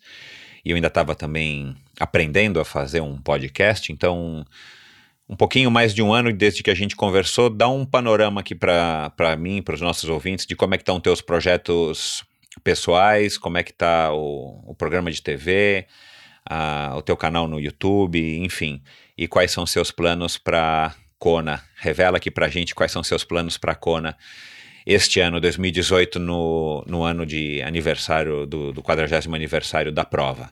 E 0.64 0.70
eu 0.70 0.78
ainda 0.78 0.88
estava 0.88 1.14
também 1.14 1.76
aprendendo 2.00 2.62
a 2.62 2.64
fazer 2.64 3.02
um 3.02 3.18
podcast, 3.18 3.92
então 3.92 4.46
um 5.28 5.36
pouquinho 5.36 5.70
mais 5.70 5.94
de 5.94 6.02
um 6.02 6.14
ano 6.14 6.32
desde 6.32 6.64
que 6.64 6.72
a 6.72 6.76
gente 6.76 6.96
conversou. 6.96 7.50
Dá 7.50 7.68
um 7.68 7.86
panorama 7.86 8.40
aqui 8.40 8.56
para 8.56 9.36
mim, 9.38 9.62
para 9.62 9.76
os 9.76 9.82
nossos 9.82 10.10
ouvintes, 10.10 10.46
de 10.46 10.56
como 10.56 10.74
é 10.74 10.78
que 10.78 10.84
estão 10.84 11.02
teus 11.02 11.20
projetos 11.20 12.24
pessoais, 12.64 13.38
como 13.38 13.58
é 13.58 13.64
que 13.64 13.72
está 13.72 14.14
o, 14.14 14.64
o 14.68 14.74
programa 14.74 15.12
de 15.12 15.22
TV, 15.22 15.86
a, 16.50 16.94
o 16.96 17.02
teu 17.02 17.16
canal 17.16 17.48
no 17.48 17.60
YouTube, 17.60 18.38
enfim, 18.40 18.82
e 19.18 19.28
quais 19.28 19.52
são 19.52 19.66
seus 19.66 19.92
planos 19.92 20.38
para 20.38 20.96
Kona. 21.18 21.62
Revela 21.78 22.18
aqui 22.18 22.32
para 22.32 22.50
gente 22.50 22.74
quais 22.74 22.92
são 22.92 23.04
seus 23.04 23.24
planos 23.24 23.58
para 23.58 23.76
Kona 23.76 24.18
este 24.86 25.20
ano, 25.20 25.40
2018, 25.40 26.20
no, 26.20 26.84
no 26.88 27.04
ano 27.04 27.26
de 27.26 27.62
aniversário, 27.62 28.46
do, 28.46 28.72
do 28.72 28.82
40 28.82 29.30
aniversário 29.34 29.92
da 29.92 30.04
prova. 30.04 30.52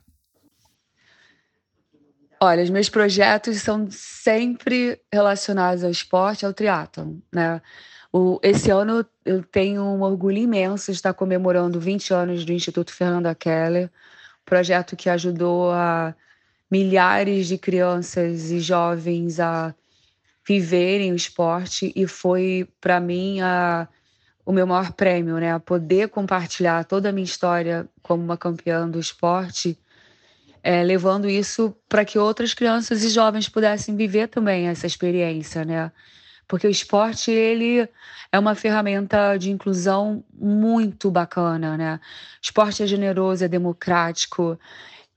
Olha, 2.41 2.63
os 2.63 2.69
meus 2.69 2.87
projetos 2.89 3.57
são 3.57 3.87
sempre 3.91 5.01
relacionados 5.11 5.83
ao 5.83 5.91
esporte, 5.91 6.45
ao 6.45 6.53
triatlon, 6.53 7.17
né? 7.33 7.61
O, 8.11 8.39
esse 8.41 8.71
ano 8.71 9.05
eu 9.25 9.43
tenho 9.43 9.83
um 9.83 10.01
orgulho 10.01 10.37
imenso 10.37 10.91
de 10.91 10.97
estar 10.97 11.13
comemorando 11.13 11.79
20 11.79 12.13
anos 12.13 12.45
do 12.45 12.53
Instituto 12.53 12.93
Fernanda 12.93 13.35
Keller, 13.35 13.91
projeto 14.49 14.95
que 14.95 15.09
ajudou 15.09 15.71
a 15.71 16.13
milhares 16.69 17.47
de 17.47 17.57
crianças 17.57 18.49
e 18.49 18.59
jovens 18.59 19.39
a 19.39 19.73
viverem 20.45 21.11
o 21.11 21.15
esporte 21.15 21.93
e 21.95 22.07
foi 22.07 22.67
para 22.81 22.99
mim 22.99 23.39
a, 23.39 23.87
o 24.43 24.51
meu 24.51 24.65
maior 24.65 24.91
prêmio, 24.93 25.37
né? 25.37 25.53
A 25.53 25.59
poder 25.59 26.09
compartilhar 26.09 26.83
toda 26.85 27.09
a 27.09 27.11
minha 27.11 27.23
história 27.23 27.87
como 28.01 28.23
uma 28.23 28.35
campeã 28.35 28.89
do 28.89 28.99
esporte 28.99 29.77
é, 30.63 30.83
levando 30.83 31.29
isso 31.29 31.75
para 31.87 32.03
que 32.03 32.17
outras 32.19 32.53
crianças 32.53 33.03
e 33.03 33.09
jovens 33.09 33.47
pudessem 33.47 33.95
viver 33.95 34.27
também 34.27 34.67
essa 34.67 34.87
experiência, 34.87 35.63
né? 35.63 35.91
Porque 36.49 36.65
o 36.65 36.69
esporte 36.71 37.29
ele 37.29 37.87
é 38.31 38.39
uma 38.39 38.55
ferramenta 38.55 39.37
de 39.37 39.51
inclusão 39.51 40.23
muito 40.33 41.11
bacana, 41.11 41.77
né? 41.77 41.99
O 42.37 42.41
esporte 42.41 42.81
é 42.81 42.87
generoso, 42.87 43.45
é 43.45 43.47
democrático, 43.47 44.59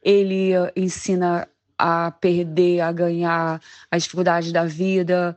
ele 0.02 0.52
ensina 0.76 1.48
a 1.78 2.10
perder, 2.10 2.80
a 2.80 2.92
ganhar 2.92 3.60
as 3.90 4.02
dificuldades 4.02 4.52
da 4.52 4.66
vida, 4.66 5.34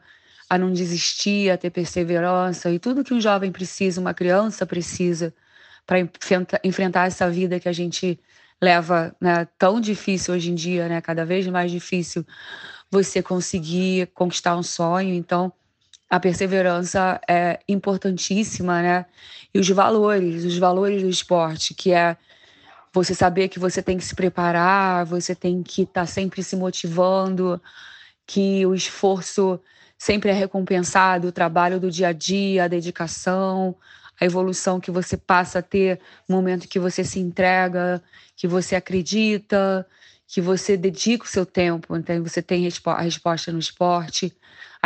a 0.50 0.58
não 0.58 0.74
desistir, 0.74 1.50
a 1.50 1.58
ter 1.58 1.70
perseverança 1.70 2.70
e 2.70 2.78
tudo 2.78 3.04
que 3.04 3.14
um 3.14 3.22
jovem 3.22 3.52
precisa, 3.52 4.02
uma 4.02 4.14
criança 4.14 4.66
precisa 4.66 5.34
para 5.86 5.98
enfrentar 6.62 7.08
essa 7.08 7.30
vida 7.30 7.58
que 7.58 7.70
a 7.70 7.74
gente 7.74 8.20
leva 8.62 9.16
né, 9.22 9.48
tão 9.58 9.80
difícil 9.80 10.34
hoje 10.34 10.52
em 10.52 10.56
dia, 10.56 10.90
né, 10.90 11.00
cada 11.00 11.26
vez 11.26 11.48
mais 11.48 11.72
difícil 11.72 12.26
você 12.92 13.24
conseguir 13.24 14.08
conquistar 14.14 14.58
um 14.58 14.64
sonho. 14.64 15.14
Então, 15.14 15.54
a 16.10 16.20
perseverança 16.20 17.20
é 17.28 17.60
importantíssima, 17.68 18.82
né? 18.82 19.06
E 19.54 19.60
os 19.60 19.70
valores, 19.70 20.44
os 20.44 20.58
valores 20.58 21.02
do 21.02 21.10
esporte, 21.10 21.74
que 21.74 21.92
é 21.92 22.18
você 22.94 23.14
saber 23.14 23.50
que 23.50 23.60
você 23.60 23.82
tem 23.82 23.98
que 23.98 24.06
se 24.06 24.16
preparar, 24.16 25.06
você 25.06 25.36
tem 25.36 25.62
que 25.64 25.82
estar 25.82 26.02
tá 26.02 26.06
sempre 26.06 26.42
se 26.44 26.56
motivando, 26.56 27.62
que 28.26 28.66
o 28.66 28.74
esforço 28.74 29.60
sempre 29.98 30.30
é 30.30 30.34
recompensado, 30.34 31.28
o 31.28 31.32
trabalho 31.32 31.80
do 31.80 31.92
dia 31.92 32.10
a 32.10 32.14
dia, 32.14 32.66
a 32.66 32.68
dedicação, 32.68 33.76
a 34.20 34.26
evolução 34.26 34.80
que 34.80 34.92
você 34.92 35.18
passa 35.18 35.60
a 35.60 35.62
ter 35.62 36.00
no 36.28 36.36
momento 36.36 36.68
que 36.68 36.80
você 36.80 37.04
se 37.04 37.20
entrega, 37.20 38.02
que 38.36 38.48
você 38.48 38.76
acredita, 38.76 39.86
que 40.28 40.42
você 40.42 40.78
dedica 40.78 41.26
o 41.26 41.28
seu 41.28 41.46
tempo, 41.46 41.96
então 41.96 42.22
você 42.24 42.42
tem 42.42 42.68
a 42.86 43.02
resposta 43.02 43.52
no 43.52 43.60
esporte, 43.60 44.34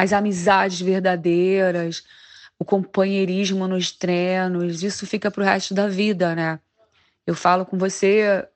as 0.01 0.13
amizades 0.13 0.79
verdadeiras, 0.79 2.05
o 2.57 2.63
companheirismo 2.63 3.67
nos 3.67 3.91
treinos, 3.91 4.81
isso 4.81 5.05
fica 5.05 5.29
para 5.29 5.41
o 5.41 5.45
resto 5.45 5.73
da 5.73 5.89
vida, 5.89 6.33
né? 6.33 6.57
Eu 7.27 7.35
falo 7.35 7.65
com 7.65 7.77
você 7.77 8.47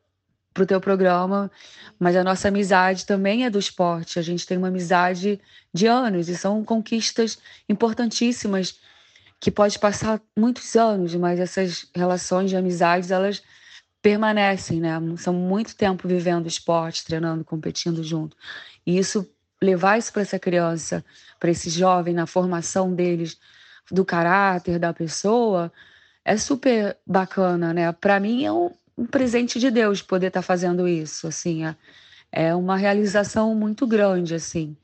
para 0.53 0.63
o 0.63 0.65
teu 0.65 0.79
programa, 0.79 1.51
mas 1.99 2.15
a 2.15 2.23
nossa 2.23 2.47
amizade 2.47 3.05
também 3.05 3.43
é 3.43 3.49
do 3.49 3.59
esporte. 3.59 4.19
A 4.19 4.21
gente 4.21 4.47
tem 4.47 4.57
uma 4.57 4.69
amizade 4.69 5.37
de 5.73 5.85
anos 5.85 6.29
e 6.29 6.37
são 6.37 6.63
conquistas 6.63 7.37
importantíssimas 7.67 8.79
que 9.37 9.51
pode 9.51 9.77
passar 9.79 10.21
muitos 10.37 10.77
anos, 10.77 11.13
mas 11.13 11.41
essas 11.41 11.87
relações 11.93 12.49
de 12.51 12.55
amizades, 12.55 13.11
elas 13.11 13.43
permanecem, 14.01 14.79
né? 14.79 14.93
São 15.17 15.33
muito 15.33 15.75
tempo 15.75 16.07
vivendo 16.07 16.47
esporte, 16.47 17.03
treinando, 17.03 17.43
competindo 17.43 18.01
junto. 18.01 18.37
E 18.85 18.97
isso 18.97 19.29
levar 19.63 19.97
isso 19.97 20.11
para 20.11 20.21
essa 20.21 20.37
criança, 20.37 21.03
para 21.39 21.49
esse 21.49 21.69
jovem 21.69 22.13
na 22.13 22.25
formação 22.25 22.93
deles 22.93 23.37
do 23.91 24.05
caráter 24.05 24.77
da 24.77 24.93
pessoa, 24.93 25.71
é 26.23 26.37
super 26.37 26.97
bacana, 27.05 27.73
né? 27.73 27.91
Para 27.91 28.19
mim 28.19 28.45
é 28.45 28.51
um, 28.51 28.71
um, 28.97 29.05
presente 29.05 29.59
de 29.59 29.69
Deus 29.71 30.01
poder 30.01 30.27
estar 30.27 30.41
tá 30.41 30.45
fazendo 30.45 30.87
isso, 30.87 31.27
assim, 31.27 31.65
é, 31.65 31.75
é 32.31 32.55
uma 32.55 32.77
realização 32.77 33.53
muito 33.55 33.85
grande, 33.87 34.35
assim. 34.35 34.75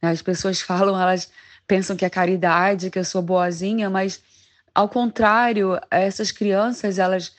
As 0.00 0.22
pessoas 0.22 0.60
falam, 0.62 1.00
elas 1.00 1.30
pensam 1.66 1.96
que 1.96 2.04
é 2.04 2.10
caridade, 2.10 2.90
que 2.90 2.98
eu 2.98 3.04
sou 3.04 3.22
boazinha, 3.22 3.90
mas 3.90 4.22
ao 4.74 4.88
contrário, 4.88 5.80
essas 5.90 6.30
crianças, 6.30 6.98
elas 6.98 7.32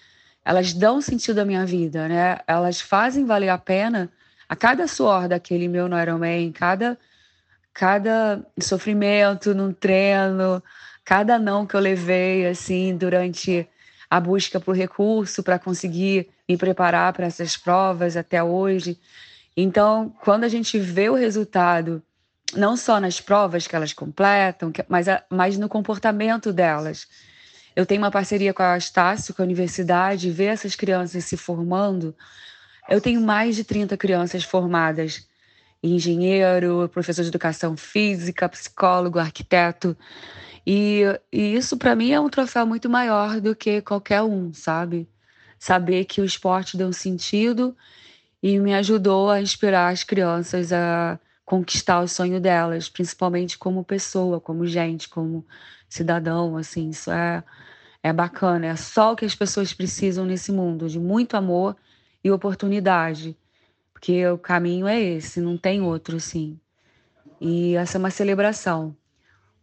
elas 0.43 0.71
dão 0.71 1.01
sentido 1.01 1.39
à 1.39 1.45
minha 1.45 1.65
vida, 1.65 2.07
né? 2.07 2.39
Elas 2.47 2.79
fazem 2.79 3.25
valer 3.25 3.49
a 3.49 3.57
pena 3.57 4.09
a 4.47 4.55
cada 4.55 4.87
suor 4.87 5.27
daquele 5.27 5.67
meu 5.67 5.87
Ironman, 5.87 6.51
cada 6.51 6.97
cada 7.73 8.43
sofrimento 8.59 9.53
no 9.53 9.71
treino, 9.71 10.63
cada 11.05 11.37
não 11.37 11.65
que 11.65 11.75
eu 11.75 11.79
levei 11.79 12.47
assim 12.47 12.97
durante 12.97 13.67
a 14.09 14.19
busca 14.19 14.59
por 14.59 14.75
recurso 14.75 15.43
para 15.43 15.59
conseguir 15.59 16.27
me 16.49 16.57
preparar 16.57 17.13
para 17.13 17.27
essas 17.27 17.55
provas 17.55 18.17
até 18.17 18.41
hoje. 18.41 18.97
Então, 19.55 20.11
quando 20.23 20.43
a 20.43 20.49
gente 20.49 20.79
vê 20.79 21.07
o 21.07 21.13
resultado 21.13 22.01
não 22.55 22.77
só 22.77 22.99
nas 22.99 23.19
provas 23.19 23.67
que 23.67 23.75
elas 23.75 23.93
completam, 23.93 24.71
mas, 24.87 25.07
mas 25.29 25.57
no 25.57 25.67
comportamento 25.67 26.53
delas. 26.53 27.07
Eu 27.75 27.85
tenho 27.85 28.01
uma 28.01 28.11
parceria 28.11 28.53
com 28.53 28.63
a 28.63 28.77
Estácio, 28.77 29.33
com 29.33 29.41
a 29.41 29.45
universidade, 29.45 30.31
ver 30.31 30.45
essas 30.45 30.75
crianças 30.75 31.25
se 31.25 31.37
formando. 31.37 32.15
Eu 32.89 33.01
tenho 33.01 33.21
mais 33.21 33.55
de 33.55 33.63
30 33.63 33.97
crianças 33.97 34.43
formadas 34.43 35.27
engenheiro, 35.83 36.89
professor 36.89 37.21
de 37.21 37.29
educação 37.29 37.77
física, 37.77 38.49
psicólogo, 38.49 39.19
arquiteto. 39.19 39.95
E, 40.65 41.03
e 41.31 41.55
isso 41.55 41.77
para 41.77 41.95
mim 41.95 42.11
é 42.11 42.19
um 42.19 42.29
troféu 42.29 42.65
muito 42.65 42.89
maior 42.89 43.39
do 43.39 43.55
que 43.55 43.81
qualquer 43.81 44.21
um, 44.23 44.53
sabe? 44.53 45.07
Saber 45.59 46.05
que 46.05 46.21
o 46.21 46.25
esporte 46.25 46.77
deu 46.77 46.87
um 46.87 46.93
sentido 46.93 47.75
e 48.41 48.59
me 48.59 48.73
ajudou 48.75 49.29
a 49.29 49.41
inspirar 49.41 49.89
as 49.89 50.03
crianças 50.03 50.71
a 50.73 51.19
conquistar 51.45 52.01
o 52.01 52.07
sonho 52.07 52.39
delas, 52.39 52.89
principalmente 52.89 53.57
como 53.57 53.83
pessoa, 53.83 54.41
como 54.41 54.67
gente, 54.67 55.07
como 55.09 55.45
cidadão, 55.89 56.57
assim, 56.57 56.89
isso 56.89 57.11
é 57.11 57.43
é 58.03 58.13
bacana, 58.13 58.67
é 58.67 58.75
só 58.75 59.13
o 59.13 59.15
que 59.15 59.25
as 59.25 59.35
pessoas 59.35 59.73
precisam 59.73 60.25
nesse 60.25 60.51
mundo, 60.51 60.87
de 60.87 60.99
muito 60.99 61.35
amor 61.35 61.75
e 62.27 62.31
oportunidade, 62.31 63.37
porque 63.93 64.25
o 64.27 64.37
caminho 64.37 64.87
é 64.87 64.99
esse, 64.99 65.41
não 65.41 65.57
tem 65.57 65.81
outro, 65.81 66.19
sim. 66.19 66.59
E 67.39 67.75
essa 67.75 67.97
é 67.97 67.99
uma 67.99 68.11
celebração. 68.11 68.95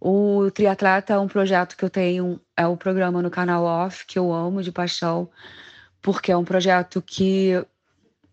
O 0.00 0.50
Triatleta 0.50 1.14
é 1.14 1.18
um 1.18 1.28
projeto 1.28 1.76
que 1.76 1.84
eu 1.84 1.90
tenho, 1.90 2.40
é 2.56 2.66
o 2.66 2.72
um 2.72 2.76
programa 2.76 3.22
no 3.22 3.30
canal 3.30 3.64
Off, 3.64 4.04
que 4.06 4.18
eu 4.18 4.32
amo 4.32 4.62
de 4.62 4.70
paixão, 4.70 5.30
porque 6.02 6.30
é 6.30 6.36
um 6.36 6.44
projeto 6.44 7.00
que 7.00 7.64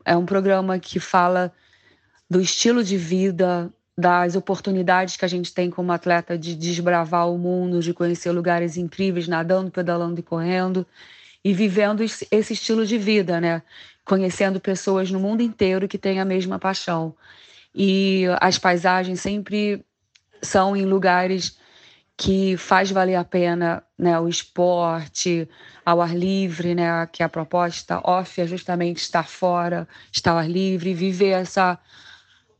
é 0.03 0.15
um 0.15 0.25
programa 0.25 0.79
que 0.79 0.99
fala 0.99 1.53
do 2.29 2.41
estilo 2.41 2.83
de 2.83 2.97
vida, 2.97 3.71
das 3.97 4.35
oportunidades 4.35 5.15
que 5.15 5.25
a 5.25 5.27
gente 5.27 5.53
tem 5.53 5.69
como 5.69 5.91
atleta 5.91 6.37
de 6.37 6.55
desbravar 6.55 7.29
o 7.29 7.37
mundo, 7.37 7.81
de 7.81 7.93
conhecer 7.93 8.31
lugares 8.31 8.77
incríveis, 8.77 9.27
nadando, 9.27 9.69
pedalando 9.69 10.19
e 10.19 10.23
correndo, 10.23 10.85
e 11.43 11.53
vivendo 11.53 12.03
esse 12.03 12.53
estilo 12.53 12.85
de 12.85 12.97
vida, 12.97 13.39
né? 13.41 13.61
Conhecendo 14.11 14.59
pessoas 14.59 15.09
no 15.09 15.21
mundo 15.21 15.41
inteiro 15.41 15.87
que 15.87 15.97
têm 15.97 16.19
a 16.19 16.25
mesma 16.25 16.59
paixão. 16.59 17.15
E 17.73 18.25
as 18.41 18.57
paisagens 18.57 19.21
sempre 19.21 19.85
são 20.41 20.75
em 20.75 20.85
lugares 20.85 21.57
que 22.17 22.57
faz 22.57 22.91
valer 22.91 23.15
a 23.15 23.23
pena 23.23 23.81
né, 23.97 24.19
o 24.19 24.27
esporte 24.27 25.47
ao 25.85 26.01
ar 26.01 26.13
livre, 26.13 26.75
né, 26.75 27.07
que 27.07 27.23
a 27.23 27.29
proposta 27.29 28.01
off 28.03 28.41
é 28.41 28.45
justamente 28.45 28.97
estar 28.97 29.29
fora, 29.29 29.87
estar 30.11 30.31
ao 30.31 30.39
ar 30.39 30.49
livre, 30.49 30.93
viver 30.93 31.29
essa 31.29 31.79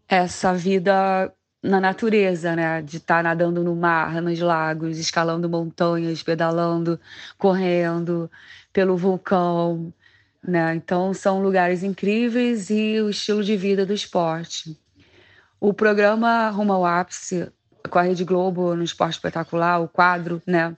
essa 0.07 0.53
vida 0.53 1.33
na 1.61 1.81
natureza, 1.81 2.55
né? 2.55 2.81
De 2.81 2.95
estar 2.97 3.21
nadando 3.23 3.61
no 3.61 3.75
mar, 3.75 4.21
nos 4.21 4.39
lagos, 4.39 4.97
escalando 4.97 5.49
montanhas, 5.49 6.23
pedalando, 6.23 6.97
correndo 7.37 8.31
pelo 8.71 8.95
vulcão, 8.95 9.93
né? 10.45 10.75
Então 10.75 11.13
são 11.13 11.41
lugares 11.41 11.83
incríveis 11.83 12.69
e 12.69 12.99
o 13.01 13.09
estilo 13.09 13.43
de 13.43 13.55
vida 13.55 13.85
do 13.85 13.93
esporte. 13.93 14.77
O 15.59 15.73
programa 15.73 16.49
Rumo 16.49 16.73
ao 16.73 16.85
Ápice 16.85 17.51
com 17.89 17.99
a 17.99 18.03
Rede 18.03 18.23
Globo 18.23 18.75
no 18.75 18.83
Esporte 18.83 19.13
Espetacular, 19.13 19.81
o 19.81 19.87
quadro, 19.87 20.41
né? 20.45 20.75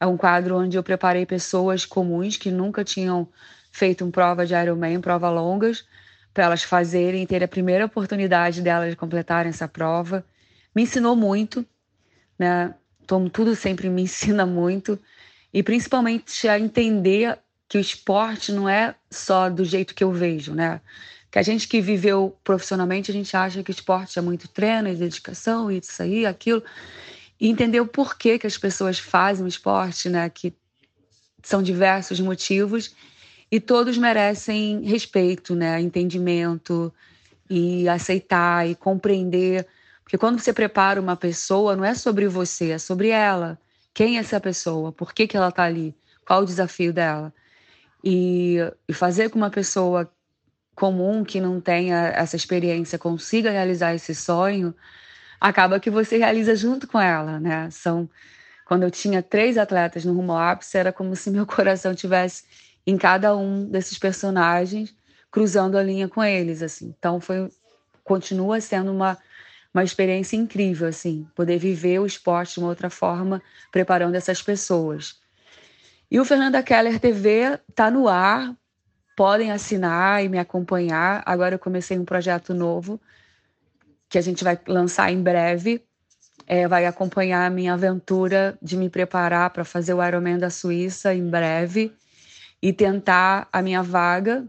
É 0.00 0.06
um 0.06 0.16
quadro 0.16 0.56
onde 0.56 0.76
eu 0.76 0.82
preparei 0.82 1.26
pessoas 1.26 1.84
comuns 1.84 2.36
que 2.36 2.50
nunca 2.50 2.84
tinham 2.84 3.28
feito 3.72 4.04
uma 4.04 4.12
prova 4.12 4.46
de 4.46 4.54
Ironman, 4.54 5.00
prova 5.00 5.28
longas, 5.30 5.84
para 6.32 6.44
elas 6.44 6.62
fazerem, 6.62 7.26
ter 7.26 7.42
a 7.42 7.48
primeira 7.48 7.86
oportunidade 7.86 8.62
delas 8.62 8.90
de 8.90 8.96
completarem 8.96 9.50
essa 9.50 9.66
prova. 9.66 10.24
Me 10.74 10.82
ensinou 10.82 11.16
muito, 11.16 11.64
né? 12.38 12.74
Tom, 13.06 13.28
tudo 13.28 13.56
sempre 13.56 13.88
me 13.88 14.02
ensina 14.02 14.46
muito 14.46 14.98
e 15.52 15.62
principalmente 15.62 16.46
a 16.46 16.58
entender 16.58 17.38
que 17.68 17.76
o 17.76 17.80
esporte 17.80 18.50
não 18.50 18.68
é 18.68 18.94
só 19.10 19.50
do 19.50 19.64
jeito 19.64 19.94
que 19.94 20.02
eu 20.02 20.10
vejo, 20.10 20.54
né? 20.54 20.80
Que 21.30 21.38
a 21.38 21.42
gente 21.42 21.68
que 21.68 21.80
viveu 21.80 22.34
profissionalmente, 22.42 23.10
a 23.10 23.14
gente 23.14 23.36
acha 23.36 23.62
que 23.62 23.70
esporte 23.70 24.18
é 24.18 24.22
muito 24.22 24.48
treino 24.48 24.88
e 24.88 24.94
dedicação 24.94 25.70
e 25.70 25.78
isso 25.78 26.02
aí, 26.02 26.24
aquilo. 26.24 26.62
E 27.38 27.48
entender 27.48 27.80
o 27.80 27.86
porquê 27.86 28.38
que 28.38 28.46
as 28.46 28.56
pessoas 28.56 28.98
fazem 28.98 29.44
o 29.44 29.48
esporte, 29.48 30.08
né? 30.08 30.30
Que 30.30 30.54
são 31.42 31.62
diversos 31.62 32.18
motivos 32.20 32.94
e 33.50 33.60
todos 33.60 33.98
merecem 33.98 34.82
respeito, 34.82 35.54
né? 35.54 35.78
Entendimento 35.78 36.92
e 37.50 37.86
aceitar 37.88 38.66
e 38.66 38.74
compreender. 38.74 39.66
Porque 40.02 40.16
quando 40.16 40.38
você 40.38 40.54
prepara 40.54 40.98
uma 40.98 41.16
pessoa, 41.16 41.76
não 41.76 41.84
é 41.84 41.94
sobre 41.94 42.26
você, 42.28 42.70
é 42.70 42.78
sobre 42.78 43.08
ela. 43.08 43.58
Quem 43.92 44.16
é 44.16 44.20
essa 44.20 44.40
pessoa? 44.40 44.90
Por 44.90 45.12
que, 45.12 45.26
que 45.26 45.36
ela 45.36 45.48
está 45.48 45.64
ali? 45.64 45.94
Qual 46.24 46.42
o 46.42 46.46
desafio 46.46 46.92
dela? 46.94 47.32
E, 48.02 48.58
e 48.88 48.92
fazer 48.92 49.28
com 49.28 49.38
uma 49.38 49.50
pessoa 49.50 50.10
comum 50.74 51.24
que 51.24 51.40
não 51.40 51.60
tenha 51.60 52.08
essa 52.08 52.36
experiência 52.36 52.98
consiga 52.98 53.50
realizar 53.50 53.94
esse 53.94 54.14
sonho, 54.14 54.74
acaba 55.40 55.80
que 55.80 55.90
você 55.90 56.16
realiza 56.16 56.54
junto 56.54 56.86
com 56.86 57.00
ela, 57.00 57.40
né? 57.40 57.68
São 57.70 58.08
quando 58.64 58.82
eu 58.82 58.90
tinha 58.90 59.22
três 59.22 59.56
atletas 59.56 60.04
no 60.04 60.12
rumo 60.12 60.36
ápice, 60.36 60.76
era 60.76 60.92
como 60.92 61.16
se 61.16 61.30
meu 61.30 61.44
coração 61.46 61.94
tivesse 61.94 62.44
em 62.86 62.96
cada 62.96 63.34
um 63.36 63.64
desses 63.64 63.98
personagens, 63.98 64.94
cruzando 65.30 65.76
a 65.78 65.82
linha 65.82 66.08
com 66.08 66.22
eles, 66.22 66.62
assim. 66.62 66.94
Então 66.98 67.20
foi 67.20 67.50
continua 68.04 68.60
sendo 68.60 68.92
uma 68.92 69.18
uma 69.72 69.84
experiência 69.84 70.36
incrível, 70.36 70.88
assim, 70.88 71.26
poder 71.34 71.58
viver 71.58 71.98
o 72.00 72.06
esporte 72.06 72.54
de 72.54 72.60
uma 72.60 72.68
outra 72.68 72.88
forma, 72.88 73.42
preparando 73.70 74.14
essas 74.14 74.42
pessoas. 74.42 75.20
E 76.10 76.18
o 76.18 76.24
Fernanda 76.24 76.62
Keller 76.62 76.98
TV 76.98 77.60
está 77.68 77.90
no 77.90 78.08
ar, 78.08 78.56
podem 79.14 79.52
assinar 79.52 80.24
e 80.24 80.28
me 80.28 80.38
acompanhar. 80.38 81.22
Agora 81.26 81.56
eu 81.56 81.58
comecei 81.58 81.98
um 81.98 82.04
projeto 82.04 82.54
novo 82.54 82.98
que 84.08 84.16
a 84.16 84.22
gente 84.22 84.42
vai 84.42 84.58
lançar 84.66 85.12
em 85.12 85.22
breve. 85.22 85.84
É, 86.46 86.66
vai 86.66 86.86
acompanhar 86.86 87.44
a 87.44 87.50
minha 87.50 87.74
aventura 87.74 88.56
de 88.62 88.74
me 88.74 88.88
preparar 88.88 89.50
para 89.50 89.66
fazer 89.66 89.92
o 89.92 90.02
Ironman 90.02 90.38
da 90.38 90.48
Suíça 90.48 91.12
em 91.12 91.28
breve 91.28 91.92
e 92.62 92.72
tentar 92.72 93.46
a 93.52 93.60
minha 93.60 93.82
vaga. 93.82 94.46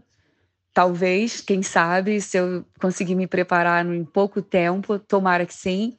Talvez, 0.72 1.42
quem 1.42 1.62
sabe, 1.62 2.22
se 2.22 2.38
eu 2.38 2.64
conseguir 2.80 3.14
me 3.14 3.26
preparar 3.26 3.84
em 3.84 4.04
pouco 4.04 4.40
tempo, 4.40 4.98
tomara 4.98 5.44
que 5.44 5.52
sim, 5.52 5.98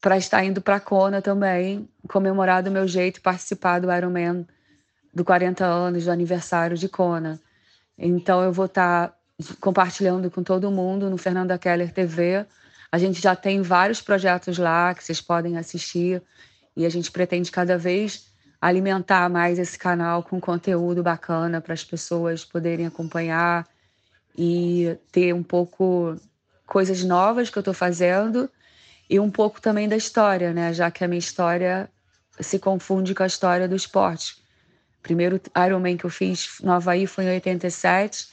para 0.00 0.16
estar 0.16 0.44
indo 0.44 0.60
para 0.60 0.80
Kona 0.80 1.22
também, 1.22 1.88
comemorar 2.08 2.60
do 2.60 2.72
meu 2.72 2.88
jeito, 2.88 3.20
participar 3.20 3.78
do 3.78 3.92
Ironman 3.92 4.44
do 5.14 5.24
40 5.24 5.64
anos, 5.64 6.04
do 6.04 6.10
aniversário 6.10 6.76
de 6.76 6.88
Kona. 6.88 7.40
Então 7.96 8.42
eu 8.42 8.52
vou 8.52 8.66
estar 8.66 9.08
tá 9.08 9.16
compartilhando 9.60 10.30
com 10.30 10.42
todo 10.42 10.70
mundo 10.70 11.08
no 11.08 11.16
Fernanda 11.16 11.56
Keller 11.58 11.92
TV. 11.92 12.44
A 12.90 12.98
gente 12.98 13.20
já 13.20 13.36
tem 13.36 13.62
vários 13.62 14.00
projetos 14.00 14.58
lá 14.58 14.94
que 14.94 15.04
vocês 15.04 15.20
podem 15.20 15.56
assistir 15.56 16.22
e 16.76 16.84
a 16.84 16.88
gente 16.88 17.10
pretende 17.10 17.50
cada 17.50 17.78
vez 17.78 18.32
alimentar 18.60 19.28
mais 19.28 19.58
esse 19.58 19.78
canal 19.78 20.22
com 20.22 20.40
conteúdo 20.40 21.02
bacana 21.02 21.60
para 21.60 21.74
as 21.74 21.84
pessoas 21.84 22.44
poderem 22.44 22.86
acompanhar 22.86 23.68
e 24.36 24.96
ter 25.12 25.34
um 25.34 25.42
pouco 25.42 26.16
coisas 26.66 27.04
novas 27.04 27.50
que 27.50 27.58
eu 27.58 27.60
estou 27.60 27.74
fazendo 27.74 28.50
e 29.08 29.20
um 29.20 29.30
pouco 29.30 29.60
também 29.60 29.88
da 29.88 29.96
história, 29.96 30.52
né? 30.52 30.72
Já 30.72 30.90
que 30.90 31.04
a 31.04 31.08
minha 31.08 31.18
história 31.18 31.90
se 32.40 32.58
confunde 32.58 33.14
com 33.14 33.22
a 33.22 33.26
história 33.26 33.68
do 33.68 33.76
esporte. 33.76 34.43
Primeiro 35.04 35.38
Ironman 35.66 35.98
que 35.98 36.06
eu 36.06 36.10
fiz 36.10 36.56
no 36.62 36.72
Havaí 36.72 37.06
foi 37.06 37.24
em 37.24 37.34
87 37.34 38.28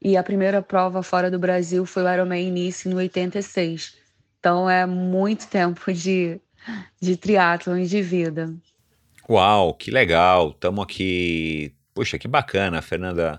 e 0.00 0.16
a 0.16 0.22
primeira 0.22 0.62
prova 0.62 1.02
fora 1.02 1.30
do 1.30 1.38
Brasil 1.38 1.84
foi 1.84 2.02
o 2.02 2.10
Ironman 2.10 2.50
Nice 2.50 2.88
em 2.88 2.94
86. 2.94 3.94
Então 4.38 4.70
é 4.70 4.86
muito 4.86 5.46
tempo 5.48 5.92
de, 5.92 6.40
de 6.98 7.14
triatlon 7.14 7.76
e 7.76 7.86
de 7.86 8.00
vida. 8.00 8.54
Uau, 9.28 9.74
que 9.74 9.90
legal. 9.90 10.52
Estamos 10.52 10.82
aqui. 10.82 11.74
Puxa, 11.92 12.18
que 12.18 12.26
bacana, 12.26 12.80
Fernanda. 12.80 13.38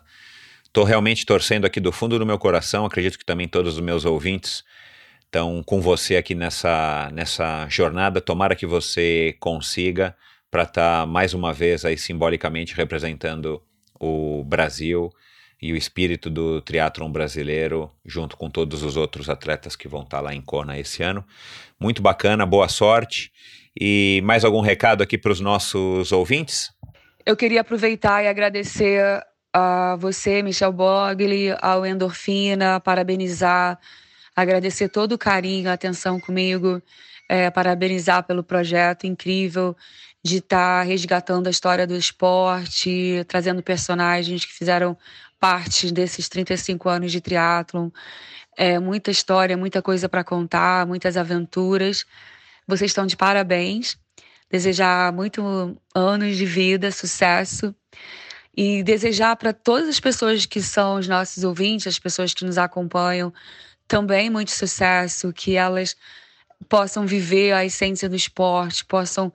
Estou 0.63 0.83
realmente 0.83 1.25
torcendo 1.25 1.65
aqui 1.65 1.79
do 1.79 1.91
fundo 1.91 2.19
do 2.19 2.25
meu 2.25 2.37
coração. 2.37 2.85
Acredito 2.85 3.17
que 3.17 3.25
também 3.25 3.47
todos 3.47 3.73
os 3.73 3.79
meus 3.79 4.05
ouvintes 4.05 4.63
estão 5.25 5.63
com 5.63 5.81
você 5.81 6.17
aqui 6.17 6.35
nessa, 6.35 7.09
nessa 7.11 7.67
jornada. 7.67 8.21
Tomara 8.21 8.55
que 8.55 8.67
você 8.67 9.35
consiga 9.39 10.15
para 10.51 10.63
estar 10.63 11.01
tá 11.01 11.05
mais 11.05 11.33
uma 11.33 11.53
vez 11.53 11.85
aí 11.85 11.97
simbolicamente 11.97 12.75
representando 12.75 13.61
o 13.99 14.43
Brasil 14.43 15.11
e 15.61 15.73
o 15.73 15.75
espírito 15.75 16.29
do 16.29 16.61
triatlon 16.61 17.11
brasileiro 17.11 17.91
junto 18.05 18.37
com 18.37 18.49
todos 18.49 18.81
os 18.81 18.95
outros 18.95 19.29
atletas 19.29 19.75
que 19.75 19.87
vão 19.87 20.03
estar 20.03 20.17
tá 20.17 20.23
lá 20.23 20.33
em 20.33 20.41
Kona 20.41 20.79
esse 20.79 21.03
ano. 21.03 21.23
Muito 21.79 22.01
bacana, 22.01 22.45
boa 22.45 22.69
sorte. 22.69 23.31
E 23.79 24.21
mais 24.23 24.43
algum 24.43 24.61
recado 24.61 25.03
aqui 25.03 25.17
para 25.17 25.31
os 25.31 25.39
nossos 25.39 26.11
ouvintes? 26.11 26.71
Eu 27.25 27.35
queria 27.35 27.61
aproveitar 27.61 28.23
e 28.23 28.27
agradecer 28.27 29.21
a 29.53 29.95
você, 29.97 30.41
Michel 30.41 30.71
Bogli, 30.71 31.55
ao 31.61 31.85
Endorfina, 31.85 32.79
parabenizar, 32.79 33.79
agradecer 34.35 34.89
todo 34.89 35.13
o 35.13 35.17
carinho, 35.17 35.69
a 35.69 35.73
atenção 35.73 36.19
comigo, 36.19 36.81
é, 37.27 37.49
parabenizar 37.51 38.23
pelo 38.23 38.43
projeto 38.43 39.05
incrível 39.05 39.75
de 40.23 40.37
estar 40.37 40.81
tá 40.81 40.83
resgatando 40.83 41.47
a 41.47 41.49
história 41.49 41.87
do 41.87 41.95
esporte, 41.95 43.23
trazendo 43.27 43.63
personagens 43.63 44.45
que 44.45 44.53
fizeram 44.53 44.97
parte 45.39 45.91
desses 45.91 46.27
35 46.27 46.89
anos 46.89 47.11
de 47.11 47.21
triatlon. 47.21 47.89
É, 48.57 48.77
muita 48.77 49.09
história, 49.09 49.55
muita 49.55 49.81
coisa 49.81 50.09
para 50.09 50.23
contar, 50.23 50.85
muitas 50.85 51.15
aventuras. 51.15 52.05
Vocês 52.67 52.91
estão 52.91 53.05
de 53.05 53.15
parabéns. 53.15 53.97
desejar 54.51 55.13
muito 55.13 55.79
anos 55.93 56.35
de 56.35 56.45
vida, 56.45 56.91
sucesso 56.91 57.73
e 58.57 58.83
desejar 58.83 59.35
para 59.37 59.53
todas 59.53 59.87
as 59.87 59.99
pessoas 59.99 60.45
que 60.45 60.61
são 60.61 60.95
os 60.95 61.07
nossos 61.07 61.43
ouvintes, 61.43 61.87
as 61.87 61.99
pessoas 61.99 62.33
que 62.33 62.43
nos 62.43 62.57
acompanham, 62.57 63.33
também 63.87 64.29
muito 64.29 64.51
sucesso, 64.51 65.31
que 65.31 65.55
elas 65.55 65.95
possam 66.67 67.05
viver 67.05 67.53
a 67.53 67.65
essência 67.65 68.09
do 68.09 68.15
esporte, 68.15 68.85
possam 68.85 69.31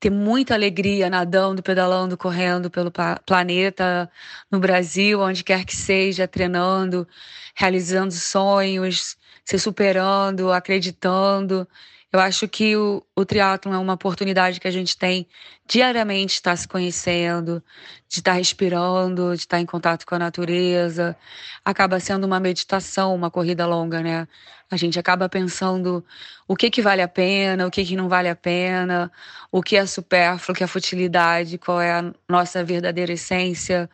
ter 0.00 0.10
muita 0.10 0.54
alegria 0.54 1.10
nadando, 1.10 1.62
pedalando, 1.62 2.16
correndo 2.16 2.70
pelo 2.70 2.92
planeta, 3.26 4.10
no 4.50 4.60
Brasil, 4.60 5.20
onde 5.20 5.42
quer 5.42 5.64
que 5.64 5.74
seja, 5.74 6.28
treinando, 6.28 7.06
realizando 7.54 8.12
sonhos, 8.12 9.16
se 9.44 9.58
superando, 9.58 10.52
acreditando. 10.52 11.66
Eu 12.10 12.20
acho 12.20 12.48
que 12.48 12.74
o, 12.74 13.04
o 13.14 13.24
triatlon 13.24 13.74
é 13.74 13.78
uma 13.78 13.92
oportunidade 13.92 14.58
que 14.60 14.66
a 14.66 14.70
gente 14.70 14.96
tem 14.96 15.26
diariamente 15.66 16.34
estar 16.34 16.56
se 16.56 16.66
conhecendo, 16.66 17.62
de 18.08 18.20
estar 18.20 18.32
respirando, 18.32 19.34
de 19.34 19.40
estar 19.40 19.60
em 19.60 19.66
contato 19.66 20.06
com 20.06 20.14
a 20.14 20.18
natureza. 20.18 21.14
Acaba 21.62 22.00
sendo 22.00 22.24
uma 22.24 22.40
meditação, 22.40 23.14
uma 23.14 23.30
corrida 23.30 23.66
longa, 23.66 24.00
né? 24.00 24.26
A 24.70 24.76
gente 24.76 24.98
acaba 24.98 25.28
pensando 25.28 26.04
o 26.46 26.56
que 26.56 26.70
que 26.70 26.80
vale 26.80 27.02
a 27.02 27.08
pena, 27.08 27.66
o 27.66 27.70
que 27.70 27.84
que 27.84 27.96
não 27.96 28.08
vale 28.08 28.28
a 28.28 28.36
pena, 28.36 29.12
o 29.52 29.62
que 29.62 29.76
é 29.76 29.84
supérfluo, 29.84 30.54
o 30.54 30.56
que 30.56 30.64
é 30.64 30.66
futilidade, 30.66 31.58
qual 31.58 31.80
é 31.80 31.92
a 31.92 32.12
nossa 32.28 32.64
verdadeira 32.64 33.12
essência, 33.12 33.88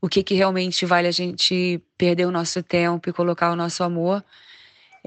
o 0.00 0.08
que 0.08 0.22
que 0.22 0.34
realmente 0.34 0.84
vale 0.86 1.08
a 1.08 1.10
gente 1.10 1.82
perder 1.96 2.26
o 2.26 2.30
nosso 2.30 2.62
tempo 2.62 3.08
e 3.08 3.12
colocar 3.14 3.50
o 3.50 3.56
nosso 3.56 3.82
amor. 3.82 4.22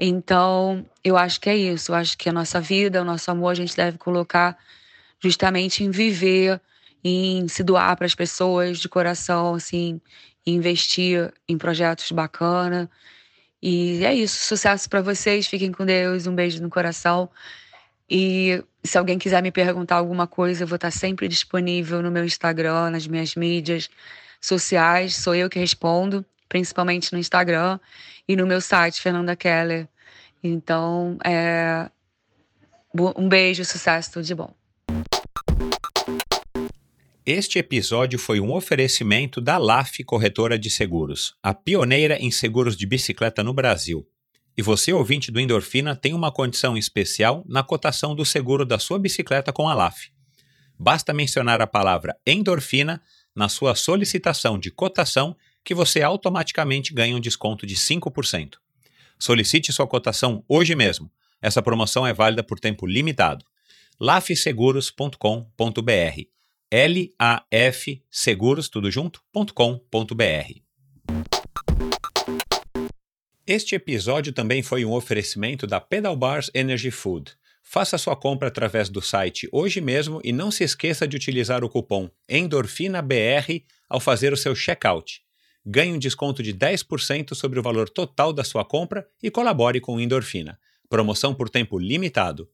Então, 0.02 0.86
eu 1.04 1.16
acho 1.16 1.38
que 1.40 1.50
é 1.50 1.56
isso. 1.56 1.92
Eu 1.92 1.96
acho 1.96 2.16
que 2.16 2.28
a 2.30 2.32
nossa 2.32 2.58
vida, 2.60 3.02
o 3.02 3.04
nosso 3.04 3.30
amor, 3.30 3.50
a 3.50 3.54
gente 3.54 3.76
deve 3.76 3.98
colocar 3.98 4.56
justamente 5.22 5.84
em 5.84 5.90
viver, 5.90 6.58
em 7.04 7.46
se 7.48 7.62
doar 7.62 7.96
para 7.96 8.06
as 8.06 8.14
pessoas 8.14 8.78
de 8.78 8.88
coração, 8.88 9.54
assim, 9.54 10.00
investir 10.46 11.32
em 11.46 11.58
projetos 11.58 12.10
bacana. 12.12 12.90
E 13.62 14.02
é 14.04 14.14
isso. 14.14 14.42
Sucesso 14.42 14.88
para 14.88 15.02
vocês. 15.02 15.46
Fiquem 15.46 15.70
com 15.70 15.84
Deus. 15.84 16.26
Um 16.26 16.34
beijo 16.34 16.62
no 16.62 16.70
coração. 16.70 17.30
E 18.08 18.64
se 18.82 18.96
alguém 18.98 19.18
quiser 19.18 19.42
me 19.42 19.52
perguntar 19.52 19.96
alguma 19.96 20.26
coisa, 20.26 20.64
eu 20.64 20.66
vou 20.66 20.76
estar 20.76 20.90
sempre 20.90 21.28
disponível 21.28 22.02
no 22.02 22.10
meu 22.10 22.24
Instagram, 22.24 22.90
nas 22.90 23.06
minhas 23.06 23.34
mídias 23.34 23.90
sociais. 24.40 25.14
Sou 25.16 25.34
eu 25.34 25.50
que 25.50 25.58
respondo, 25.58 26.24
principalmente 26.50 27.12
no 27.12 27.18
Instagram 27.18 27.78
e 28.28 28.36
no 28.36 28.46
meu 28.46 28.60
site, 28.60 29.00
Fernanda 29.00 29.34
Keller. 29.34 29.88
Então, 30.42 31.16
é... 31.24 31.88
um 33.16 33.28
beijo, 33.28 33.64
sucesso, 33.64 34.12
tudo 34.12 34.24
de 34.24 34.34
bom. 34.34 34.52
Este 37.24 37.60
episódio 37.60 38.18
foi 38.18 38.40
um 38.40 38.52
oferecimento 38.52 39.40
da 39.40 39.56
LAF 39.56 40.02
Corretora 40.02 40.58
de 40.58 40.68
Seguros, 40.68 41.36
a 41.42 41.54
pioneira 41.54 42.16
em 42.16 42.30
seguros 42.30 42.76
de 42.76 42.84
bicicleta 42.84 43.44
no 43.44 43.54
Brasil. 43.54 44.04
E 44.56 44.62
você, 44.62 44.92
ouvinte 44.92 45.30
do 45.30 45.38
Endorfina, 45.38 45.94
tem 45.94 46.12
uma 46.12 46.32
condição 46.32 46.76
especial 46.76 47.44
na 47.46 47.62
cotação 47.62 48.14
do 48.16 48.24
seguro 48.24 48.66
da 48.66 48.80
sua 48.80 48.98
bicicleta 48.98 49.52
com 49.52 49.68
a 49.68 49.74
LAF. 49.74 50.10
Basta 50.76 51.12
mencionar 51.12 51.62
a 51.62 51.66
palavra 51.66 52.16
endorfina 52.26 53.00
na 53.36 53.48
sua 53.48 53.76
solicitação 53.76 54.58
de 54.58 54.70
cotação 54.70 55.36
que 55.70 55.74
você 55.74 56.02
automaticamente 56.02 56.92
ganha 56.92 57.14
um 57.14 57.20
desconto 57.20 57.64
de 57.64 57.76
5%. 57.76 58.54
Solicite 59.16 59.72
sua 59.72 59.86
cotação 59.86 60.44
hoje 60.48 60.74
mesmo. 60.74 61.08
Essa 61.40 61.62
promoção 61.62 62.04
é 62.04 62.12
válida 62.12 62.42
por 62.42 62.58
tempo 62.58 62.88
limitado. 62.88 63.44
lafseguros.com.br 64.00 66.22
L-A-F 66.72 68.02
seguros, 68.10 68.68
tudo 68.68 68.90
junto.com.br 68.90 70.60
Este 73.46 73.76
episódio 73.76 74.32
também 74.32 74.64
foi 74.64 74.84
um 74.84 74.92
oferecimento 74.92 75.68
da 75.68 75.80
Pedal 75.80 76.16
Bars 76.16 76.50
Energy 76.52 76.90
Food. 76.90 77.30
Faça 77.62 77.96
sua 77.96 78.16
compra 78.16 78.48
através 78.48 78.88
do 78.88 79.00
site 79.00 79.48
hoje 79.52 79.80
mesmo 79.80 80.20
e 80.24 80.32
não 80.32 80.50
se 80.50 80.64
esqueça 80.64 81.06
de 81.06 81.14
utilizar 81.14 81.62
o 81.62 81.68
cupom 81.68 82.10
ENDORFINABR 82.28 83.62
ao 83.88 84.00
fazer 84.00 84.32
o 84.32 84.36
seu 84.36 84.56
checkout 84.56 85.22
ganhe 85.64 85.92
um 85.92 85.98
desconto 85.98 86.42
de 86.42 86.52
10% 86.54 87.34
sobre 87.34 87.58
o 87.58 87.62
valor 87.62 87.88
total 87.88 88.32
da 88.32 88.44
sua 88.44 88.64
compra 88.64 89.04
e 89.22 89.30
colabore 89.30 89.80
com 89.80 89.96
o 89.96 90.00
Endorfina. 90.00 90.58
Promoção 90.88 91.34
por 91.34 91.48
tempo 91.48 91.78
limitado. 91.78 92.48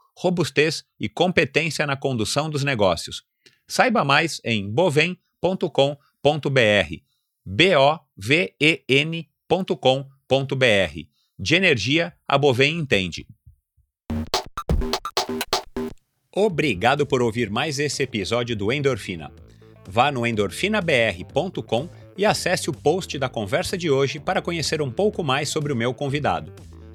robustez 0.17 0.83
e 0.99 1.07
competência 1.09 1.85
na 1.87 1.95
condução 1.95 2.49
dos 2.49 2.63
negócios. 2.63 3.23
Saiba 3.67 4.03
mais 4.03 4.41
em 4.43 4.69
bovem.com.br. 4.69 5.71
B-O-V-E-N.com.br. 7.45 7.91
De 11.39 11.55
energia, 11.55 12.13
a 12.27 12.37
Bovem 12.37 12.77
entende. 12.77 13.25
Obrigado 16.33 17.05
por 17.05 17.21
ouvir 17.21 17.49
mais 17.49 17.79
esse 17.79 18.03
episódio 18.03 18.55
do 18.55 18.71
Endorfina. 18.71 19.31
Vá 19.87 20.11
no 20.11 20.25
endorfinabr.com 20.25 21.89
e 22.17 22.25
acesse 22.25 22.69
o 22.69 22.73
post 22.73 23.17
da 23.17 23.27
conversa 23.27 23.77
de 23.77 23.89
hoje 23.89 24.19
para 24.19 24.41
conhecer 24.41 24.81
um 24.81 24.91
pouco 24.91 25.23
mais 25.23 25.49
sobre 25.49 25.73
o 25.73 25.75
meu 25.75 25.93
convidado. 25.93 26.53